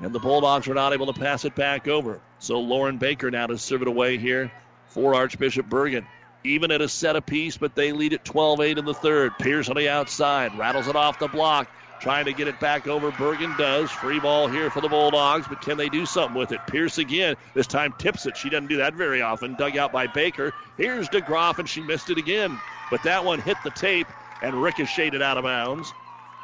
And 0.00 0.12
the 0.12 0.18
Bulldogs 0.18 0.66
were 0.66 0.74
not 0.74 0.92
able 0.92 1.12
to 1.12 1.18
pass 1.18 1.44
it 1.44 1.54
back 1.54 1.88
over. 1.88 2.20
So 2.38 2.60
Lauren 2.60 2.98
Baker 2.98 3.30
now 3.30 3.46
to 3.46 3.58
serve 3.58 3.82
it 3.82 3.88
away 3.88 4.18
here 4.18 4.52
for 4.88 5.14
Archbishop 5.14 5.68
Bergan. 5.68 6.06
Even 6.44 6.70
at 6.70 6.80
a 6.80 6.88
set 6.88 7.16
apiece, 7.16 7.56
but 7.56 7.74
they 7.74 7.92
lead 7.92 8.12
at 8.12 8.24
12 8.24 8.60
8 8.60 8.78
in 8.78 8.84
the 8.84 8.94
third. 8.94 9.38
Pierce 9.38 9.68
on 9.68 9.76
the 9.76 9.88
outside, 9.88 10.56
rattles 10.58 10.86
it 10.86 10.94
off 10.94 11.18
the 11.18 11.28
block, 11.28 11.68
trying 12.00 12.26
to 12.26 12.32
get 12.32 12.48
it 12.48 12.58
back 12.60 12.86
over. 12.86 13.10
Bergan 13.10 13.56
does. 13.56 13.90
Free 13.90 14.20
ball 14.20 14.48
here 14.48 14.70
for 14.70 14.80
the 14.80 14.88
Bulldogs, 14.88 15.46
but 15.48 15.60
can 15.60 15.76
they 15.76 15.88
do 15.88 16.06
something 16.06 16.38
with 16.38 16.52
it? 16.52 16.60
Pierce 16.66 16.98
again. 16.98 17.36
This 17.54 17.66
time 17.66 17.94
tips 17.98 18.26
it. 18.26 18.36
She 18.36 18.50
doesn't 18.50 18.68
do 18.68 18.78
that 18.78 18.94
very 18.94 19.22
often. 19.22 19.54
Dug 19.54 19.76
out 19.76 19.92
by 19.92 20.06
Baker. 20.06 20.52
Here's 20.76 21.08
DeGroff, 21.08 21.58
and 21.58 21.68
she 21.68 21.80
missed 21.80 22.10
it 22.10 22.18
again. 22.18 22.58
But 22.90 23.02
that 23.04 23.24
one 23.24 23.40
hit 23.40 23.56
the 23.64 23.70
tape 23.70 24.08
and 24.42 24.62
ricocheted 24.62 25.22
out 25.22 25.38
of 25.38 25.44
bounds. 25.44 25.92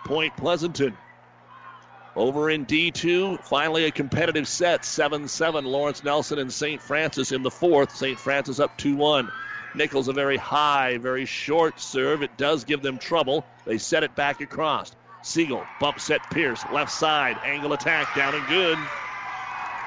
Point 0.04 0.36
Pleasanton. 0.36 0.96
Over 2.14 2.50
in 2.50 2.66
D2, 2.66 3.42
finally 3.44 3.86
a 3.86 3.90
competitive 3.90 4.46
set, 4.46 4.84
7 4.84 5.28
7. 5.28 5.64
Lawrence 5.64 6.04
Nelson 6.04 6.38
and 6.38 6.52
St. 6.52 6.82
Francis 6.82 7.32
in 7.32 7.42
the 7.42 7.50
fourth. 7.50 7.94
St. 7.96 8.18
Francis 8.18 8.60
up 8.60 8.76
2 8.76 8.96
1. 8.96 9.30
Nichols 9.74 10.08
a 10.08 10.12
very 10.12 10.36
high, 10.36 10.98
very 10.98 11.24
short 11.24 11.80
serve. 11.80 12.22
It 12.22 12.36
does 12.36 12.64
give 12.64 12.82
them 12.82 12.98
trouble. 12.98 13.46
They 13.64 13.78
set 13.78 14.02
it 14.02 14.14
back 14.14 14.42
across. 14.42 14.92
Siegel 15.22 15.64
bump 15.80 16.00
set 16.00 16.28
Pierce, 16.30 16.62
left 16.72 16.90
side, 16.90 17.38
angle 17.44 17.72
attack, 17.72 18.14
down 18.14 18.34
and 18.34 18.46
good. 18.48 18.78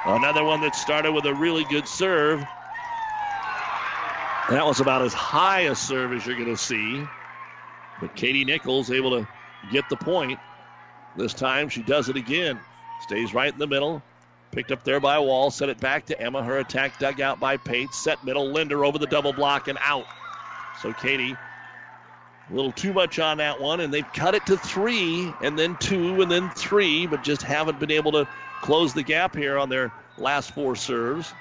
Another 0.06 0.44
one 0.44 0.62
that 0.62 0.76
started 0.76 1.12
with 1.12 1.26
a 1.26 1.34
really 1.34 1.66
good 1.66 1.88
serve. 1.88 2.40
That 4.50 4.64
was 4.66 4.80
about 4.80 5.02
as 5.02 5.14
high 5.14 5.62
a 5.62 5.76
serve 5.76 6.14
as 6.14 6.26
you're 6.26 6.36
going 6.36 6.50
to 6.50 6.58
see. 6.58 7.04
But 8.00 8.16
Katie 8.16 8.46
Nichols 8.46 8.92
able 8.92 9.12
to 9.12 9.28
get 9.72 9.90
the 9.90 9.96
point. 9.96 10.40
This 11.18 11.34
time 11.34 11.70
she 11.70 11.82
does 11.82 12.10
it 12.10 12.16
again. 12.16 12.60
Stays 13.02 13.34
right 13.34 13.52
in 13.52 13.58
the 13.58 13.68
middle. 13.68 14.04
Picked 14.52 14.72
up 14.72 14.84
there 14.84 15.00
by 15.00 15.18
Wall. 15.18 15.50
Set 15.50 15.70
it 15.70 15.80
back 15.80 16.06
to 16.08 16.22
Emma. 16.22 16.44
Her 16.44 16.60
attack 16.60 17.00
dug 17.00 17.20
out 17.20 17.40
by 17.40 17.58
Pates. 17.58 17.98
Set 17.98 18.24
middle. 18.24 18.52
Linder 18.52 18.86
over 18.86 19.00
the 19.00 19.08
double 19.08 19.34
block 19.34 19.68
and 19.68 19.80
out. 19.82 20.06
So 20.82 20.94
Katie, 20.94 21.36
a 22.50 22.54
little 22.54 22.72
too 22.72 22.94
much 22.94 23.20
on 23.20 23.38
that 23.38 23.60
one. 23.60 23.80
And 23.80 23.94
they've 23.94 24.12
cut 24.14 24.36
it 24.36 24.46
to 24.48 24.58
three 24.58 25.34
and 25.42 25.58
then 25.58 25.76
two 25.78 26.22
and 26.22 26.30
then 26.30 26.50
three, 26.52 27.08
but 27.08 27.24
just 27.24 27.42
haven't 27.42 27.80
been 27.80 27.92
able 27.92 28.14
to 28.14 28.28
close 28.62 28.94
the 28.94 29.04
gap 29.04 29.36
here 29.36 29.58
on 29.58 29.70
their 29.70 29.92
last 30.18 30.52
four 30.52 30.76
serves. 30.76 31.34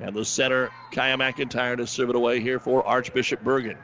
And 0.00 0.14
the 0.14 0.24
center, 0.24 0.70
Kaya 0.92 1.16
McIntyre, 1.16 1.76
to 1.76 1.86
serve 1.86 2.10
it 2.10 2.16
away 2.16 2.40
here 2.40 2.58
for 2.58 2.86
Archbishop 2.86 3.44
Bergan. 3.44 3.76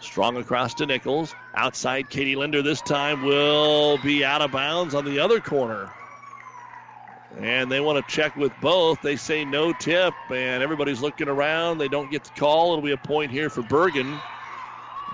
Strong 0.00 0.36
across 0.36 0.74
to 0.74 0.86
Nichols. 0.86 1.34
Outside, 1.54 2.10
Katie 2.10 2.36
Linder 2.36 2.62
this 2.62 2.82
time 2.82 3.22
will 3.22 3.98
be 3.98 4.24
out 4.24 4.42
of 4.42 4.50
bounds 4.50 4.94
on 4.94 5.04
the 5.04 5.20
other 5.20 5.40
corner. 5.40 5.90
And 7.38 7.70
they 7.70 7.80
want 7.80 8.04
to 8.04 8.14
check 8.14 8.36
with 8.36 8.52
both. 8.60 9.00
They 9.02 9.16
say 9.16 9.44
no 9.44 9.72
tip, 9.72 10.14
and 10.30 10.62
everybody's 10.62 11.00
looking 11.00 11.28
around. 11.28 11.78
They 11.78 11.88
don't 11.88 12.10
get 12.10 12.24
the 12.24 12.30
call. 12.30 12.72
It'll 12.72 12.82
be 12.84 12.92
a 12.92 12.96
point 12.96 13.30
here 13.30 13.50
for 13.50 13.62
Bergan. 13.62 14.20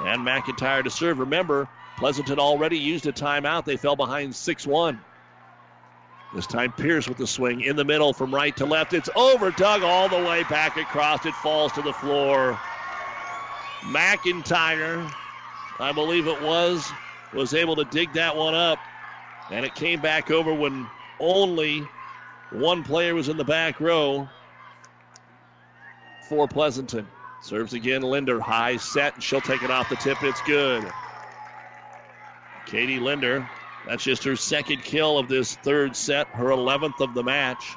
And 0.05 0.27
McIntyre 0.27 0.83
to 0.85 0.91
serve. 0.91 1.19
Remember, 1.19 1.69
Pleasanton 1.97 2.39
already 2.39 2.79
used 2.79 3.07
a 3.07 3.13
timeout. 3.13 3.65
They 3.65 3.77
fell 3.77 3.97
behind 3.97 4.35
6 4.35 4.67
1. 4.67 5.01
This 6.35 6.47
time 6.47 6.73
Pierce 6.73 7.09
with 7.09 7.19
the 7.19 7.27
swing 7.27 7.61
in 7.61 7.77
the 7.77 7.85
middle 7.85 8.13
from 8.13 8.35
right 8.35 8.57
to 8.57 8.65
left. 8.65 8.95
It's 8.95 9.11
over, 9.15 9.51
dug 9.51 9.83
all 9.83 10.09
the 10.09 10.17
way 10.17 10.45
back 10.45 10.79
across. 10.79 11.27
It 11.27 11.35
falls 11.35 11.73
to 11.73 11.83
the 11.83 11.93
floor. 11.93 12.59
McIntyre, 13.83 15.13
I 15.79 15.93
believe 15.93 16.27
it 16.27 16.41
was, 16.41 16.91
was 17.35 17.53
able 17.53 17.77
to 17.77 17.85
dig 17.85 18.15
that 18.15 18.37
one 18.37 18.55
up. 18.55 18.79
And 19.51 19.67
it 19.67 19.75
came 19.75 20.01
back 20.01 20.31
over 20.31 20.55
when 20.55 20.87
only 21.21 21.87
one 22.51 22.83
player 22.83 23.15
was 23.15 23.29
in 23.29 23.37
the 23.37 23.45
back 23.45 23.79
row 23.81 24.29
for 26.29 26.49
Pleasanton. 26.49 27.07
Serves 27.43 27.75
again, 27.75 28.03
Linder, 28.03 28.41
high 28.41 28.77
set, 28.77 29.15
and 29.15 29.23
she'll 29.23 29.41
take 29.41 29.63
it 29.63 29.71
off 29.71 29.89
the 29.89 29.97
tip. 29.97 30.23
It's 30.23 30.41
good. 30.43 30.91
Katie 32.67 33.01
Linder, 33.01 33.49
that's 33.87 34.05
just 34.05 34.23
her 34.25 34.37
second 34.37 34.85
kill 34.85 35.19
of 35.19 35.29
this 35.29 35.57
third 35.57 35.97
set, 35.97 36.29
her 36.29 36.47
11th 36.47 37.01
of 37.01 37.15
the 37.15 37.23
match. 37.25 37.77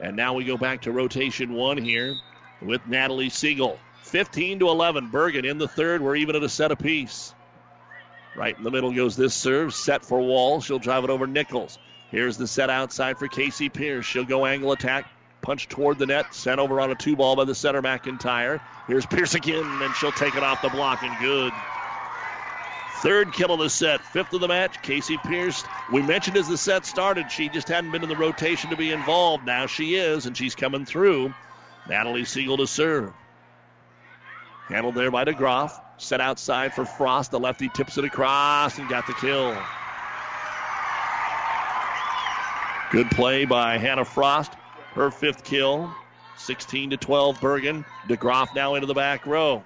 And 0.00 0.16
now 0.16 0.34
we 0.34 0.44
go 0.44 0.56
back 0.56 0.82
to 0.82 0.92
rotation 0.92 1.52
one 1.52 1.78
here 1.78 2.16
with 2.60 2.84
Natalie 2.86 3.30
Siegel. 3.30 3.78
15 4.02 4.58
to 4.60 4.68
11. 4.68 5.10
Bergan 5.10 5.48
in 5.48 5.58
the 5.58 5.68
third. 5.68 6.02
We're 6.02 6.16
even 6.16 6.34
at 6.34 6.42
a 6.42 6.48
set 6.48 6.72
apiece. 6.72 7.34
Right 8.36 8.56
in 8.56 8.64
the 8.64 8.70
middle 8.70 8.92
goes 8.92 9.16
this 9.16 9.34
serve. 9.34 9.72
Set 9.72 10.04
for 10.04 10.20
Wall. 10.20 10.60
She'll 10.60 10.78
drive 10.78 11.04
it 11.04 11.10
over 11.10 11.26
Nichols. 11.26 11.78
Here's 12.10 12.36
the 12.36 12.46
set 12.46 12.70
outside 12.70 13.18
for 13.18 13.28
Casey 13.28 13.68
Pierce. 13.68 14.04
She'll 14.04 14.24
go 14.24 14.46
angle 14.46 14.72
attack. 14.72 15.10
Punch 15.48 15.66
toward 15.66 15.98
the 15.98 16.04
net. 16.04 16.34
Sent 16.34 16.60
over 16.60 16.78
on 16.78 16.90
a 16.90 16.94
two 16.94 17.16
ball 17.16 17.34
by 17.34 17.44
the 17.44 17.54
center 17.54 17.80
McIntyre. 17.80 18.60
Here's 18.86 19.06
Pierce 19.06 19.34
again, 19.34 19.64
and 19.64 19.94
she'll 19.94 20.12
take 20.12 20.34
it 20.34 20.42
off 20.42 20.60
the 20.60 20.68
block 20.68 21.02
and 21.02 21.18
good. 21.20 21.54
Third 22.96 23.32
kill 23.32 23.54
of 23.54 23.60
the 23.60 23.70
set, 23.70 24.04
fifth 24.04 24.34
of 24.34 24.42
the 24.42 24.48
match. 24.48 24.82
Casey 24.82 25.16
Pierce, 25.16 25.64
we 25.90 26.02
mentioned 26.02 26.36
as 26.36 26.48
the 26.48 26.58
set 26.58 26.84
started, 26.84 27.32
she 27.32 27.48
just 27.48 27.66
hadn't 27.66 27.92
been 27.92 28.02
in 28.02 28.10
the 28.10 28.16
rotation 28.16 28.68
to 28.68 28.76
be 28.76 28.92
involved. 28.92 29.46
Now 29.46 29.64
she 29.64 29.94
is, 29.94 30.26
and 30.26 30.36
she's 30.36 30.54
coming 30.54 30.84
through. 30.84 31.32
Natalie 31.88 32.26
Siegel 32.26 32.58
to 32.58 32.66
serve. 32.66 33.14
Handled 34.66 34.96
there 34.96 35.10
by 35.10 35.24
DeGroff. 35.24 35.72
Set 35.96 36.20
outside 36.20 36.74
for 36.74 36.84
Frost. 36.84 37.30
The 37.30 37.40
lefty 37.40 37.70
tips 37.70 37.96
it 37.96 38.04
across 38.04 38.78
and 38.78 38.86
got 38.90 39.06
the 39.06 39.14
kill. 39.14 39.56
Good 42.90 43.10
play 43.12 43.46
by 43.46 43.78
Hannah 43.78 44.04
Frost. 44.04 44.52
Her 44.98 45.12
fifth 45.12 45.44
kill. 45.44 45.94
16 46.38 46.90
to 46.90 46.96
12, 46.96 47.38
Bergan. 47.38 47.84
DeGroff 48.08 48.52
now 48.56 48.74
into 48.74 48.88
the 48.88 48.94
back 48.94 49.26
row. 49.26 49.62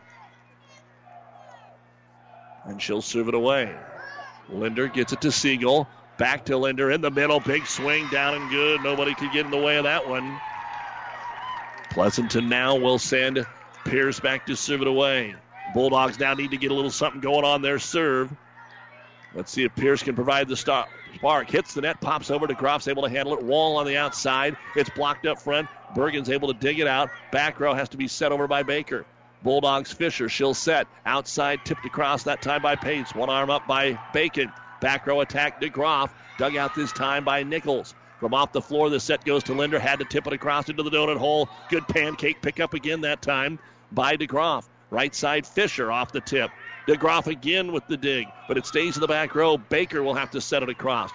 And 2.66 2.80
she'll 2.80 3.00
serve 3.00 3.28
it 3.28 3.34
away. 3.34 3.74
Linder 4.50 4.88
gets 4.88 5.14
it 5.14 5.22
to 5.22 5.32
Siegel. 5.32 5.88
Back 6.18 6.44
to 6.46 6.59
Linder 6.59 6.90
in 6.90 7.00
the 7.00 7.10
middle. 7.10 7.40
Big 7.40 7.66
swing 7.66 8.09
down 8.10 8.34
and 8.34 8.50
good. 8.50 8.82
Nobody 8.82 9.14
could 9.14 9.32
get 9.32 9.46
in 9.46 9.50
the 9.50 9.56
way 9.56 9.78
of 9.78 9.84
that 9.84 10.06
one. 10.06 10.38
Pleasanton 11.88 12.50
now 12.50 12.76
will 12.76 12.98
send 12.98 13.46
Pierce 13.86 14.20
back 14.20 14.44
to 14.46 14.54
serve 14.54 14.82
it 14.82 14.86
away. 14.86 15.34
Bulldogs 15.72 16.18
now 16.18 16.34
need 16.34 16.50
to 16.50 16.59
get 16.59 16.70
a 16.70 16.74
little 16.74 16.90
something 16.90 17.22
going 17.22 17.46
on 17.46 17.62
their 17.62 17.78
serve. 17.78 18.30
Let's 19.34 19.50
see 19.50 19.64
if 19.64 19.74
Pierce 19.74 20.02
can 20.02 20.14
provide 20.14 20.48
the 20.48 20.56
start. 20.59 20.90
Spark 21.14 21.51
hits 21.51 21.74
the 21.74 21.82
net, 21.82 22.01
pops 22.01 22.30
over 22.30 22.47
DeGroff's 22.47 22.89
able 22.89 23.02
to 23.02 23.09
handle 23.09 23.34
it. 23.34 23.43
Wall 23.43 23.76
on 23.76 23.86
the 23.86 23.97
outside. 23.97 24.56
It's 24.74 24.90
blocked 24.90 25.26
up 25.26 25.40
front. 25.40 25.68
Bergan's 25.94 26.30
able 26.30 26.52
to 26.52 26.59
dig 26.59 26.80
it 26.80 26.86
out. 26.86 27.10
Back 27.30 27.60
row 27.60 27.74
has 27.74 27.89
to 27.90 27.97
be 27.97 28.09
set 28.09 28.32
over 28.32 28.48
by 28.48 28.62
Baker. 28.62 29.05
Bulldogs 29.43 29.93
Fisher, 29.93 30.28
she'll 30.28 30.55
set. 30.55 30.86
Outside, 31.05 31.64
tipped 31.64 31.84
across 31.84 32.22
that 32.24 32.43
time 32.43 32.62
by 32.62 32.76
Pates. 32.76 33.14
One 33.14 33.28
arm 33.28 33.51
up 33.51 33.66
by 33.66 33.98
Bacon. 34.12 34.52
Back 34.80 35.06
row 35.06 35.20
attack, 35.20 35.60
DeGroff. 35.60 36.10
Dug 36.39 36.56
out 36.56 36.74
this 36.74 36.93
time 36.93 37.24
by 37.24 37.43
Nichols. 37.43 37.94
From 38.20 38.34
off 38.34 38.52
the 38.52 38.62
floor, 38.62 38.89
the 38.89 39.01
set 39.01 39.24
goes 39.24 39.43
to 39.44 39.52
Linder. 39.52 39.78
Had 39.78 39.98
to 39.98 40.05
tip 40.05 40.26
it 40.26 40.32
across 40.32 40.68
into 40.68 40.82
the 40.82 40.90
donut 40.90 41.16
hole. 41.16 41.48
Good 41.68 41.86
pancake 41.89 42.40
pickup 42.40 42.72
again 42.72 43.01
that 43.01 43.20
time 43.20 43.59
by 43.90 44.16
DeGroff. 44.16 44.64
Right 44.90 45.14
side, 45.14 45.47
Fisher 45.47 45.90
off 45.90 46.12
the 46.12 46.20
tip. 46.20 46.51
DeGroff 46.86 47.26
again 47.26 47.72
with 47.72 47.86
the 47.86 47.96
dig, 47.96 48.26
but 48.48 48.56
it 48.56 48.66
stays 48.66 48.96
in 48.96 49.00
the 49.00 49.09
back 49.09 49.34
row. 49.34 49.56
Baker 49.56 50.02
will 50.02 50.14
have 50.14 50.30
to 50.32 50.40
set 50.40 50.62
it 50.62 50.68
across. 50.68 51.10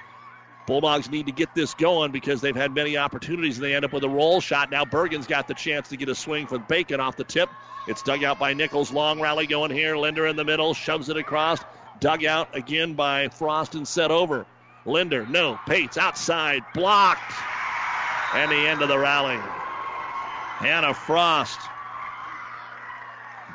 Bulldogs 0.65 1.09
need 1.09 1.25
to 1.27 1.31
get 1.31 1.55
this 1.55 1.73
going 1.73 2.11
because 2.11 2.41
they've 2.41 2.55
had 2.55 2.73
many 2.73 2.97
opportunities 2.97 3.57
and 3.57 3.65
they 3.65 3.73
end 3.73 3.85
up 3.85 3.93
with 3.93 4.03
a 4.03 4.09
roll 4.09 4.41
shot. 4.41 4.69
Now 4.69 4.83
Bergan's 4.83 5.27
got 5.27 5.47
the 5.47 5.53
chance 5.53 5.87
to 5.89 5.97
get 5.97 6.09
a 6.09 6.15
swing 6.15 6.45
from 6.45 6.65
Bacon 6.67 6.99
off 6.99 7.15
the 7.15 7.23
tip. 7.23 7.49
It's 7.87 8.03
dug 8.03 8.23
out 8.23 8.37
by 8.37 8.53
Nichols. 8.53 8.91
Long 8.91 9.21
rally 9.21 9.47
going 9.47 9.71
here. 9.71 9.95
Linder 9.95 10.27
in 10.27 10.35
the 10.35 10.43
middle, 10.43 10.73
shoves 10.73 11.07
it 11.07 11.15
across. 11.15 11.59
Dug 12.01 12.25
out 12.25 12.53
again 12.55 12.93
by 12.93 13.29
Frost 13.29 13.75
and 13.75 13.87
set 13.87 14.11
over. 14.11 14.45
Linder, 14.85 15.25
no. 15.25 15.57
Pates 15.67 15.97
outside, 15.97 16.63
blocked. 16.73 17.33
And 18.33 18.51
the 18.51 18.67
end 18.67 18.81
of 18.81 18.89
the 18.89 18.99
rally. 18.99 19.39
Hannah 20.57 20.93
Frost 20.93 21.59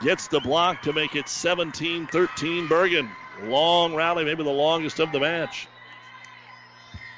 gets 0.03 0.27
the 0.29 0.41
block 0.41 0.83
to 0.83 0.93
make 0.93 1.15
it 1.17 1.29
17 1.29 2.07
13 2.07 2.69
Bergan. 2.69 3.11
Long 3.45 3.95
rally, 3.95 4.25
maybe 4.25 4.43
the 4.45 4.51
longest 4.51 5.01
of 5.01 5.13
the 5.13 5.21
match. 5.21 5.69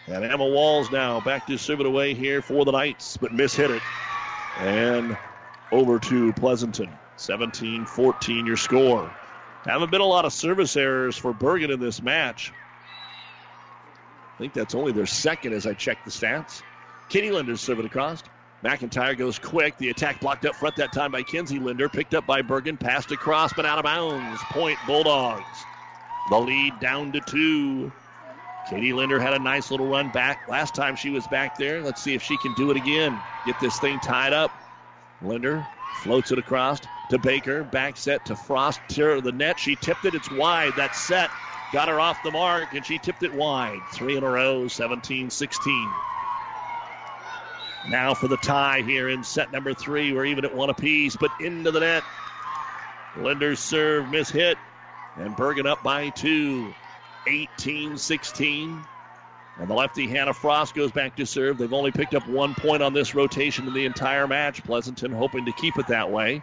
And 0.07 0.25
Emma 0.25 0.47
Walls 0.47 0.91
now 0.91 1.21
back 1.21 1.47
to 1.47 1.57
serve 1.57 1.81
it 1.81 1.87
away 1.87 2.15
here 2.15 2.43
for 2.43 2.65
the 2.65 2.73
Knights, 2.73 3.17
but 3.17 3.33
mishit 3.33 3.71
it. 3.71 3.83
And 4.59 5.17
over 5.73 5.99
to 5.99 6.33
Pleasanton. 6.35 6.91
17 7.17 7.87
14 7.87 8.47
your 8.47 8.57
score. 8.57 9.11
Haven't 9.65 9.91
been 9.91 10.01
a 10.01 10.07
lot 10.07 10.25
of 10.25 10.33
service 10.33 10.77
errors 10.77 11.17
for 11.17 11.33
Bergan 11.33 11.73
in 11.73 11.81
this 11.81 12.03
match. 12.03 12.53
I 14.35 14.39
think 14.39 14.53
that's 14.53 14.75
only 14.75 14.93
their 14.93 15.07
second 15.07 15.53
as 15.53 15.67
I 15.67 15.75
check 15.75 16.05
the 16.05 16.11
stats. 16.11 16.63
Kitty 17.09 17.31
Linder's 17.31 17.61
serving 17.61 17.87
across. 17.87 18.23
McIntyre 18.65 19.17
goes 19.17 19.39
quick. 19.39 19.77
The 19.77 19.91
attack 19.91 20.21
blocked 20.21 20.47
up 20.47 20.55
front 20.55 20.77
that 20.77 20.93
time 20.93 21.13
by 21.13 21.23
Kinsey 21.23 21.59
Linder. 21.59 21.89
Picked 21.91 22.15
up 22.15 22.27
by 22.27 22.41
Bergan. 22.41 22.81
Passed 22.81 23.13
across, 23.13 23.53
but 23.53 23.67
out 23.67 23.79
of 23.79 23.85
bounds. 23.85 24.41
Point 24.45 24.79
Bulldogs. 24.87 25.45
The 26.31 26.39
lead 26.39 26.81
down 26.81 27.13
to 27.13 27.21
two. 27.21 27.93
Katie 28.71 28.95
Linder 28.95 29.21
had 29.21 29.35
a 29.35 29.39
nice 29.39 29.71
little 29.71 29.87
run 29.87 30.09
back 30.09 30.49
last 30.49 30.75
time 30.75 30.97
she 30.97 31.11
was 31.11 31.27
back 31.27 31.59
there. 31.59 31.83
Let's 31.83 32.03
see 32.03 32.15
if 32.15 32.23
she 32.23 32.39
can 32.39 32.55
do 32.55 32.71
it 32.71 32.79
again. 32.79 33.21
Get 33.45 33.61
this 33.61 33.79
thing 33.79 34.01
tied 34.01 34.33
up. 34.33 34.51
Linder 35.21 35.67
floats 36.03 36.33
it 36.33 36.39
across 36.39 36.81
to 37.11 37.19
Baker. 37.19 37.65
Back 37.65 37.99
set 37.99 38.25
to 38.27 38.35
Frost. 38.35 38.81
To 38.91 39.21
the 39.21 39.33
net. 39.33 39.61
She 39.61 39.77
tipped 39.77 40.07
it. 40.07 40.15
It's 40.15 40.31
wide. 40.31 40.73
That 40.77 40.97
set. 40.97 41.29
Got 41.75 41.89
her 41.89 42.01
off 42.01 42.23
the 42.23 42.31
mark, 42.31 42.73
and 42.73 42.87
she 42.87 42.97
tipped 42.97 43.25
it 43.25 43.35
wide. 43.35 43.81
Three 43.93 44.17
in 44.17 44.25
a 44.25 44.31
row, 44.31 44.69
17 44.69 45.29
16. 45.29 45.91
Now 47.91 48.15
for 48.15 48.29
the 48.29 48.37
tie 48.39 48.83
here 48.83 49.09
in 49.09 49.23
set 49.23 49.53
number 49.53 49.75
three. 49.75 50.13
We're 50.13 50.25
even 50.27 50.45
at 50.45 50.55
one 50.55 50.71
apiece, 50.71 51.17
but 51.17 51.31
into 51.41 51.71
the 51.71 51.81
net. 51.81 52.05
Linder's 53.17 53.61
serve 53.61 54.09
miss 54.11 54.31
hit, 54.31 54.59
and 55.17 55.37
Bergan 55.37 55.67
up 55.67 55.83
by 55.83 56.09
two. 56.11 56.75
18 57.27 57.97
16. 57.97 58.85
And 59.59 59.71
the 59.71 59.75
lefty 59.75 60.09
Hannah 60.09 60.35
Frost 60.35 60.75
goes 60.75 60.91
back 60.91 61.17
to 61.17 61.25
serve. 61.25 61.59
They've 61.59 61.73
only 61.73 61.93
picked 61.93 62.15
up 62.15 62.27
one 62.27 62.55
point 62.55 62.83
on 62.83 62.93
this 62.93 63.15
rotation 63.15 63.67
in 63.67 63.73
the 63.73 63.85
entire 63.85 64.27
match. 64.27 64.63
Pleasanton 64.65 65.13
hoping 65.13 65.45
to 65.45 65.53
keep 65.53 65.79
it 65.79 65.87
that 65.87 66.11
way. 66.11 66.43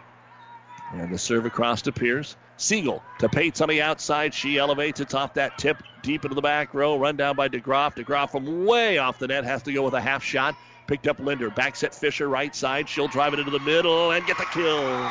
And 0.94 1.12
the 1.12 1.18
serve 1.18 1.46
across 1.46 1.82
to 1.82 1.92
Pierce. 1.92 2.36
Siegel 2.56 3.02
to 3.18 3.28
Pates 3.28 3.60
on 3.60 3.68
the 3.68 3.82
outside. 3.82 4.32
She 4.34 4.58
elevates. 4.58 5.00
It's 5.00 5.14
off 5.14 5.34
that 5.34 5.58
tip 5.58 5.82
deep 6.02 6.24
into 6.24 6.34
the 6.34 6.42
back 6.42 6.74
row. 6.74 6.98
Run 6.98 7.16
down 7.16 7.36
by 7.36 7.48
DeGroff. 7.48 7.96
DeGroff 7.96 8.30
from 8.30 8.64
way 8.64 8.98
off 8.98 9.18
the 9.18 9.28
net 9.28 9.44
has 9.44 9.62
to 9.64 9.72
go 9.72 9.82
with 9.82 9.94
a 9.94 10.00
half 10.00 10.22
shot. 10.22 10.56
Picked 10.92 11.08
up 11.08 11.20
Linder. 11.20 11.48
Back 11.48 11.74
set 11.74 11.94
Fisher 11.94 12.28
right 12.28 12.54
side. 12.54 12.86
She'll 12.86 13.08
drive 13.08 13.32
it 13.32 13.38
into 13.38 13.50
the 13.50 13.60
middle 13.60 14.10
and 14.10 14.26
get 14.26 14.36
the 14.36 14.44
kill. 14.52 15.10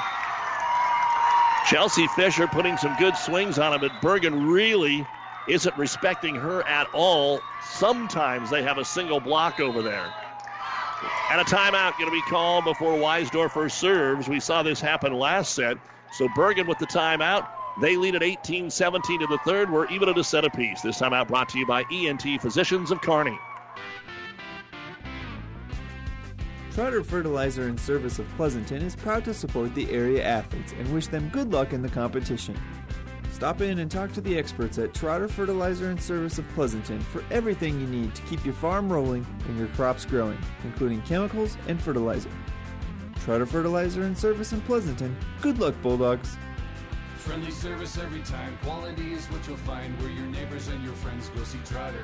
Chelsea 1.66 2.06
Fisher 2.10 2.46
putting 2.46 2.78
some 2.78 2.96
good 2.98 3.18
swings 3.18 3.58
on 3.58 3.74
him, 3.74 3.82
but 3.82 3.92
Bergan 4.00 4.54
really 4.54 5.08
isn't 5.48 5.76
respecting 5.80 6.36
her 6.36 6.62
at 6.68 6.86
all. 6.94 7.40
Sometimes 7.64 8.52
they 8.52 8.62
have 8.62 8.78
a 8.78 8.86
single 8.86 9.20
block 9.20 9.60
over 9.60 9.82
there. 9.82 10.14
And 11.32 11.42
a 11.42 11.46
timeout 11.46 11.98
going 11.98 12.06
to 12.06 12.12
be 12.12 12.22
called 12.30 12.64
before 12.64 12.94
Weisdorfer 12.94 13.72
serves. 13.72 14.30
We 14.30 14.40
saw 14.40 14.62
this 14.62 14.80
happen 14.80 15.14
last 15.14 15.56
set. 15.56 15.78
So 16.12 16.28
Bergan 16.28 16.68
with 16.68 16.78
the 16.78 16.86
timeout. 16.86 17.48
They 17.82 17.98
lead 17.98 18.14
at 18.14 18.22
18 18.22 18.70
17 18.70 19.22
to 19.22 19.26
the 19.26 19.40
third. 19.40 19.72
We're 19.72 19.88
even 19.88 20.10
at 20.10 20.18
a 20.20 20.24
set 20.24 20.46
apiece. 20.46 20.82
This 20.82 21.00
timeout 21.00 21.28
brought 21.28 21.50
to 21.50 21.58
you 21.58 21.66
by 21.66 21.86
ENT 21.92 22.40
Physicians 22.40 22.92
of 22.92 23.02
Kearney. 23.02 23.40
Trotter 26.74 27.04
Fertilizer 27.04 27.68
and 27.68 27.78
Service 27.78 28.18
of 28.18 28.26
Pleasanton 28.38 28.82
is 28.82 28.96
proud 28.96 29.26
to 29.26 29.34
support 29.34 29.76
the 29.76 29.92
area 29.92 30.24
athletes 30.24 30.72
and 30.72 30.94
wish 30.94 31.08
them 31.08 31.28
good 31.28 31.52
luck 31.52 31.74
in 31.74 31.82
the 31.82 31.90
competition. 31.90 32.58
Stop 33.34 33.60
in 33.60 33.80
and 33.80 33.92
talk 33.92 34.14
to 34.14 34.22
the 34.22 34.38
experts 34.38 34.78
at 34.78 34.94
Trotter 34.94 35.28
Fertilizer 35.28 35.90
and 35.90 36.02
Service 36.02 36.38
of 36.38 36.48
Pleasanton 36.50 37.02
for 37.02 37.26
everything 37.30 37.82
you 37.82 37.88
need 37.88 38.16
to 38.16 38.22
keep 38.22 38.46
your 38.46 38.54
farm 38.54 38.90
rolling 38.90 39.26
and 39.50 39.58
your 39.58 39.68
crops 39.70 40.06
growing, 40.06 40.38
including 40.64 41.02
chemicals 41.02 41.58
and 41.68 41.82
fertilizer. 41.82 42.32
Trotter 43.26 43.46
Fertilizer 43.46 44.04
and 44.04 44.18
Service 44.18 44.54
in 44.54 44.62
Pleasanton. 44.62 45.18
Good 45.42 45.60
luck, 45.60 45.76
Bulldogs. 45.82 46.38
Friendly 47.18 47.52
service 47.52 47.98
every 47.98 48.22
time. 48.22 48.58
Quality 48.64 49.12
is 49.12 49.26
what 49.26 49.46
you'll 49.46 49.58
find 49.58 50.00
where 50.02 50.10
your 50.10 50.26
neighbors 50.28 50.70
and 50.70 50.82
your 50.86 50.94
friends 50.94 51.28
go 51.36 51.44
see 51.44 51.60
Trotter. 51.66 52.04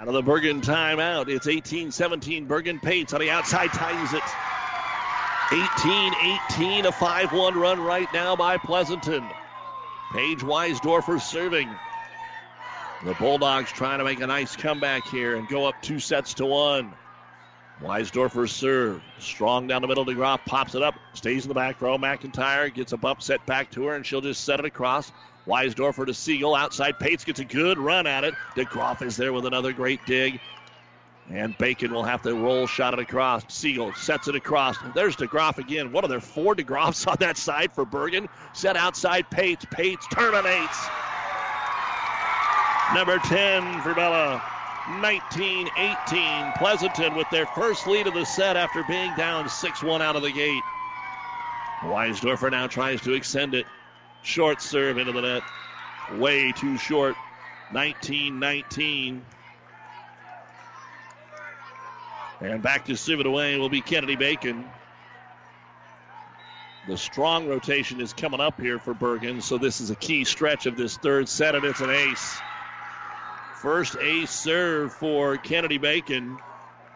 Out 0.00 0.08
of 0.08 0.14
the 0.14 0.22
Bergan 0.22 0.62
timeout, 0.62 1.28
it's 1.28 1.46
18 1.46 1.90
17. 1.90 2.48
Bergan 2.48 2.80
Pates 2.80 3.12
on 3.12 3.20
the 3.20 3.28
outside 3.28 3.68
ties 3.68 4.14
it. 4.14 4.22
18 5.52 6.14
18, 6.52 6.86
a 6.86 6.92
5 6.92 7.32
1 7.34 7.58
run 7.58 7.78
right 7.78 8.08
now 8.14 8.34
by 8.34 8.56
Pleasanton. 8.56 9.22
Paige 10.14 10.38
Weisdorfer 10.38 11.20
serving. 11.20 11.68
The 13.04 13.12
Bulldogs 13.12 13.70
trying 13.72 13.98
to 13.98 14.04
make 14.04 14.20
a 14.20 14.26
nice 14.26 14.56
comeback 14.56 15.06
here 15.06 15.36
and 15.36 15.46
go 15.46 15.66
up 15.66 15.82
two 15.82 15.98
sets 15.98 16.32
to 16.34 16.46
one. 16.46 16.94
Weisdorfer 17.82 18.48
serve. 18.48 19.02
Strong 19.18 19.66
down 19.66 19.82
the 19.82 19.88
middle. 19.88 20.06
DeGroff 20.06 20.46
pops 20.46 20.74
it 20.74 20.82
up. 20.82 20.94
Stays 21.12 21.44
in 21.44 21.48
the 21.50 21.54
back 21.54 21.78
row. 21.82 21.98
McIntyre 21.98 22.72
gets 22.72 22.92
a 22.92 22.96
bump 22.96 23.20
set 23.20 23.44
back 23.44 23.70
to 23.72 23.84
her, 23.84 23.94
and 23.96 24.06
she'll 24.06 24.22
just 24.22 24.44
set 24.44 24.60
it 24.60 24.64
across. 24.64 25.12
Weisdorfer 25.46 26.06
to 26.06 26.14
Siegel. 26.14 26.54
Outside. 26.54 26.98
Pates 26.98 27.24
gets 27.24 27.40
a 27.40 27.44
good 27.44 27.78
run 27.78 28.06
at 28.06 28.24
it. 28.24 28.34
DeGroff 28.56 29.02
is 29.02 29.16
there 29.16 29.32
with 29.32 29.46
another 29.46 29.72
great 29.72 30.04
dig. 30.06 30.40
And 31.30 31.56
Bacon 31.58 31.92
will 31.92 32.02
have 32.02 32.22
to 32.22 32.34
roll 32.34 32.66
shot 32.66 32.92
it 32.92 32.98
across. 32.98 33.44
Siegel 33.48 33.92
sets 33.94 34.26
it 34.26 34.34
across. 34.34 34.76
There's 34.94 35.16
DeGroff 35.16 35.58
again. 35.58 35.92
What 35.92 36.04
are 36.04 36.08
there? 36.08 36.20
Four 36.20 36.56
DeGroffs 36.56 37.06
on 37.10 37.16
that 37.20 37.36
side 37.36 37.72
for 37.72 37.86
Bergan. 37.86 38.28
Set 38.52 38.76
outside 38.76 39.30
Pates. 39.30 39.64
Pates 39.70 40.06
terminates. 40.12 40.88
Number 42.94 43.18
10 43.18 43.82
for 43.82 43.94
Bella. 43.94 44.42
19 45.00 45.68
18. 45.76 46.52
Pleasanton 46.56 47.14
with 47.14 47.28
their 47.30 47.46
first 47.46 47.86
lead 47.86 48.08
of 48.08 48.14
the 48.14 48.24
set 48.24 48.56
after 48.56 48.82
being 48.84 49.14
down 49.14 49.48
6 49.48 49.82
1 49.82 50.02
out 50.02 50.16
of 50.16 50.22
the 50.22 50.32
gate. 50.32 50.62
Weisdorfer 51.82 52.50
now 52.50 52.66
tries 52.66 53.00
to 53.02 53.12
extend 53.12 53.54
it. 53.54 53.66
Short 54.22 54.60
serve 54.60 54.98
into 54.98 55.12
the 55.12 55.22
net. 55.22 55.42
Way 56.12 56.52
too 56.52 56.76
short. 56.76 57.16
19 57.72 58.38
19. 58.38 59.24
And 62.40 62.62
back 62.62 62.86
to 62.86 62.96
serve 62.96 63.20
it 63.20 63.26
away 63.26 63.58
will 63.58 63.68
be 63.68 63.80
Kennedy 63.80 64.16
Bacon. 64.16 64.64
The 66.88 66.96
strong 66.96 67.46
rotation 67.46 68.00
is 68.00 68.14
coming 68.14 68.40
up 68.40 68.58
here 68.58 68.78
for 68.78 68.94
Bergan, 68.94 69.42
so 69.42 69.58
this 69.58 69.80
is 69.82 69.90
a 69.90 69.96
key 69.96 70.24
stretch 70.24 70.64
of 70.64 70.76
this 70.76 70.96
third 70.96 71.28
set, 71.28 71.54
and 71.54 71.64
it's 71.64 71.80
an 71.80 71.90
ace. 71.90 72.40
First 73.56 73.96
ace 74.00 74.30
serve 74.30 74.94
for 74.94 75.36
Kennedy 75.36 75.76
Bacon. 75.76 76.38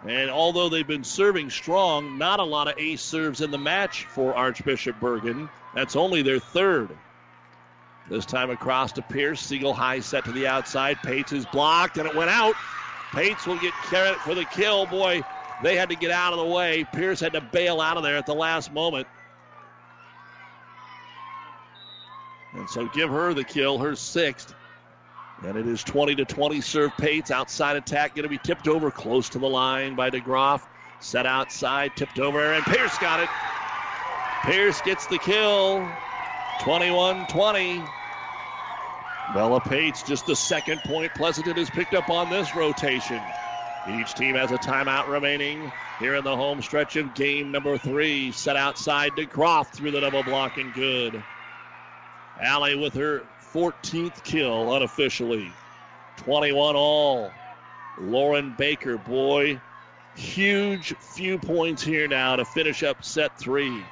And 0.07 0.31
although 0.31 0.71
they've 0.71 0.87
been 0.87 1.05
serving 1.05 1.51
strong, 1.51 2.17
not 2.19 2.41
a 2.41 2.45
lot 2.45 2.69
of 2.69 2.79
ace 2.79 3.03
serves 3.03 3.43
in 3.43 3.51
the 3.51 3.59
match 3.59 4.05
for 4.05 4.35
Archbishop 4.35 4.99
Bergan. 4.99 5.51
That's 5.75 5.97
only 5.97 6.23
their 6.23 6.39
third. 6.39 6.89
This 8.09 8.27
time 8.27 8.51
across 8.51 8.93
to 8.93 9.03
Pierce. 9.03 9.41
Siegel 9.41 9.73
high 9.73 10.01
set 10.01 10.25
to 10.27 10.33
the 10.33 10.47
outside. 10.47 10.99
Pates 11.03 11.33
is 11.33 11.47
blocked, 11.47 11.97
and 11.97 12.07
it 12.07 12.15
went 12.15 12.31
out. 12.31 12.55
Pates 13.13 13.47
will 13.47 13.59
get 13.59 13.73
credit 13.73 14.19
for 14.19 14.35
the 14.35 14.45
kill. 14.45 14.87
Boy, 14.87 15.23
they 15.63 15.77
had 15.77 15.89
to 15.89 15.97
get 15.97 16.11
out 16.11 16.33
of 16.33 16.39
the 16.39 16.45
way. 16.45 16.85
Pierce 16.93 17.21
had 17.21 17.33
to 17.33 17.41
bail 17.41 17.81
out 17.81 17.97
of 17.97 18.03
there 18.03 18.17
at 18.17 18.27
the 18.27 18.35
last 18.35 18.73
moment. 18.73 19.07
And 22.53 22.69
so 22.69 22.87
give 22.89 23.11
her 23.11 23.33
the 23.33 23.45
kill, 23.45 23.79
her 23.79 23.97
sixth. 23.97 24.55
And 25.43 25.57
it 25.57 25.67
is 25.67 25.83
20 25.83 26.15
to 26.17 26.25
20. 26.25 26.61
Serve 26.61 26.93
Pates. 26.99 27.31
Outside 27.31 27.77
attack 27.77 28.15
going 28.15 28.25
to 28.25 28.29
be 28.29 28.39
tipped 28.39 28.69
over 28.69 28.91
close 28.91 29.31
to 29.31 29.39
the 29.39 29.49
line 29.49 29.95
by 29.95 30.11
DeGroff. 30.11 30.63
Set 31.01 31.27
outside, 31.27 31.97
tipped 31.97 32.19
over, 32.19 32.53
and 32.53 32.65
Pierce 32.65 32.97
got 32.99 33.21
it. 33.21 33.29
Pierce 34.45 34.81
gets 34.83 35.07
the 35.07 35.19
kill. 35.19 35.87
21 36.61 37.27
20. 37.27 37.83
Bella 39.33 39.61
Pates, 39.61 40.03
just 40.03 40.27
the 40.27 40.37
second 40.37 40.81
point 40.85 41.15
Pleasanton 41.15 41.57
has 41.57 41.71
picked 41.71 41.95
up 41.95 42.11
on 42.11 42.31
this 42.31 42.55
rotation. 42.55 43.21
Each 43.89 44.15
team 44.15 44.35
has 44.35 44.51
a 44.51 44.59
timeout 44.59 45.09
remaining 45.09 45.73
here 45.99 46.15
in 46.15 46.25
the 46.25 46.37
home 46.37 46.63
stretch 46.63 46.97
of 46.97 47.15
game 47.15 47.51
number 47.51 47.77
three. 47.79 48.33
Set 48.33 48.57
outside 48.57 49.13
DeGroff 49.13 49.69
through 49.75 49.91
the 49.91 50.01
double 50.01 50.23
block 50.23 50.57
and 50.57 50.73
good. 50.73 51.23
Allie 52.41 52.77
with 52.77 52.95
her 52.95 53.23
14th 53.53 54.25
kill 54.25 54.75
unofficially. 54.75 55.53
21 56.19 56.77
all. 56.77 57.31
Lauren 57.99 58.55
Baker, 58.57 58.99
boy, 58.99 59.61
huge 60.17 60.95
few 60.97 61.39
points 61.39 61.83
here 61.83 62.09
now 62.09 62.37
to 62.37 62.45
finish 62.45 62.83
up 62.83 63.05
set 63.05 63.39
three. 63.39 63.85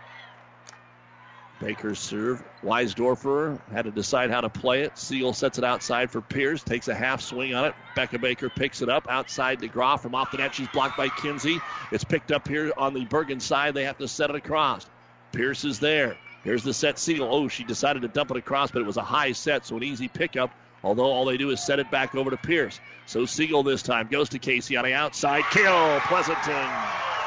Baker's 1.63 2.01
serve. 2.01 2.43
Weisdorfer 2.65 3.61
had 3.73 3.85
to 3.85 3.93
decide 3.93 4.31
how 4.31 4.41
to 4.41 4.49
play 4.49 4.83
it. 4.83 4.99
Siegel 4.99 5.33
sets 5.33 5.59
it 5.59 5.65
outside 5.65 6.11
for 6.11 6.21
Pierce, 6.21 6.63
takes 6.63 6.89
a 6.89 6.95
half 6.95 7.21
swing 7.21 7.55
on 7.55 7.67
it. 7.67 7.75
Becca 7.95 8.19
Baker 8.19 8.51
picks 8.51 8.83
it 8.83 8.89
up 8.89 9.07
outside 9.09 9.61
DeGroff 9.61 10.01
from 10.01 10.15
off 10.15 10.33
the 10.33 10.39
net. 10.39 10.55
She's 10.55 10.69
blocked 10.69 10.97
by 10.97 11.09
Kinsey. 11.09 11.61
It's 11.93 12.05
picked 12.05 12.33
up 12.33 12.49
here 12.49 12.73
on 12.77 12.95
the 12.95 13.05
Bergan 13.07 13.41
side. 13.41 13.75
They 13.75 13.85
have 13.85 13.99
to 13.99 14.09
set 14.09 14.31
it 14.31 14.37
across. 14.37 14.87
Pierce 15.33 15.65
is 15.65 15.79
there. 15.79 16.17
Here's 16.43 16.65
the 16.65 16.75
set 16.75 16.99
Siegel. 16.99 17.33
Oh, 17.33 17.47
she 17.47 17.63
decided 17.63 18.03
to 18.03 18.09
dump 18.09 18.33
it 18.33 18.37
across, 18.37 18.73
but 18.73 18.83
it 18.83 18.87
was 18.87 18.97
a 18.97 19.03
high 19.03 19.33
set, 19.33 19.65
so 19.65 19.77
an 19.77 19.85
easy 19.85 20.09
pickup. 20.09 20.51
Although 20.83 21.05
all 21.05 21.25
they 21.25 21.37
do 21.37 21.51
is 21.51 21.65
set 21.65 21.79
it 21.79 21.91
back 21.93 22.17
over 22.17 22.31
to 22.31 22.37
Pierce. 22.37 22.81
So 23.07 23.25
Siegel 23.25 23.63
this 23.63 23.83
time 23.83 24.09
goes 24.09 24.31
to 24.31 24.41
Casey 24.41 24.77
on 24.77 24.85
the 24.85 24.95
outside. 24.95 25.45
Kill, 25.53 26.01
Pleasanton. 26.01 27.22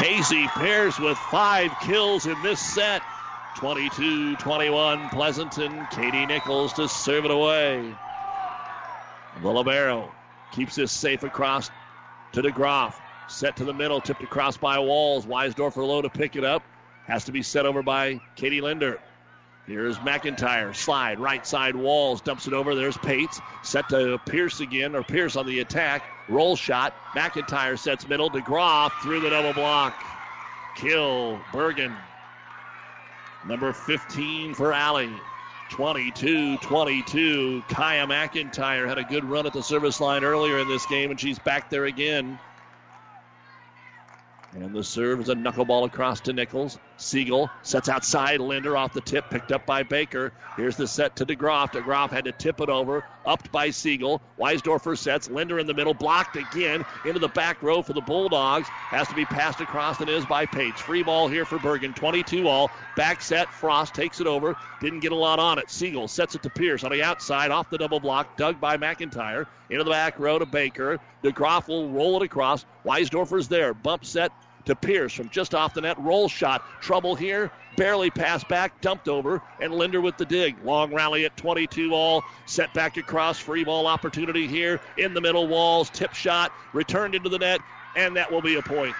Casey 0.00 0.48
Pierce 0.56 0.98
with 0.98 1.18
five 1.18 1.78
kills 1.82 2.24
in 2.24 2.42
this 2.42 2.58
set. 2.58 3.02
22 3.56 4.34
21 4.36 5.10
Pleasanton. 5.10 5.86
Katie 5.90 6.24
Nichols 6.24 6.72
to 6.72 6.88
serve 6.88 7.26
it 7.26 7.30
away. 7.30 7.94
The 9.42 9.48
Libero 9.50 10.10
keeps 10.52 10.74
this 10.74 10.90
safe 10.90 11.22
across 11.22 11.70
to 12.32 12.40
DeGroff. 12.40 12.94
Set 13.28 13.56
to 13.56 13.64
the 13.64 13.74
middle, 13.74 14.00
tipped 14.00 14.22
across 14.22 14.56
by 14.56 14.78
Walls. 14.78 15.26
Weisdorfer 15.26 15.86
low 15.86 16.00
to 16.00 16.08
pick 16.08 16.34
it 16.34 16.44
up. 16.44 16.62
Has 17.04 17.26
to 17.26 17.32
be 17.32 17.42
set 17.42 17.66
over 17.66 17.82
by 17.82 18.22
Katie 18.36 18.62
Linder. 18.62 19.02
Here's 19.70 19.98
McIntyre. 19.98 20.74
Slide, 20.74 21.20
right 21.20 21.46
side 21.46 21.76
Walls. 21.76 22.20
Dumps 22.22 22.48
it 22.48 22.52
over. 22.52 22.74
There's 22.74 22.98
Pates. 22.98 23.40
Set 23.62 23.88
to 23.90 24.18
Pierce 24.26 24.58
again, 24.58 24.96
or 24.96 25.04
Pierce 25.04 25.36
on 25.36 25.46
the 25.46 25.60
attack. 25.60 26.02
Roll 26.28 26.56
shot. 26.56 26.92
McIntyre 27.14 27.78
sets 27.78 28.08
middle. 28.08 28.28
DeGroff 28.28 28.90
through 29.00 29.20
the 29.20 29.30
double 29.30 29.52
block. 29.52 29.94
Kill 30.74 31.38
Bergan. 31.52 31.96
Number 33.46 33.72
15 33.72 34.54
for 34.54 34.72
Allie. 34.72 35.14
22 35.70 36.56
22. 36.56 37.62
Kaya 37.68 38.08
McIntyre 38.08 38.88
had 38.88 38.98
a 38.98 39.04
good 39.04 39.22
run 39.22 39.46
at 39.46 39.52
the 39.52 39.62
service 39.62 40.00
line 40.00 40.24
earlier 40.24 40.58
in 40.58 40.66
this 40.66 40.84
game, 40.86 41.12
and 41.12 41.20
she's 41.20 41.38
back 41.38 41.70
there 41.70 41.84
again. 41.84 42.40
And 44.52 44.74
the 44.74 44.82
serve 44.82 45.20
is 45.20 45.28
a 45.28 45.36
knuckleball 45.36 45.86
across 45.86 46.18
to 46.22 46.32
Nichols. 46.32 46.76
Siegel 47.00 47.50
sets 47.62 47.88
outside. 47.88 48.40
Linder 48.40 48.76
off 48.76 48.92
the 48.92 49.00
tip, 49.00 49.30
picked 49.30 49.52
up 49.52 49.66
by 49.66 49.82
Baker. 49.82 50.32
Here's 50.56 50.76
the 50.76 50.86
set 50.86 51.16
to 51.16 51.26
DeGroff. 51.26 51.72
DeGroff 51.72 52.10
had 52.10 52.26
to 52.26 52.32
tip 52.32 52.60
it 52.60 52.68
over, 52.68 53.04
upped 53.24 53.50
by 53.50 53.70
Siegel. 53.70 54.20
Weisdorfer 54.38 54.96
sets. 54.96 55.30
Linder 55.30 55.58
in 55.58 55.66
the 55.66 55.74
middle, 55.74 55.94
blocked 55.94 56.36
again 56.36 56.84
into 57.04 57.18
the 57.18 57.28
back 57.28 57.62
row 57.62 57.82
for 57.82 57.92
the 57.92 58.00
Bulldogs. 58.00 58.68
Has 58.68 59.08
to 59.08 59.14
be 59.14 59.24
passed 59.24 59.60
across 59.60 60.00
and 60.00 60.10
is 60.10 60.26
by 60.26 60.46
Pates. 60.46 60.80
Free 60.80 61.02
ball 61.02 61.28
here 61.28 61.44
for 61.44 61.58
Bergan, 61.58 61.94
22 61.94 62.46
all. 62.46 62.70
Back 62.96 63.22
set. 63.22 63.52
Frost 63.52 63.94
takes 63.94 64.20
it 64.20 64.26
over. 64.26 64.56
Didn't 64.80 65.00
get 65.00 65.12
a 65.12 65.16
lot 65.16 65.38
on 65.38 65.58
it. 65.58 65.70
Siegel 65.70 66.08
sets 66.08 66.34
it 66.34 66.42
to 66.42 66.50
Pierce 66.50 66.84
on 66.84 66.92
the 66.92 67.02
outside, 67.02 67.50
off 67.50 67.70
the 67.70 67.78
double 67.78 68.00
block. 68.00 68.36
Dug 68.36 68.60
by 68.60 68.76
McIntyre. 68.76 69.46
Into 69.70 69.84
the 69.84 69.90
back 69.90 70.18
row 70.18 70.38
to 70.38 70.46
Baker. 70.46 70.98
DeGroff 71.22 71.68
will 71.68 71.90
roll 71.90 72.20
it 72.20 72.24
across. 72.24 72.64
Weisdorfer's 72.84 73.48
there. 73.48 73.72
Bump 73.72 74.04
set 74.04 74.32
to 74.70 74.76
Pierce 74.76 75.12
from 75.12 75.28
just 75.28 75.54
off 75.54 75.74
the 75.74 75.80
net. 75.80 75.98
Roll 75.98 76.28
shot. 76.28 76.64
Trouble 76.80 77.14
here. 77.14 77.50
Barely 77.76 78.10
passed 78.10 78.48
back. 78.48 78.80
Dumped 78.80 79.08
over. 79.08 79.42
And 79.60 79.74
Linder 79.74 80.00
with 80.00 80.16
the 80.16 80.24
dig. 80.24 80.56
Long 80.64 80.94
rally 80.94 81.24
at 81.24 81.36
22 81.36 81.92
all. 81.92 82.22
Set 82.46 82.72
back 82.72 82.96
across. 82.96 83.38
Free 83.38 83.64
ball 83.64 83.86
opportunity 83.86 84.46
here. 84.46 84.80
In 84.96 85.12
the 85.12 85.20
middle. 85.20 85.46
Walls. 85.46 85.90
Tip 85.90 86.14
shot. 86.14 86.52
Returned 86.72 87.14
into 87.14 87.28
the 87.28 87.38
net. 87.38 87.60
And 87.96 88.16
that 88.16 88.30
will 88.30 88.42
be 88.42 88.56
a 88.56 88.62
point. 88.62 88.94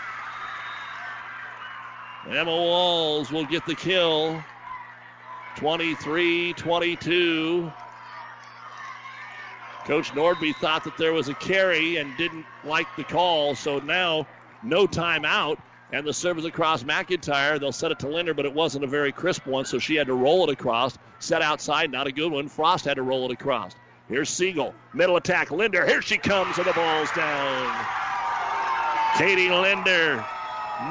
Emma 2.28 2.50
Walls 2.50 3.30
will 3.30 3.46
get 3.46 3.64
the 3.66 3.74
kill. 3.74 4.42
23 5.56 6.52
22. 6.54 7.72
Coach 9.84 10.10
Nordby 10.10 10.54
thought 10.56 10.84
that 10.84 10.96
there 10.98 11.12
was 11.12 11.28
a 11.28 11.34
carry 11.34 11.96
and 11.96 12.16
didn't 12.16 12.44
like 12.64 12.86
the 12.96 13.04
call, 13.04 13.54
so 13.54 13.78
now 13.78 14.26
no 14.62 14.86
timeout. 14.86 15.58
And 15.92 16.06
the 16.06 16.12
service 16.12 16.44
across 16.44 16.84
McIntyre. 16.84 17.58
They'll 17.58 17.72
set 17.72 17.90
it 17.90 17.98
to 18.00 18.08
Linder, 18.08 18.32
but 18.32 18.44
it 18.44 18.54
wasn't 18.54 18.84
a 18.84 18.86
very 18.86 19.10
crisp 19.10 19.44
one, 19.44 19.64
so 19.64 19.80
she 19.80 19.96
had 19.96 20.06
to 20.06 20.14
roll 20.14 20.48
it 20.48 20.52
across. 20.52 20.96
Set 21.18 21.42
outside, 21.42 21.90
not 21.90 22.06
a 22.06 22.12
good 22.12 22.30
one. 22.30 22.48
Frost 22.48 22.84
had 22.84 22.94
to 22.94 23.02
roll 23.02 23.24
it 23.24 23.32
across. 23.32 23.74
Here's 24.08 24.28
Siegel. 24.28 24.72
Middle 24.94 25.16
attack. 25.16 25.50
Linder. 25.50 25.84
Here 25.84 26.00
she 26.00 26.16
comes, 26.16 26.58
and 26.58 26.66
the 26.66 26.72
ball's 26.72 27.10
down. 27.10 27.86
Katie 29.16 29.50
Linder, 29.50 30.24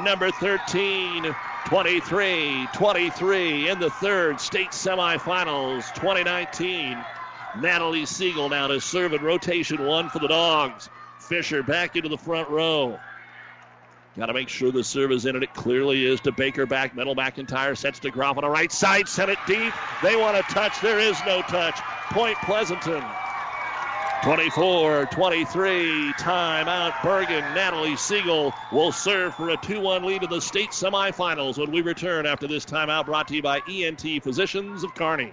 number 0.04 0.30
13, 0.30 1.34
23 1.66 2.68
23 2.72 3.68
in 3.68 3.78
the 3.80 3.90
third 3.90 4.40
state 4.40 4.70
semifinals 4.70 5.92
2019. 5.94 7.02
Natalie 7.58 8.06
Siegel 8.06 8.48
now 8.48 8.68
to 8.68 8.80
serve 8.80 9.12
in 9.12 9.22
rotation 9.22 9.84
one 9.84 10.08
for 10.08 10.18
the 10.18 10.28
Dogs. 10.28 10.88
Fisher 11.18 11.62
back 11.62 11.96
into 11.96 12.08
the 12.08 12.18
front 12.18 12.48
row. 12.48 12.98
Got 14.20 14.26
to 14.26 14.34
make 14.34 14.50
sure 14.50 14.70
the 14.70 14.84
serve 14.84 15.12
is 15.12 15.24
in 15.24 15.34
it. 15.34 15.42
It 15.42 15.54
clearly 15.54 16.04
is 16.04 16.20
to 16.20 16.32
Baker 16.32 16.66
back 16.66 16.94
middle. 16.94 17.16
McIntyre 17.16 17.74
sets 17.74 18.00
DeGroff 18.00 18.36
on 18.36 18.42
the 18.42 18.50
right 18.50 18.70
side. 18.70 19.08
Set 19.08 19.30
it 19.30 19.38
deep. 19.46 19.72
They 20.02 20.14
want 20.14 20.36
a 20.36 20.42
touch. 20.42 20.78
There 20.82 20.98
is 20.98 21.18
no 21.24 21.40
touch. 21.40 21.80
Point 22.10 22.36
Pleasanton. 22.44 23.02
24 24.22 25.06
23. 25.06 26.12
Timeout. 26.18 26.92
Bergan. 26.96 27.54
Natalie 27.54 27.96
Siegel 27.96 28.52
will 28.70 28.92
serve 28.92 29.34
for 29.36 29.48
a 29.48 29.56
2 29.56 29.80
1 29.80 30.04
lead 30.04 30.22
in 30.22 30.28
the 30.28 30.42
state 30.42 30.72
semifinals 30.72 31.56
when 31.56 31.70
we 31.70 31.80
return 31.80 32.26
after 32.26 32.46
this 32.46 32.66
timeout 32.66 33.06
brought 33.06 33.26
to 33.28 33.36
you 33.36 33.40
by 33.40 33.62
ENT 33.70 34.22
Physicians 34.22 34.84
of 34.84 34.94
Kearney. 34.94 35.32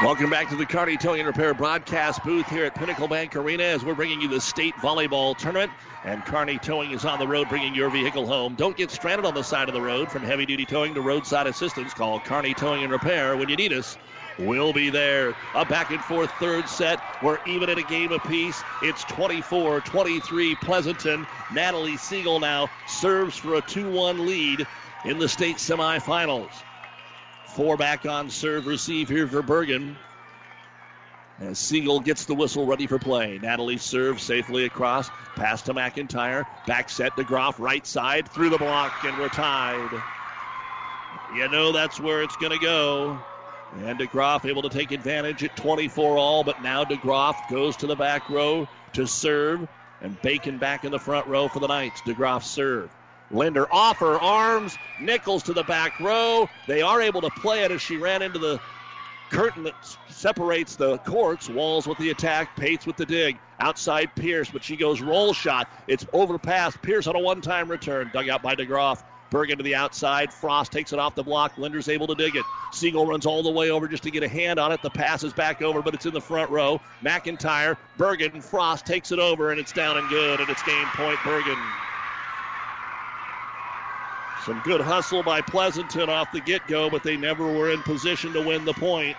Welcome 0.00 0.30
back 0.30 0.48
to 0.48 0.56
the 0.56 0.66
Kearney 0.66 0.96
Towing 0.96 1.20
and 1.20 1.28
Repair 1.28 1.54
broadcast 1.54 2.24
booth 2.24 2.48
here 2.48 2.64
at 2.64 2.74
Pinnacle 2.74 3.06
Bank 3.06 3.36
Arena 3.36 3.62
as 3.62 3.84
we're 3.84 3.94
bringing 3.94 4.20
you 4.20 4.26
the 4.26 4.40
state 4.40 4.74
volleyball 4.76 5.36
tournament. 5.36 5.70
And 6.02 6.24
Kearney 6.24 6.58
Towing 6.58 6.90
is 6.90 7.04
on 7.04 7.20
the 7.20 7.28
road 7.28 7.48
bringing 7.48 7.72
your 7.72 7.88
vehicle 7.88 8.26
home. 8.26 8.56
Don't 8.56 8.76
get 8.76 8.90
stranded 8.90 9.24
on 9.26 9.34
the 9.34 9.44
side 9.44 9.68
of 9.68 9.74
the 9.74 9.80
road. 9.80 10.10
From 10.10 10.22
heavy 10.22 10.44
duty 10.44 10.64
towing 10.64 10.94
to 10.94 11.00
roadside 11.00 11.46
assistance, 11.46 11.94
call 11.94 12.18
Kearney 12.18 12.52
Towing 12.52 12.82
and 12.82 12.90
Repair 12.90 13.36
when 13.36 13.48
you 13.48 13.54
need 13.54 13.72
us. 13.72 13.96
We'll 14.40 14.72
be 14.72 14.90
there. 14.90 15.36
A 15.54 15.64
back 15.64 15.92
and 15.92 16.02
forth 16.02 16.32
third 16.32 16.68
set. 16.68 16.98
We're 17.22 17.38
even 17.46 17.70
at 17.70 17.78
a 17.78 17.84
game 17.84 18.10
apiece. 18.10 18.60
It's 18.82 19.04
24 19.04 19.82
23 19.82 20.56
Pleasanton. 20.56 21.28
Natalie 21.52 21.96
Siegel 21.96 22.40
now 22.40 22.70
serves 22.88 23.36
for 23.36 23.54
a 23.54 23.60
2 23.60 23.88
1 23.88 24.26
lead 24.26 24.66
in 25.04 25.20
the 25.20 25.28
state 25.28 25.56
semifinals. 25.56 26.50
Four 27.54 27.76
back 27.76 28.06
on 28.06 28.30
serve 28.30 28.66
receive 28.66 29.10
here 29.10 29.26
for 29.26 29.42
Bergan. 29.42 29.96
As 31.38 31.58
Siegel 31.58 32.00
gets 32.00 32.24
the 32.24 32.34
whistle 32.34 32.64
ready 32.64 32.86
for 32.86 32.98
play. 32.98 33.38
Natalie 33.42 33.76
serves 33.76 34.22
safely 34.22 34.64
across. 34.64 35.10
Pass 35.36 35.62
to 35.62 35.74
McIntyre. 35.74 36.46
Back 36.66 36.88
set 36.88 37.14
DeGroff. 37.16 37.58
Right 37.58 37.86
side. 37.86 38.28
Through 38.28 38.50
the 38.50 38.58
block. 38.58 39.04
And 39.04 39.18
we're 39.18 39.28
tied. 39.28 39.90
You 41.34 41.48
know 41.48 41.72
that's 41.72 42.00
where 42.00 42.22
it's 42.22 42.36
going 42.36 42.52
to 42.52 42.58
go. 42.58 43.18
And 43.84 43.98
DeGroff 43.98 44.48
able 44.48 44.62
to 44.62 44.70
take 44.70 44.90
advantage 44.90 45.44
at 45.44 45.54
24 45.54 46.16
all. 46.16 46.44
But 46.44 46.62
now 46.62 46.84
DeGroff 46.84 47.50
goes 47.50 47.76
to 47.78 47.86
the 47.86 47.96
back 47.96 48.30
row 48.30 48.66
to 48.94 49.06
serve. 49.06 49.68
And 50.00 50.20
Bacon 50.22 50.56
back 50.56 50.84
in 50.84 50.90
the 50.90 50.98
front 50.98 51.26
row 51.26 51.48
for 51.48 51.58
the 51.58 51.68
Knights. 51.68 52.00
DeGroff 52.02 52.44
serve. 52.44 52.90
Linder 53.32 53.66
off 53.72 53.98
her 53.98 54.18
arms. 54.20 54.76
Nichols 55.00 55.42
to 55.44 55.52
the 55.52 55.64
back 55.64 55.98
row. 56.00 56.48
They 56.68 56.82
are 56.82 57.00
able 57.00 57.22
to 57.22 57.30
play 57.30 57.64
it 57.64 57.70
as 57.70 57.80
she 57.80 57.96
ran 57.96 58.22
into 58.22 58.38
the 58.38 58.60
curtain 59.30 59.64
that 59.64 59.74
separates 60.08 60.76
the 60.76 60.98
courts. 60.98 61.48
Walls 61.48 61.86
with 61.86 61.98
the 61.98 62.10
attack. 62.10 62.56
Pates 62.56 62.86
with 62.86 62.96
the 62.96 63.06
dig. 63.06 63.38
Outside 63.58 64.14
Pierce, 64.14 64.50
but 64.50 64.62
she 64.62 64.76
goes 64.76 65.00
roll 65.00 65.32
shot. 65.32 65.68
It's 65.86 66.04
over 66.12 66.34
overpass. 66.34 66.76
Pierce 66.76 67.06
on 67.06 67.16
a 67.16 67.20
one 67.20 67.40
time 67.40 67.70
return. 67.70 68.10
Dug 68.12 68.28
out 68.28 68.42
by 68.42 68.54
DeGroff. 68.54 69.02
Bergan 69.30 69.56
to 69.56 69.62
the 69.62 69.74
outside. 69.74 70.30
Frost 70.30 70.72
takes 70.72 70.92
it 70.92 70.98
off 70.98 71.14
the 71.14 71.22
block. 71.22 71.56
Linder's 71.56 71.88
able 71.88 72.06
to 72.08 72.14
dig 72.14 72.36
it. 72.36 72.44
Siegel 72.70 73.06
runs 73.06 73.24
all 73.24 73.42
the 73.42 73.50
way 73.50 73.70
over 73.70 73.88
just 73.88 74.02
to 74.02 74.10
get 74.10 74.22
a 74.22 74.28
hand 74.28 74.58
on 74.58 74.72
it. 74.72 74.82
The 74.82 74.90
pass 74.90 75.24
is 75.24 75.32
back 75.32 75.62
over, 75.62 75.80
but 75.80 75.94
it's 75.94 76.04
in 76.04 76.12
the 76.12 76.20
front 76.20 76.50
row. 76.50 76.80
McIntyre, 77.02 77.78
Bergan, 77.98 78.42
Frost 78.42 78.84
takes 78.84 79.10
it 79.10 79.18
over, 79.18 79.50
and 79.50 79.58
it's 79.58 79.72
down 79.72 79.96
and 79.96 80.06
good, 80.10 80.40
and 80.40 80.50
it's 80.50 80.62
game 80.64 80.86
point 80.88 81.18
Bergan. 81.20 81.58
Some 84.44 84.60
good 84.64 84.80
hustle 84.80 85.22
by 85.22 85.40
Pleasanton 85.40 86.10
off 86.10 86.32
the 86.32 86.40
get 86.40 86.66
go, 86.66 86.90
but 86.90 87.04
they 87.04 87.16
never 87.16 87.46
were 87.46 87.70
in 87.70 87.80
position 87.82 88.32
to 88.32 88.42
win 88.42 88.64
the 88.64 88.72
point. 88.72 89.16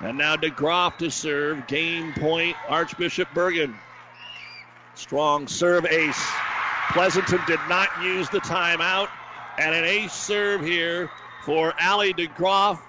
And 0.00 0.16
now 0.16 0.36
DeGroff 0.36 0.96
to 0.98 1.10
serve. 1.10 1.66
Game 1.66 2.14
point, 2.14 2.56
Archbishop 2.66 3.28
Bergan. 3.34 3.74
Strong 4.94 5.48
serve 5.48 5.84
ace. 5.84 6.26
Pleasanton 6.92 7.40
did 7.46 7.60
not 7.68 7.88
use 8.02 8.30
the 8.30 8.40
timeout. 8.40 9.08
And 9.58 9.74
an 9.74 9.84
ace 9.84 10.14
serve 10.14 10.62
here 10.62 11.10
for 11.44 11.74
Allie 11.78 12.14
DeGroff. 12.14 12.80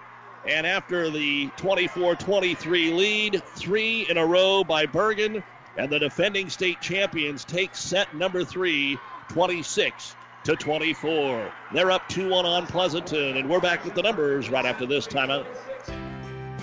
And 0.45 0.65
after 0.65 1.09
the 1.09 1.49
24 1.57 2.15
23 2.15 2.93
lead, 2.93 3.43
three 3.43 4.07
in 4.09 4.17
a 4.17 4.25
row 4.25 4.63
by 4.63 4.85
Bergan. 4.85 5.43
And 5.75 5.89
the 5.89 5.99
defending 5.99 6.49
state 6.49 6.79
champions 6.79 7.43
take 7.43 7.75
set 7.75 8.15
number 8.15 8.45
three, 8.45 8.97
26 9.27 10.15
to 10.47 10.55
24. 10.55 11.51
They're 11.73 11.91
up 11.91 12.07
2 12.07 12.29
1 12.29 12.45
on 12.45 12.65
Pleasanton, 12.67 13.35
and 13.35 13.49
we're 13.49 13.59
back 13.59 13.83
with 13.83 13.95
the 13.95 14.01
numbers 14.01 14.49
right 14.49 14.63
after 14.63 14.85
this 14.85 15.05
timeout. 15.05 15.45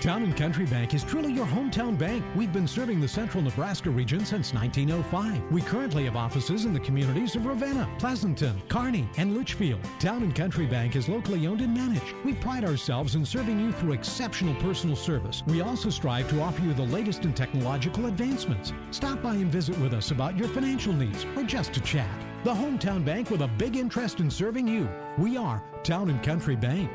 Town 0.01 0.23
and 0.23 0.35
Country 0.35 0.65
Bank 0.65 0.95
is 0.95 1.05
truly 1.05 1.33
your 1.33 1.45
hometown 1.45 1.99
bank. 1.99 2.25
We've 2.35 2.53
been 2.53 2.67
serving 2.67 3.03
the 3.03 3.09
central 3.09 3.43
Nebraska 3.43 3.91
region 3.91 4.21
since 4.21 4.55
1905. 4.55 5.53
We 5.53 5.61
currently 5.61 6.05
have 6.07 6.17
offices 6.17 6.65
in 6.65 6.73
the 6.73 6.81
communities 6.81 7.37
of 7.37 7.45
Ravenna, 7.45 7.87
Pleasanton, 7.99 8.63
Kearney, 8.71 9.07
and 9.19 9.37
Litchfield. 9.37 9.81
Town 10.01 10.23
and 10.23 10.35
Country 10.35 10.65
Bank 10.65 10.97
is 10.97 11.07
locally 11.07 11.47
owned 11.47 11.61
and 11.61 11.75
managed. 11.75 12.15
We 12.25 12.33
pride 12.33 12.65
ourselves 12.65 13.17
in 13.17 13.27
serving 13.27 13.61
you 13.61 13.71
through 13.73 13.93
exceptional 13.93 14.55
personal 14.63 14.97
service. 14.97 15.43
We 15.47 15.61
also 15.61 15.91
strive 15.91 16.31
to 16.31 16.41
offer 16.41 16.63
you 16.63 16.73
the 16.73 16.85
latest 16.85 17.27
in 17.27 17.35
technological 17.35 18.07
advancements. 18.07 18.73
Stop 18.93 19.23
by 19.23 19.35
and 19.35 19.53
visit 19.53 19.79
with 19.79 19.93
us 19.93 20.11
about 20.11 20.39
your 20.39 20.49
financial 20.49 20.95
needs 20.95 21.27
or 21.37 21.43
just 21.43 21.75
to 21.75 21.81
chat. 21.81 22.34
The 22.45 22.53
hometown 22.53 23.07
bank 23.07 23.31
with 23.31 23.41
a 23.41 23.49
big 23.49 23.75
interest 23.75 24.21
in 24.21 24.31
serving 24.31 24.69
you. 24.69 24.87
We 25.17 25.39
are 25.39 25.65
Town 25.83 26.11
and 26.11 26.23
Country 26.23 26.55
Bank. 26.55 26.91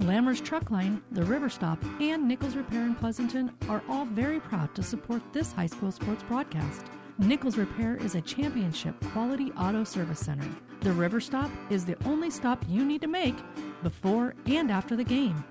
Lammers 0.00 0.44
Truck 0.44 0.70
Line, 0.70 1.02
the 1.12 1.24
River 1.24 1.48
Stop, 1.48 1.82
and 2.02 2.28
Nichols 2.28 2.56
Repair 2.56 2.82
in 2.82 2.94
Pleasanton 2.94 3.50
are 3.70 3.82
all 3.88 4.04
very 4.04 4.40
proud 4.40 4.74
to 4.74 4.82
support 4.82 5.22
this 5.32 5.52
high 5.52 5.68
school 5.68 5.90
sports 5.90 6.22
broadcast. 6.24 6.84
Nichols 7.16 7.56
Repair 7.56 7.96
is 7.96 8.14
a 8.14 8.20
championship 8.20 8.94
quality 9.06 9.52
auto 9.52 9.82
service 9.82 10.20
center. 10.20 10.46
The 10.82 10.92
River 10.92 11.18
Stop 11.18 11.50
is 11.70 11.86
the 11.86 11.96
only 12.04 12.28
stop 12.28 12.62
you 12.68 12.84
need 12.84 13.00
to 13.00 13.08
make 13.08 13.36
before 13.82 14.34
and 14.44 14.70
after 14.70 14.96
the 14.96 15.04
game 15.04 15.42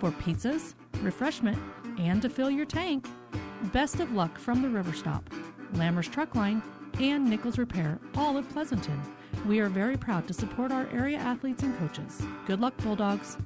for 0.00 0.10
pizzas, 0.10 0.74
refreshment, 1.00 1.58
and 1.98 2.20
to 2.20 2.28
fill 2.28 2.50
your 2.50 2.66
tank. 2.66 3.08
Best 3.72 4.00
of 4.00 4.12
luck 4.12 4.38
from 4.38 4.60
the 4.60 4.68
River 4.68 4.92
Stop, 4.92 5.30
Lammers 5.74 6.10
Truck 6.10 6.34
Line, 6.34 6.62
and 7.00 7.28
Nichols 7.28 7.58
Repair, 7.58 7.98
all 8.16 8.36
of 8.36 8.48
Pleasanton. 8.50 9.00
We 9.46 9.60
are 9.60 9.68
very 9.68 9.96
proud 9.96 10.26
to 10.28 10.34
support 10.34 10.72
our 10.72 10.88
area 10.92 11.18
athletes 11.18 11.62
and 11.62 11.76
coaches. 11.78 12.22
Good 12.46 12.60
luck, 12.60 12.76
Bulldogs. 12.78 13.36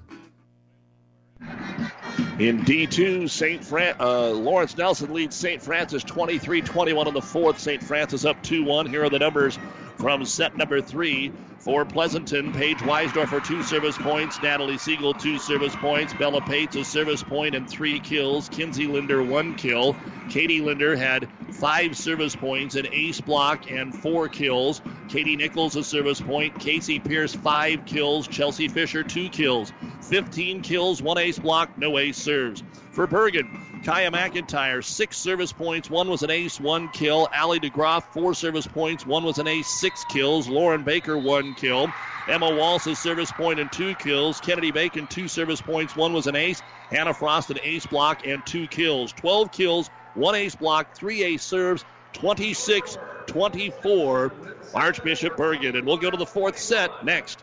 In 2.38 2.62
D2, 2.62 3.28
St. 3.28 3.64
Fran- 3.64 3.96
uh, 4.00 4.30
Lawrence 4.30 4.76
Nelson 4.76 5.12
leads 5.12 5.36
St. 5.36 5.60
Francis 5.60 6.02
23-21 6.04 7.08
in 7.08 7.14
the 7.14 7.20
fourth. 7.20 7.58
St. 7.58 7.82
Francis 7.82 8.24
up 8.24 8.42
2-1. 8.42 8.88
Here 8.88 9.04
are 9.04 9.10
the 9.10 9.18
numbers 9.18 9.58
from 9.98 10.24
set 10.24 10.56
number 10.56 10.80
three. 10.80 11.32
For 11.62 11.84
Pleasanton, 11.84 12.52
Paige 12.52 12.78
Weisdorfer, 12.78 13.46
two 13.46 13.62
service 13.62 13.96
points. 13.96 14.42
Natalie 14.42 14.78
Siegel, 14.78 15.14
two 15.14 15.38
service 15.38 15.76
points. 15.76 16.12
Bella 16.12 16.40
Pates, 16.40 16.74
a 16.74 16.84
service 16.84 17.22
point 17.22 17.54
and 17.54 17.70
three 17.70 18.00
kills. 18.00 18.48
Kinsey 18.48 18.88
Linder, 18.88 19.22
one 19.22 19.54
kill. 19.54 19.94
Katie 20.28 20.60
Linder 20.60 20.96
had 20.96 21.28
five 21.52 21.96
service 21.96 22.34
points, 22.34 22.74
an 22.74 22.88
ace 22.90 23.20
block, 23.20 23.70
and 23.70 23.94
four 23.94 24.28
kills. 24.28 24.82
Katie 25.08 25.36
Nichols, 25.36 25.76
a 25.76 25.84
service 25.84 26.20
point. 26.20 26.58
Casey 26.58 26.98
Pierce, 26.98 27.32
five 27.32 27.84
kills. 27.86 28.26
Chelsea 28.26 28.66
Fisher, 28.66 29.04
two 29.04 29.28
kills. 29.28 29.72
15 30.00 30.62
kills, 30.62 31.00
one 31.00 31.16
ace 31.16 31.38
block, 31.38 31.78
no 31.78 31.96
ace 31.96 32.16
serves. 32.16 32.64
For 32.90 33.06
Bergan, 33.06 33.61
Kaya 33.84 34.12
McIntyre, 34.12 34.84
six 34.84 35.18
service 35.18 35.52
points. 35.52 35.90
One 35.90 36.08
was 36.08 36.22
an 36.22 36.30
ace, 36.30 36.60
one 36.60 36.88
kill. 36.90 37.28
Allie 37.32 37.58
DeGroff, 37.58 38.04
four 38.12 38.32
service 38.32 38.66
points. 38.66 39.04
One 39.04 39.24
was 39.24 39.38
an 39.38 39.48
ace, 39.48 39.66
six 39.66 40.04
kills. 40.04 40.48
Lauren 40.48 40.84
Baker, 40.84 41.18
one 41.18 41.54
kill. 41.54 41.92
Emma 42.28 42.54
Walsh, 42.54 42.86
a 42.86 42.94
service 42.94 43.32
point 43.32 43.58
and 43.58 43.72
two 43.72 43.96
kills. 43.96 44.40
Kennedy 44.40 44.70
Bacon, 44.70 45.08
two 45.08 45.26
service 45.26 45.60
points. 45.60 45.96
One 45.96 46.12
was 46.12 46.28
an 46.28 46.36
ace. 46.36 46.62
Hannah 46.90 47.12
Frost, 47.12 47.50
an 47.50 47.58
ace 47.64 47.84
block 47.84 48.24
and 48.24 48.46
two 48.46 48.68
kills. 48.68 49.12
12 49.14 49.50
kills, 49.50 49.90
one 50.14 50.36
ace 50.36 50.54
block, 50.54 50.94
three 50.94 51.24
ace 51.24 51.42
serves. 51.42 51.84
26 52.12 52.98
24. 53.26 54.32
Archbishop 54.74 55.36
Bergan. 55.36 55.76
And 55.76 55.86
we'll 55.86 55.96
go 55.96 56.10
to 56.10 56.16
the 56.16 56.26
fourth 56.26 56.56
set 56.56 57.04
next. 57.04 57.42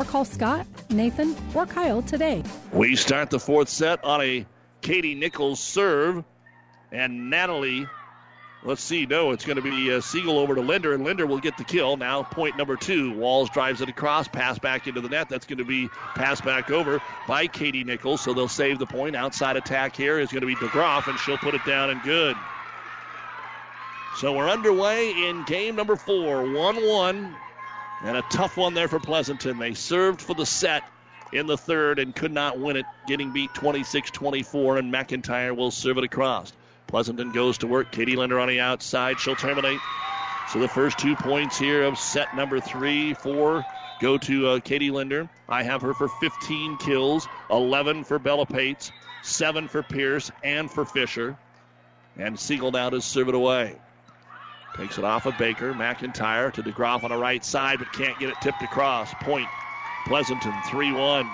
or 0.00 0.04
call 0.04 0.24
Scott, 0.24 0.66
Nathan, 0.88 1.36
or 1.54 1.66
Kyle 1.66 2.00
today. 2.00 2.42
We 2.72 2.96
start 2.96 3.28
the 3.28 3.38
fourth 3.38 3.68
set 3.68 4.02
on 4.02 4.22
a 4.22 4.46
Katie 4.80 5.14
Nichols 5.14 5.60
serve, 5.60 6.24
and 6.90 7.28
Natalie. 7.28 7.86
Let's 8.62 8.82
see. 8.82 9.06
No, 9.06 9.30
it's 9.30 9.44
going 9.44 9.56
to 9.56 9.62
be 9.62 9.92
uh, 9.92 10.00
Siegel 10.00 10.38
over 10.38 10.54
to 10.54 10.60
Linder, 10.60 10.92
and 10.92 11.02
Linder 11.02 11.26
will 11.26 11.38
get 11.38 11.56
the 11.56 11.64
kill. 11.64 11.96
Now, 11.96 12.22
point 12.22 12.58
number 12.58 12.76
two. 12.76 13.16
Walls 13.16 13.48
drives 13.50 13.80
it 13.80 13.88
across, 13.88 14.28
pass 14.28 14.58
back 14.58 14.86
into 14.86 15.00
the 15.00 15.08
net. 15.08 15.30
That's 15.30 15.46
going 15.46 15.58
to 15.58 15.64
be 15.64 15.88
passed 16.14 16.44
back 16.44 16.70
over 16.70 17.00
by 17.26 17.46
Katie 17.46 17.84
Nichols, 17.84 18.20
so 18.20 18.34
they'll 18.34 18.48
save 18.48 18.78
the 18.78 18.86
point. 18.86 19.16
Outside 19.16 19.56
attack 19.56 19.96
here 19.96 20.18
is 20.18 20.30
going 20.30 20.42
to 20.42 20.46
be 20.46 20.56
DeGroff, 20.56 21.08
and 21.08 21.18
she'll 21.18 21.38
put 21.38 21.54
it 21.54 21.64
down 21.64 21.88
and 21.88 22.02
good. 22.02 22.36
So 24.16 24.34
we're 24.34 24.50
underway 24.50 25.10
in 25.28 25.44
game 25.44 25.76
number 25.76 25.96
four, 25.96 26.42
1 26.52 26.86
1. 26.86 27.36
And 28.02 28.16
a 28.16 28.22
tough 28.22 28.56
one 28.56 28.74
there 28.74 28.88
for 28.88 28.98
Pleasanton. 28.98 29.58
They 29.58 29.74
served 29.74 30.22
for 30.22 30.34
the 30.34 30.46
set 30.46 30.84
in 31.32 31.46
the 31.46 31.58
third 31.58 31.98
and 31.98 32.14
could 32.14 32.32
not 32.32 32.58
win 32.58 32.76
it, 32.76 32.86
getting 33.06 33.32
beat 33.32 33.52
26 33.54 34.10
24, 34.10 34.78
and 34.78 34.92
McIntyre 34.92 35.54
will 35.54 35.70
serve 35.70 35.98
it 35.98 36.04
across. 36.04 36.52
Pleasanton 36.86 37.30
goes 37.32 37.58
to 37.58 37.66
work. 37.66 37.92
Katie 37.92 38.16
Linder 38.16 38.40
on 38.40 38.48
the 38.48 38.60
outside. 38.60 39.20
She'll 39.20 39.36
terminate. 39.36 39.80
So 40.48 40.58
the 40.58 40.68
first 40.68 40.98
two 40.98 41.14
points 41.14 41.58
here 41.58 41.84
of 41.84 41.98
set 41.98 42.34
number 42.34 42.58
three, 42.58 43.14
four 43.14 43.64
go 44.00 44.18
to 44.18 44.48
uh, 44.48 44.60
Katie 44.60 44.90
Linder. 44.90 45.28
I 45.48 45.62
have 45.62 45.82
her 45.82 45.94
for 45.94 46.08
15 46.08 46.78
kills, 46.78 47.28
11 47.50 48.04
for 48.04 48.18
Bella 48.18 48.46
Pates, 48.46 48.90
7 49.22 49.68
for 49.68 49.82
Pierce, 49.82 50.32
and 50.42 50.70
for 50.70 50.84
Fisher. 50.84 51.36
And 52.16 52.38
Siegel 52.38 52.72
now 52.72 52.90
to 52.90 53.00
serve 53.00 53.28
it 53.28 53.34
away. 53.34 53.76
Takes 54.76 54.98
it 54.98 55.04
off 55.04 55.26
of 55.26 55.36
Baker. 55.36 55.74
McIntyre 55.74 56.52
to 56.52 56.62
DeGroff 56.62 57.02
on 57.04 57.10
the 57.10 57.16
right 57.16 57.44
side, 57.44 57.78
but 57.78 57.92
can't 57.92 58.18
get 58.18 58.30
it 58.30 58.36
tipped 58.40 58.62
across. 58.62 59.12
Point 59.14 59.48
Pleasanton 60.06 60.54
3 60.70 60.92
1. 60.92 61.30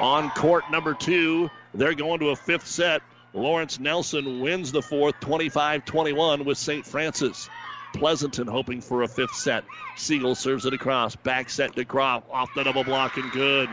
On 0.00 0.30
court 0.30 0.70
number 0.70 0.94
two, 0.94 1.50
they're 1.74 1.94
going 1.94 2.20
to 2.20 2.30
a 2.30 2.36
fifth 2.36 2.66
set. 2.66 3.02
Lawrence 3.34 3.78
Nelson 3.78 4.40
wins 4.40 4.72
the 4.72 4.82
fourth 4.82 5.18
25 5.20 5.84
21 5.84 6.44
with 6.44 6.56
St. 6.56 6.86
Francis. 6.86 7.48
Pleasanton 7.94 8.46
hoping 8.46 8.80
for 8.80 9.02
a 9.02 9.08
fifth 9.08 9.34
set. 9.34 9.64
Siegel 9.96 10.34
serves 10.34 10.66
it 10.66 10.72
across. 10.72 11.16
Back 11.16 11.50
set 11.50 11.74
DeGroff. 11.74 12.22
Off 12.30 12.54
the 12.54 12.62
double 12.62 12.84
block 12.84 13.16
and 13.16 13.30
good. 13.32 13.68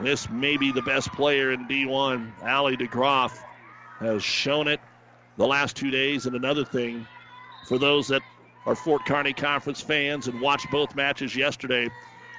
This 0.00 0.30
may 0.30 0.56
be 0.56 0.72
the 0.72 0.82
best 0.82 1.12
player 1.12 1.52
in 1.52 1.68
D1. 1.68 2.42
Allie 2.42 2.76
DeGroff 2.76 3.36
has 3.98 4.24
shown 4.24 4.68
it 4.68 4.80
the 5.36 5.46
last 5.46 5.76
two 5.76 5.90
days. 5.90 6.26
And 6.26 6.36
another 6.36 6.64
thing, 6.64 7.06
for 7.66 7.78
those 7.78 8.08
that 8.08 8.22
are 8.66 8.74
Fort 8.74 9.04
Kearney 9.06 9.32
Conference 9.32 9.80
fans 9.80 10.28
and 10.28 10.40
watched 10.40 10.70
both 10.70 10.94
matches 10.94 11.34
yesterday, 11.34 11.88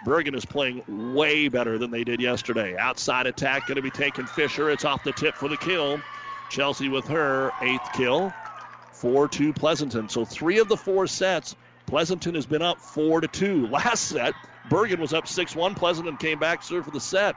Bergan 0.05 0.35
is 0.35 0.45
playing 0.45 1.13
way 1.13 1.47
better 1.47 1.77
than 1.77 1.91
they 1.91 2.03
did 2.03 2.21
yesterday. 2.21 2.75
Outside 2.77 3.25
attack 3.25 3.67
going 3.67 3.77
to 3.77 3.81
be 3.81 3.89
taking 3.89 4.25
Fisher. 4.25 4.69
It's 4.69 4.85
off 4.85 5.03
the 5.03 5.13
tip 5.13 5.35
for 5.35 5.47
the 5.47 5.57
kill. 5.57 6.01
Chelsea 6.49 6.89
with 6.89 7.07
her 7.07 7.51
eighth 7.61 7.89
kill. 7.93 8.33
4 8.91 9.27
2 9.27 9.53
Pleasanton. 9.53 10.07
So 10.09 10.23
three 10.23 10.59
of 10.59 10.69
the 10.69 10.77
four 10.77 11.07
sets, 11.07 11.55
Pleasanton 11.87 12.35
has 12.35 12.45
been 12.45 12.61
up 12.61 12.79
4 12.79 13.21
to 13.21 13.27
2. 13.27 13.67
Last 13.67 14.03
set, 14.03 14.33
Bergan 14.69 14.99
was 14.99 15.13
up 15.13 15.27
6 15.27 15.55
1. 15.55 15.75
Pleasanton 15.75 16.17
came 16.17 16.39
back, 16.39 16.63
served 16.63 16.85
for 16.85 16.91
the 16.91 16.99
set. 16.99 17.35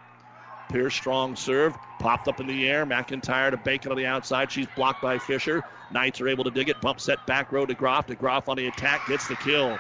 Pierce 0.68 0.94
strong 0.94 1.36
serve, 1.36 1.76
popped 1.98 2.28
up 2.28 2.40
in 2.40 2.47
the 2.47 2.68
air. 2.68 2.84
McIntyre 2.86 3.51
to 3.51 3.56
Bacon 3.56 3.93
on 3.93 3.97
the 3.97 4.06
outside. 4.06 4.51
She's 4.51 4.66
blocked 4.76 5.02
by 5.02 5.18
Fisher. 5.18 5.62
Knights 5.90 6.20
are 6.20 6.28
able 6.28 6.44
to 6.44 6.51
dig 6.51 6.68
it. 6.68 6.80
Bump 6.80 7.01
set 7.01 7.26
back 7.26 7.52
row 7.52 7.66
to 7.66 7.74
Groff. 7.74 8.06
To 8.06 8.14
Groff 8.14 8.48
on 8.48 8.56
the 8.56 8.66
attack 8.66 9.06
gets 9.06 9.28
the 9.28 9.36
kill. 9.36 9.78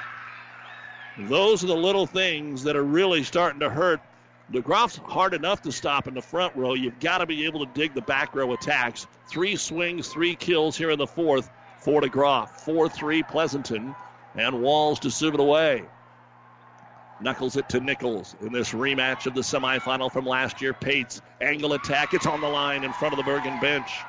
Those 1.18 1.64
are 1.64 1.68
the 1.68 1.76
little 1.76 2.06
things 2.06 2.64
that 2.64 2.76
are 2.76 2.84
really 2.84 3.22
starting 3.22 3.60
to 3.60 3.70
hurt. 3.70 4.00
DeGroff's 4.52 4.96
hard 4.96 5.34
enough 5.34 5.62
to 5.62 5.72
stop 5.72 6.06
in 6.06 6.14
the 6.14 6.22
front 6.22 6.54
row. 6.54 6.74
You've 6.74 7.00
got 7.00 7.18
to 7.18 7.26
be 7.26 7.46
able 7.46 7.66
to 7.66 7.72
dig 7.72 7.94
the 7.94 8.02
back 8.02 8.34
row 8.34 8.52
attacks. 8.52 9.06
Three 9.28 9.56
swings, 9.56 10.08
three 10.08 10.36
kills 10.36 10.76
here 10.76 10.90
in 10.90 10.98
the 10.98 11.06
fourth 11.06 11.50
for 11.78 12.00
DeGroff. 12.00 12.50
4 12.60 12.88
3 12.88 13.22
Pleasanton. 13.24 13.94
And 14.36 14.60
Walls 14.60 15.00
to 15.00 15.10
serve 15.10 15.34
it 15.34 15.40
away. 15.40 15.84
Knuckles 17.20 17.56
it 17.56 17.68
to 17.70 17.80
Nichols 17.80 18.34
in 18.40 18.52
this 18.52 18.72
rematch 18.72 19.26
of 19.26 19.34
the 19.34 19.40
semifinal 19.40 20.12
from 20.12 20.26
last 20.26 20.60
year. 20.60 20.74
Pates, 20.74 21.22
angle 21.40 21.72
attack. 21.72 22.12
It's 22.12 22.26
on 22.26 22.40
the 22.40 22.48
line 22.48 22.84
in 22.84 22.92
front 22.92 23.18
of 23.18 23.24
the 23.24 23.30
Bergan 23.30 23.58
bench. 23.60 24.04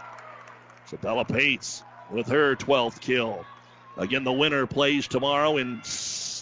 Sabella 0.87 1.25
Pates 1.25 1.83
with 2.11 2.27
her 2.27 2.55
12th 2.55 2.99
kill. 2.99 3.45
Again, 3.97 4.23
the 4.23 4.33
winner 4.33 4.67
plays 4.67 5.07
tomorrow 5.07 5.57
in 5.57 5.81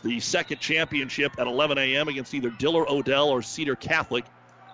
the 0.03 0.19
second 0.19 0.59
championship 0.59 1.39
at 1.39 1.47
11 1.47 1.77
a.m. 1.77 2.07
against 2.07 2.33
either 2.33 2.49
Diller 2.49 2.85
Odell 2.89 3.29
or 3.29 3.41
Cedar 3.41 3.75
Catholic. 3.75 4.25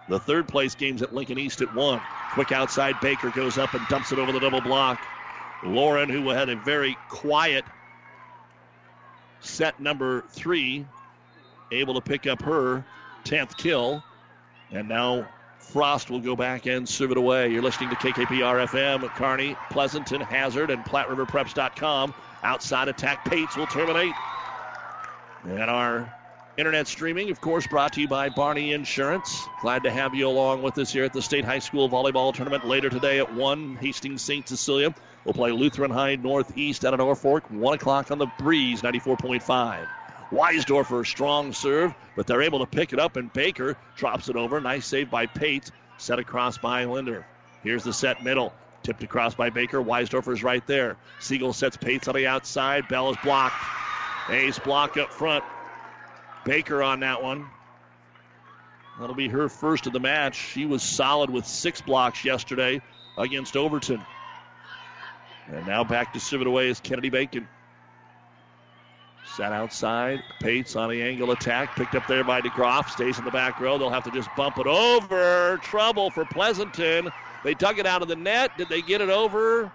The 0.07 0.19
third 0.19 0.47
place 0.47 0.75
game's 0.75 1.01
at 1.01 1.13
Lincoln 1.13 1.37
East 1.37 1.61
at 1.61 1.73
1. 1.73 1.99
Quick 2.33 2.51
outside, 2.51 2.99
Baker 3.01 3.29
goes 3.29 3.57
up 3.57 3.73
and 3.73 3.87
dumps 3.87 4.11
it 4.11 4.19
over 4.19 4.31
the 4.31 4.39
double 4.39 4.61
block. 4.61 4.97
Lauren, 5.63 6.09
who 6.09 6.29
had 6.29 6.49
a 6.49 6.55
very 6.55 6.97
quiet 7.09 7.65
set 9.41 9.79
number 9.79 10.21
three, 10.31 10.85
able 11.71 11.95
to 11.95 12.01
pick 12.01 12.27
up 12.27 12.41
her 12.43 12.83
10th 13.25 13.57
kill. 13.57 14.03
And 14.71 14.87
now 14.87 15.27
Frost 15.59 16.09
will 16.09 16.19
go 16.19 16.35
back 16.35 16.65
and 16.65 16.87
serve 16.87 17.11
it 17.11 17.17
away. 17.17 17.49
You're 17.49 17.61
listening 17.61 17.89
to 17.89 17.95
KKPR 17.95 18.67
FM, 18.67 19.07
Kearney, 19.15 19.55
Pleasanton, 19.69 20.21
Hazard, 20.21 20.69
and 20.69 20.83
PlatteRiverPreps.com. 20.83 22.13
Outside 22.43 22.87
attack, 22.87 23.25
Pates 23.25 23.55
will 23.55 23.67
terminate. 23.67 24.13
And 25.43 25.69
our 25.69 26.13
internet 26.57 26.87
streaming, 26.87 27.31
of 27.31 27.39
course, 27.39 27.65
brought 27.67 27.93
to 27.93 28.01
you 28.01 28.07
by 28.07 28.29
Barney 28.29 28.73
Insurance. 28.73 29.47
Glad 29.61 29.83
to 29.83 29.91
have 29.91 30.13
you 30.13 30.27
along 30.27 30.61
with 30.61 30.77
us 30.77 30.91
here 30.91 31.05
at 31.05 31.13
the 31.13 31.21
State 31.21 31.45
High 31.45 31.59
School 31.59 31.89
Volleyball 31.89 32.33
Tournament 32.33 32.67
later 32.67 32.89
today 32.89 33.19
at 33.19 33.33
1, 33.33 33.77
Hastings 33.77 34.21
St. 34.21 34.47
Cecilia. 34.47 34.93
We'll 35.23 35.33
play 35.33 35.51
Lutheran 35.51 35.91
High 35.91 36.15
Northeast 36.15 36.83
out 36.83 36.93
of 36.93 36.99
Norfolk, 36.99 37.49
1 37.49 37.73
o'clock 37.75 38.11
on 38.11 38.17
the 38.17 38.27
Breeze, 38.39 38.81
94.5. 38.81 39.87
Weisdorfer, 40.31 41.05
strong 41.05 41.51
serve, 41.51 41.93
but 42.15 42.25
they're 42.25 42.41
able 42.41 42.59
to 42.59 42.65
pick 42.65 42.93
it 42.93 42.99
up, 42.99 43.17
and 43.17 43.31
Baker 43.33 43.77
drops 43.95 44.29
it 44.29 44.35
over. 44.35 44.61
Nice 44.61 44.85
save 44.85 45.09
by 45.09 45.25
Pate. 45.25 45.69
Set 45.97 46.19
across 46.19 46.57
by 46.57 46.85
Linder. 46.85 47.27
Here's 47.63 47.83
the 47.83 47.93
set 47.93 48.23
middle. 48.23 48.53
Tipped 48.81 49.03
across 49.03 49.35
by 49.35 49.49
Baker. 49.49 49.81
Weisdorfer's 49.81 50.41
right 50.41 50.65
there. 50.65 50.97
Siegel 51.19 51.53
sets 51.53 51.77
Pates 51.77 52.07
on 52.07 52.15
the 52.15 52.27
outside. 52.27 52.87
Bell 52.87 53.11
is 53.11 53.17
blocked. 53.23 53.63
Ace 54.29 54.57
block 54.57 54.97
up 54.97 55.11
front. 55.13 55.43
Baker 56.45 56.81
on 56.81 57.01
that 57.01 57.21
one. 57.21 57.45
That'll 58.99 59.15
be 59.15 59.27
her 59.27 59.49
first 59.49 59.85
of 59.85 59.93
the 59.93 59.99
match. 59.99 60.35
She 60.35 60.65
was 60.65 60.81
solid 60.81 61.29
with 61.29 61.45
six 61.45 61.81
blocks 61.81 62.25
yesterday 62.25 62.81
against 63.17 63.55
Overton. 63.55 64.01
And 65.47 65.67
now 65.67 65.83
back 65.83 66.13
to 66.13 66.19
serve 66.19 66.41
it 66.41 66.47
away 66.47 66.69
is 66.69 66.79
Kennedy 66.79 67.09
Bacon. 67.09 67.47
Set 69.35 69.53
outside. 69.53 70.21
Pates 70.41 70.75
on 70.75 70.89
the 70.89 71.01
angle 71.01 71.31
attack. 71.31 71.75
Picked 71.75 71.95
up 71.95 72.05
there 72.07 72.23
by 72.23 72.41
DeGroff. 72.41 72.89
Stays 72.89 73.17
in 73.17 73.23
the 73.23 73.31
back 73.31 73.59
row. 73.61 73.77
They'll 73.77 73.89
have 73.89 74.03
to 74.03 74.11
just 74.11 74.29
bump 74.35 74.57
it 74.59 74.67
over. 74.67 75.57
Trouble 75.63 76.09
for 76.09 76.25
Pleasanton. 76.25 77.09
They 77.43 77.53
dug 77.53 77.79
it 77.79 77.85
out 77.85 78.01
of 78.01 78.09
the 78.09 78.15
net. 78.15 78.57
Did 78.57 78.67
they 78.67 78.81
get 78.81 78.99
it 78.99 79.09
over? 79.09 79.71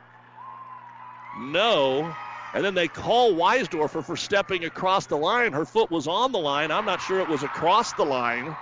No. 1.41 2.15
And 2.55 2.65
then 2.65 2.75
they 2.75 2.89
call 2.89 3.33
Weisdorfer 3.35 4.05
for 4.05 4.17
stepping 4.17 4.65
across 4.65 5.07
the 5.07 5.17
line. 5.17 5.53
Her 5.53 5.65
foot 5.65 5.91
was 5.91 6.07
on 6.07 6.33
the 6.33 6.39
line. 6.39 6.71
I'm 6.71 6.85
not 6.85 7.01
sure 7.01 7.21
it 7.21 7.29
was 7.29 7.43
across 7.43 7.93
the 7.95 8.05
line. 8.05 8.55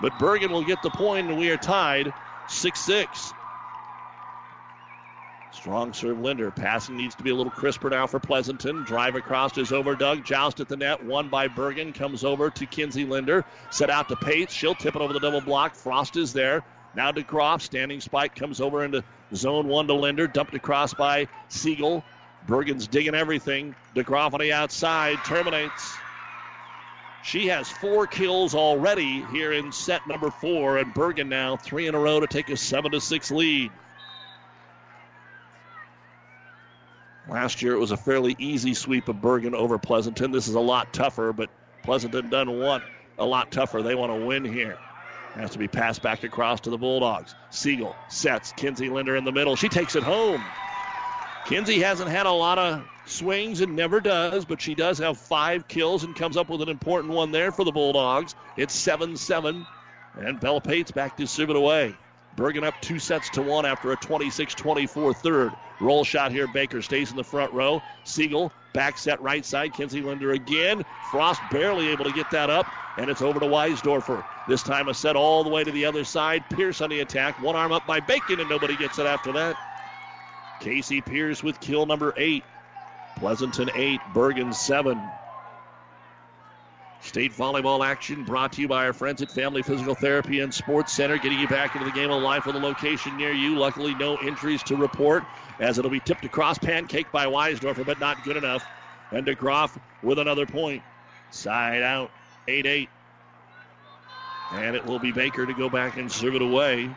But 0.00 0.12
Bergan 0.14 0.50
will 0.50 0.64
get 0.64 0.82
the 0.82 0.90
point, 0.90 1.28
and 1.28 1.38
we 1.38 1.50
are 1.50 1.56
tied 1.56 2.12
6 2.48 2.80
6. 2.80 3.32
Strong 5.52 5.92
serve 5.92 6.18
Linder. 6.18 6.50
Passing 6.50 6.96
needs 6.96 7.14
to 7.14 7.22
be 7.22 7.30
a 7.30 7.34
little 7.34 7.52
crisper 7.52 7.90
now 7.90 8.06
for 8.06 8.18
Pleasanton. 8.18 8.84
Drive 8.84 9.14
across 9.16 9.56
is 9.58 9.70
over 9.70 9.94
Doug. 9.94 10.24
Joust 10.24 10.60
at 10.60 10.68
the 10.68 10.76
net. 10.76 11.04
Won 11.04 11.28
by 11.28 11.48
Bergan. 11.48 11.94
Comes 11.94 12.24
over 12.24 12.50
to 12.50 12.66
Kinsey 12.66 13.04
Linder. 13.04 13.44
Set 13.70 13.90
out 13.90 14.08
to 14.08 14.16
Pates. 14.16 14.52
She'll 14.52 14.74
tip 14.74 14.96
it 14.96 15.02
over 15.02 15.12
the 15.12 15.20
double 15.20 15.42
block. 15.42 15.74
Frost 15.74 16.16
is 16.16 16.32
there. 16.32 16.64
Now 16.96 17.12
to 17.12 17.22
Croft. 17.22 17.64
Standing 17.64 18.00
spike 18.00 18.34
comes 18.34 18.60
over 18.60 18.82
into 18.82 19.04
zone 19.34 19.68
one 19.68 19.86
to 19.88 19.94
Linder. 19.94 20.26
Dumped 20.26 20.54
across 20.54 20.94
by 20.94 21.28
Siegel. 21.48 22.02
Bergan's 22.48 22.86
digging 22.86 23.14
everything. 23.14 23.74
DeGroff 23.94 24.32
on 24.32 24.40
the 24.40 24.52
outside. 24.52 25.18
Terminates. 25.24 25.96
She 27.22 27.48
has 27.48 27.68
four 27.68 28.08
kills 28.08 28.54
already 28.54 29.24
here 29.30 29.52
in 29.52 29.70
set 29.70 30.08
number 30.08 30.30
four, 30.30 30.78
and 30.78 30.92
Bergan 30.92 31.28
now 31.28 31.56
three 31.56 31.86
in 31.86 31.94
a 31.94 31.98
row 31.98 32.18
to 32.18 32.26
take 32.26 32.50
a 32.50 32.56
seven 32.56 32.90
to 32.92 33.00
six 33.00 33.30
lead. 33.30 33.70
Last 37.28 37.62
year 37.62 37.74
it 37.74 37.78
was 37.78 37.92
a 37.92 37.96
fairly 37.96 38.34
easy 38.38 38.74
sweep 38.74 39.08
of 39.08 39.16
Bergan 39.16 39.54
over 39.54 39.78
Pleasanton. 39.78 40.32
This 40.32 40.48
is 40.48 40.54
a 40.54 40.60
lot 40.60 40.92
tougher, 40.92 41.32
but 41.32 41.50
Pleasanton 41.82 42.30
doesn't 42.30 42.60
want 42.60 42.82
a 43.18 43.24
lot 43.24 43.52
tougher. 43.52 43.82
They 43.82 43.94
want 43.94 44.12
to 44.12 44.26
win 44.26 44.44
here. 44.44 44.78
Has 45.34 45.52
to 45.52 45.58
be 45.58 45.68
passed 45.68 46.02
back 46.02 46.24
across 46.24 46.60
to 46.60 46.70
the 46.70 46.76
Bulldogs. 46.76 47.34
Siegel 47.50 47.96
sets 48.08 48.52
Kinsey 48.52 48.90
Linder 48.90 49.16
in 49.16 49.24
the 49.24 49.32
middle. 49.32 49.56
She 49.56 49.68
takes 49.68 49.96
it 49.96 50.02
home. 50.02 50.42
Kinsey 51.46 51.80
hasn't 51.80 52.10
had 52.10 52.26
a 52.26 52.30
lot 52.30 52.58
of 52.58 52.84
swings 53.06 53.60
and 53.60 53.74
never 53.74 54.00
does, 54.00 54.44
but 54.44 54.60
she 54.60 54.74
does 54.74 54.98
have 54.98 55.16
five 55.16 55.66
kills 55.68 56.04
and 56.04 56.14
comes 56.14 56.36
up 56.36 56.50
with 56.50 56.60
an 56.60 56.68
important 56.68 57.14
one 57.14 57.32
there 57.32 57.50
for 57.50 57.64
the 57.64 57.72
Bulldogs. 57.72 58.34
It's 58.56 58.74
7 58.74 59.16
7, 59.16 59.66
and 60.18 60.40
Bella 60.40 60.60
Pates 60.60 60.90
back 60.90 61.16
to 61.16 61.26
serve 61.26 61.50
it 61.50 61.56
away. 61.56 61.94
Bergan 62.36 62.64
up 62.64 62.80
two 62.80 62.98
sets 62.98 63.28
to 63.30 63.42
one 63.42 63.66
after 63.66 63.92
a 63.92 63.96
26 63.96 64.54
24 64.54 65.14
third. 65.14 65.52
Roll 65.80 66.04
shot 66.04 66.32
here. 66.32 66.46
Baker 66.46 66.80
stays 66.80 67.10
in 67.10 67.16
the 67.16 67.24
front 67.24 67.52
row. 67.52 67.82
Siegel 68.04 68.52
back 68.72 68.96
set 68.96 69.20
right 69.20 69.44
side. 69.44 69.74
Kinsey 69.74 70.00
Linder 70.00 70.32
again. 70.32 70.84
Frost 71.10 71.40
barely 71.50 71.88
able 71.88 72.04
to 72.04 72.12
get 72.12 72.30
that 72.30 72.48
up, 72.48 72.66
and 72.96 73.10
it's 73.10 73.20
over 73.20 73.38
to 73.38 73.46
Weisdorfer. 73.46 74.24
This 74.48 74.62
time 74.62 74.88
a 74.88 74.94
set 74.94 75.14
all 75.14 75.44
the 75.44 75.50
way 75.50 75.62
to 75.62 75.70
the 75.70 75.84
other 75.84 76.04
side. 76.04 76.44
Pierce 76.50 76.80
on 76.80 76.90
the 76.90 77.00
attack. 77.00 77.40
One 77.42 77.56
arm 77.56 77.72
up 77.72 77.86
by 77.86 78.00
Bacon, 78.00 78.40
and 78.40 78.48
nobody 78.48 78.76
gets 78.76 78.98
it 78.98 79.06
after 79.06 79.32
that. 79.32 79.56
Casey 80.60 81.00
Pierce 81.00 81.42
with 81.42 81.60
kill 81.60 81.86
number 81.86 82.14
eight. 82.16 82.44
Pleasanton 83.16 83.70
eight, 83.74 84.00
Bergan 84.14 84.54
seven. 84.54 85.00
State 87.02 87.32
volleyball 87.32 87.84
action 87.84 88.22
brought 88.22 88.52
to 88.52 88.60
you 88.60 88.68
by 88.68 88.86
our 88.86 88.92
friends 88.92 89.22
at 89.22 89.30
Family 89.30 89.60
Physical 89.62 89.94
Therapy 89.94 90.38
and 90.38 90.54
Sports 90.54 90.92
Center, 90.92 91.18
getting 91.18 91.38
you 91.38 91.48
back 91.48 91.74
into 91.74 91.84
the 91.84 91.92
game 91.92 92.12
of 92.12 92.22
life 92.22 92.46
with 92.46 92.54
a 92.54 92.60
location 92.60 93.16
near 93.16 93.32
you. 93.32 93.56
Luckily, 93.56 93.92
no 93.96 94.16
injuries 94.20 94.62
to 94.64 94.76
report, 94.76 95.24
as 95.58 95.78
it'll 95.78 95.90
be 95.90 95.98
tipped 95.98 96.24
across, 96.24 96.58
pancake 96.58 97.10
by 97.10 97.26
Weisdorfer, 97.26 97.84
but 97.84 97.98
not 97.98 98.22
good 98.22 98.36
enough. 98.36 98.64
And 99.10 99.26
DeGroff 99.26 99.78
with 100.02 100.20
another 100.20 100.46
point. 100.46 100.84
Side 101.32 101.82
out, 101.82 102.12
8 102.46 102.66
8. 102.66 102.88
And 104.52 104.76
it 104.76 104.86
will 104.86 105.00
be 105.00 105.10
Baker 105.10 105.44
to 105.44 105.54
go 105.54 105.68
back 105.68 105.96
and 105.96 106.10
serve 106.10 106.36
it 106.36 106.42
away. 106.42 106.88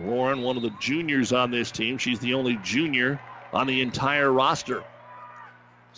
Lauren, 0.00 0.42
one 0.42 0.56
of 0.56 0.62
the 0.62 0.72
juniors 0.78 1.32
on 1.32 1.50
this 1.50 1.72
team. 1.72 1.98
She's 1.98 2.20
the 2.20 2.34
only 2.34 2.58
junior 2.62 3.20
on 3.52 3.66
the 3.66 3.80
entire 3.80 4.30
roster. 4.30 4.84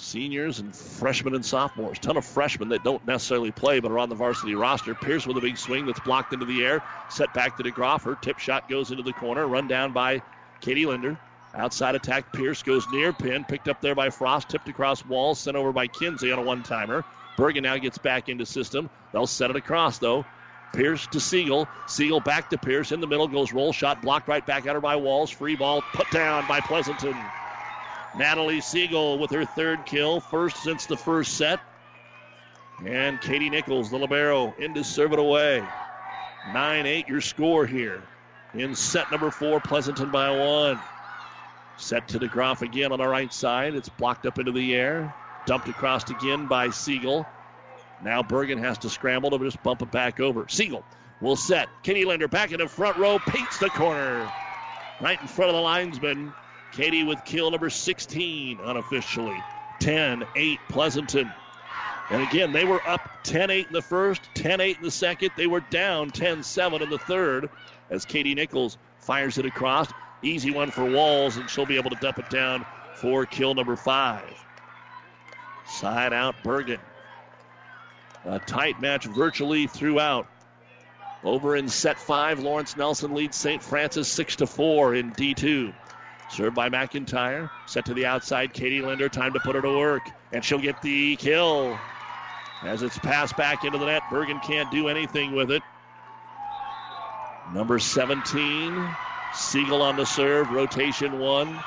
Seniors 0.00 0.60
and 0.60 0.74
freshmen 0.74 1.34
and 1.34 1.44
sophomores. 1.44 1.98
Ton 1.98 2.16
of 2.16 2.24
freshmen 2.24 2.70
that 2.70 2.82
don't 2.82 3.06
necessarily 3.06 3.50
play 3.50 3.80
but 3.80 3.92
are 3.92 3.98
on 3.98 4.08
the 4.08 4.14
varsity 4.14 4.54
roster. 4.54 4.94
Pierce 4.94 5.26
with 5.26 5.36
a 5.36 5.40
big 5.40 5.58
swing 5.58 5.86
that's 5.86 6.00
blocked 6.00 6.32
into 6.32 6.46
the 6.46 6.64
air. 6.64 6.80
Set 7.10 7.32
back 7.34 7.56
to 7.56 7.62
DeGroff. 7.62 8.02
Her 8.04 8.16
tip 8.16 8.38
shot 8.38 8.68
goes 8.68 8.90
into 8.90 9.02
the 9.02 9.12
corner. 9.12 9.46
Run 9.46 9.68
down 9.68 9.92
by 9.92 10.22
Katie 10.60 10.86
Linder. 10.86 11.18
Outside 11.54 11.94
attack, 11.94 12.32
Pierce 12.32 12.62
goes 12.62 12.88
near 12.92 13.12
pin. 13.12 13.44
Picked 13.44 13.68
up 13.68 13.80
there 13.80 13.94
by 13.94 14.10
Frost. 14.10 14.48
Tipped 14.48 14.68
across 14.68 15.04
walls. 15.04 15.38
Sent 15.40 15.56
over 15.56 15.72
by 15.72 15.86
Kinsey 15.86 16.32
on 16.32 16.38
a 16.38 16.42
one 16.42 16.62
timer. 16.62 17.04
Bergan 17.36 17.62
now 17.62 17.76
gets 17.76 17.98
back 17.98 18.28
into 18.28 18.46
system. 18.46 18.88
They'll 19.12 19.26
set 19.26 19.50
it 19.50 19.56
across 19.56 19.98
though. 19.98 20.24
Pierce 20.72 21.06
to 21.08 21.20
Siegel. 21.20 21.68
Siegel 21.86 22.20
back 22.20 22.48
to 22.50 22.58
Pierce. 22.58 22.92
In 22.92 23.00
the 23.00 23.06
middle 23.06 23.28
goes 23.28 23.52
roll 23.52 23.72
shot. 23.72 24.00
Blocked 24.00 24.28
right 24.28 24.44
back 24.46 24.66
at 24.66 24.74
her 24.74 24.80
by 24.80 24.96
Walls. 24.96 25.30
Free 25.30 25.56
ball 25.56 25.82
put 25.82 26.10
down 26.10 26.46
by 26.46 26.60
Pleasanton. 26.60 27.16
Natalie 28.16 28.60
Siegel 28.60 29.18
with 29.18 29.30
her 29.30 29.44
third 29.44 29.86
kill, 29.86 30.20
first 30.20 30.62
since 30.62 30.86
the 30.86 30.96
first 30.96 31.36
set. 31.36 31.60
And 32.84 33.20
Katie 33.20 33.50
Nichols, 33.50 33.90
the 33.90 33.98
Libero, 33.98 34.54
in 34.58 34.74
to 34.74 34.82
serve 34.82 35.12
it 35.12 35.18
away. 35.18 35.62
9 36.52 36.86
8 36.86 37.08
your 37.08 37.20
score 37.20 37.66
here. 37.66 38.02
In 38.54 38.74
set 38.74 39.10
number 39.10 39.30
four, 39.30 39.60
Pleasanton 39.60 40.10
by 40.10 40.30
one. 40.30 40.78
Set 41.76 42.08
to 42.08 42.18
DeGroff 42.18 42.62
again 42.62 42.92
on 42.92 42.98
the 42.98 43.06
right 43.06 43.32
side. 43.32 43.74
It's 43.74 43.88
blocked 43.88 44.26
up 44.26 44.38
into 44.38 44.52
the 44.52 44.74
air. 44.74 45.14
Dumped 45.46 45.68
across 45.68 46.08
again 46.10 46.46
by 46.46 46.70
Siegel. 46.70 47.26
Now 48.02 48.22
Bergan 48.22 48.58
has 48.58 48.78
to 48.78 48.90
scramble 48.90 49.30
to 49.30 49.38
just 49.38 49.62
bump 49.62 49.82
it 49.82 49.90
back 49.90 50.20
over. 50.20 50.46
Siegel 50.48 50.84
will 51.20 51.36
set. 51.36 51.68
Kenny 51.82 52.04
Linder 52.04 52.28
back 52.28 52.52
in 52.52 52.58
the 52.58 52.68
front 52.68 52.96
row, 52.96 53.18
paints 53.18 53.58
the 53.58 53.70
corner. 53.70 54.30
Right 55.00 55.20
in 55.20 55.26
front 55.28 55.50
of 55.50 55.54
the 55.54 55.62
linesman. 55.62 56.32
Katie 56.72 57.04
with 57.04 57.24
kill 57.24 57.50
number 57.50 57.70
16 57.70 58.60
unofficially. 58.62 59.42
10 59.80 60.24
8 60.34 60.58
Pleasanton. 60.68 61.32
And 62.10 62.22
again, 62.22 62.52
they 62.52 62.64
were 62.64 62.80
up 62.86 63.08
10 63.24 63.50
8 63.50 63.66
in 63.68 63.72
the 63.72 63.82
first, 63.82 64.22
10 64.34 64.60
8 64.60 64.76
in 64.78 64.82
the 64.82 64.90
second. 64.90 65.30
They 65.36 65.46
were 65.46 65.60
down 65.60 66.10
10 66.10 66.42
7 66.42 66.82
in 66.82 66.90
the 66.90 66.98
third 66.98 67.48
as 67.90 68.04
Katie 68.04 68.34
Nichols 68.34 68.78
fires 69.00 69.38
it 69.38 69.46
across. 69.46 69.88
Easy 70.22 70.50
one 70.50 70.70
for 70.70 70.84
Walls, 70.84 71.36
and 71.36 71.48
she'll 71.48 71.66
be 71.66 71.76
able 71.76 71.90
to 71.90 71.96
dump 71.96 72.18
it 72.18 72.28
down 72.28 72.64
for 72.96 73.24
kill 73.26 73.54
number 73.54 73.76
five. 73.76 74.34
Side 75.66 76.12
out 76.12 76.42
Bergan. 76.42 76.80
A 78.26 78.38
tight 78.38 78.80
match 78.80 79.06
virtually 79.06 79.66
throughout. 79.66 80.26
Over 81.24 81.56
in 81.56 81.68
set 81.68 81.98
five, 81.98 82.40
Lawrence 82.40 82.76
Nelson 82.76 83.14
leads 83.14 83.36
St. 83.36 83.62
Francis 83.62 84.08
6 84.08 84.36
to 84.36 84.46
4 84.46 84.94
in 84.94 85.12
D2. 85.12 85.72
Served 86.30 86.54
by 86.54 86.68
McIntyre. 86.70 87.50
Set 87.66 87.86
to 87.86 87.94
the 87.94 88.06
outside. 88.06 88.52
Katie 88.52 88.80
Linder. 88.80 89.08
Time 89.08 89.32
to 89.32 89.40
put 89.40 89.56
her 89.56 89.62
to 89.62 89.76
work. 89.76 90.02
And 90.32 90.44
she'll 90.44 90.60
get 90.60 90.80
the 90.82 91.16
kill. 91.16 91.78
As 92.62 92.82
it's 92.82 92.98
passed 92.98 93.36
back 93.36 93.64
into 93.64 93.78
the 93.78 93.86
net, 93.86 94.02
Bergan 94.10 94.42
can't 94.42 94.70
do 94.70 94.88
anything 94.88 95.34
with 95.34 95.50
it. 95.50 95.62
Number 97.52 97.78
17, 97.78 98.96
Siegel 99.34 99.82
on 99.82 99.96
the 99.96 100.04
serve. 100.04 100.50
Rotation 100.50 101.18
one 101.18 101.58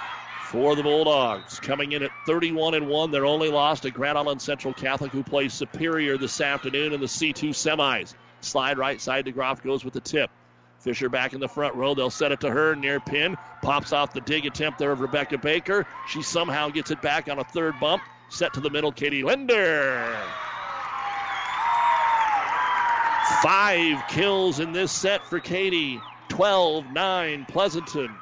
for 0.45 0.75
the 0.75 0.83
Bulldogs. 0.83 1.59
Coming 1.59 1.91
in 1.91 2.03
at 2.03 2.11
31 2.25 2.75
and 2.75 2.87
1. 2.87 3.11
They're 3.11 3.25
only 3.25 3.49
lost 3.49 3.83
to 3.83 3.91
Grand 3.91 4.17
Island 4.17 4.41
Central 4.41 4.73
Catholic, 4.73 5.11
who 5.11 5.23
plays 5.23 5.53
Superior 5.53 6.17
this 6.17 6.39
afternoon 6.39 6.93
in 6.93 7.01
the 7.01 7.07
C2 7.07 7.49
semis. 7.49 8.13
Slide 8.39 8.77
right 8.77 9.01
side. 9.01 9.25
DeGroff 9.25 9.61
goes 9.61 9.83
with 9.83 9.93
the 9.93 9.99
tip. 9.99 10.29
Fisher 10.83 11.07
back 11.07 11.33
in 11.33 11.39
the 11.39 11.47
front 11.47 11.75
row. 11.75 11.95
They'll 11.95 12.09
set 12.09 12.33
it 12.33 12.41
to 12.41 12.51
her 12.51 12.75
near 12.75 12.99
pin. 12.99 13.37
Pops 13.61 13.93
off 13.93 14.11
the 14.11 14.19
dig 14.19 14.45
attempt 14.45 14.79
there 14.79 14.91
of 14.91 14.99
Rebecca 14.99 15.37
Baker. 15.37 15.87
She 16.09 16.21
somehow 16.21 16.69
gets 16.69 16.91
it 16.91 17.01
back 17.01 17.29
on 17.29 17.39
a 17.39 17.43
third 17.45 17.79
bump. 17.79 18.03
Set 18.29 18.53
to 18.55 18.59
the 18.59 18.69
middle, 18.69 18.91
Katie 18.91 19.23
Linder. 19.23 20.13
Five 23.41 24.03
kills 24.09 24.59
in 24.59 24.73
this 24.73 24.91
set 24.91 25.25
for 25.25 25.39
Katie. 25.39 26.01
12 26.27 26.91
9 26.91 27.45
Pleasanton. 27.45 28.13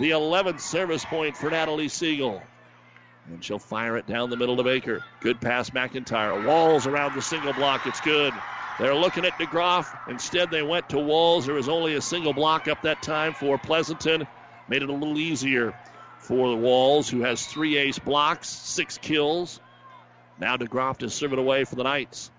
The 0.00 0.10
11th 0.10 0.60
service 0.60 1.04
point 1.04 1.36
for 1.36 1.50
Natalie 1.50 1.88
Siegel. 1.88 2.42
And 3.26 3.44
she'll 3.44 3.58
fire 3.58 3.96
it 3.96 4.06
down 4.06 4.30
the 4.30 4.36
middle 4.36 4.56
to 4.56 4.62
Baker. 4.62 5.04
Good 5.20 5.40
pass, 5.40 5.70
McIntyre. 5.70 6.46
Walls 6.46 6.86
around 6.86 7.14
the 7.14 7.22
single 7.22 7.52
block. 7.52 7.86
It's 7.86 8.00
good. 8.00 8.32
They're 8.78 8.94
looking 8.94 9.24
at 9.24 9.38
DeGroff. 9.38 9.96
Instead, 10.08 10.50
they 10.50 10.62
went 10.62 10.88
to 10.88 10.98
Walls. 10.98 11.46
There 11.46 11.54
was 11.54 11.68
only 11.68 11.94
a 11.94 12.00
single 12.00 12.32
block 12.32 12.66
up 12.66 12.82
that 12.82 13.02
time 13.02 13.32
for 13.32 13.56
Pleasanton. 13.56 14.26
Made 14.68 14.82
it 14.82 14.88
a 14.88 14.92
little 14.92 15.18
easier 15.18 15.74
for 16.18 16.48
the 16.48 16.56
Walls, 16.56 17.08
who 17.08 17.20
has 17.20 17.46
three 17.46 17.76
ace 17.76 17.98
blocks, 17.98 18.48
six 18.48 18.98
kills. 18.98 19.60
Now 20.40 20.56
DeGroff 20.56 20.98
to 20.98 21.10
serve 21.10 21.32
it 21.32 21.38
away 21.38 21.64
for 21.64 21.76
the 21.76 21.84
Knights. 21.84 22.30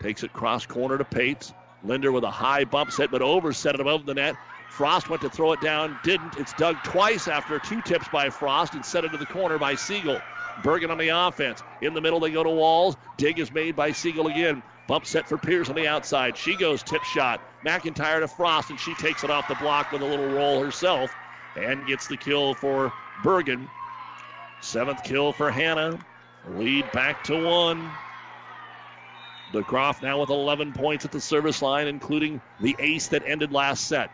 Takes 0.00 0.22
it 0.22 0.32
cross 0.32 0.66
corner 0.66 0.98
to 0.98 1.04
Pates. 1.04 1.52
Linder 1.82 2.12
with 2.12 2.24
a 2.24 2.30
high 2.30 2.64
bump 2.64 2.90
set, 2.90 3.10
but 3.10 3.22
overset 3.22 3.74
it 3.74 3.80
above 3.80 4.06
the 4.06 4.14
net. 4.14 4.36
Frost 4.68 5.08
went 5.08 5.22
to 5.22 5.30
throw 5.30 5.52
it 5.52 5.60
down, 5.60 5.98
didn't. 6.02 6.36
It's 6.36 6.52
dug 6.54 6.76
twice 6.82 7.28
after 7.28 7.58
two 7.58 7.80
tips 7.82 8.08
by 8.08 8.30
Frost 8.30 8.74
and 8.74 8.84
set 8.84 9.04
into 9.04 9.16
the 9.16 9.26
corner 9.26 9.58
by 9.58 9.74
Siegel. 9.74 10.20
Bergan 10.62 10.90
on 10.90 10.98
the 10.98 11.08
offense. 11.08 11.62
In 11.80 11.94
the 11.94 12.00
middle, 12.00 12.20
they 12.20 12.30
go 12.30 12.42
to 12.42 12.50
Walls. 12.50 12.96
Dig 13.16 13.38
is 13.38 13.52
made 13.52 13.76
by 13.76 13.92
Siegel 13.92 14.26
again. 14.26 14.62
Bump 14.86 15.04
set 15.04 15.28
for 15.28 15.36
Pierce 15.36 15.68
on 15.68 15.74
the 15.74 15.88
outside. 15.88 16.36
She 16.36 16.54
goes 16.54 16.82
tip 16.82 17.02
shot. 17.02 17.40
McIntyre 17.64 18.20
to 18.20 18.28
Frost, 18.28 18.70
and 18.70 18.78
she 18.78 18.94
takes 18.94 19.24
it 19.24 19.30
off 19.30 19.48
the 19.48 19.56
block 19.56 19.90
with 19.90 20.02
a 20.02 20.04
little 20.04 20.30
roll 20.30 20.62
herself 20.62 21.14
and 21.56 21.86
gets 21.86 22.06
the 22.06 22.16
kill 22.16 22.54
for 22.54 22.92
Bergan. 23.24 23.68
Seventh 24.60 25.02
kill 25.02 25.32
for 25.32 25.50
Hannah. 25.50 25.98
Lead 26.50 26.90
back 26.92 27.24
to 27.24 27.36
one. 27.36 27.90
DeGroff 29.52 30.02
now 30.02 30.20
with 30.20 30.30
11 30.30 30.72
points 30.72 31.04
at 31.04 31.12
the 31.12 31.20
service 31.20 31.62
line, 31.62 31.88
including 31.88 32.40
the 32.60 32.76
ace 32.78 33.08
that 33.08 33.22
ended 33.26 33.52
last 33.52 33.86
set. 33.86 34.10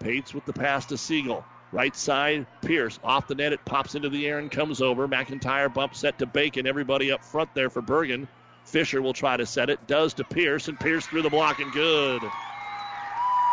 Pates 0.00 0.34
with 0.34 0.44
the 0.44 0.52
pass 0.52 0.84
to 0.86 0.98
Siegel. 0.98 1.44
Right 1.72 1.96
side, 1.96 2.46
Pierce 2.62 2.98
off 3.02 3.26
the 3.28 3.34
net. 3.34 3.52
It 3.52 3.64
pops 3.64 3.94
into 3.94 4.08
the 4.08 4.26
air 4.26 4.38
and 4.38 4.50
comes 4.50 4.80
over. 4.80 5.08
McIntyre 5.08 5.72
bump 5.72 5.94
set 5.94 6.18
to 6.18 6.26
Bacon. 6.26 6.66
Everybody 6.66 7.12
up 7.12 7.24
front 7.24 7.54
there 7.54 7.70
for 7.70 7.82
Bergan. 7.82 8.28
Fisher 8.66 9.00
will 9.00 9.12
try 9.12 9.36
to 9.36 9.46
set 9.46 9.70
it. 9.70 9.86
Does 9.86 10.14
to 10.14 10.24
Pierce, 10.24 10.68
and 10.68 10.78
Pierce 10.78 11.06
through 11.06 11.22
the 11.22 11.30
block 11.30 11.60
and 11.60 11.72
good. 11.72 12.20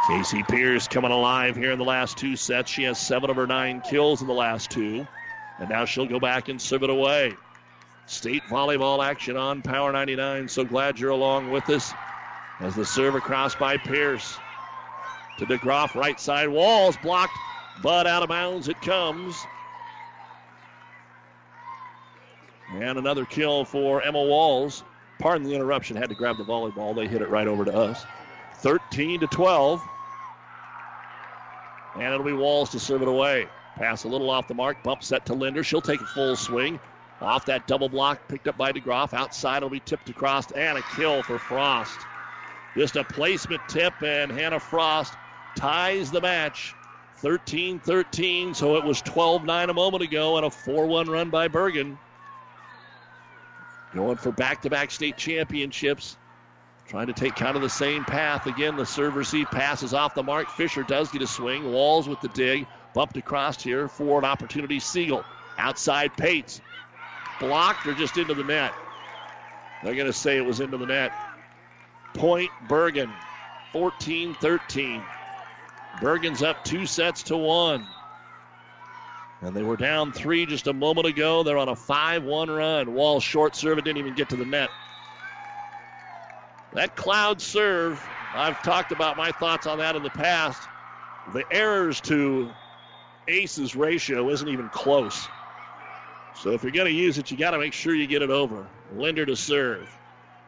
Casey 0.08 0.44
Pierce 0.44 0.88
coming 0.88 1.12
alive 1.12 1.56
here 1.56 1.72
in 1.72 1.80
the 1.80 1.86
last 1.86 2.18
two 2.18 2.36
sets. 2.36 2.70
She 2.70 2.84
has 2.84 3.00
seven 3.00 3.30
of 3.30 3.38
her 3.38 3.48
nine 3.48 3.80
kills 3.82 4.22
in 4.22 4.28
the 4.28 4.34
last 4.34 4.70
two. 4.70 5.08
And 5.60 5.70
now 5.70 5.86
she'll 5.86 6.08
go 6.08 6.20
back 6.20 6.50
and 6.50 6.60
serve 6.60 6.84
it 6.84 6.90
away. 6.90 7.34
State 8.06 8.44
volleyball 8.50 9.06
action 9.06 9.38
on 9.38 9.62
Power 9.62 9.94
99. 9.94 10.50
So 10.50 10.66
glad 10.66 11.00
you're 11.00 11.12
along 11.12 11.52
with 11.52 11.70
us. 11.70 11.94
As 12.60 12.76
the 12.76 12.86
serve 12.86 13.16
across 13.16 13.56
by 13.56 13.78
Pierce. 13.78 14.38
To 15.38 15.46
DeGroff, 15.46 15.96
right 15.96 16.20
side. 16.20 16.50
Walls 16.50 16.98
blocked, 17.02 17.38
but 17.82 18.06
out 18.06 18.24
of 18.24 18.30
bounds 18.30 18.68
it 18.68 18.82
comes. 18.82 19.38
And 22.74 22.98
another 22.98 23.26
kill 23.26 23.64
for 23.64 24.02
Emma 24.02 24.22
Walls. 24.22 24.84
Pardon 25.24 25.48
the 25.48 25.56
interruption. 25.56 25.96
Had 25.96 26.10
to 26.10 26.16
grab 26.16 26.36
the 26.36 26.44
volleyball. 26.44 26.94
They 26.94 27.08
hit 27.08 27.22
it 27.22 27.30
right 27.30 27.48
over 27.48 27.64
to 27.64 27.74
us. 27.74 28.06
13 28.56 29.22
to 29.22 29.28
12. 29.28 29.82
And 31.96 32.14
it'll 32.14 32.26
be 32.26 32.34
Walls 32.34 32.72
to 32.72 32.80
serve 32.82 33.02
it 33.02 33.08
away. 33.08 33.48
Pass 33.78 34.04
a 34.04 34.10
little 34.10 34.30
off 34.30 34.50
the 34.50 34.54
mark. 34.54 34.84
Bump 34.84 35.02
set 35.02 35.28
to 35.28 35.34
Linder. 35.34 35.64
She'll 35.64 35.80
take 35.80 36.02
a 36.02 36.06
full 36.06 36.36
swing. 36.36 36.78
Off 37.22 37.46
that 37.46 37.68
double 37.68 37.88
block 37.88 38.28
picked 38.28 38.50
up 38.50 38.58
by 38.58 38.74
DeGroff. 38.74 39.14
Outside 39.14 39.58
it'll 39.58 39.70
be 39.70 39.80
tipped 39.80 40.10
across 40.10 40.52
and 40.52 40.78
a 40.78 40.82
kill 40.98 41.24
for 41.24 41.40
Frost. 41.40 42.02
Just 42.76 42.98
a 42.98 43.06
placement 43.06 43.62
tip, 43.70 43.94
and 44.04 44.30
Hannah 44.30 44.60
Frost 44.60 45.14
ties 45.56 46.12
the 46.12 46.20
match 46.20 46.76
13 47.20 47.80
13. 47.80 48.54
So 48.56 48.76
it 48.76 48.84
was 48.84 49.02
12 49.02 49.46
9 49.46 49.70
a 49.70 49.74
moment 49.74 50.04
ago, 50.04 50.36
and 50.36 50.46
a 50.46 50.50
4 50.50 50.86
1 50.86 51.10
run 51.10 51.30
by 51.30 51.48
Bergan. 51.48 51.98
Going 53.96 54.18
for 54.18 54.32
back 54.32 54.62
to 54.64 54.70
back 54.70 54.92
state 54.92 55.18
championships. 55.18 56.18
Trying 56.88 57.08
to 57.08 57.14
take 57.14 57.36
kind 57.36 57.56
of 57.56 57.62
the 57.62 57.70
same 57.70 58.04
path. 58.04 58.46
Again, 58.48 58.76
the 58.76 58.86
serve 58.86 59.16
receive 59.16 59.50
passes 59.50 59.94
off 59.94 60.16
the 60.16 60.24
mark. 60.24 60.50
Fisher 60.50 60.84
does 60.84 61.10
get 61.10 61.22
a 61.22 61.28
swing. 61.28 61.72
Walls 61.72 62.10
with 62.10 62.20
the 62.22 62.28
dig. 62.30 62.68
Bumped 62.94 63.18
across 63.18 63.62
here 63.64 63.88
for 63.88 64.20
an 64.20 64.26
opportunity. 64.26 64.80
Siegel. 64.80 65.24
Outside 65.58 66.16
Pates. 66.18 66.62
Blocked 67.40 67.88
or 67.88 67.94
just 67.94 68.18
into 68.18 68.34
the 68.34 68.44
net? 68.44 68.74
They're 69.84 69.96
going 69.96 70.08
to 70.08 70.14
say 70.14 70.38
it 70.38 70.46
was 70.46 70.60
into 70.60 70.78
the 70.78 70.86
net. 70.86 71.12
Point 72.14 72.52
Bergan, 72.68 73.12
14 73.74 74.34
13. 74.36 75.02
Bergan's 76.00 76.44
up 76.44 76.64
two 76.64 76.86
sets 76.86 77.24
to 77.24 77.38
one. 77.38 77.86
And 79.44 79.54
they 79.54 79.64
were 79.64 79.76
down 79.76 80.14
three 80.14 80.46
just 80.46 80.68
a 80.68 80.74
moment 80.74 81.06
ago. 81.06 81.44
They're 81.44 81.58
on 81.58 81.68
a 81.68 81.76
5 81.76 82.24
1 82.24 82.50
run. 82.50 82.94
Wall 82.94 83.20
short 83.20 83.56
serve. 83.56 83.78
It 83.78 83.84
didn't 83.84 83.98
even 83.98 84.16
get 84.16 84.30
to 84.30 84.38
the 84.38 84.46
net. 84.46 84.70
That 86.74 86.96
cloud 86.96 87.42
serve, 87.42 88.02
I've 88.34 88.64
talked 88.64 88.92
about 88.92 89.18
my 89.18 89.32
thoughts 89.32 89.68
on 89.68 89.80
that 89.80 89.96
in 89.96 90.04
the 90.04 90.10
past. 90.10 90.62
The 91.34 91.44
errors 91.52 92.00
to 92.02 92.50
aces 93.28 93.76
ratio 93.76 94.30
isn't 94.30 94.48
even 94.48 94.70
close. 94.70 95.28
So 96.36 96.52
if 96.52 96.64
you're 96.64 96.72
going 96.72 96.88
to 96.88 96.94
use 96.94 97.18
it, 97.18 97.30
you 97.30 97.38
got 97.38 97.52
to 97.52 97.60
make 97.60 97.74
sure 97.74 97.94
you 97.94 98.08
get 98.08 98.22
it 98.22 98.30
over. 98.30 98.66
Linder 98.96 99.26
to 99.26 99.36
serve. 99.36 99.90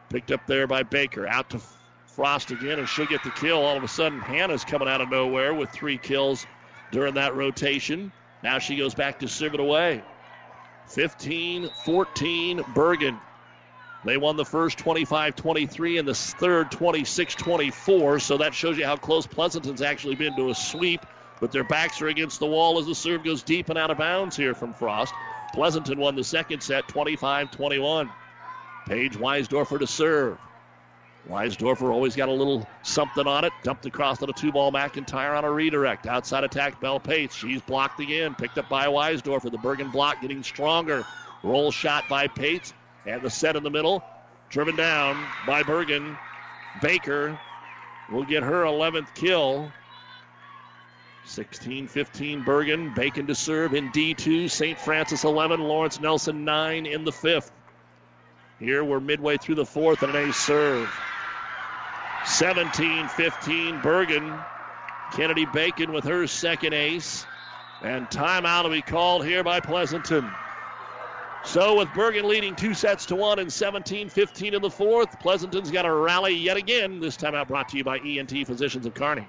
Picked 0.08 0.32
up 0.32 0.46
there 0.46 0.66
by 0.66 0.82
Baker. 0.82 1.26
Out 1.26 1.50
to 1.50 1.60
Frost 2.06 2.50
again, 2.50 2.78
and 2.78 2.88
she'll 2.88 3.06
get 3.06 3.22
the 3.22 3.30
kill. 3.30 3.58
All 3.58 3.76
of 3.76 3.84
a 3.84 3.88
sudden, 3.88 4.20
Hannah's 4.20 4.64
coming 4.64 4.88
out 4.88 5.02
of 5.02 5.10
nowhere 5.10 5.52
with 5.52 5.70
three 5.70 5.98
kills 5.98 6.46
during 6.90 7.14
that 7.14 7.36
rotation. 7.36 8.10
Now 8.42 8.58
she 8.58 8.76
goes 8.76 8.94
back 8.94 9.20
to 9.20 9.28
serve 9.28 9.54
it 9.54 9.60
away. 9.60 10.02
15 10.88 11.68
14, 11.84 12.58
Bergan. 12.58 13.18
They 14.04 14.16
won 14.16 14.36
the 14.36 14.44
first 14.44 14.78
25 14.78 15.34
23 15.34 15.98
and 15.98 16.06
the 16.06 16.14
third 16.14 16.70
26 16.70 17.34
24. 17.34 18.20
So 18.20 18.38
that 18.38 18.54
shows 18.54 18.78
you 18.78 18.84
how 18.84 18.96
close 18.96 19.26
Pleasanton's 19.26 19.82
actually 19.82 20.14
been 20.14 20.36
to 20.36 20.50
a 20.50 20.54
sweep. 20.54 21.00
But 21.40 21.52
their 21.52 21.64
backs 21.64 22.00
are 22.00 22.08
against 22.08 22.38
the 22.38 22.46
wall 22.46 22.78
as 22.78 22.86
the 22.86 22.94
serve 22.94 23.24
goes 23.24 23.42
deep 23.42 23.68
and 23.68 23.76
out 23.76 23.90
of 23.90 23.98
bounds 23.98 24.36
here 24.36 24.54
from 24.54 24.72
Frost. 24.72 25.12
Pleasanton 25.52 25.98
won 25.98 26.14
the 26.14 26.24
second 26.24 26.62
set 26.62 26.86
25 26.88 27.50
21. 27.50 28.10
Paige 28.86 29.18
Weisdorfer 29.18 29.80
to 29.80 29.86
serve. 29.86 30.38
Weisdorfer 31.28 31.92
always 31.92 32.14
got 32.14 32.28
a 32.28 32.32
little 32.32 32.68
something 32.82 33.26
on 33.26 33.44
it. 33.44 33.52
Dumped 33.64 33.84
across 33.86 34.22
on 34.22 34.30
a 34.30 34.32
two 34.32 34.52
ball 34.52 34.70
McIntyre 34.70 35.36
on 35.36 35.44
a 35.44 35.50
redirect. 35.50 36.06
Outside 36.06 36.44
attack, 36.44 36.80
Bell 36.80 37.00
Pates. 37.00 37.34
She's 37.34 37.60
blocked 37.62 37.98
again. 37.98 38.34
Picked 38.34 38.58
up 38.58 38.68
by 38.68 38.86
Weisdorfer. 38.86 39.50
The 39.50 39.58
Bergan 39.58 39.90
block 39.90 40.20
getting 40.20 40.42
stronger. 40.44 41.04
Roll 41.42 41.72
shot 41.72 42.08
by 42.08 42.28
Pates. 42.28 42.72
And 43.06 43.22
the 43.22 43.30
set 43.30 43.56
in 43.56 43.64
the 43.64 43.70
middle. 43.70 44.04
Driven 44.50 44.76
down 44.76 45.24
by 45.46 45.64
Bergan. 45.64 46.16
Baker 46.80 47.38
will 48.12 48.24
get 48.24 48.44
her 48.44 48.62
11th 48.62 49.12
kill. 49.14 49.72
16 51.24 51.88
15 51.88 52.44
Bergan. 52.44 52.94
Bacon 52.94 53.26
to 53.26 53.34
serve 53.34 53.74
in 53.74 53.90
D2. 53.90 54.48
St. 54.48 54.78
Francis 54.78 55.24
11. 55.24 55.60
Lawrence 55.60 56.00
Nelson 56.00 56.44
9 56.44 56.86
in 56.86 57.04
the 57.04 57.10
fifth. 57.10 57.50
Here 58.60 58.84
we're 58.84 59.00
midway 59.00 59.38
through 59.38 59.56
the 59.56 59.66
fourth 59.66 60.04
and 60.04 60.14
an 60.14 60.28
ace 60.28 60.36
serve. 60.36 60.88
17 62.26 63.08
15 63.08 63.80
Bergan. 63.80 64.44
Kennedy 65.12 65.46
Bacon 65.46 65.92
with 65.92 66.04
her 66.04 66.26
second 66.26 66.74
ace. 66.74 67.24
And 67.82 68.08
timeout 68.08 68.64
will 68.64 68.70
be 68.70 68.82
called 68.82 69.24
here 69.24 69.44
by 69.44 69.60
Pleasanton. 69.60 70.30
So 71.44 71.76
with 71.78 71.88
Bergan 71.88 72.24
leading 72.24 72.56
two 72.56 72.74
sets 72.74 73.06
to 73.06 73.16
one 73.16 73.38
and 73.38 73.52
17 73.52 74.08
15 74.08 74.54
in 74.54 74.62
the 74.62 74.70
fourth, 74.70 75.20
Pleasanton's 75.20 75.70
got 75.70 75.86
a 75.86 75.92
rally 75.92 76.34
yet 76.34 76.56
again. 76.56 76.98
This 76.98 77.16
time 77.16 77.36
out 77.36 77.46
brought 77.46 77.68
to 77.68 77.76
you 77.76 77.84
by 77.84 77.98
ENT 77.98 78.46
Physicians 78.46 78.84
of 78.86 78.94
Kearney. 78.94 79.28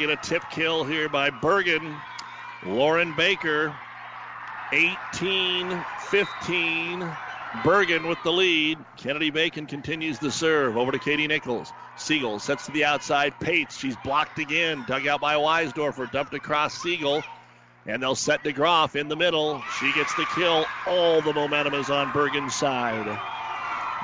get 0.01 0.09
a 0.09 0.15
tip 0.15 0.43
kill 0.49 0.83
here 0.83 1.07
by 1.07 1.29
Bergan. 1.29 1.95
Lauren 2.65 3.13
Baker, 3.15 3.75
18 4.71 5.85
15. 6.09 6.99
Bergan 7.63 8.07
with 8.07 8.17
the 8.23 8.31
lead. 8.31 8.79
Kennedy 8.97 9.29
Bacon 9.29 9.67
continues 9.67 10.17
the 10.17 10.31
serve. 10.31 10.75
Over 10.75 10.91
to 10.91 10.97
Katie 10.97 11.27
Nichols. 11.27 11.71
Siegel 11.97 12.39
sets 12.39 12.65
to 12.65 12.71
the 12.71 12.85
outside. 12.85 13.39
Pates. 13.39 13.77
She's 13.77 13.95
blocked 14.03 14.39
again. 14.39 14.85
Dug 14.87 15.05
out 15.05 15.21
by 15.21 15.35
Weisdorfer. 15.35 16.11
Dumped 16.11 16.33
across 16.33 16.81
Siegel. 16.81 17.21
And 17.85 18.01
they'll 18.01 18.15
set 18.15 18.43
DeGroff 18.43 18.95
in 18.95 19.07
the 19.07 19.15
middle. 19.15 19.61
She 19.79 19.91
gets 19.93 20.15
the 20.15 20.25
kill. 20.33 20.65
All 20.87 21.21
the 21.21 21.33
momentum 21.33 21.75
is 21.75 21.91
on 21.91 22.07
Bergan's 22.11 22.55
side. 22.55 23.05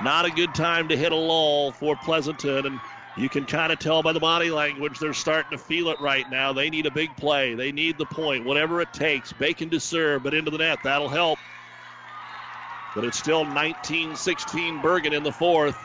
Not 0.03 0.26
a 0.26 0.32
good 0.32 0.53
time 0.53 0.90
to 0.90 0.98
hit 0.98 1.11
a 1.11 1.15
lull 1.15 1.72
for 1.72 1.95
Pleasanton. 1.95 2.65
And 2.65 2.80
you 3.18 3.30
can 3.30 3.45
kind 3.45 3.73
of 3.73 3.80
tell 3.80 4.03
by 4.03 4.14
the 4.14 4.19
body 4.19 4.52
language 4.52 4.99
they're 4.99 5.14
starting 5.14 5.52
to 5.52 5.57
feel 5.57 5.89
it 5.89 5.99
right 5.99 6.30
now. 6.30 6.53
They 6.53 6.69
need 6.69 6.85
a 6.85 6.91
big 6.91 7.15
play. 7.18 7.56
They 7.56 7.72
need 7.72 7.98
the 7.98 8.06
point, 8.06 8.45
whatever 8.45 8.80
it 8.81 8.94
takes. 8.94 9.34
Bacon 9.34 9.72
to 9.72 9.80
serve, 9.80 10.22
but 10.22 10.35
into 10.35 10.52
the 10.52 10.60
net. 10.60 10.80
That'll 10.84 11.10
help. 11.10 11.39
But 12.94 13.06
it's 13.06 13.18
still 13.18 13.44
19 13.44 14.15
16 14.15 14.80
Bergan 14.80 15.14
in 15.14 15.23
the 15.23 15.31
fourth. 15.31 15.77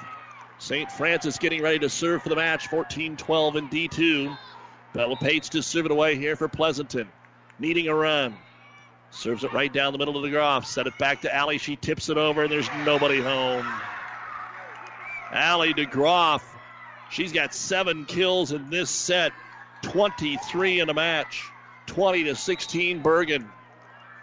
St. 0.58 0.90
Francis 0.92 1.38
getting 1.38 1.62
ready 1.62 1.78
to 1.80 1.88
serve 1.88 2.22
for 2.22 2.28
the 2.28 2.36
match, 2.36 2.68
14 2.68 3.16
12 3.16 3.56
in 3.56 3.68
D2. 3.68 4.38
Bella 4.92 5.16
Pates 5.16 5.48
to 5.50 5.62
serve 5.62 5.86
it 5.86 5.90
away 5.90 6.16
here 6.16 6.36
for 6.36 6.48
Pleasanton. 6.48 7.08
Needing 7.58 7.88
a 7.88 7.94
run. 7.94 8.36
Serves 9.10 9.42
it 9.44 9.52
right 9.52 9.72
down 9.72 9.92
the 9.92 9.98
middle 9.98 10.16
of 10.16 10.22
the 10.22 10.30
Groff. 10.30 10.66
Set 10.66 10.86
it 10.86 10.96
back 10.98 11.22
to 11.22 11.34
Allie. 11.34 11.58
She 11.58 11.76
tips 11.76 12.10
it 12.10 12.18
over, 12.18 12.42
and 12.42 12.52
there's 12.52 12.68
nobody 12.84 13.20
home. 13.20 13.66
Allie 15.30 15.74
DeGroff. 15.74 16.42
She's 17.12 17.32
got 17.32 17.54
seven 17.54 18.06
kills 18.06 18.52
in 18.52 18.70
this 18.70 18.88
set, 18.88 19.32
23 19.82 20.80
in 20.80 20.88
a 20.88 20.94
match, 20.94 21.44
20 21.86 22.24
to 22.24 22.34
16 22.34 23.02
Bergan. 23.02 23.46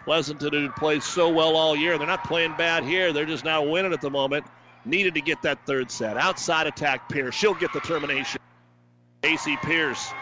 Pleasanton, 0.04 0.52
who 0.52 0.70
played 0.70 1.04
so 1.04 1.28
well 1.28 1.54
all 1.56 1.76
year, 1.76 1.98
they're 1.98 2.06
not 2.08 2.24
playing 2.24 2.56
bad 2.56 2.82
here. 2.82 3.12
They're 3.12 3.26
just 3.26 3.44
now 3.44 3.62
winning 3.62 3.92
at 3.92 4.00
the 4.00 4.10
moment. 4.10 4.44
Needed 4.84 5.14
to 5.14 5.20
get 5.20 5.42
that 5.42 5.66
third 5.66 5.90
set. 5.90 6.16
Outside 6.16 6.66
attack, 6.66 7.08
Pierce. 7.08 7.34
She'll 7.34 7.54
get 7.54 7.72
the 7.72 7.80
termination. 7.80 8.40
Casey 9.22 9.56
Pierce 9.58 10.12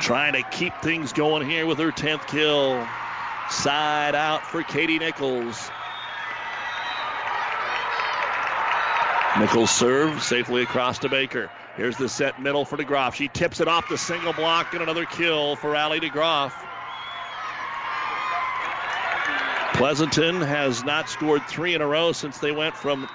trying 0.00 0.32
to 0.32 0.42
keep 0.42 0.74
things 0.82 1.12
going 1.12 1.48
here 1.48 1.64
with 1.64 1.78
her 1.78 1.92
10th 1.92 2.26
kill. 2.26 2.84
Side 3.50 4.16
out 4.16 4.44
for 4.44 4.64
Katie 4.64 4.98
Nichols. 4.98 5.70
Nichols 9.38 9.70
serve 9.70 10.22
safely 10.22 10.62
across 10.62 11.00
to 11.00 11.10
Baker. 11.10 11.50
Here's 11.76 11.98
the 11.98 12.08
set 12.08 12.40
middle 12.40 12.64
for 12.64 12.78
DeGroff. 12.78 13.14
She 13.14 13.28
tips 13.28 13.60
it 13.60 13.68
off 13.68 13.86
the 13.86 13.98
single 13.98 14.32
block 14.32 14.72
and 14.72 14.82
another 14.82 15.04
kill 15.04 15.56
for 15.56 15.76
Allie 15.76 16.00
DeGroff. 16.00 16.52
Pleasanton 19.74 20.40
has 20.40 20.84
not 20.84 21.10
scored 21.10 21.46
three 21.46 21.74
in 21.74 21.82
a 21.82 21.86
row 21.86 22.12
since 22.12 22.38
they 22.38 22.50
went 22.50 22.74
from, 22.74 23.06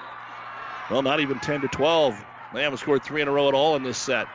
well, 0.88 1.02
not 1.02 1.18
even 1.18 1.40
10 1.40 1.62
to 1.62 1.68
12. 1.68 2.24
They 2.54 2.62
haven't 2.62 2.78
scored 2.78 3.02
three 3.02 3.20
in 3.20 3.26
a 3.26 3.32
row 3.32 3.48
at 3.48 3.54
all 3.54 3.74
in 3.74 3.82
this 3.82 3.98
set. 3.98 4.28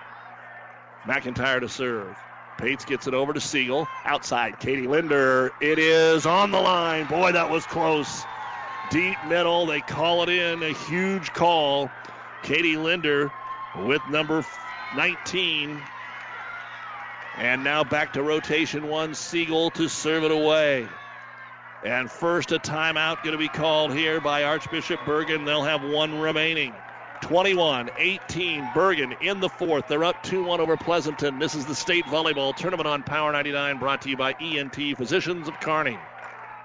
McIntyre 1.06 1.62
to 1.62 1.70
serve. 1.70 2.18
Pates 2.58 2.84
gets 2.84 3.08
it 3.08 3.14
over 3.14 3.32
to 3.32 3.40
Siegel. 3.40 3.88
Outside, 4.04 4.60
Katie 4.60 4.88
Linder. 4.88 5.54
It 5.62 5.80
is 5.80 6.26
on 6.26 6.52
the 6.52 6.60
line. 6.60 7.06
Boy, 7.06 7.32
that 7.32 7.50
was 7.50 7.66
close. 7.66 8.26
Deep 8.90 9.18
middle. 9.28 9.66
They 9.66 9.82
call 9.82 10.24
it 10.24 10.30
in. 10.30 10.64
A 10.64 10.72
huge 10.72 11.34
call. 11.34 11.90
Katie 12.44 12.78
Linder 12.78 13.32
with 13.86 14.02
number 14.10 14.44
19. 14.96 15.82
And 17.38 17.64
now 17.64 17.84
back 17.84 18.14
to 18.14 18.24
rotation 18.24 18.88
one. 18.88 19.14
Siegel 19.14 19.72
to 19.72 19.88
serve 19.88 20.24
it 20.24 20.32
away. 20.32 20.88
And 21.84 22.10
first, 22.10 22.52
a 22.52 22.60
timeout 22.60 23.24
going 23.24 23.34
to 23.34 23.38
be 23.38 23.48
called 23.48 23.94
here 23.94 24.20
by 24.20 24.44
Archbishop 24.44 25.02
Bergan. 25.02 25.46
They'll 25.46 25.64
have 25.64 25.84
one 25.84 26.20
remaining. 26.20 26.74
21 27.22 27.90
18. 27.98 28.64
Bergan 28.74 29.22
in 29.22 29.40
the 29.40 29.50
fourth. 29.50 29.88
They're 29.88 30.04
up 30.04 30.24
2 30.24 30.44
1 30.44 30.60
over 30.60 30.78
Pleasanton. 30.78 31.40
This 31.40 31.56
is 31.56 31.66
the 31.66 31.76
state 31.76 32.06
volleyball 32.06 32.56
tournament 32.56 32.88
on 32.88 33.04
Power 33.04 33.32
99, 33.32 33.80
brought 33.80 34.02
to 34.04 34.10
you 34.10 34.18
by 34.18 34.34
ENT 34.40 34.98
Physicians 34.98 35.48
of 35.48 35.60
Kearney. 35.60 35.98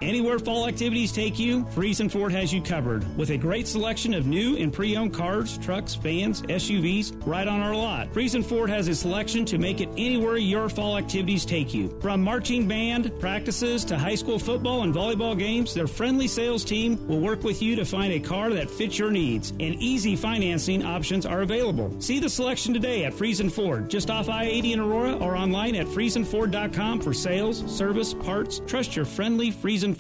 Anywhere 0.03 0.41
fall 0.41 0.67
activities 0.67 1.13
take 1.13 1.39
you, 1.39 1.63
Friesen 1.67 2.11
Ford 2.11 2.33
has 2.33 2.53
you 2.53 2.61
covered 2.61 3.17
with 3.17 3.31
a 3.31 3.37
great 3.37 3.69
selection 3.69 4.15
of 4.15 4.27
new 4.27 4.57
and 4.57 4.73
pre-owned 4.73 5.15
cars, 5.15 5.59
trucks, 5.59 5.95
vans, 5.95 6.43
SUVs 6.43 7.25
right 7.25 7.47
on 7.47 7.61
our 7.61 7.73
lot. 7.73 8.13
Friesen 8.13 8.45
Ford 8.45 8.69
has 8.69 8.89
a 8.89 8.97
selection 8.97 9.45
to 9.45 9.59
make 9.59 9.81
it 9.81 9.89
anywhere 9.97 10.39
your 10.39 10.69
fall 10.69 10.99
activities 10.99 11.45
take 11.45 11.73
you. 11.73 11.97
From 12.01 12.21
marching 12.21 12.67
band 12.67 13.13
practices 13.21 13.85
to 13.85 13.97
high 13.97 14.17
school 14.17 14.41
football 14.41 14.83
and 14.83 14.93
volleyball 14.93 15.39
games, 15.39 15.73
their 15.73 15.87
friendly 15.87 16.27
sales 16.27 16.65
team 16.65 17.07
will 17.07 17.21
work 17.21 17.45
with 17.45 17.63
you 17.63 17.77
to 17.77 17.85
find 17.85 18.13
a 18.13 18.19
car 18.19 18.51
that 18.51 18.69
fits 18.69 18.99
your 18.99 19.13
needs. 19.13 19.51
And 19.61 19.77
easy 19.77 20.17
financing 20.17 20.85
options 20.85 21.27
are 21.27 21.43
available. 21.43 21.95
See 22.01 22.19
the 22.19 22.29
selection 22.29 22.75
today 22.75 23.05
at 23.05 23.13
Friesen 23.13 23.53
Ford, 23.53 23.89
just 23.89 24.11
off 24.11 24.29
I-80 24.29 24.73
in 24.73 24.81
Aurora 24.81 25.17
or 25.19 25.37
online 25.37 25.77
at 25.77 25.87
FriesenFord.com 25.87 27.01
for 27.03 27.15
sales, 27.15 27.65
service, 27.73 28.13
parts. 28.15 28.61
Trust 28.67 28.97
your 28.97 29.05
friendly 29.05 29.53
Friesen 29.53 29.92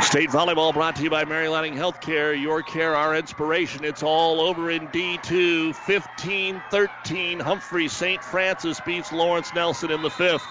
State 0.00 0.30
volleyball 0.30 0.72
brought 0.72 0.94
to 0.96 1.02
you 1.02 1.10
by 1.10 1.24
Mary 1.24 1.48
Lanning 1.48 1.74
Healthcare. 1.74 2.40
Your 2.40 2.62
care, 2.62 2.94
our 2.94 3.16
inspiration. 3.16 3.84
It's 3.84 4.02
all 4.02 4.40
over 4.40 4.70
in 4.70 4.86
D2. 4.88 5.74
15 5.74 6.62
13. 6.70 7.40
Humphrey 7.40 7.88
St. 7.88 8.22
Francis 8.22 8.80
beats 8.86 9.12
Lawrence 9.12 9.52
Nelson 9.54 9.90
in 9.90 10.02
the 10.02 10.10
fifth. 10.10 10.46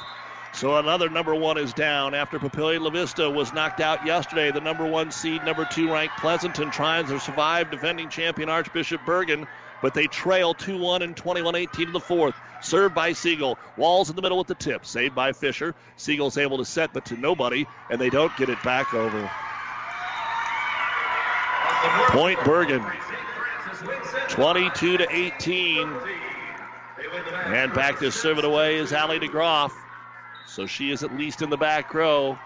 So 0.53 0.77
another 0.77 1.09
number 1.09 1.33
one 1.33 1.57
is 1.57 1.73
down 1.73 2.13
after 2.13 2.39
Papillion 2.39 2.81
La 2.81 2.89
Vista 2.89 3.29
was 3.29 3.53
knocked 3.53 3.79
out 3.79 4.05
yesterday. 4.05 4.51
The 4.51 4.59
number 4.59 4.85
one 4.85 5.11
seed, 5.11 5.43
number 5.45 5.65
two 5.71 5.91
ranked 5.91 6.17
Pleasanton 6.17 6.69
tries 6.69 7.07
to 7.07 7.19
survive 7.19 7.71
defending 7.71 8.09
champion 8.09 8.49
Archbishop 8.49 9.01
Bergan, 9.01 9.47
but 9.81 9.93
they 9.93 10.07
trail 10.07 10.53
2 10.53 10.77
1 10.77 11.03
and 11.03 11.15
21 11.15 11.55
18 11.55 11.87
in 11.87 11.93
the 11.93 11.99
fourth. 11.99 12.35
Served 12.61 12.95
by 12.95 13.13
Siegel. 13.13 13.57
Walls 13.77 14.09
in 14.09 14.15
the 14.15 14.21
middle 14.21 14.37
with 14.37 14.47
the 14.47 14.55
tip. 14.55 14.85
Saved 14.85 15.15
by 15.15 15.31
Fisher. 15.33 15.75
Siegel's 15.95 16.37
able 16.37 16.57
to 16.57 16.65
set, 16.65 16.93
but 16.93 17.05
to 17.05 17.17
nobody, 17.17 17.65
and 17.89 18.01
they 18.01 18.09
don't 18.09 18.35
get 18.37 18.49
it 18.49 18.61
back 18.63 18.93
over. 18.93 19.29
Point 22.09 22.39
Bergan. 22.39 22.83
22 24.29 24.97
to 24.97 25.07
18. 25.09 25.89
And 27.45 27.73
back 27.73 27.99
to 27.99 28.11
serve 28.11 28.39
it 28.39 28.45
away 28.45 28.77
is 28.77 28.91
Allie 28.91 29.19
DeGroff. 29.19 29.71
So 30.47 30.65
she 30.65 30.91
is 30.91 31.03
at 31.03 31.15
least 31.15 31.41
in 31.41 31.49
the 31.49 31.57
back 31.57 31.93
row. 31.93 32.37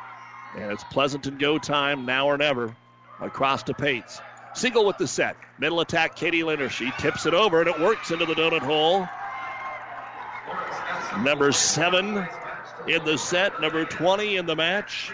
And 0.57 0.71
it's 0.71 0.83
Pleasanton 0.85 1.37
go 1.37 1.57
time 1.57 2.05
now 2.05 2.27
or 2.27 2.37
never. 2.37 2.75
Across 3.19 3.63
to 3.63 3.73
Pates. 3.73 4.19
Siegel 4.53 4.85
with 4.85 4.97
the 4.97 5.07
set. 5.07 5.37
Middle 5.59 5.79
attack, 5.79 6.15
Katie 6.15 6.43
Linder. 6.43 6.69
She 6.69 6.91
tips 6.97 7.25
it 7.25 7.33
over 7.33 7.61
and 7.61 7.69
it 7.69 7.79
works 7.79 8.11
into 8.11 8.25
the 8.25 8.33
donut 8.33 8.59
hole. 8.59 9.07
Number 11.23 11.51
seven 11.51 12.27
in 12.87 13.05
the 13.05 13.17
set, 13.17 13.61
number 13.61 13.85
20 13.85 14.37
in 14.37 14.45
the 14.45 14.55
match. 14.55 15.11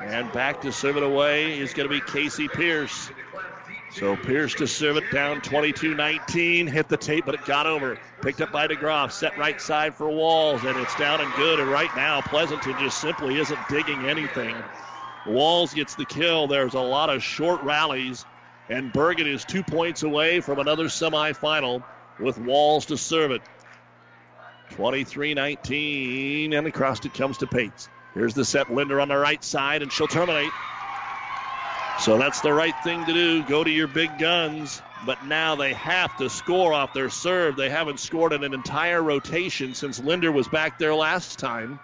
And 0.00 0.32
back 0.32 0.62
to 0.62 0.72
serve 0.72 0.96
it 0.96 1.02
away 1.02 1.58
is 1.58 1.72
going 1.72 1.88
to 1.88 1.94
be 1.94 2.00
Casey 2.00 2.48
Pierce. 2.48 3.10
So 3.92 4.16
Pierce 4.16 4.54
to 4.54 4.66
serve 4.66 4.96
it 4.96 5.10
down 5.12 5.40
22 5.40 5.94
19. 5.94 6.66
Hit 6.66 6.88
the 6.88 6.96
tape, 6.96 7.26
but 7.26 7.36
it 7.36 7.44
got 7.44 7.66
over. 7.66 7.96
Picked 8.22 8.40
up 8.40 8.50
by 8.50 8.66
DeGroff. 8.66 9.12
Set 9.12 9.38
right 9.38 9.60
side 9.60 9.94
for 9.94 10.08
Walls, 10.08 10.64
and 10.64 10.76
it's 10.78 10.94
down 10.96 11.20
and 11.20 11.32
good. 11.34 11.60
And 11.60 11.70
right 11.70 11.94
now, 11.94 12.20
Pleasanton 12.20 12.74
just 12.80 13.00
simply 13.00 13.38
isn't 13.38 13.68
digging 13.68 14.06
anything. 14.06 14.56
Walls 15.26 15.74
gets 15.74 15.94
the 15.94 16.04
kill. 16.04 16.48
There's 16.48 16.74
a 16.74 16.80
lot 16.80 17.08
of 17.08 17.22
short 17.22 17.62
rallies, 17.62 18.24
and 18.68 18.92
Bergan 18.92 19.32
is 19.32 19.44
two 19.44 19.62
points 19.62 20.02
away 20.02 20.40
from 20.40 20.58
another 20.58 20.86
semifinal 20.86 21.84
with 22.18 22.36
Walls 22.36 22.86
to 22.86 22.96
serve 22.96 23.30
it. 23.30 23.42
23 24.74 25.34
19, 25.34 26.52
and 26.52 26.66
across 26.66 27.04
it 27.04 27.14
comes 27.14 27.38
to 27.38 27.46
Pates. 27.46 27.88
Here's 28.12 28.34
the 28.34 28.44
set. 28.44 28.72
Linder 28.72 29.00
on 29.00 29.08
the 29.08 29.16
right 29.16 29.42
side, 29.42 29.82
and 29.82 29.92
she'll 29.92 30.08
terminate. 30.08 30.50
So 32.00 32.18
that's 32.18 32.40
the 32.40 32.52
right 32.52 32.74
thing 32.82 33.04
to 33.06 33.12
do. 33.12 33.42
Go 33.44 33.62
to 33.62 33.70
your 33.70 33.86
big 33.86 34.18
guns. 34.18 34.82
But 35.06 35.26
now 35.26 35.54
they 35.54 35.74
have 35.74 36.16
to 36.16 36.30
score 36.30 36.72
off 36.72 36.94
their 36.94 37.10
serve. 37.10 37.56
They 37.56 37.68
haven't 37.68 38.00
scored 38.00 38.32
in 38.32 38.42
an 38.42 38.54
entire 38.54 39.02
rotation 39.02 39.74
since 39.74 40.00
Linder 40.00 40.32
was 40.32 40.48
back 40.48 40.78
there 40.78 40.94
last 40.94 41.38
time, 41.38 41.78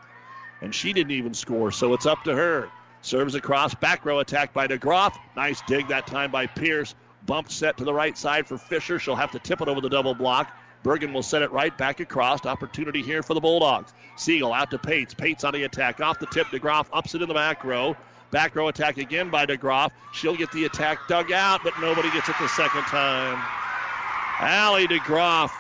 and 0.63 0.75
she 0.75 0.93
didn't 0.93 1.13
even 1.13 1.35
score. 1.35 1.71
So 1.71 1.93
it's 1.93 2.07
up 2.07 2.25
to 2.25 2.35
her. 2.35 2.69
Serves 3.03 3.35
across, 3.35 3.75
back 3.75 4.05
row 4.05 4.19
attack 4.19 4.53
by 4.53 4.67
DeGroff. 4.67 5.17
Nice 5.37 5.61
dig 5.67 5.89
that 5.89 6.07
time 6.07 6.31
by 6.31 6.47
Pierce. 6.47 6.95
Bump 7.27 7.51
set 7.51 7.77
to 7.77 7.85
the 7.85 7.95
right 7.95 8.17
side 8.17 8.47
for 8.47 8.59
Fisher. 8.59 8.99
She'll 8.99 9.17
have 9.17 9.33
to 9.33 9.39
tip 9.39 9.61
it 9.61 9.69
over 9.69 9.81
the 9.81 9.91
double 9.91 10.15
block. 10.15 10.51
Bergan 10.85 11.13
will 11.13 11.23
set 11.23 11.43
it 11.43 11.53
right 11.53 11.77
back 11.77 12.01
across. 12.01 12.45
Opportunity 12.47 13.03
here 13.03 13.23
for 13.23 13.35
the 13.35 13.41
Bulldogs. 13.41 13.93
Siegel 14.17 14.53
out 14.53 14.71
to 14.71 14.79
Pates. 14.79 15.15
Pates 15.15 15.45
on 15.45 15.53
the 15.53 15.65
attack. 15.65 16.01
Off 16.01 16.19
the 16.19 16.27
tip. 16.27 16.47
DeGroff 16.49 16.87
ups 16.93 17.15
it 17.15 17.23
in 17.23 17.29
the 17.29 17.35
back 17.35 17.65
row. 17.65 17.97
Back 18.31 18.55
row 18.55 18.69
attack 18.69 18.99
again 18.99 19.29
by 19.29 19.45
DeGroff. 19.45 19.91
She'll 20.13 20.37
get 20.37 20.53
the 20.53 20.65
attack 20.65 21.09
dug 21.09 21.33
out, 21.33 21.63
but 21.65 21.75
nobody 21.81 22.11
gets 22.13 22.29
it 22.29 22.37
the 22.41 22.49
second 22.49 22.83
time. 22.83 23.43
Allie 24.39 24.87
DeGroff. 24.87 25.51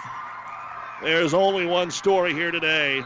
There's 1.02 1.34
only 1.34 1.66
one 1.66 1.90
story 1.90 2.32
here 2.32 2.50
today, 2.50 3.02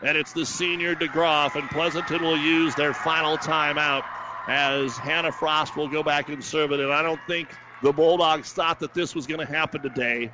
and 0.00 0.16
it's 0.16 0.32
the 0.32 0.46
senior 0.46 0.94
DeGroff, 0.94 1.56
and 1.56 1.68
Pleasanton 1.70 2.22
will 2.22 2.36
use 2.36 2.74
their 2.74 2.94
final 2.94 3.36
timeout 3.36 4.04
as 4.48 4.96
Hannah 4.96 5.32
Frost 5.32 5.76
will 5.76 5.88
go 5.88 6.02
back 6.02 6.28
and 6.28 6.42
serve 6.42 6.72
it. 6.72 6.80
And 6.80 6.92
I 6.92 7.02
don't 7.02 7.20
think 7.26 7.48
the 7.82 7.92
Bulldogs 7.92 8.52
thought 8.52 8.80
that 8.80 8.94
this 8.94 9.14
was 9.14 9.26
going 9.26 9.44
to 9.44 9.52
happen 9.52 9.82
today, 9.82 10.32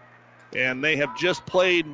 and 0.55 0.83
they 0.83 0.97
have 0.97 1.17
just 1.17 1.45
played 1.47 1.87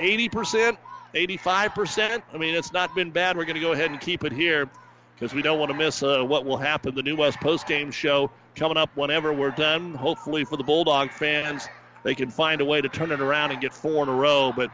80%, 0.00 0.76
85%. 1.14 2.22
I 2.32 2.36
mean, 2.36 2.54
it's 2.54 2.72
not 2.72 2.94
been 2.94 3.10
bad. 3.10 3.36
We're 3.36 3.44
going 3.44 3.56
to 3.56 3.60
go 3.60 3.72
ahead 3.72 3.90
and 3.90 4.00
keep 4.00 4.24
it 4.24 4.32
here 4.32 4.68
because 5.14 5.34
we 5.34 5.42
don't 5.42 5.58
want 5.58 5.70
to 5.70 5.76
miss 5.76 6.02
uh, 6.02 6.22
what 6.22 6.44
will 6.44 6.56
happen. 6.56 6.94
The 6.94 7.02
New 7.02 7.16
West 7.16 7.38
postgame 7.40 7.92
show 7.92 8.30
coming 8.54 8.76
up 8.76 8.90
whenever 8.96 9.32
we're 9.32 9.50
done. 9.50 9.94
Hopefully, 9.94 10.44
for 10.44 10.56
the 10.56 10.64
Bulldog 10.64 11.10
fans, 11.10 11.68
they 12.02 12.14
can 12.14 12.30
find 12.30 12.60
a 12.60 12.64
way 12.64 12.80
to 12.80 12.88
turn 12.88 13.12
it 13.12 13.20
around 13.20 13.52
and 13.52 13.60
get 13.60 13.72
four 13.72 14.02
in 14.02 14.08
a 14.08 14.14
row. 14.14 14.52
But 14.54 14.70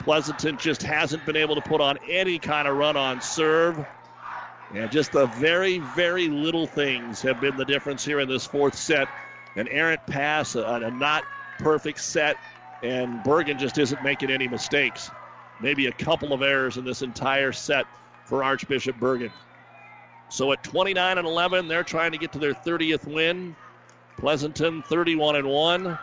Pleasanton 0.00 0.58
just 0.58 0.82
hasn't 0.82 1.24
been 1.26 1.36
able 1.36 1.54
to 1.54 1.60
put 1.60 1.80
on 1.80 1.98
any 2.08 2.38
kind 2.38 2.66
of 2.66 2.76
run 2.76 2.96
on 2.96 3.20
serve. 3.20 3.84
And 4.74 4.90
just 4.90 5.12
the 5.12 5.26
very, 5.26 5.78
very 5.78 6.28
little 6.28 6.66
things 6.66 7.20
have 7.22 7.40
been 7.40 7.56
the 7.56 7.64
difference 7.64 8.04
here 8.04 8.20
in 8.20 8.28
this 8.28 8.46
fourth 8.46 8.74
set. 8.74 9.06
An 9.54 9.68
errant 9.68 10.06
pass, 10.06 10.54
a, 10.54 10.62
a 10.62 10.90
not 10.90 11.24
perfect 11.58 12.00
set, 12.00 12.36
and 12.82 13.20
Bergan 13.20 13.58
just 13.58 13.78
isn't 13.78 14.02
making 14.02 14.30
any 14.30 14.48
mistakes. 14.48 15.10
Maybe 15.60 15.86
a 15.86 15.92
couple 15.92 16.32
of 16.32 16.42
errors 16.42 16.76
in 16.76 16.84
this 16.84 17.02
entire 17.02 17.52
set 17.52 17.86
for 18.24 18.42
Archbishop 18.42 18.96
Bergan. 18.96 19.30
So 20.28 20.52
at 20.52 20.64
29 20.64 21.18
and 21.18 21.26
11, 21.26 21.68
they're 21.68 21.84
trying 21.84 22.12
to 22.12 22.18
get 22.18 22.32
to 22.32 22.38
their 22.38 22.54
30th 22.54 23.06
win. 23.06 23.54
Pleasanton 24.16 24.82
31 24.82 25.36
and 25.36 25.48
1. 25.48 25.98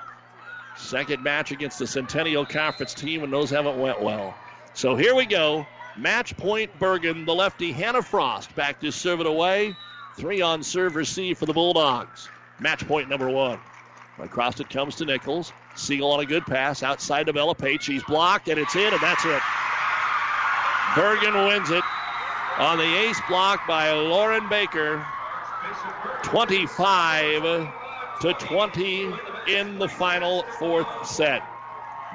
Second 0.78 1.24
match 1.24 1.52
against 1.52 1.80
the 1.80 1.88
Centennial 1.88 2.46
Conference 2.46 2.94
team, 2.94 3.24
and 3.24 3.34
those 3.34 3.50
haven't 3.50 3.80
went 3.80 4.02
well. 4.02 4.36
So 4.74 4.96
here 4.96 5.16
we 5.16 5.26
go. 5.26 5.66
Match 5.98 6.38
point 6.38 6.78
Bergan, 6.80 7.26
the 7.26 7.36
lefty 7.36 7.72
Hannah 7.72 8.02
Frost 8.02 8.56
back 8.56 8.80
to 8.82 8.92
serve 8.92 9.20
it 9.20 9.26
away. 9.26 9.76
Three 10.16 10.42
on 10.42 10.64
serve 10.64 10.96
receive 10.96 11.38
for 11.38 11.46
the 11.46 11.54
Bulldogs. 11.54 12.30
Match 12.60 12.88
point 12.88 13.10
number 13.10 13.30
one. 13.30 13.60
Across 14.22 14.60
it 14.60 14.70
comes 14.70 14.96
to 14.96 15.06
Nichols. 15.06 15.54
Siegel 15.76 16.12
on 16.12 16.20
a 16.20 16.26
good 16.26 16.46
pass 16.46 16.84
outside 16.84 17.36
Ella 17.36 17.56
Page. 17.56 17.84
She's 17.84 18.04
blocked, 18.04 18.50
and 18.50 18.60
it's 18.60 18.76
in, 18.76 18.94
and 18.94 19.02
that's 19.02 19.26
it. 19.26 19.41
Bergan 20.94 21.48
wins 21.48 21.70
it 21.70 21.84
on 22.58 22.78
the 22.78 22.98
ace 22.98 23.22
block 23.30 23.66
by 23.68 23.91
Lauren 23.91 24.50
Baker. 24.50 25.06
25 26.24 27.70
to 28.22 28.34
20 28.34 29.14
in 29.48 29.80
the 29.80 29.88
final 29.88 30.44
fourth 30.58 31.08
set. 31.08 31.41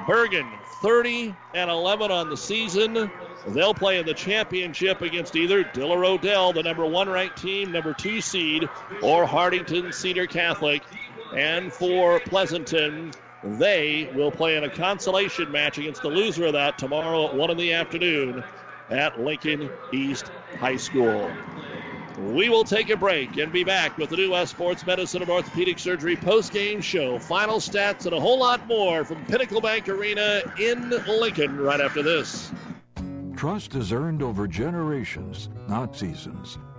Bergan 0.05 0.51
30 0.81 1.33
and 1.53 1.71
11 1.71 2.11
on 2.11 2.29
the 2.29 2.37
season. 2.37 3.09
They'll 3.47 3.73
play 3.73 3.97
in 3.97 4.05
the 4.05 4.13
championship 4.13 5.01
against 5.01 5.35
either 5.35 5.63
Diller 5.63 6.03
Odell, 6.03 6.51
the 6.51 6.63
number 6.63 6.85
one 6.85 7.07
ranked 7.09 7.41
team, 7.41 7.71
number 7.71 7.93
two 7.93 8.21
seed, 8.21 8.67
or 9.01 9.25
Hartington 9.25 9.93
Cedar 9.93 10.27
Catholic. 10.27 10.83
And 11.35 11.71
for 11.71 12.19
Pleasanton, 12.21 13.11
they 13.43 14.09
will 14.15 14.31
play 14.31 14.55
in 14.55 14.63
a 14.63 14.69
consolation 14.69 15.51
match 15.51 15.77
against 15.77 16.01
the 16.01 16.07
loser 16.07 16.45
of 16.45 16.53
that 16.53 16.77
tomorrow 16.77 17.27
at 17.27 17.35
1 17.35 17.51
in 17.51 17.57
the 17.57 17.73
afternoon 17.73 18.43
at 18.89 19.19
Lincoln 19.19 19.69
East 19.91 20.31
High 20.59 20.77
School. 20.77 21.29
We 22.17 22.47
will 22.47 22.63
take 22.63 22.89
a 22.89 22.95
break 22.95 23.35
and 23.37 23.51
be 23.51 23.65
back 23.65 23.97
with 23.97 24.09
the 24.09 24.15
New 24.15 24.31
West 24.31 24.51
Sports 24.51 24.85
Medicine 24.85 25.21
and 25.21 25.29
Orthopedic 25.29 25.77
Surgery 25.79 26.15
post-game 26.15 26.79
show. 26.79 27.19
Final 27.19 27.57
stats 27.57 28.05
and 28.05 28.13
a 28.13 28.19
whole 28.19 28.39
lot 28.39 28.65
more 28.67 29.03
from 29.03 29.25
Pinnacle 29.25 29.59
Bank 29.59 29.89
Arena 29.89 30.41
in 30.57 30.89
Lincoln 30.89 31.57
right 31.57 31.81
after 31.81 32.01
this. 32.01 32.51
Trust 33.35 33.75
is 33.75 33.91
earned 33.91 34.23
over 34.23 34.47
generations, 34.47 35.49
not 35.67 35.97
seasons. 35.97 36.57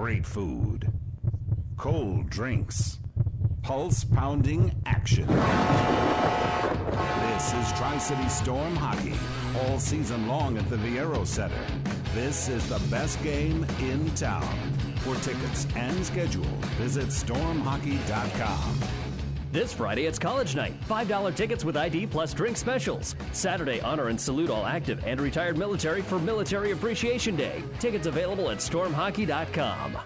Great 0.00 0.24
food, 0.24 0.92
cold 1.76 2.30
drinks, 2.30 3.00
pulse 3.62 4.04
pounding 4.04 4.72
action. 4.86 5.26
This 7.26 7.52
is 7.52 7.72
Tri 7.76 7.98
City 7.98 8.28
Storm 8.28 8.76
Hockey, 8.76 9.14
all 9.60 9.80
season 9.80 10.28
long 10.28 10.56
at 10.56 10.70
the 10.70 10.76
Viaero 10.76 11.26
Center. 11.26 11.66
This 12.14 12.48
is 12.48 12.68
the 12.68 12.78
best 12.92 13.20
game 13.24 13.66
in 13.80 14.08
town. 14.14 14.72
For 14.98 15.16
tickets 15.16 15.66
and 15.74 16.06
schedule, 16.06 16.46
visit 16.78 17.08
stormhockey.com. 17.08 18.97
This 19.50 19.72
Friday, 19.72 20.04
it's 20.04 20.18
college 20.18 20.54
night. 20.54 20.78
$5 20.88 21.34
tickets 21.34 21.64
with 21.64 21.74
ID 21.74 22.06
plus 22.06 22.34
drink 22.34 22.58
specials. 22.58 23.16
Saturday, 23.32 23.80
honor 23.80 24.08
and 24.08 24.20
salute 24.20 24.50
all 24.50 24.66
active 24.66 25.02
and 25.06 25.18
retired 25.18 25.56
military 25.56 26.02
for 26.02 26.18
Military 26.18 26.72
Appreciation 26.72 27.34
Day. 27.34 27.62
Tickets 27.78 28.06
available 28.06 28.50
at 28.50 28.58
stormhockey.com. 28.58 29.96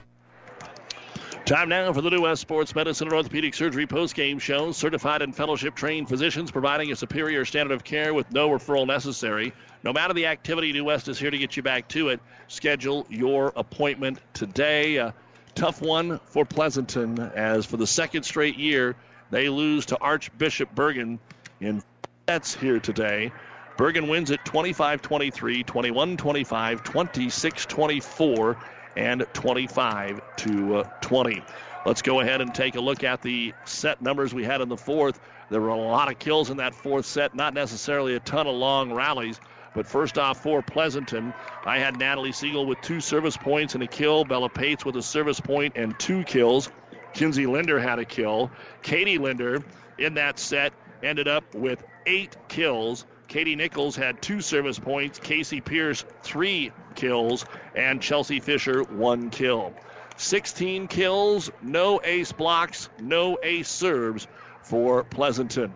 Time 1.44 1.68
now 1.68 1.92
for 1.92 2.02
the 2.02 2.10
New 2.10 2.22
West 2.22 2.40
Sports 2.40 2.72
Medicine 2.72 3.08
and 3.08 3.16
Orthopedic 3.16 3.52
Surgery 3.52 3.84
post-game 3.84 4.38
show. 4.38 4.70
Certified 4.70 5.22
and 5.22 5.34
fellowship 5.34 5.74
trained 5.74 6.08
physicians 6.08 6.52
providing 6.52 6.92
a 6.92 6.96
superior 6.96 7.44
standard 7.44 7.74
of 7.74 7.82
care 7.82 8.14
with 8.14 8.30
no 8.30 8.48
referral 8.48 8.86
necessary. 8.86 9.52
No 9.82 9.92
matter 9.92 10.14
the 10.14 10.26
activity, 10.26 10.72
New 10.72 10.84
West 10.84 11.08
is 11.08 11.18
here 11.18 11.32
to 11.32 11.38
get 11.38 11.56
you 11.56 11.64
back 11.64 11.88
to 11.88 12.10
it. 12.10 12.20
Schedule 12.46 13.08
your 13.10 13.52
appointment 13.56 14.20
today. 14.34 14.98
A 14.98 15.12
tough 15.56 15.82
one 15.82 16.20
for 16.26 16.44
Pleasanton, 16.44 17.18
as 17.34 17.66
for 17.66 17.76
the 17.76 17.88
second 17.88 18.22
straight 18.22 18.56
year, 18.56 18.94
they 19.32 19.48
lose 19.48 19.86
to 19.86 19.98
Archbishop 19.98 20.74
Bergan 20.74 21.18
in 21.58 21.82
sets 22.28 22.54
here 22.54 22.78
today. 22.78 23.32
Bergan 23.78 24.08
wins 24.08 24.30
at 24.30 24.44
25 24.44 25.02
23, 25.02 25.62
21 25.64 26.16
25, 26.18 26.84
26 26.84 27.66
24, 27.66 28.56
and 28.94 29.26
25 29.32 30.20
to 30.36 30.76
uh, 30.76 30.82
20. 31.00 31.42
Let's 31.86 32.02
go 32.02 32.20
ahead 32.20 32.42
and 32.42 32.54
take 32.54 32.76
a 32.76 32.80
look 32.80 33.02
at 33.02 33.22
the 33.22 33.54
set 33.64 34.02
numbers 34.02 34.34
we 34.34 34.44
had 34.44 34.60
in 34.60 34.68
the 34.68 34.76
fourth. 34.76 35.18
There 35.50 35.62
were 35.62 35.70
a 35.70 35.76
lot 35.76 36.12
of 36.12 36.18
kills 36.18 36.50
in 36.50 36.58
that 36.58 36.74
fourth 36.74 37.06
set, 37.06 37.34
not 37.34 37.54
necessarily 37.54 38.14
a 38.14 38.20
ton 38.20 38.46
of 38.46 38.54
long 38.54 38.92
rallies. 38.92 39.40
But 39.74 39.86
first 39.86 40.18
off, 40.18 40.42
for 40.42 40.60
Pleasanton, 40.60 41.32
I 41.64 41.78
had 41.78 41.98
Natalie 41.98 42.32
Siegel 42.32 42.66
with 42.66 42.82
two 42.82 43.00
service 43.00 43.38
points 43.38 43.74
and 43.74 43.82
a 43.82 43.86
kill. 43.86 44.26
Bella 44.26 44.50
Pates 44.50 44.84
with 44.84 44.96
a 44.96 45.02
service 45.02 45.40
point 45.40 45.72
and 45.76 45.98
two 45.98 46.22
kills. 46.24 46.70
Kinsey 47.14 47.46
Linder 47.46 47.78
had 47.78 47.98
a 47.98 48.04
kill. 48.04 48.50
Katie 48.82 49.18
Linder 49.18 49.62
in 49.98 50.14
that 50.14 50.38
set 50.38 50.72
ended 51.02 51.28
up 51.28 51.54
with 51.54 51.82
eight 52.06 52.36
kills. 52.48 53.04
Katie 53.28 53.56
Nichols 53.56 53.96
had 53.96 54.20
two 54.20 54.40
service 54.40 54.78
points. 54.78 55.18
Casey 55.18 55.60
Pierce, 55.60 56.04
three 56.22 56.72
kills. 56.94 57.44
And 57.74 58.02
Chelsea 58.02 58.40
Fisher, 58.40 58.82
one 58.82 59.30
kill. 59.30 59.72
16 60.16 60.88
kills, 60.88 61.50
no 61.62 62.00
ace 62.04 62.32
blocks, 62.32 62.88
no 63.00 63.38
ace 63.42 63.68
serves 63.68 64.26
for 64.62 65.04
Pleasanton. 65.04 65.72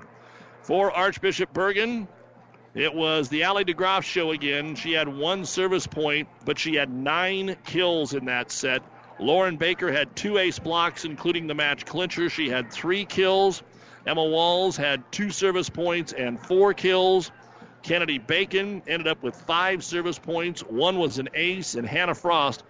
For 0.63 0.91
Archbishop 0.93 1.53
Bergan, 1.53 2.07
it 2.75 2.95
was 2.95 3.29
the 3.29 3.45
Allie 3.45 3.65
DeGroff 3.65 4.03
show 4.03 4.33
again. 4.33 4.75
She 4.75 4.93
had 4.93 5.09
one 5.09 5.45
service 5.45 5.87
point, 5.87 6.29
but 6.45 6.59
she 6.59 6.75
had 6.75 6.91
nine 6.91 7.57
kills 7.65 8.13
in 8.13 8.27
that 8.27 8.51
set. 8.51 8.83
Lauren 9.19 9.57
Baker 9.57 9.91
had 9.91 10.15
two 10.15 10.39
ace 10.39 10.59
blocks, 10.59 11.05
including 11.05 11.47
the 11.47 11.55
match 11.55 11.87
clincher. 11.87 12.29
She 12.29 12.49
had 12.49 12.71
three 12.71 13.05
kills. 13.05 13.63
Emma 14.07 14.25
Walls 14.25 14.77
had 14.77 15.11
two 15.11 15.31
service 15.31 15.71
points 15.71 16.13
and 16.13 16.39
four 16.39 16.75
kills. 16.75 17.31
Kennedy 17.83 18.19
Bacon 18.19 18.83
ended 18.87 19.09
up 19.09 19.23
with 19.23 19.35
five 19.35 19.83
service 19.85 20.19
points. 20.19 20.61
One 20.63 20.99
was 20.99 21.19
an 21.19 21.29
ace, 21.35 21.75
and 21.77 21.87
Hannah 21.87 22.15
Frost 22.15 22.63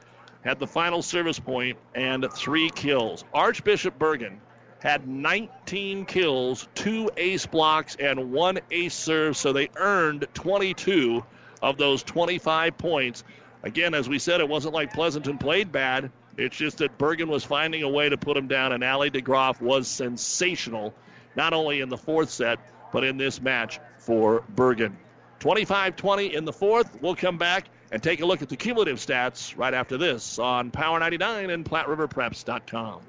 had 0.44 0.58
the 0.58 0.66
final 0.66 1.02
service 1.02 1.40
point 1.40 1.78
and 1.94 2.26
three 2.32 2.70
kills. 2.70 3.24
Archbishop 3.34 3.98
Bergan 3.98 4.38
had 4.78 5.08
19 5.08 6.04
kills, 6.04 6.68
two 6.74 7.10
ace 7.16 7.46
blocks, 7.46 7.96
and 7.96 8.30
one 8.32 8.60
ace 8.70 8.94
serve, 8.94 9.36
so 9.36 9.52
they 9.52 9.68
earned 9.76 10.26
22 10.34 11.24
of 11.60 11.76
those 11.76 12.02
25 12.04 12.78
points. 12.78 13.24
Again, 13.62 13.94
as 13.94 14.08
we 14.08 14.20
said, 14.20 14.40
it 14.40 14.48
wasn't 14.48 14.74
like 14.74 14.92
Pleasanton 14.92 15.38
played 15.38 15.72
bad. 15.72 16.12
It's 16.36 16.56
just 16.56 16.78
that 16.78 16.98
Bergan 16.98 17.28
was 17.28 17.44
finding 17.44 17.82
a 17.82 17.88
way 17.88 18.08
to 18.08 18.16
put 18.16 18.36
him 18.36 18.46
down, 18.46 18.72
and 18.72 18.84
Allie 18.84 19.10
DeGroff 19.10 19.60
was 19.60 19.88
sensational, 19.88 20.92
not 21.34 21.52
only 21.52 21.80
in 21.80 21.88
the 21.88 21.96
fourth 21.96 22.30
set, 22.30 22.58
but 22.92 23.04
in 23.04 23.16
this 23.16 23.40
match 23.40 23.80
for 23.98 24.42
Bergan. 24.54 24.92
25 25.40 25.96
20 25.96 26.34
in 26.34 26.44
the 26.44 26.52
fourth. 26.52 27.00
We'll 27.00 27.16
come 27.16 27.38
back 27.38 27.66
and 27.92 28.02
take 28.02 28.20
a 28.20 28.26
look 28.26 28.42
at 28.42 28.48
the 28.48 28.56
cumulative 28.56 28.98
stats 28.98 29.56
right 29.56 29.74
after 29.74 29.96
this 29.96 30.38
on 30.38 30.70
Power 30.70 30.98
99 30.98 31.50
and 31.50 31.64
PlatteRiverPreps.com. 31.64 33.00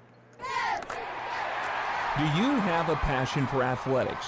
Do 2.18 2.24
you 2.24 2.52
have 2.62 2.90
a 2.90 2.96
passion 2.96 3.46
for 3.48 3.62
athletics? 3.62 4.28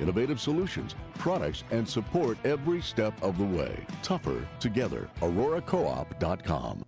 innovative 0.00 0.40
solutions, 0.40 0.94
products, 1.18 1.64
and 1.70 1.88
support 1.88 2.38
every 2.44 2.82
step 2.82 3.14
of 3.22 3.38
the 3.38 3.44
way. 3.44 3.84
Tougher 4.02 4.46
together. 4.60 5.08
AuroraCoop.com. 5.20 6.84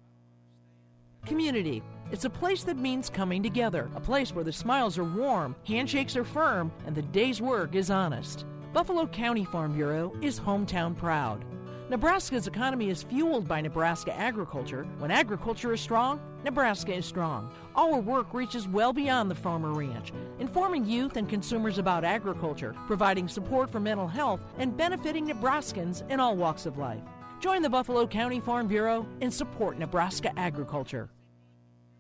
Community. 1.25 1.83
It's 2.13 2.25
a 2.25 2.31
place 2.31 2.63
that 2.63 2.77
means 2.77 3.11
coming 3.11 3.43
together, 3.43 3.91
a 3.97 4.01
place 4.01 4.33
where 4.33 4.45
the 4.45 4.53
smiles 4.53 4.97
are 4.97 5.05
warm, 5.05 5.57
handshakes 5.67 6.17
are 6.17 6.25
firm, 6.25 6.71
and 6.87 6.95
the 6.95 7.03
day's 7.03 7.43
work 7.43 7.75
is 7.75 7.91
honest. 7.91 8.45
Buffalo 8.73 9.07
County 9.07 9.45
Farm 9.45 9.73
Bureau 9.75 10.13
is 10.23 10.39
hometown 10.39 10.97
proud. 10.97 11.45
Nebraska's 11.89 12.49
economy 12.49 12.91
is 12.91 13.05
fueled 13.05 13.47
by 13.47 13.61
Nebraska 13.61 14.13
agriculture. 14.19 14.85
When 14.99 15.13
agriculture 15.13 15.73
is 15.73 15.81
strong, 15.81 16.21
Nebraska 16.43 16.93
is 16.93 17.07
strong. 17.07 17.49
Our 17.77 18.01
work 18.01 18.35
reaches 18.35 18.67
well 18.67 18.93
beyond 18.93 19.31
the 19.31 19.37
farmer 19.37 19.73
ranch, 19.73 20.13
informing 20.41 20.85
youth 20.85 21.17
and 21.17 21.29
consumers 21.29 21.79
about 21.79 22.03
agriculture, 22.03 22.75
providing 22.89 23.29
support 23.29 23.71
for 23.71 23.79
mental 23.79 24.09
health, 24.09 24.41
and 24.59 24.77
benefiting 24.77 25.29
Nebraskans 25.29 26.03
in 26.11 26.19
all 26.19 26.35
walks 26.35 26.67
of 26.67 26.77
life. 26.77 27.03
Join 27.39 27.63
the 27.63 27.71
Buffalo 27.71 28.05
County 28.09 28.41
Farm 28.41 28.67
Bureau 28.67 29.07
and 29.21 29.33
support 29.33 29.79
Nebraska 29.79 30.37
agriculture. 30.37 31.09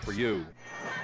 for 0.00 0.12
you. 0.12 0.46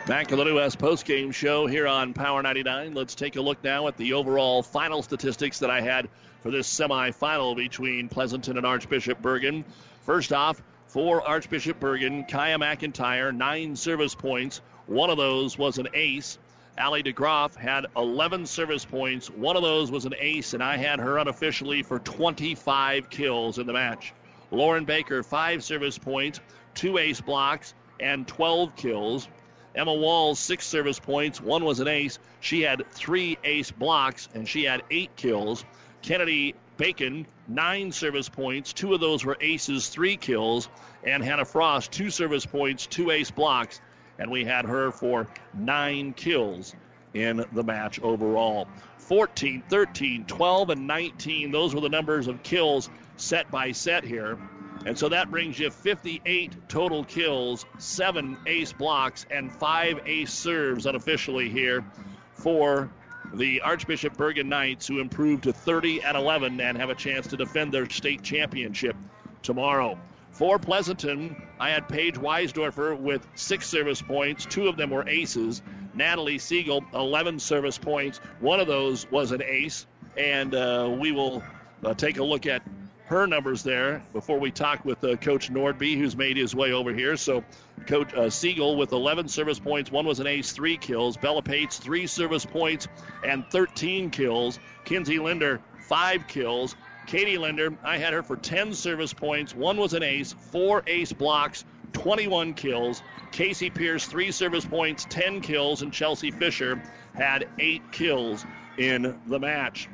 Back 0.07 0.29
to 0.29 0.37
the 0.37 0.55
West 0.55 0.79
postgame 0.79 1.33
show 1.33 1.67
here 1.67 1.87
on 1.87 2.13
Power 2.13 2.43
99. 2.43 2.95
Let's 2.95 3.15
take 3.15 3.37
a 3.37 3.41
look 3.41 3.63
now 3.65 3.89
at 3.89 3.97
the 3.97 4.13
overall 4.13 4.63
final 4.63 5.03
statistics 5.03 5.61
that 5.61 5.71
I 5.71 5.81
had 5.81 6.09
for 6.43 6.51
this 6.51 6.69
semifinal 6.69 7.57
between 7.57 8.09
Pleasanton 8.09 8.59
and 8.59 8.67
Archbishop 8.67 9.23
Bergan. 9.23 9.65
First 10.03 10.33
off, 10.33 10.63
for 10.87 11.27
Archbishop 11.27 11.81
Bergan, 11.81 12.29
Kaya 12.29 12.59
McIntyre, 12.59 13.35
nine 13.35 13.77
service 13.77 14.15
points. 14.15 14.61
One 14.87 15.11
of 15.11 15.17
those 15.17 15.57
was 15.57 15.79
an 15.79 15.89
ace. 15.95 16.39
Allie 16.77 17.03
DeGroff 17.03 17.57
had 17.57 17.87
11 17.97 18.47
service 18.47 18.85
points. 18.85 19.31
One 19.31 19.57
of 19.57 19.63
those 19.63 19.91
was 19.91 20.05
an 20.05 20.15
ace, 20.21 20.55
and 20.55 20.63
I 20.63 20.77
had 20.77 20.99
her 21.01 21.19
unofficially 21.19 21.83
for 21.83 21.99
25 21.99 23.11
kills 23.11 23.59
in 23.59 23.67
the 23.67 23.73
match. 23.73 24.13
Lauren 24.51 24.85
Baker, 24.85 25.23
five 25.23 25.65
service 25.65 25.99
points, 25.99 26.41
two 26.75 26.99
ace 26.99 27.21
blocks, 27.21 27.75
and 28.01 28.27
12 28.27 28.77
kills. 28.77 29.29
Emma 29.75 29.93
Walls, 29.93 30.39
six 30.39 30.67
service 30.67 31.01
points. 31.01 31.41
One 31.41 31.65
was 31.65 31.81
an 31.81 31.89
ace. 31.89 32.19
She 32.41 32.63
had 32.63 32.85
three 32.93 33.39
ace 33.43 33.71
blocks, 33.71 34.29
and 34.35 34.49
she 34.49 34.65
had 34.65 34.83
eight 34.91 35.17
kills. 35.17 35.65
Kennedy 36.03 36.55
Bacon, 36.77 37.27
nine 37.49 37.93
service 37.93 38.29
points. 38.29 38.73
Two 38.73 38.95
of 38.95 39.01
those 39.01 39.25
were 39.25 39.37
aces, 39.41 39.89
three 39.89 40.17
kills. 40.17 40.69
And 41.03 41.23
Hannah 41.23 41.45
Frost, 41.45 41.93
two 41.93 42.11
service 42.11 42.47
points, 42.47 42.87
two 42.87 43.11
ace 43.11 43.31
blocks. 43.31 43.81
And 44.19 44.31
we 44.31 44.45
had 44.45 44.65
her 44.65 44.93
for 44.93 45.27
nine 45.53 46.13
kills 46.13 46.75
in 47.15 47.45
the 47.53 47.65
match 47.65 48.01
overall. 48.01 48.69
14, 48.99 49.63
13, 49.69 50.25
12, 50.25 50.71
and 50.71 50.87
19. 50.87 51.51
Those 51.51 51.75
were 51.75 51.81
the 51.81 51.89
numbers 51.89 52.27
of 52.27 52.43
kills 52.43 52.89
set 53.17 53.51
by 53.51 53.73
set 53.73 54.05
here. 54.05 54.39
And 54.87 54.99
so 54.99 55.09
that 55.09 55.31
brings 55.31 55.59
you 55.59 55.71
58 55.71 56.69
total 56.69 57.05
kills, 57.05 57.65
seven 57.79 58.37
ace 58.47 58.73
blocks, 58.73 59.25
and 59.31 59.51
five 59.51 60.01
ace 60.07 60.33
serves 60.33 60.87
unofficially 60.87 61.49
here 61.49 61.85
for 62.33 62.91
the 63.33 63.63
Archbishop 63.63 64.17
Bergan 64.17 64.47
Knights, 64.47 64.87
who 64.87 65.01
improved 65.01 65.45
to 65.45 65.53
30 65.53 66.03
and 66.03 66.17
11 66.17 66.61
and 66.61 66.77
have 66.77 66.91
a 66.91 66.95
chance 66.95 67.29
to 67.29 67.37
defend 67.37 67.73
their 67.73 67.89
state 67.89 68.23
championship 68.23 68.97
tomorrow. 69.43 69.99
For 70.33 70.59
Pleasanton, 70.59 71.41
I 71.61 71.71
had 71.71 71.89
Paige 71.89 72.17
Weisdorfer 72.17 72.99
with 72.99 73.27
six 73.37 73.69
service 73.69 74.03
points. 74.03 74.45
Two 74.45 74.67
of 74.67 74.77
them 74.77 74.91
were 74.91 75.09
aces. 75.09 75.63
Natalie 75.95 76.39
Siegel, 76.39 76.85
11 76.93 77.39
service 77.39 77.79
points. 77.79 78.19
One 78.41 78.59
of 78.59 78.67
those 78.67 79.09
was 79.11 79.31
an 79.31 79.43
ace. 79.43 79.87
And 80.17 80.55
uh, 80.55 80.95
we 80.99 81.13
will 81.13 81.43
uh, 81.85 81.95
take 81.95 82.19
a 82.19 82.25
look 82.25 82.47
at 82.47 82.63
her 83.07 83.27
numbers 83.27 83.63
there 83.63 84.03
before 84.13 84.39
we 84.39 84.51
talk 84.51 84.85
with 84.85 85.03
uh, 85.05 85.17
Coach 85.17 85.53
Nordby, 85.53 85.97
who's 85.99 86.17
made 86.17 86.37
his 86.37 86.55
way 86.55 86.73
over 86.73 86.93
here. 86.93 87.17
So, 87.17 87.45
Coach 87.87 88.15
uh, 88.15 88.31
Siegel 88.31 88.77
with 88.77 88.93
11 88.93 89.29
service 89.29 89.59
points. 89.59 89.91
One 89.91 90.07
was 90.07 90.21
an 90.21 90.27
ace, 90.27 90.53
three 90.53 90.79
kills. 90.79 91.17
Bella 91.17 91.43
Pates, 91.43 91.79
three 91.79 92.07
service 92.07 92.47
points 92.47 92.89
and 93.23 93.45
13 93.51 94.11
kills. 94.11 94.59
Kinsey 94.85 95.19
Linder, 95.19 95.61
five 95.87 96.27
kills. 96.27 96.77
Katie 97.07 97.37
Linder, 97.37 97.77
I 97.85 97.99
had 97.99 98.15
her 98.15 98.23
for 98.23 98.37
10 98.37 98.73
service 98.73 99.13
points. 99.13 99.55
One 99.55 99.77
was 99.77 99.93
an 99.93 100.03
ace, 100.03 100.33
four 100.33 100.83
ace 100.87 101.13
blocks, 101.13 101.65
21 101.93 102.55
kills. 102.55 103.03
Casey 103.33 103.69
Pierce, 103.69 104.07
three 104.07 104.31
service 104.31 104.65
points, 104.65 105.07
10 105.11 105.43
kills. 105.43 105.83
And 105.83 105.93
Chelsea 105.93 106.31
Fisher 106.31 106.81
had 107.15 107.49
eight 107.59 107.93
kills 107.93 108.47
in 108.79 109.21
the 109.27 109.39
match. 109.39 109.89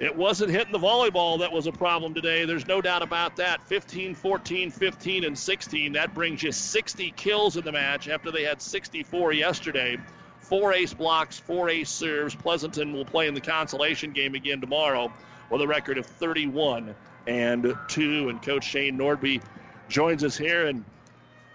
It 0.00 0.16
wasn't 0.16 0.50
hitting 0.50 0.72
the 0.72 0.78
volleyball 0.78 1.40
that 1.40 1.52
was 1.52 1.66
a 1.66 1.72
problem 1.72 2.14
today. 2.14 2.46
There's 2.46 2.66
no 2.66 2.80
doubt 2.80 3.02
about 3.02 3.36
that. 3.36 3.62
15, 3.64 4.14
14, 4.14 4.70
15, 4.70 5.24
and 5.24 5.38
16. 5.38 5.92
That 5.92 6.14
brings 6.14 6.42
you 6.42 6.52
60 6.52 7.12
kills 7.18 7.58
in 7.58 7.64
the 7.66 7.72
match 7.72 8.08
after 8.08 8.30
they 8.30 8.42
had 8.42 8.62
64 8.62 9.34
yesterday. 9.34 9.98
Four 10.38 10.72
ace 10.72 10.94
blocks, 10.94 11.38
four 11.38 11.68
ace 11.68 11.90
serves. 11.90 12.34
Pleasanton 12.34 12.94
will 12.94 13.04
play 13.04 13.28
in 13.28 13.34
the 13.34 13.42
consolation 13.42 14.12
game 14.12 14.34
again 14.34 14.62
tomorrow 14.62 15.12
with 15.50 15.60
a 15.60 15.66
record 15.66 15.98
of 15.98 16.06
31 16.06 16.94
and 17.26 17.76
2. 17.88 18.30
And 18.30 18.40
Coach 18.40 18.64
Shane 18.64 18.96
Nordby 18.96 19.42
joins 19.90 20.24
us 20.24 20.34
here. 20.34 20.66
And, 20.66 20.82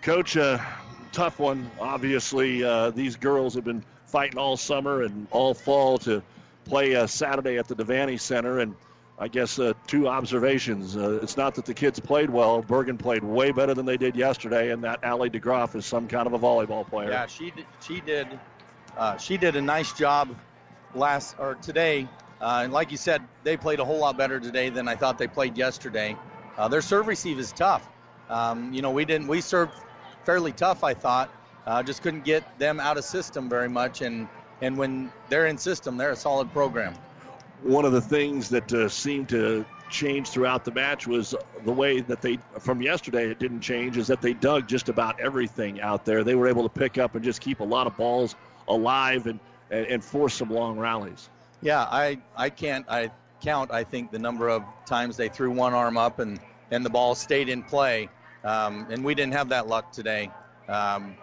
Coach, 0.03 0.37
uh, 0.37 0.59
tough 1.11 1.39
one. 1.39 1.71
Obviously, 1.79 2.63
uh, 2.63 2.91
these 2.91 3.15
girls 3.15 3.55
have 3.55 3.63
been 3.63 3.83
fighting 4.05 4.37
all 4.37 4.55
summer 4.55 5.01
and 5.01 5.25
all 5.31 5.55
fall 5.55 5.97
to 5.97 6.21
play 6.65 6.95
uh, 6.95 7.07
Saturday 7.07 7.57
at 7.57 7.67
the 7.67 7.75
Devaney 7.75 8.19
Center. 8.19 8.59
And 8.59 8.75
I 9.17 9.29
guess 9.29 9.59
uh, 9.59 9.73
two 9.87 10.07
observations. 10.09 10.97
Uh, 10.97 11.19
it's 11.21 11.37
not 11.37 11.55
that 11.55 11.65
the 11.65 11.73
kids 11.73 11.99
played 11.99 12.29
well. 12.29 12.61
Bergan 12.61 12.99
played 12.99 13.23
way 13.23 13.51
better 13.51 13.73
than 13.73 13.85
they 13.85 13.97
did 13.97 14.15
yesterday, 14.15 14.71
and 14.71 14.83
that 14.83 15.03
Allie 15.03 15.29
DeGroff 15.29 15.75
is 15.75 15.85
some 15.85 16.07
kind 16.07 16.27
of 16.27 16.33
a 16.33 16.39
volleyball 16.39 16.85
player. 16.85 17.11
Yeah, 17.11 17.27
she 17.27 17.51
did, 17.51 17.65
she 17.79 18.01
did 18.01 18.27
uh, 18.97 19.17
she 19.17 19.37
did 19.37 19.55
a 19.55 19.61
nice 19.61 19.93
job 19.93 20.35
last 20.93 21.35
or 21.39 21.55
today. 21.55 22.07
Uh, 22.41 22.61
and 22.63 22.73
like 22.73 22.91
you 22.91 22.97
said, 22.97 23.21
they 23.43 23.55
played 23.55 23.79
a 23.79 23.85
whole 23.85 23.99
lot 23.99 24.17
better 24.17 24.39
today 24.39 24.69
than 24.69 24.87
I 24.87 24.95
thought 24.95 25.17
they 25.17 25.27
played 25.27 25.57
yesterday. 25.57 26.17
Uh, 26.57 26.67
their 26.67 26.81
serve 26.81 27.07
receive 27.07 27.39
is 27.39 27.53
tough. 27.53 27.87
Um, 28.29 28.73
you 28.73 28.81
know, 28.81 28.91
we 28.91 29.05
didn't 29.05 29.27
we 29.27 29.39
served 29.39 29.71
fairly 30.25 30.51
tough. 30.51 30.83
I 30.83 30.93
thought 30.93 31.31
just 31.85 32.01
couldn't 32.01 32.25
get 32.25 32.59
them 32.59 32.81
out 32.81 32.97
of 32.97 33.05
system 33.05 33.49
very 33.49 33.69
much 33.69 34.01
and 34.01 34.27
and 34.61 34.77
when 34.77 35.11
they're 35.29 35.47
in 35.47 35.57
system, 35.57 35.97
they're 35.97 36.11
a 36.11 36.15
solid 36.15 36.51
program. 36.51 36.93
One 37.63 37.85
of 37.85 37.91
the 37.91 38.01
things 38.01 38.49
that 38.49 38.71
uh, 38.73 38.89
seemed 38.89 39.29
to 39.29 39.65
change 39.89 40.29
throughout 40.29 40.65
the 40.65 40.71
match 40.71 41.07
was 41.07 41.35
the 41.63 41.71
way 41.71 42.01
that 42.01 42.21
they, 42.21 42.37
from 42.59 42.81
yesterday, 42.81 43.29
it 43.29 43.39
didn't 43.39 43.61
change, 43.61 43.97
is 43.97 44.07
that 44.07 44.21
they 44.21 44.33
dug 44.33 44.67
just 44.67 44.89
about 44.89 45.19
everything 45.19 45.81
out 45.81 46.05
there. 46.05 46.23
They 46.23 46.35
were 46.35 46.47
able 46.47 46.63
to 46.63 46.69
pick 46.69 46.97
up 46.97 47.15
and 47.15 47.23
just 47.23 47.41
keep 47.41 47.59
a 47.59 47.63
lot 47.63 47.87
of 47.87 47.95
balls 47.97 48.35
alive 48.67 49.27
and, 49.27 49.39
and, 49.71 49.85
and 49.87 50.03
force 50.03 50.35
some 50.35 50.49
long 50.49 50.77
rallies. 50.77 51.29
Yeah, 51.61 51.83
I, 51.83 52.19
I 52.35 52.49
can't 52.49 52.85
I 52.89 53.11
count, 53.41 53.71
I 53.71 53.83
think, 53.83 54.11
the 54.11 54.19
number 54.19 54.49
of 54.49 54.63
times 54.85 55.17
they 55.17 55.29
threw 55.29 55.51
one 55.51 55.73
arm 55.73 55.97
up 55.97 56.19
and, 56.19 56.39
and 56.71 56.85
the 56.85 56.89
ball 56.89 57.15
stayed 57.15 57.49
in 57.49 57.63
play. 57.63 58.09
Um, 58.43 58.87
and 58.89 59.03
we 59.03 59.15
didn't 59.15 59.33
have 59.33 59.49
that 59.49 59.67
luck 59.67 59.91
today. 59.91 60.31
Um, 60.67 61.15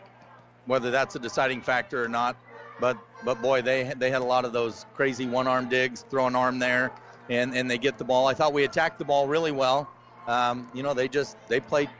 whether 0.66 0.90
that's 0.90 1.16
a 1.16 1.18
deciding 1.18 1.60
factor 1.60 2.02
or 2.02 2.08
not, 2.08 2.36
but 2.80 2.96
but 3.24 3.40
boy, 3.42 3.62
they 3.62 3.92
they 3.96 4.10
had 4.10 4.22
a 4.22 4.24
lot 4.24 4.44
of 4.44 4.52
those 4.52 4.86
crazy 4.94 5.26
one 5.26 5.46
arm 5.46 5.68
digs, 5.68 6.04
throw 6.10 6.26
an 6.26 6.36
arm 6.36 6.58
there, 6.58 6.92
and 7.28 7.54
and 7.56 7.70
they 7.70 7.78
get 7.78 7.98
the 7.98 8.04
ball. 8.04 8.26
I 8.26 8.34
thought 8.34 8.52
we 8.52 8.64
attacked 8.64 8.98
the 8.98 9.04
ball 9.04 9.26
really 9.26 9.52
well. 9.52 9.88
Um, 10.26 10.68
you 10.74 10.82
know, 10.82 10.94
they 10.94 11.08
just 11.08 11.36
they 11.48 11.60
played 11.60 11.90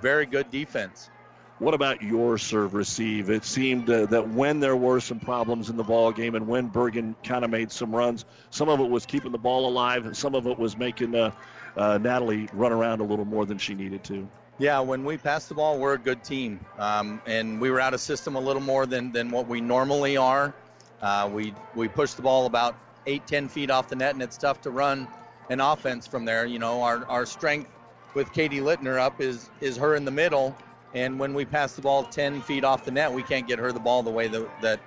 very 0.00 0.26
good 0.26 0.50
defense. 0.50 1.10
What 1.58 1.72
about 1.72 2.02
your 2.02 2.36
serve 2.36 2.74
receive? 2.74 3.30
It 3.30 3.42
seemed 3.44 3.88
uh, 3.88 4.04
that 4.06 4.28
when 4.28 4.60
there 4.60 4.76
were 4.76 5.00
some 5.00 5.18
problems 5.18 5.70
in 5.70 5.78
the 5.78 5.84
ball 5.84 6.12
game 6.12 6.34
and 6.34 6.46
when 6.46 6.70
Bergan 6.70 7.14
kind 7.24 7.46
of 7.46 7.50
made 7.50 7.72
some 7.72 7.96
runs, 7.96 8.26
some 8.50 8.68
of 8.68 8.78
it 8.80 8.90
was 8.90 9.06
keeping 9.06 9.32
the 9.32 9.38
ball 9.38 9.66
alive, 9.66 10.04
and 10.04 10.14
some 10.14 10.34
of 10.34 10.46
it 10.46 10.58
was 10.58 10.76
making 10.76 11.14
uh, 11.14 11.30
uh, 11.74 11.96
Natalie 11.96 12.50
run 12.52 12.72
around 12.72 13.00
a 13.00 13.04
little 13.04 13.24
more 13.24 13.46
than 13.46 13.56
she 13.56 13.74
needed 13.74 14.04
to. 14.04 14.28
Yeah, 14.58 14.80
when 14.80 15.04
we 15.04 15.18
pass 15.18 15.48
the 15.48 15.54
ball, 15.54 15.78
we're 15.78 15.94
a 15.94 15.98
good 15.98 16.24
team, 16.24 16.64
um, 16.78 17.20
and 17.26 17.60
we 17.60 17.70
were 17.70 17.78
out 17.78 17.92
of 17.92 18.00
system 18.00 18.36
a 18.36 18.40
little 18.40 18.62
more 18.62 18.86
than, 18.86 19.12
than 19.12 19.30
what 19.30 19.46
we 19.46 19.60
normally 19.60 20.16
are. 20.16 20.54
Uh, 21.02 21.28
we 21.30 21.52
we 21.74 21.88
push 21.88 22.14
the 22.14 22.22
ball 22.22 22.46
about 22.46 22.74
eight, 23.04 23.26
ten 23.26 23.48
feet 23.48 23.70
off 23.70 23.88
the 23.88 23.96
net, 23.96 24.14
and 24.14 24.22
it's 24.22 24.38
tough 24.38 24.62
to 24.62 24.70
run 24.70 25.08
an 25.50 25.60
offense 25.60 26.06
from 26.06 26.24
there. 26.24 26.46
You 26.46 26.58
know, 26.58 26.82
our, 26.82 27.04
our 27.06 27.26
strength 27.26 27.70
with 28.14 28.32
Katie 28.32 28.62
Linder 28.62 28.98
up 28.98 29.20
is 29.20 29.50
is 29.60 29.76
her 29.76 29.94
in 29.94 30.06
the 30.06 30.10
middle, 30.10 30.56
and 30.94 31.18
when 31.18 31.34
we 31.34 31.44
pass 31.44 31.74
the 31.74 31.82
ball 31.82 32.04
ten 32.04 32.40
feet 32.40 32.64
off 32.64 32.82
the 32.82 32.90
net, 32.90 33.12
we 33.12 33.22
can't 33.22 33.46
get 33.46 33.58
her 33.58 33.72
the 33.72 33.80
ball 33.80 34.02
the 34.02 34.10
way 34.10 34.26
that, 34.26 34.62
that 34.62 34.80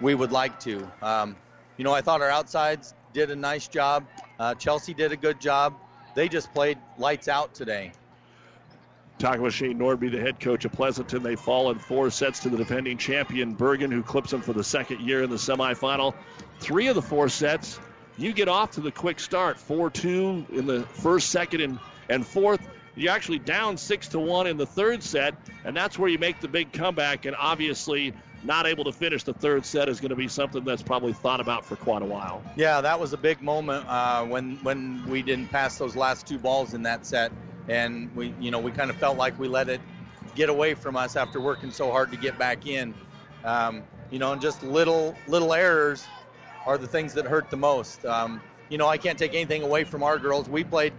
we 0.00 0.14
would 0.14 0.32
like 0.32 0.58
to. 0.60 0.90
Um, 1.02 1.36
you 1.76 1.84
know, 1.84 1.92
I 1.92 2.00
thought 2.00 2.22
our 2.22 2.30
outsides 2.30 2.94
did 3.12 3.30
a 3.30 3.36
nice 3.36 3.68
job. 3.68 4.06
Uh, 4.38 4.54
Chelsea 4.54 4.94
did 4.94 5.12
a 5.12 5.16
good 5.16 5.38
job. 5.38 5.74
They 6.14 6.26
just 6.26 6.50
played 6.54 6.78
lights 6.96 7.28
out 7.28 7.52
today. 7.52 7.92
Talking 9.20 9.42
with 9.42 9.52
Shane 9.52 9.76
the 9.76 10.18
head 10.18 10.40
coach 10.40 10.64
of 10.64 10.72
Pleasanton. 10.72 11.22
They 11.22 11.36
fall 11.36 11.70
in 11.70 11.78
four 11.78 12.08
sets 12.08 12.40
to 12.40 12.48
the 12.48 12.56
defending 12.56 12.96
champion 12.96 13.54
Bergan, 13.54 13.92
who 13.92 14.02
clips 14.02 14.30
them 14.30 14.40
for 14.40 14.54
the 14.54 14.64
second 14.64 15.02
year 15.02 15.22
in 15.22 15.28
the 15.28 15.36
semifinal. 15.36 16.14
Three 16.58 16.86
of 16.86 16.94
the 16.94 17.02
four 17.02 17.28
sets, 17.28 17.78
you 18.16 18.32
get 18.32 18.48
off 18.48 18.70
to 18.72 18.80
the 18.80 18.90
quick 18.90 19.20
start, 19.20 19.58
4 19.58 19.90
2 19.90 20.46
in 20.52 20.66
the 20.66 20.84
first, 20.84 21.28
second, 21.28 21.60
and, 21.60 21.78
and 22.08 22.26
fourth. 22.26 22.66
You're 22.94 23.12
actually 23.12 23.40
down 23.40 23.76
6 23.76 24.08
to 24.08 24.18
1 24.18 24.46
in 24.46 24.56
the 24.56 24.64
third 24.64 25.02
set, 25.02 25.34
and 25.66 25.76
that's 25.76 25.98
where 25.98 26.08
you 26.08 26.18
make 26.18 26.40
the 26.40 26.48
big 26.48 26.72
comeback. 26.72 27.26
And 27.26 27.36
obviously, 27.38 28.14
not 28.42 28.66
able 28.66 28.84
to 28.84 28.92
finish 28.92 29.22
the 29.22 29.34
third 29.34 29.66
set 29.66 29.90
is 29.90 30.00
going 30.00 30.10
to 30.10 30.16
be 30.16 30.28
something 30.28 30.64
that's 30.64 30.82
probably 30.82 31.12
thought 31.12 31.40
about 31.40 31.66
for 31.66 31.76
quite 31.76 32.00
a 32.00 32.06
while. 32.06 32.42
Yeah, 32.56 32.80
that 32.80 32.98
was 32.98 33.12
a 33.12 33.18
big 33.18 33.42
moment 33.42 33.84
uh, 33.86 34.24
when 34.24 34.56
when 34.62 35.06
we 35.10 35.20
didn't 35.20 35.48
pass 35.48 35.76
those 35.76 35.94
last 35.94 36.26
two 36.26 36.38
balls 36.38 36.72
in 36.72 36.84
that 36.84 37.04
set 37.04 37.32
and 37.70 38.14
we 38.16 38.34
you 38.40 38.50
know 38.50 38.58
we 38.58 38.72
kind 38.72 38.90
of 38.90 38.96
felt 38.96 39.16
like 39.16 39.38
we 39.38 39.48
let 39.48 39.68
it 39.68 39.80
get 40.34 40.48
away 40.48 40.74
from 40.74 40.96
us 40.96 41.16
after 41.16 41.40
working 41.40 41.70
so 41.70 41.90
hard 41.90 42.10
to 42.10 42.18
get 42.18 42.36
back 42.38 42.66
in. 42.66 42.94
Um, 43.44 43.84
you 44.10 44.18
know, 44.18 44.32
and 44.32 44.42
just 44.42 44.62
little 44.62 45.14
little 45.28 45.54
errors 45.54 46.06
are 46.66 46.76
the 46.76 46.86
things 46.86 47.14
that 47.14 47.24
hurt 47.24 47.48
the 47.48 47.56
most. 47.56 48.04
Um, 48.04 48.42
you 48.68 48.76
know, 48.76 48.88
I 48.88 48.98
can't 48.98 49.18
take 49.18 49.34
anything 49.34 49.62
away 49.62 49.84
from 49.84 50.02
our 50.02 50.18
girls. 50.18 50.48
We 50.48 50.64
played 50.64 50.92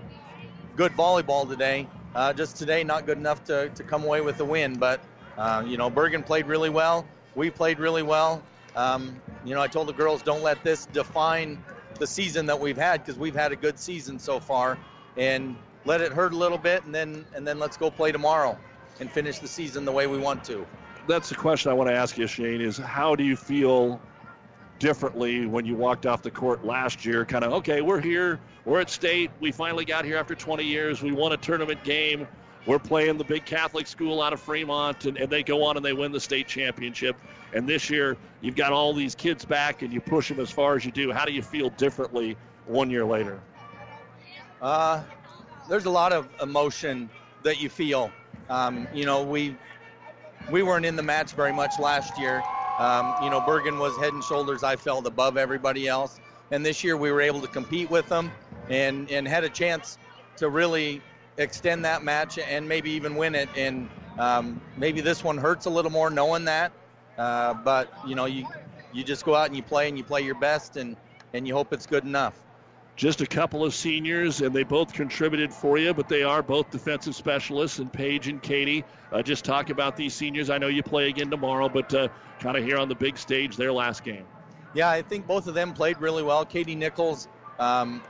good 0.75 0.93
volleyball 0.93 1.47
today. 1.47 1.87
Uh, 2.15 2.33
just 2.33 2.57
today, 2.57 2.83
not 2.83 3.05
good 3.05 3.17
enough 3.17 3.43
to, 3.45 3.69
to 3.69 3.83
come 3.83 4.03
away 4.03 4.21
with 4.21 4.37
the 4.37 4.45
win. 4.45 4.75
But 4.75 5.01
uh, 5.37 5.63
you 5.65 5.77
know, 5.77 5.91
Bergan 5.91 6.25
played 6.25 6.47
really 6.47 6.69
well. 6.69 7.05
We 7.35 7.49
played 7.49 7.79
really 7.79 8.03
well. 8.03 8.43
Um, 8.75 9.21
you 9.43 9.53
know, 9.53 9.61
I 9.61 9.67
told 9.67 9.87
the 9.87 9.93
girls 9.93 10.21
don't 10.21 10.41
let 10.41 10.63
this 10.63 10.85
define 10.87 11.61
the 11.99 12.07
season 12.07 12.45
that 12.45 12.59
we've 12.59 12.77
had 12.77 13.03
because 13.03 13.19
we've 13.19 13.35
had 13.35 13.51
a 13.51 13.55
good 13.55 13.77
season 13.77 14.17
so 14.19 14.39
far. 14.39 14.77
And 15.17 15.55
let 15.85 16.01
it 16.01 16.11
hurt 16.11 16.33
a 16.33 16.37
little 16.37 16.57
bit, 16.57 16.83
and 16.85 16.93
then 16.93 17.25
and 17.35 17.47
then 17.47 17.59
let's 17.59 17.77
go 17.77 17.89
play 17.89 18.11
tomorrow 18.11 18.57
and 18.99 19.11
finish 19.11 19.39
the 19.39 19.47
season 19.47 19.85
the 19.85 19.91
way 19.91 20.07
we 20.07 20.17
want 20.17 20.43
to. 20.45 20.65
That's 21.07 21.29
the 21.29 21.35
question 21.35 21.71
I 21.71 21.73
want 21.73 21.89
to 21.89 21.95
ask 21.95 22.17
you, 22.17 22.27
Shane. 22.27 22.61
Is 22.61 22.77
how 22.77 23.15
do 23.15 23.23
you 23.23 23.35
feel 23.35 23.99
differently 24.79 25.45
when 25.45 25.65
you 25.65 25.75
walked 25.75 26.05
off 26.05 26.21
the 26.21 26.31
court 26.31 26.65
last 26.65 27.05
year? 27.05 27.25
Kind 27.25 27.43
of 27.43 27.53
okay, 27.53 27.81
we're 27.81 28.01
here, 28.01 28.39
we're 28.65 28.81
at 28.81 28.89
state, 28.89 29.31
we 29.39 29.51
finally 29.51 29.85
got 29.85 30.05
here 30.05 30.17
after 30.17 30.35
20 30.35 30.63
years, 30.63 31.01
we 31.01 31.11
won 31.11 31.31
a 31.31 31.37
tournament 31.37 31.83
game. 31.83 32.27
We're 32.67 32.79
playing 32.79 33.17
the 33.17 33.23
big 33.23 33.45
Catholic 33.45 33.87
school 33.87 34.21
out 34.21 34.33
of 34.33 34.39
Fremont, 34.39 35.05
and, 35.05 35.17
and 35.17 35.31
they 35.31 35.41
go 35.41 35.63
on 35.63 35.77
and 35.77 35.85
they 35.85 35.93
win 35.93 36.11
the 36.11 36.19
state 36.19 36.47
championship. 36.47 37.15
And 37.53 37.67
this 37.67 37.89
year, 37.89 38.17
you've 38.41 38.55
got 38.55 38.71
all 38.71 38.93
these 38.93 39.15
kids 39.15 39.43
back, 39.45 39.81
and 39.81 39.91
you 39.91 39.99
push 39.99 40.29
them 40.29 40.39
as 40.39 40.51
far 40.51 40.75
as 40.75 40.85
you 40.85 40.91
do. 40.91 41.11
How 41.11 41.25
do 41.25 41.33
you 41.33 41.41
feel 41.41 41.71
differently 41.71 42.37
one 42.67 42.91
year 42.91 43.03
later? 43.03 43.41
Uh, 44.61 45.01
there's 45.71 45.85
a 45.85 45.89
lot 45.89 46.11
of 46.11 46.27
emotion 46.41 47.09
that 47.43 47.61
you 47.61 47.69
feel. 47.69 48.11
Um, 48.49 48.89
you 48.93 49.05
know, 49.05 49.23
we 49.23 49.55
we 50.49 50.63
weren't 50.63 50.85
in 50.85 50.97
the 50.97 51.01
match 51.01 51.31
very 51.31 51.53
much 51.53 51.79
last 51.79 52.17
year. 52.17 52.43
Um, 52.77 53.15
you 53.21 53.29
know, 53.29 53.39
Bergan 53.39 53.79
was 53.79 53.95
head 53.95 54.13
and 54.13 54.21
shoulders, 54.21 54.63
I 54.63 54.75
felt, 54.75 55.07
above 55.07 55.37
everybody 55.37 55.87
else. 55.87 56.19
And 56.51 56.65
this 56.65 56.83
year 56.83 56.97
we 56.97 57.09
were 57.09 57.21
able 57.21 57.39
to 57.39 57.47
compete 57.47 57.89
with 57.89 58.09
them 58.09 58.33
and, 58.69 59.09
and 59.09 59.25
had 59.25 59.45
a 59.45 59.49
chance 59.49 59.97
to 60.35 60.49
really 60.49 61.01
extend 61.37 61.85
that 61.85 62.03
match 62.03 62.37
and 62.37 62.67
maybe 62.67 62.91
even 62.91 63.15
win 63.15 63.33
it. 63.33 63.47
And 63.55 63.89
um, 64.19 64.59
maybe 64.75 64.99
this 64.99 65.23
one 65.23 65.37
hurts 65.37 65.67
a 65.67 65.69
little 65.69 65.91
more 65.91 66.09
knowing 66.09 66.43
that. 66.45 66.73
Uh, 67.17 67.53
but, 67.53 67.93
you 68.05 68.15
know, 68.15 68.25
you, 68.25 68.45
you 68.91 69.05
just 69.05 69.23
go 69.23 69.35
out 69.35 69.47
and 69.47 69.55
you 69.55 69.63
play 69.63 69.87
and 69.87 69.97
you 69.97 70.03
play 70.03 70.21
your 70.21 70.35
best 70.35 70.75
and, 70.75 70.97
and 71.33 71.47
you 71.47 71.53
hope 71.53 71.71
it's 71.71 71.85
good 71.85 72.03
enough 72.03 72.43
just 73.01 73.19
a 73.19 73.25
couple 73.25 73.65
of 73.65 73.73
seniors, 73.73 74.41
and 74.41 74.55
they 74.55 74.61
both 74.61 74.93
contributed 74.93 75.51
for 75.51 75.79
you, 75.79 75.91
but 75.91 76.07
they 76.07 76.21
are 76.21 76.43
both 76.43 76.69
defensive 76.69 77.15
specialists, 77.15 77.79
and 77.79 77.91
Paige 77.91 78.27
and 78.27 78.43
Katie. 78.43 78.85
Uh, 79.11 79.23
just 79.23 79.43
talk 79.43 79.71
about 79.71 79.97
these 79.97 80.13
seniors. 80.13 80.51
I 80.51 80.59
know 80.59 80.67
you 80.67 80.83
play 80.83 81.09
again 81.09 81.31
tomorrow, 81.31 81.67
but 81.67 81.91
uh, 81.95 82.09
kind 82.39 82.55
of 82.55 82.63
here 82.63 82.77
on 82.77 82.89
the 82.89 82.93
big 82.93 83.17
stage, 83.17 83.57
their 83.57 83.73
last 83.73 84.03
game. 84.03 84.23
Yeah, 84.75 84.91
I 84.91 85.01
think 85.01 85.25
both 85.25 85.47
of 85.47 85.55
them 85.55 85.73
played 85.73 85.99
really 85.99 86.21
well. 86.21 86.45
Katie 86.45 86.75
Nichols 86.75 87.27
um, 87.57 88.03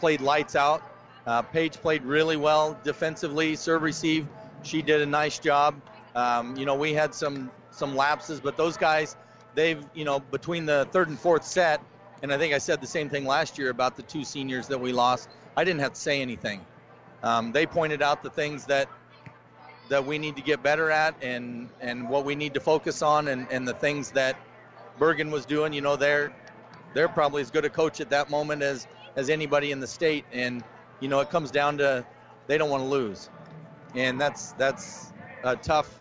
played 0.00 0.20
lights 0.20 0.56
out. 0.56 0.82
Uh, 1.24 1.42
Paige 1.42 1.74
played 1.74 2.02
really 2.02 2.36
well 2.36 2.76
defensively, 2.82 3.54
serve 3.54 3.82
receive. 3.82 4.26
She 4.64 4.82
did 4.82 5.00
a 5.00 5.06
nice 5.06 5.38
job. 5.38 5.80
Um, 6.16 6.56
you 6.56 6.66
know, 6.66 6.74
we 6.74 6.92
had 6.92 7.14
some 7.14 7.52
some 7.70 7.94
lapses, 7.94 8.40
but 8.40 8.56
those 8.56 8.76
guys, 8.76 9.16
they've 9.54 9.86
you 9.94 10.04
know 10.04 10.18
between 10.18 10.66
the 10.66 10.88
third 10.90 11.08
and 11.08 11.16
fourth 11.16 11.44
set, 11.44 11.80
and 12.22 12.32
I 12.32 12.38
think 12.38 12.54
I 12.54 12.58
said 12.58 12.80
the 12.80 12.86
same 12.86 13.08
thing 13.08 13.24
last 13.24 13.58
year 13.58 13.70
about 13.70 13.96
the 13.96 14.02
two 14.02 14.24
seniors 14.24 14.66
that 14.68 14.78
we 14.78 14.92
lost. 14.92 15.28
I 15.56 15.64
didn't 15.64 15.80
have 15.80 15.92
to 15.94 16.00
say 16.00 16.20
anything. 16.20 16.60
Um, 17.22 17.52
they 17.52 17.66
pointed 17.66 18.02
out 18.02 18.22
the 18.22 18.30
things 18.30 18.66
that 18.66 18.88
that 19.88 20.04
we 20.04 20.18
need 20.18 20.36
to 20.36 20.42
get 20.42 20.62
better 20.62 20.90
at 20.90 21.14
and 21.22 21.68
and 21.80 22.08
what 22.08 22.24
we 22.24 22.34
need 22.34 22.54
to 22.54 22.60
focus 22.60 23.02
on 23.02 23.28
and, 23.28 23.46
and 23.50 23.66
the 23.66 23.74
things 23.74 24.10
that 24.12 24.36
Bergan 24.98 25.30
was 25.30 25.46
doing. 25.46 25.72
You 25.72 25.80
know, 25.80 25.96
they're 25.96 26.32
they're 26.94 27.08
probably 27.08 27.42
as 27.42 27.50
good 27.50 27.64
a 27.64 27.70
coach 27.70 28.00
at 28.00 28.10
that 28.10 28.30
moment 28.30 28.62
as 28.62 28.86
as 29.16 29.30
anybody 29.30 29.72
in 29.72 29.80
the 29.80 29.86
state. 29.86 30.24
And 30.32 30.62
you 31.00 31.08
know, 31.08 31.20
it 31.20 31.30
comes 31.30 31.50
down 31.50 31.78
to 31.78 32.04
they 32.46 32.58
don't 32.58 32.70
want 32.70 32.82
to 32.82 32.88
lose, 32.88 33.30
and 33.94 34.20
that's 34.20 34.52
that's 34.52 35.12
a 35.44 35.56
tough 35.56 36.00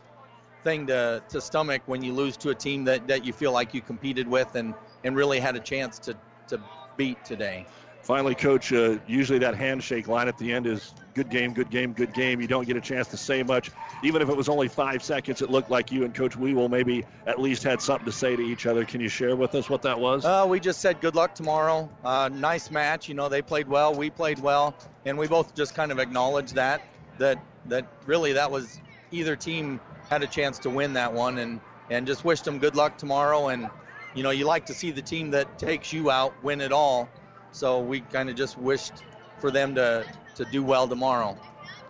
thing 0.63 0.87
to 0.87 1.21
to 1.29 1.39
stomach 1.39 1.81
when 1.85 2.03
you 2.03 2.13
lose 2.13 2.37
to 2.37 2.49
a 2.49 2.55
team 2.55 2.83
that 2.85 3.07
that 3.07 3.23
you 3.23 3.33
feel 3.33 3.51
like 3.51 3.73
you 3.73 3.81
competed 3.81 4.27
with 4.27 4.55
and 4.55 4.73
and 5.07 5.15
really 5.15 5.39
had 5.39 5.55
a 5.55 5.59
chance 5.59 5.97
to, 5.99 6.15
to 6.49 6.61
beat 6.97 7.23
today. 7.25 7.65
Finally, 8.03 8.35
Coach, 8.35 8.71
uh, 8.71 8.97
usually 9.07 9.39
that 9.39 9.55
handshake 9.55 10.07
line 10.07 10.27
at 10.27 10.37
the 10.37 10.53
end 10.53 10.65
is 10.65 10.93
good 11.13 11.29
game, 11.29 11.53
good 11.53 11.69
game, 11.69 11.91
good 11.91 12.13
game. 12.13 12.39
You 12.39 12.47
don't 12.47 12.65
get 12.65 12.77
a 12.77 12.81
chance 12.81 13.07
to 13.09 13.17
say 13.17 13.43
much. 13.43 13.69
Even 14.03 14.21
if 14.21 14.29
it 14.29 14.37
was 14.37 14.47
only 14.47 14.67
five 14.67 15.03
seconds, 15.03 15.41
it 15.41 15.49
looked 15.49 15.69
like 15.69 15.91
you 15.91 16.05
and 16.05 16.13
Coach 16.13 16.37
Weevil 16.37 16.69
maybe 16.69 17.03
at 17.25 17.39
least 17.39 17.63
had 17.63 17.81
something 17.81 18.05
to 18.05 18.11
say 18.11 18.35
to 18.35 18.41
each 18.41 18.65
other. 18.65 18.85
Can 18.85 19.01
you 19.01 19.09
share 19.09 19.35
with 19.35 19.55
us 19.55 19.69
what 19.69 19.81
that 19.81 19.99
was? 19.99 20.23
Uh, 20.23 20.45
we 20.47 20.59
just 20.59 20.79
said 20.79 21.01
good 21.01 21.15
luck 21.15 21.35
tomorrow. 21.35 21.89
Uh, 22.03 22.29
nice 22.31 22.69
match. 22.71 23.09
You 23.09 23.15
know, 23.15 23.27
they 23.27 23.41
played 23.41 23.67
well, 23.67 23.93
we 23.93 24.09
played 24.09 24.39
well, 24.39 24.73
and 25.05 25.17
we 25.17 25.27
both 25.27 25.53
just 25.53 25.73
kind 25.75 25.91
of 25.91 25.99
acknowledged 25.99 26.55
that, 26.55 26.81
that, 27.17 27.43
that 27.65 27.85
really 28.05 28.33
that 28.33 28.49
was 28.49 28.79
either 29.11 29.35
team 29.35 29.81
had 30.09 30.23
a 30.23 30.27
chance 30.27 30.59
to 30.59 30.69
win 30.69 30.93
that 30.93 31.11
one 31.11 31.39
and, 31.39 31.59
and 31.89 32.07
just 32.07 32.23
wished 32.23 32.45
them 32.45 32.59
good 32.59 32.75
luck 32.75 32.97
tomorrow 32.97 33.47
and– 33.47 33.69
you 34.13 34.23
know, 34.23 34.31
you 34.31 34.45
like 34.45 34.65
to 34.67 34.73
see 34.73 34.91
the 34.91 35.01
team 35.01 35.31
that 35.31 35.57
takes 35.57 35.93
you 35.93 36.09
out 36.11 36.33
win 36.43 36.61
it 36.61 36.71
all. 36.71 37.09
So 37.51 37.79
we 37.79 38.01
kind 38.01 38.29
of 38.29 38.35
just 38.35 38.57
wished 38.57 38.93
for 39.39 39.51
them 39.51 39.75
to, 39.75 40.05
to 40.35 40.45
do 40.45 40.63
well 40.63 40.87
tomorrow. 40.87 41.37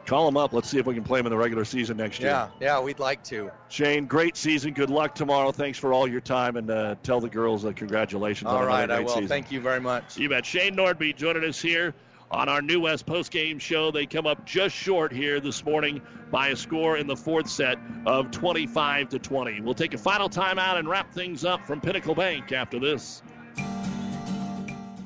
Call 0.05 0.25
them 0.25 0.37
up. 0.37 0.53
Let's 0.53 0.69
see 0.69 0.77
if 0.77 0.85
we 0.85 0.93
can 0.93 1.03
play 1.03 1.19
them 1.19 1.25
in 1.25 1.31
the 1.31 1.37
regular 1.37 1.65
season 1.65 1.97
next 1.97 2.19
year. 2.19 2.29
Yeah, 2.29 2.49
yeah, 2.61 2.79
we'd 2.79 2.99
like 2.99 3.23
to. 3.25 3.51
Shane, 3.67 4.05
great 4.05 4.37
season. 4.37 4.73
Good 4.73 4.89
luck 4.89 5.13
tomorrow. 5.13 5.51
Thanks 5.51 5.77
for 5.77 5.91
all 5.91 6.07
your 6.07 6.21
time, 6.21 6.55
and 6.55 6.71
uh, 6.71 6.95
tell 7.03 7.19
the 7.19 7.27
girls 7.27 7.65
uh, 7.65 7.73
congratulations. 7.73 8.49
All 8.49 8.65
right, 8.65 8.89
I 8.89 9.01
will. 9.01 9.09
Season. 9.09 9.27
Thank 9.27 9.51
you 9.51 9.59
very 9.59 9.81
much. 9.81 10.17
You 10.17 10.29
bet. 10.29 10.45
Shane 10.45 10.77
Nordby 10.77 11.13
joining 11.13 11.43
us 11.43 11.59
here 11.59 11.93
on 12.31 12.49
our 12.49 12.61
New 12.61 12.81
West 12.81 13.05
postgame 13.05 13.59
show. 13.59 13.91
They 13.91 14.05
come 14.05 14.27
up 14.27 14.45
just 14.45 14.75
short 14.75 15.11
here 15.11 15.39
this 15.39 15.63
morning 15.63 16.01
by 16.31 16.49
a 16.49 16.55
score 16.55 16.97
in 16.97 17.07
the 17.07 17.15
fourth 17.15 17.49
set 17.49 17.77
of 18.05 18.31
25 18.31 19.09
to 19.09 19.19
20. 19.19 19.61
We'll 19.61 19.73
take 19.73 19.93
a 19.93 19.97
final 19.97 20.29
timeout 20.29 20.77
and 20.77 20.87
wrap 20.87 21.13
things 21.13 21.45
up 21.45 21.65
from 21.65 21.79
Pinnacle 21.79 22.15
Bank 22.15 22.51
after 22.51 22.79
this. 22.79 23.21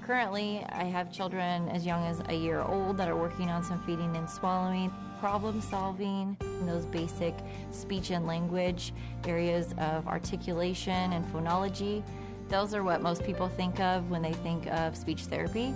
Currently, 0.06 0.65
I 0.69 0.84
have 0.85 1.11
children 1.11 1.69
as 1.69 1.85
young 1.85 2.06
as 2.06 2.22
a 2.27 2.34
year 2.34 2.61
old 2.61 2.98
that 2.98 3.07
are 3.07 3.15
working 3.15 3.49
on 3.49 3.64
some 3.64 3.81
feeding 3.84 4.15
and 4.18 4.30
swallowing, 4.30 4.91
problem 5.19 5.61
solving, 5.61 6.35
those 6.65 6.85
basic 6.85 7.35
speech 7.72 8.10
and 8.10 8.26
language 8.26 8.93
areas 9.26 9.73
of 9.77 10.07
articulation 10.07 11.14
and 11.14 11.23
phonology. 11.31 12.03
Those 12.49 12.73
are 12.73 12.84
what 12.84 13.02
most 13.02 13.23
people 13.23 13.48
think 13.48 13.80
of 13.80 14.10
when 14.10 14.22
they 14.22 14.34
think 14.34 14.68
of 14.68 14.98
speech 14.98 15.22
therapy 15.22 15.73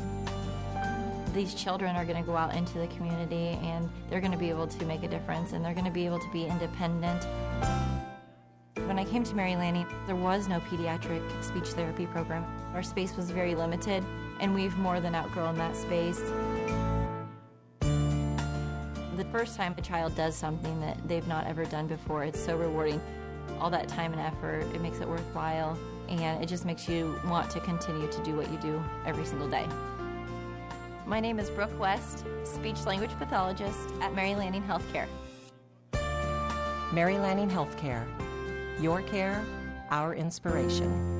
these 1.35 1.53
children 1.53 1.97
are 1.97 2.05
going 2.05 2.17
to 2.17 2.25
go 2.25 2.37
out 2.37 2.55
into 2.55 2.79
the 2.79 2.87
community 2.87 3.59
and 3.61 3.89
they're 4.09 4.21
going 4.21 4.31
to 4.31 4.37
be 4.37 4.49
able 4.49 4.65
to 4.65 4.85
make 4.85 5.03
a 5.03 5.07
difference 5.07 5.51
and 5.51 5.63
they're 5.63 5.73
going 5.73 5.85
to 5.85 5.91
be 5.91 6.05
able 6.05 6.17
to 6.17 6.31
be 6.31 6.45
independent. 6.45 7.27
When 8.87 8.97
I 8.97 9.03
came 9.03 9.23
to 9.25 9.35
Mary 9.35 9.55
Lanning, 9.55 9.85
there 10.07 10.15
was 10.15 10.47
no 10.47 10.61
pediatric 10.61 11.21
speech 11.43 11.67
therapy 11.69 12.05
program. 12.05 12.45
Our 12.73 12.83
space 12.83 13.17
was 13.17 13.31
very 13.31 13.53
limited, 13.53 14.03
and 14.39 14.53
we've 14.53 14.77
more 14.77 14.99
than 14.99 15.15
outgrown 15.15 15.57
that 15.57 15.75
space. 15.75 16.21
The 19.17 19.25
first 19.31 19.57
time 19.57 19.75
a 19.77 19.81
child 19.81 20.15
does 20.15 20.35
something 20.35 20.79
that 20.81 20.97
they've 21.07 21.27
not 21.27 21.47
ever 21.47 21.65
done 21.65 21.87
before, 21.87 22.23
it's 22.23 22.39
so 22.39 22.55
rewarding. 22.55 23.01
All 23.59 23.69
that 23.71 23.87
time 23.87 24.13
and 24.13 24.21
effort, 24.21 24.61
it 24.73 24.81
makes 24.81 24.99
it 24.99 25.07
worthwhile, 25.07 25.77
and 26.07 26.41
it 26.43 26.47
just 26.47 26.63
makes 26.63 26.87
you 26.87 27.19
want 27.25 27.49
to 27.51 27.59
continue 27.59 28.09
to 28.09 28.23
do 28.23 28.35
what 28.35 28.49
you 28.51 28.57
do 28.57 28.81
every 29.05 29.25
single 29.25 29.49
day. 29.49 29.65
My 31.07 31.19
name 31.19 31.37
is 31.37 31.51
Brooke 31.51 31.79
West, 31.79 32.25
speech 32.43 32.83
language 32.87 33.11
pathologist 33.19 33.91
at 34.01 34.15
Mary 34.15 34.33
Lanning 34.33 34.63
Healthcare. 34.63 35.05
Mary 36.91 37.19
Lanning 37.19 37.47
Healthcare. 37.47 38.03
Your 38.81 39.03
care, 39.03 39.45
our 39.91 40.15
inspiration. 40.15 41.13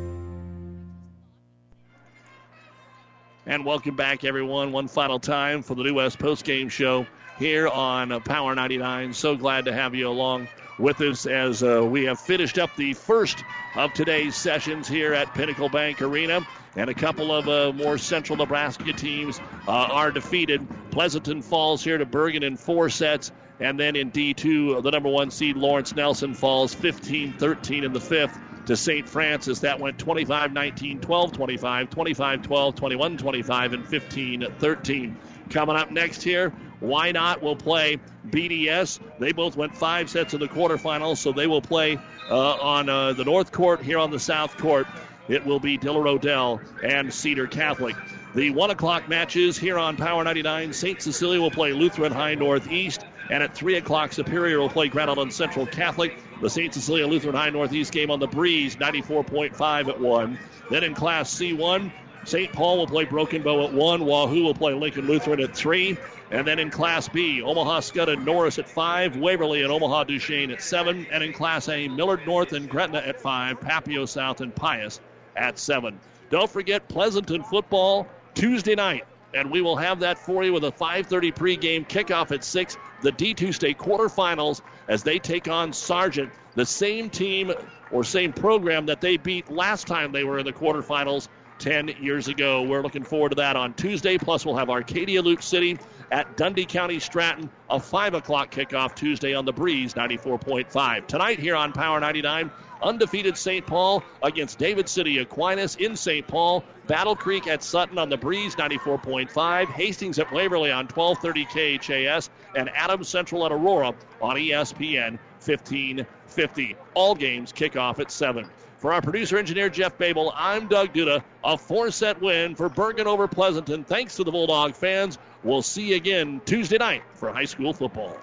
And 3.46 3.64
welcome 3.64 3.96
back, 3.96 4.24
everyone. 4.24 4.72
One 4.72 4.88
final 4.88 5.20
time 5.20 5.62
for 5.62 5.76
the 5.76 5.84
New 5.84 5.94
West 5.94 6.18
postgame 6.18 6.72
show 6.72 7.06
here 7.38 7.68
on 7.68 8.20
Power 8.22 8.56
99. 8.56 9.14
So 9.14 9.36
glad 9.36 9.66
to 9.66 9.74
have 9.74 9.94
you 9.94 10.08
along 10.08 10.48
with 10.78 11.00
us 11.02 11.26
as 11.26 11.64
uh, 11.64 11.84
we 11.84 12.06
have 12.06 12.20
finished 12.20 12.58
up 12.58 12.76
the 12.76 12.94
first 12.94 13.44
of 13.76 13.94
today's 13.94 14.36
sessions 14.36 14.88
here 14.88 15.14
at 15.14 15.34
Pinnacle 15.34 15.70
Bank 15.70 16.02
Arena 16.02 16.46
and 16.76 16.90
a 16.90 16.94
couple 16.94 17.34
of 17.34 17.48
uh, 17.48 17.72
more 17.74 17.98
central 17.98 18.38
Nebraska 18.38 18.94
teams 18.94 19.40
uh, 19.68 19.72
are 19.72 20.12
defeated. 20.12 20.68
Pleasanton 20.92 21.42
falls 21.42 21.84
here 21.84 21.98
to 21.98 22.06
Bergan 22.06 22.44
in 22.44 22.58
four 22.58 22.90
sets. 22.90 23.32
And 23.60 23.80
then 23.80 23.96
in 23.96 24.12
D2, 24.12 24.84
the 24.84 24.92
number 24.92 25.08
one 25.08 25.32
seed 25.32 25.56
Lawrence 25.56 25.96
Nelson 25.96 26.34
falls 26.34 26.74
15 26.74 27.34
13 27.34 27.86
in 27.86 27.94
the 27.94 28.02
fifth 28.02 28.38
to 28.66 28.76
St. 28.76 29.08
Francis. 29.08 29.60
That 29.60 29.80
went 29.80 29.98
25 29.98 30.52
19, 30.52 31.00
12 31.00 31.32
25, 31.32 31.90
25 31.90 32.42
12, 32.42 32.76
21 32.76 33.18
25, 33.18 33.74
and 33.74 33.88
15 33.88 34.48
13. 34.60 35.18
Coming 35.50 35.76
up 35.76 35.92
next 35.92 36.24
here, 36.24 36.52
Wynot 36.82 37.42
will 37.42 37.56
play 37.56 38.00
BDS. 38.30 39.00
They 39.20 39.32
both 39.32 39.56
went 39.56 39.76
five 39.76 40.10
sets 40.10 40.34
in 40.34 40.40
the 40.40 40.48
quarterfinals, 40.48 41.18
so 41.18 41.32
they 41.32 41.48
will 41.48 41.62
play 41.62 41.98
uh, 42.30 42.54
on 42.54 42.90
uh, 42.90 43.14
the 43.14 43.24
north 43.24 43.52
court 43.52 43.82
here 43.82 44.00
on 44.00 44.12
the 44.12 44.20
south 44.20 44.58
court 44.58 44.88
it 45.28 45.46
will 45.46 45.60
be 45.60 45.78
Diller 45.78 46.08
Odell 46.08 46.62
and 46.84 47.14
Cedar 47.14 47.48
Catholic. 47.48 47.96
The 48.36 48.52
1 48.52 48.70
o'clock 48.70 49.10
matches 49.10 49.58
here 49.58 49.80
on 49.80 49.98
Power 49.98 50.24
99. 50.24 50.74
St. 50.74 51.02
Cecilia 51.02 51.42
will 51.42 51.52
play 51.52 51.74
Lutheran 51.74 52.12
High 52.12 52.36
Northeast. 52.36 53.06
And 53.30 53.42
at 53.42 53.56
3 53.56 53.78
o'clock, 53.78 54.14
Superior 54.14 54.60
will 54.60 54.70
play 54.70 54.88
Grand 54.88 55.10
Island 55.10 55.34
Central 55.34 55.66
Catholic. 55.66 56.16
The 56.42 56.50
St. 56.50 56.74
Cecilia 56.74 57.08
Lutheran 57.08 57.36
High 57.36 57.50
Northeast 57.50 57.92
game 57.92 58.12
on 58.12 58.20
the 58.20 58.28
breeze, 58.28 58.76
94.5 58.76 59.88
at 59.88 60.00
1. 60.00 60.40
Then 60.70 60.84
in 60.84 60.94
Class 60.94 61.34
C1, 61.34 61.92
St. 62.26 62.52
Paul 62.52 62.78
will 62.78 62.88
play 62.88 63.06
Broken 63.06 63.44
Bow 63.44 63.66
at 63.66 63.74
1. 63.74 64.06
Wahoo 64.06 64.44
will 64.44 64.54
play 64.54 64.74
Lincoln 64.74 65.08
Lutheran 65.08 65.40
at 65.40 65.56
3. 65.56 65.98
And 66.32 66.46
then 66.46 66.60
in 66.60 66.72
Class 66.72 67.08
B, 67.08 67.42
Omaha 67.42 67.82
Scott 67.82 68.10
and 68.10 68.26
Norris 68.26 68.60
at 68.60 68.68
5. 68.68 69.18
Waverly 69.18 69.62
and 69.62 69.72
Omaha 69.72 70.06
Duchesne 70.06 70.52
at 70.52 70.62
7. 70.62 71.08
And 71.12 71.24
in 71.24 71.34
Class 71.34 71.70
A, 71.70 71.88
Millard 71.88 72.26
North 72.26 72.54
and 72.54 72.68
Gretna 72.68 72.98
at 72.98 73.22
5. 73.22 73.60
Papio 73.60 74.08
South 74.08 74.42
and 74.42 74.56
Pius 74.56 75.00
at 75.36 75.60
7. 75.60 76.00
Don't 76.32 76.50
forget 76.50 76.90
Pleasanton 76.90 77.44
football 77.44 78.08
Tuesday 78.34 78.76
night, 78.76 79.06
and 79.34 79.52
we 79.52 79.62
will 79.62 79.76
have 79.76 80.00
that 80.00 80.18
for 80.18 80.44
you 80.44 80.52
with 80.52 80.64
a 80.64 80.72
5:30 80.72 81.32
pregame 81.32 81.88
kickoff 81.88 82.32
at 82.32 82.44
6. 82.44 82.78
The 83.02 83.12
D2 83.12 83.54
state 83.54 83.78
quarterfinals 83.78 84.62
as 84.88 85.04
they 85.04 85.20
take 85.20 85.48
on 85.48 85.72
Sargent, 85.72 86.32
the 86.56 86.66
same 86.66 87.10
team 87.10 87.54
or 87.92 88.04
same 88.04 88.34
program 88.34 88.88
that 88.88 89.02
they 89.02 89.18
beat 89.18 89.52
last 89.52 89.86
time 89.86 90.12
they 90.12 90.24
were 90.24 90.40
in 90.40 90.46
the 90.46 90.54
quarterfinals 90.54 91.28
10 91.66 91.96
years 92.00 92.28
ago. 92.28 92.62
We're 92.62 92.84
looking 92.84 93.04
forward 93.04 93.30
to 93.30 93.36
that 93.38 93.56
on 93.56 93.74
Tuesday. 93.74 94.20
Plus, 94.20 94.46
we'll 94.46 94.56
have 94.56 94.70
Arcadia 94.70 95.24
Loup 95.24 95.42
City 95.42 95.80
at 96.12 96.38
Dundy 96.38 96.64
County 96.64 97.00
Stratton, 97.00 97.50
a 97.72 97.80
5 97.80 98.14
o'clock 98.14 98.52
kickoff 98.52 98.94
Tuesday 98.94 99.34
on 99.34 99.46
the 99.46 99.52
Breeze 99.52 99.96
94.5. 99.96 101.08
Tonight 101.08 101.40
here 101.40 101.56
on 101.56 101.74
Power 101.74 102.00
99, 102.00 102.52
undefeated 102.84 103.36
St. 103.36 103.66
Paul 103.66 104.04
against 104.22 104.60
David 104.60 104.88
City 104.88 105.18
Aquinas 105.18 105.76
in 105.78 105.96
St. 105.96 106.28
Paul. 106.28 106.64
Battle 106.86 107.16
Creek 107.16 107.48
at 107.48 107.64
Sutton 107.64 107.98
on 107.98 108.10
the 108.10 108.18
Breeze 108.18 108.56
94.5. 108.56 109.66
Hastings 109.70 110.20
at 110.20 110.32
Waverly 110.32 110.72
on 110.72 110.86
1230 110.86 111.80
KHAS. 111.80 112.30
And 112.56 112.70
Adams 112.76 113.10
Central 113.10 113.44
at 113.44 113.52
Aurora 113.52 113.96
on 114.22 114.36
ESPN 114.36 115.18
1550. 115.44 116.76
All 116.94 117.16
games 117.16 117.52
kick 117.52 117.76
off 117.76 118.00
at 118.00 118.12
7. 118.12 118.48
For 118.78 118.94
our 118.94 119.02
producer 119.02 119.38
engineer 119.38 119.70
Jeff 119.70 119.98
Babel, 119.98 120.34
I'm 120.36 120.68
Doug 120.68 120.94
Duda. 120.94 121.24
A 121.44 121.58
four 121.58 121.92
set 121.92 122.22
win 122.22 122.56
for 122.56 122.70
Bergan 122.70 123.06
over 123.06 123.28
Pleasanton. 123.28 123.84
Thanks 123.84 124.16
to 124.18 124.24
the 124.24 124.32
Bulldog 124.32 124.76
fans. 124.76 125.18
We'll 125.44 125.62
see 125.62 125.90
you 125.90 125.96
again 125.96 126.42
Tuesday 126.46 126.78
night 126.78 127.04
for 127.14 127.32
high 127.32 127.46
school 127.46 127.74
football. 127.74 128.18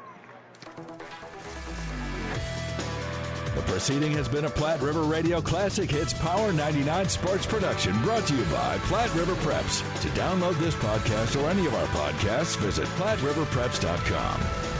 The 3.54 3.62
proceeding 3.62 4.12
has 4.12 4.28
been 4.28 4.46
a 4.46 4.50
Platte 4.50 4.80
River 4.80 5.02
Radio 5.02 5.40
Classic 5.40 5.90
Hits 5.90 6.14
Power 6.14 6.52
99 6.52 7.08
sports 7.08 7.44
production 7.44 8.00
brought 8.02 8.26
to 8.26 8.34
you 8.34 8.44
by 8.44 8.78
Platte 8.84 9.14
River 9.14 9.34
Preps. 9.34 9.80
To 10.02 10.08
download 10.08 10.58
this 10.58 10.74
podcast 10.76 11.40
or 11.40 11.50
any 11.50 11.66
of 11.66 11.74
our 11.74 11.86
podcasts, 11.88 12.56
visit 12.56 12.86
PlatteRiverPreps.com. 12.96 14.71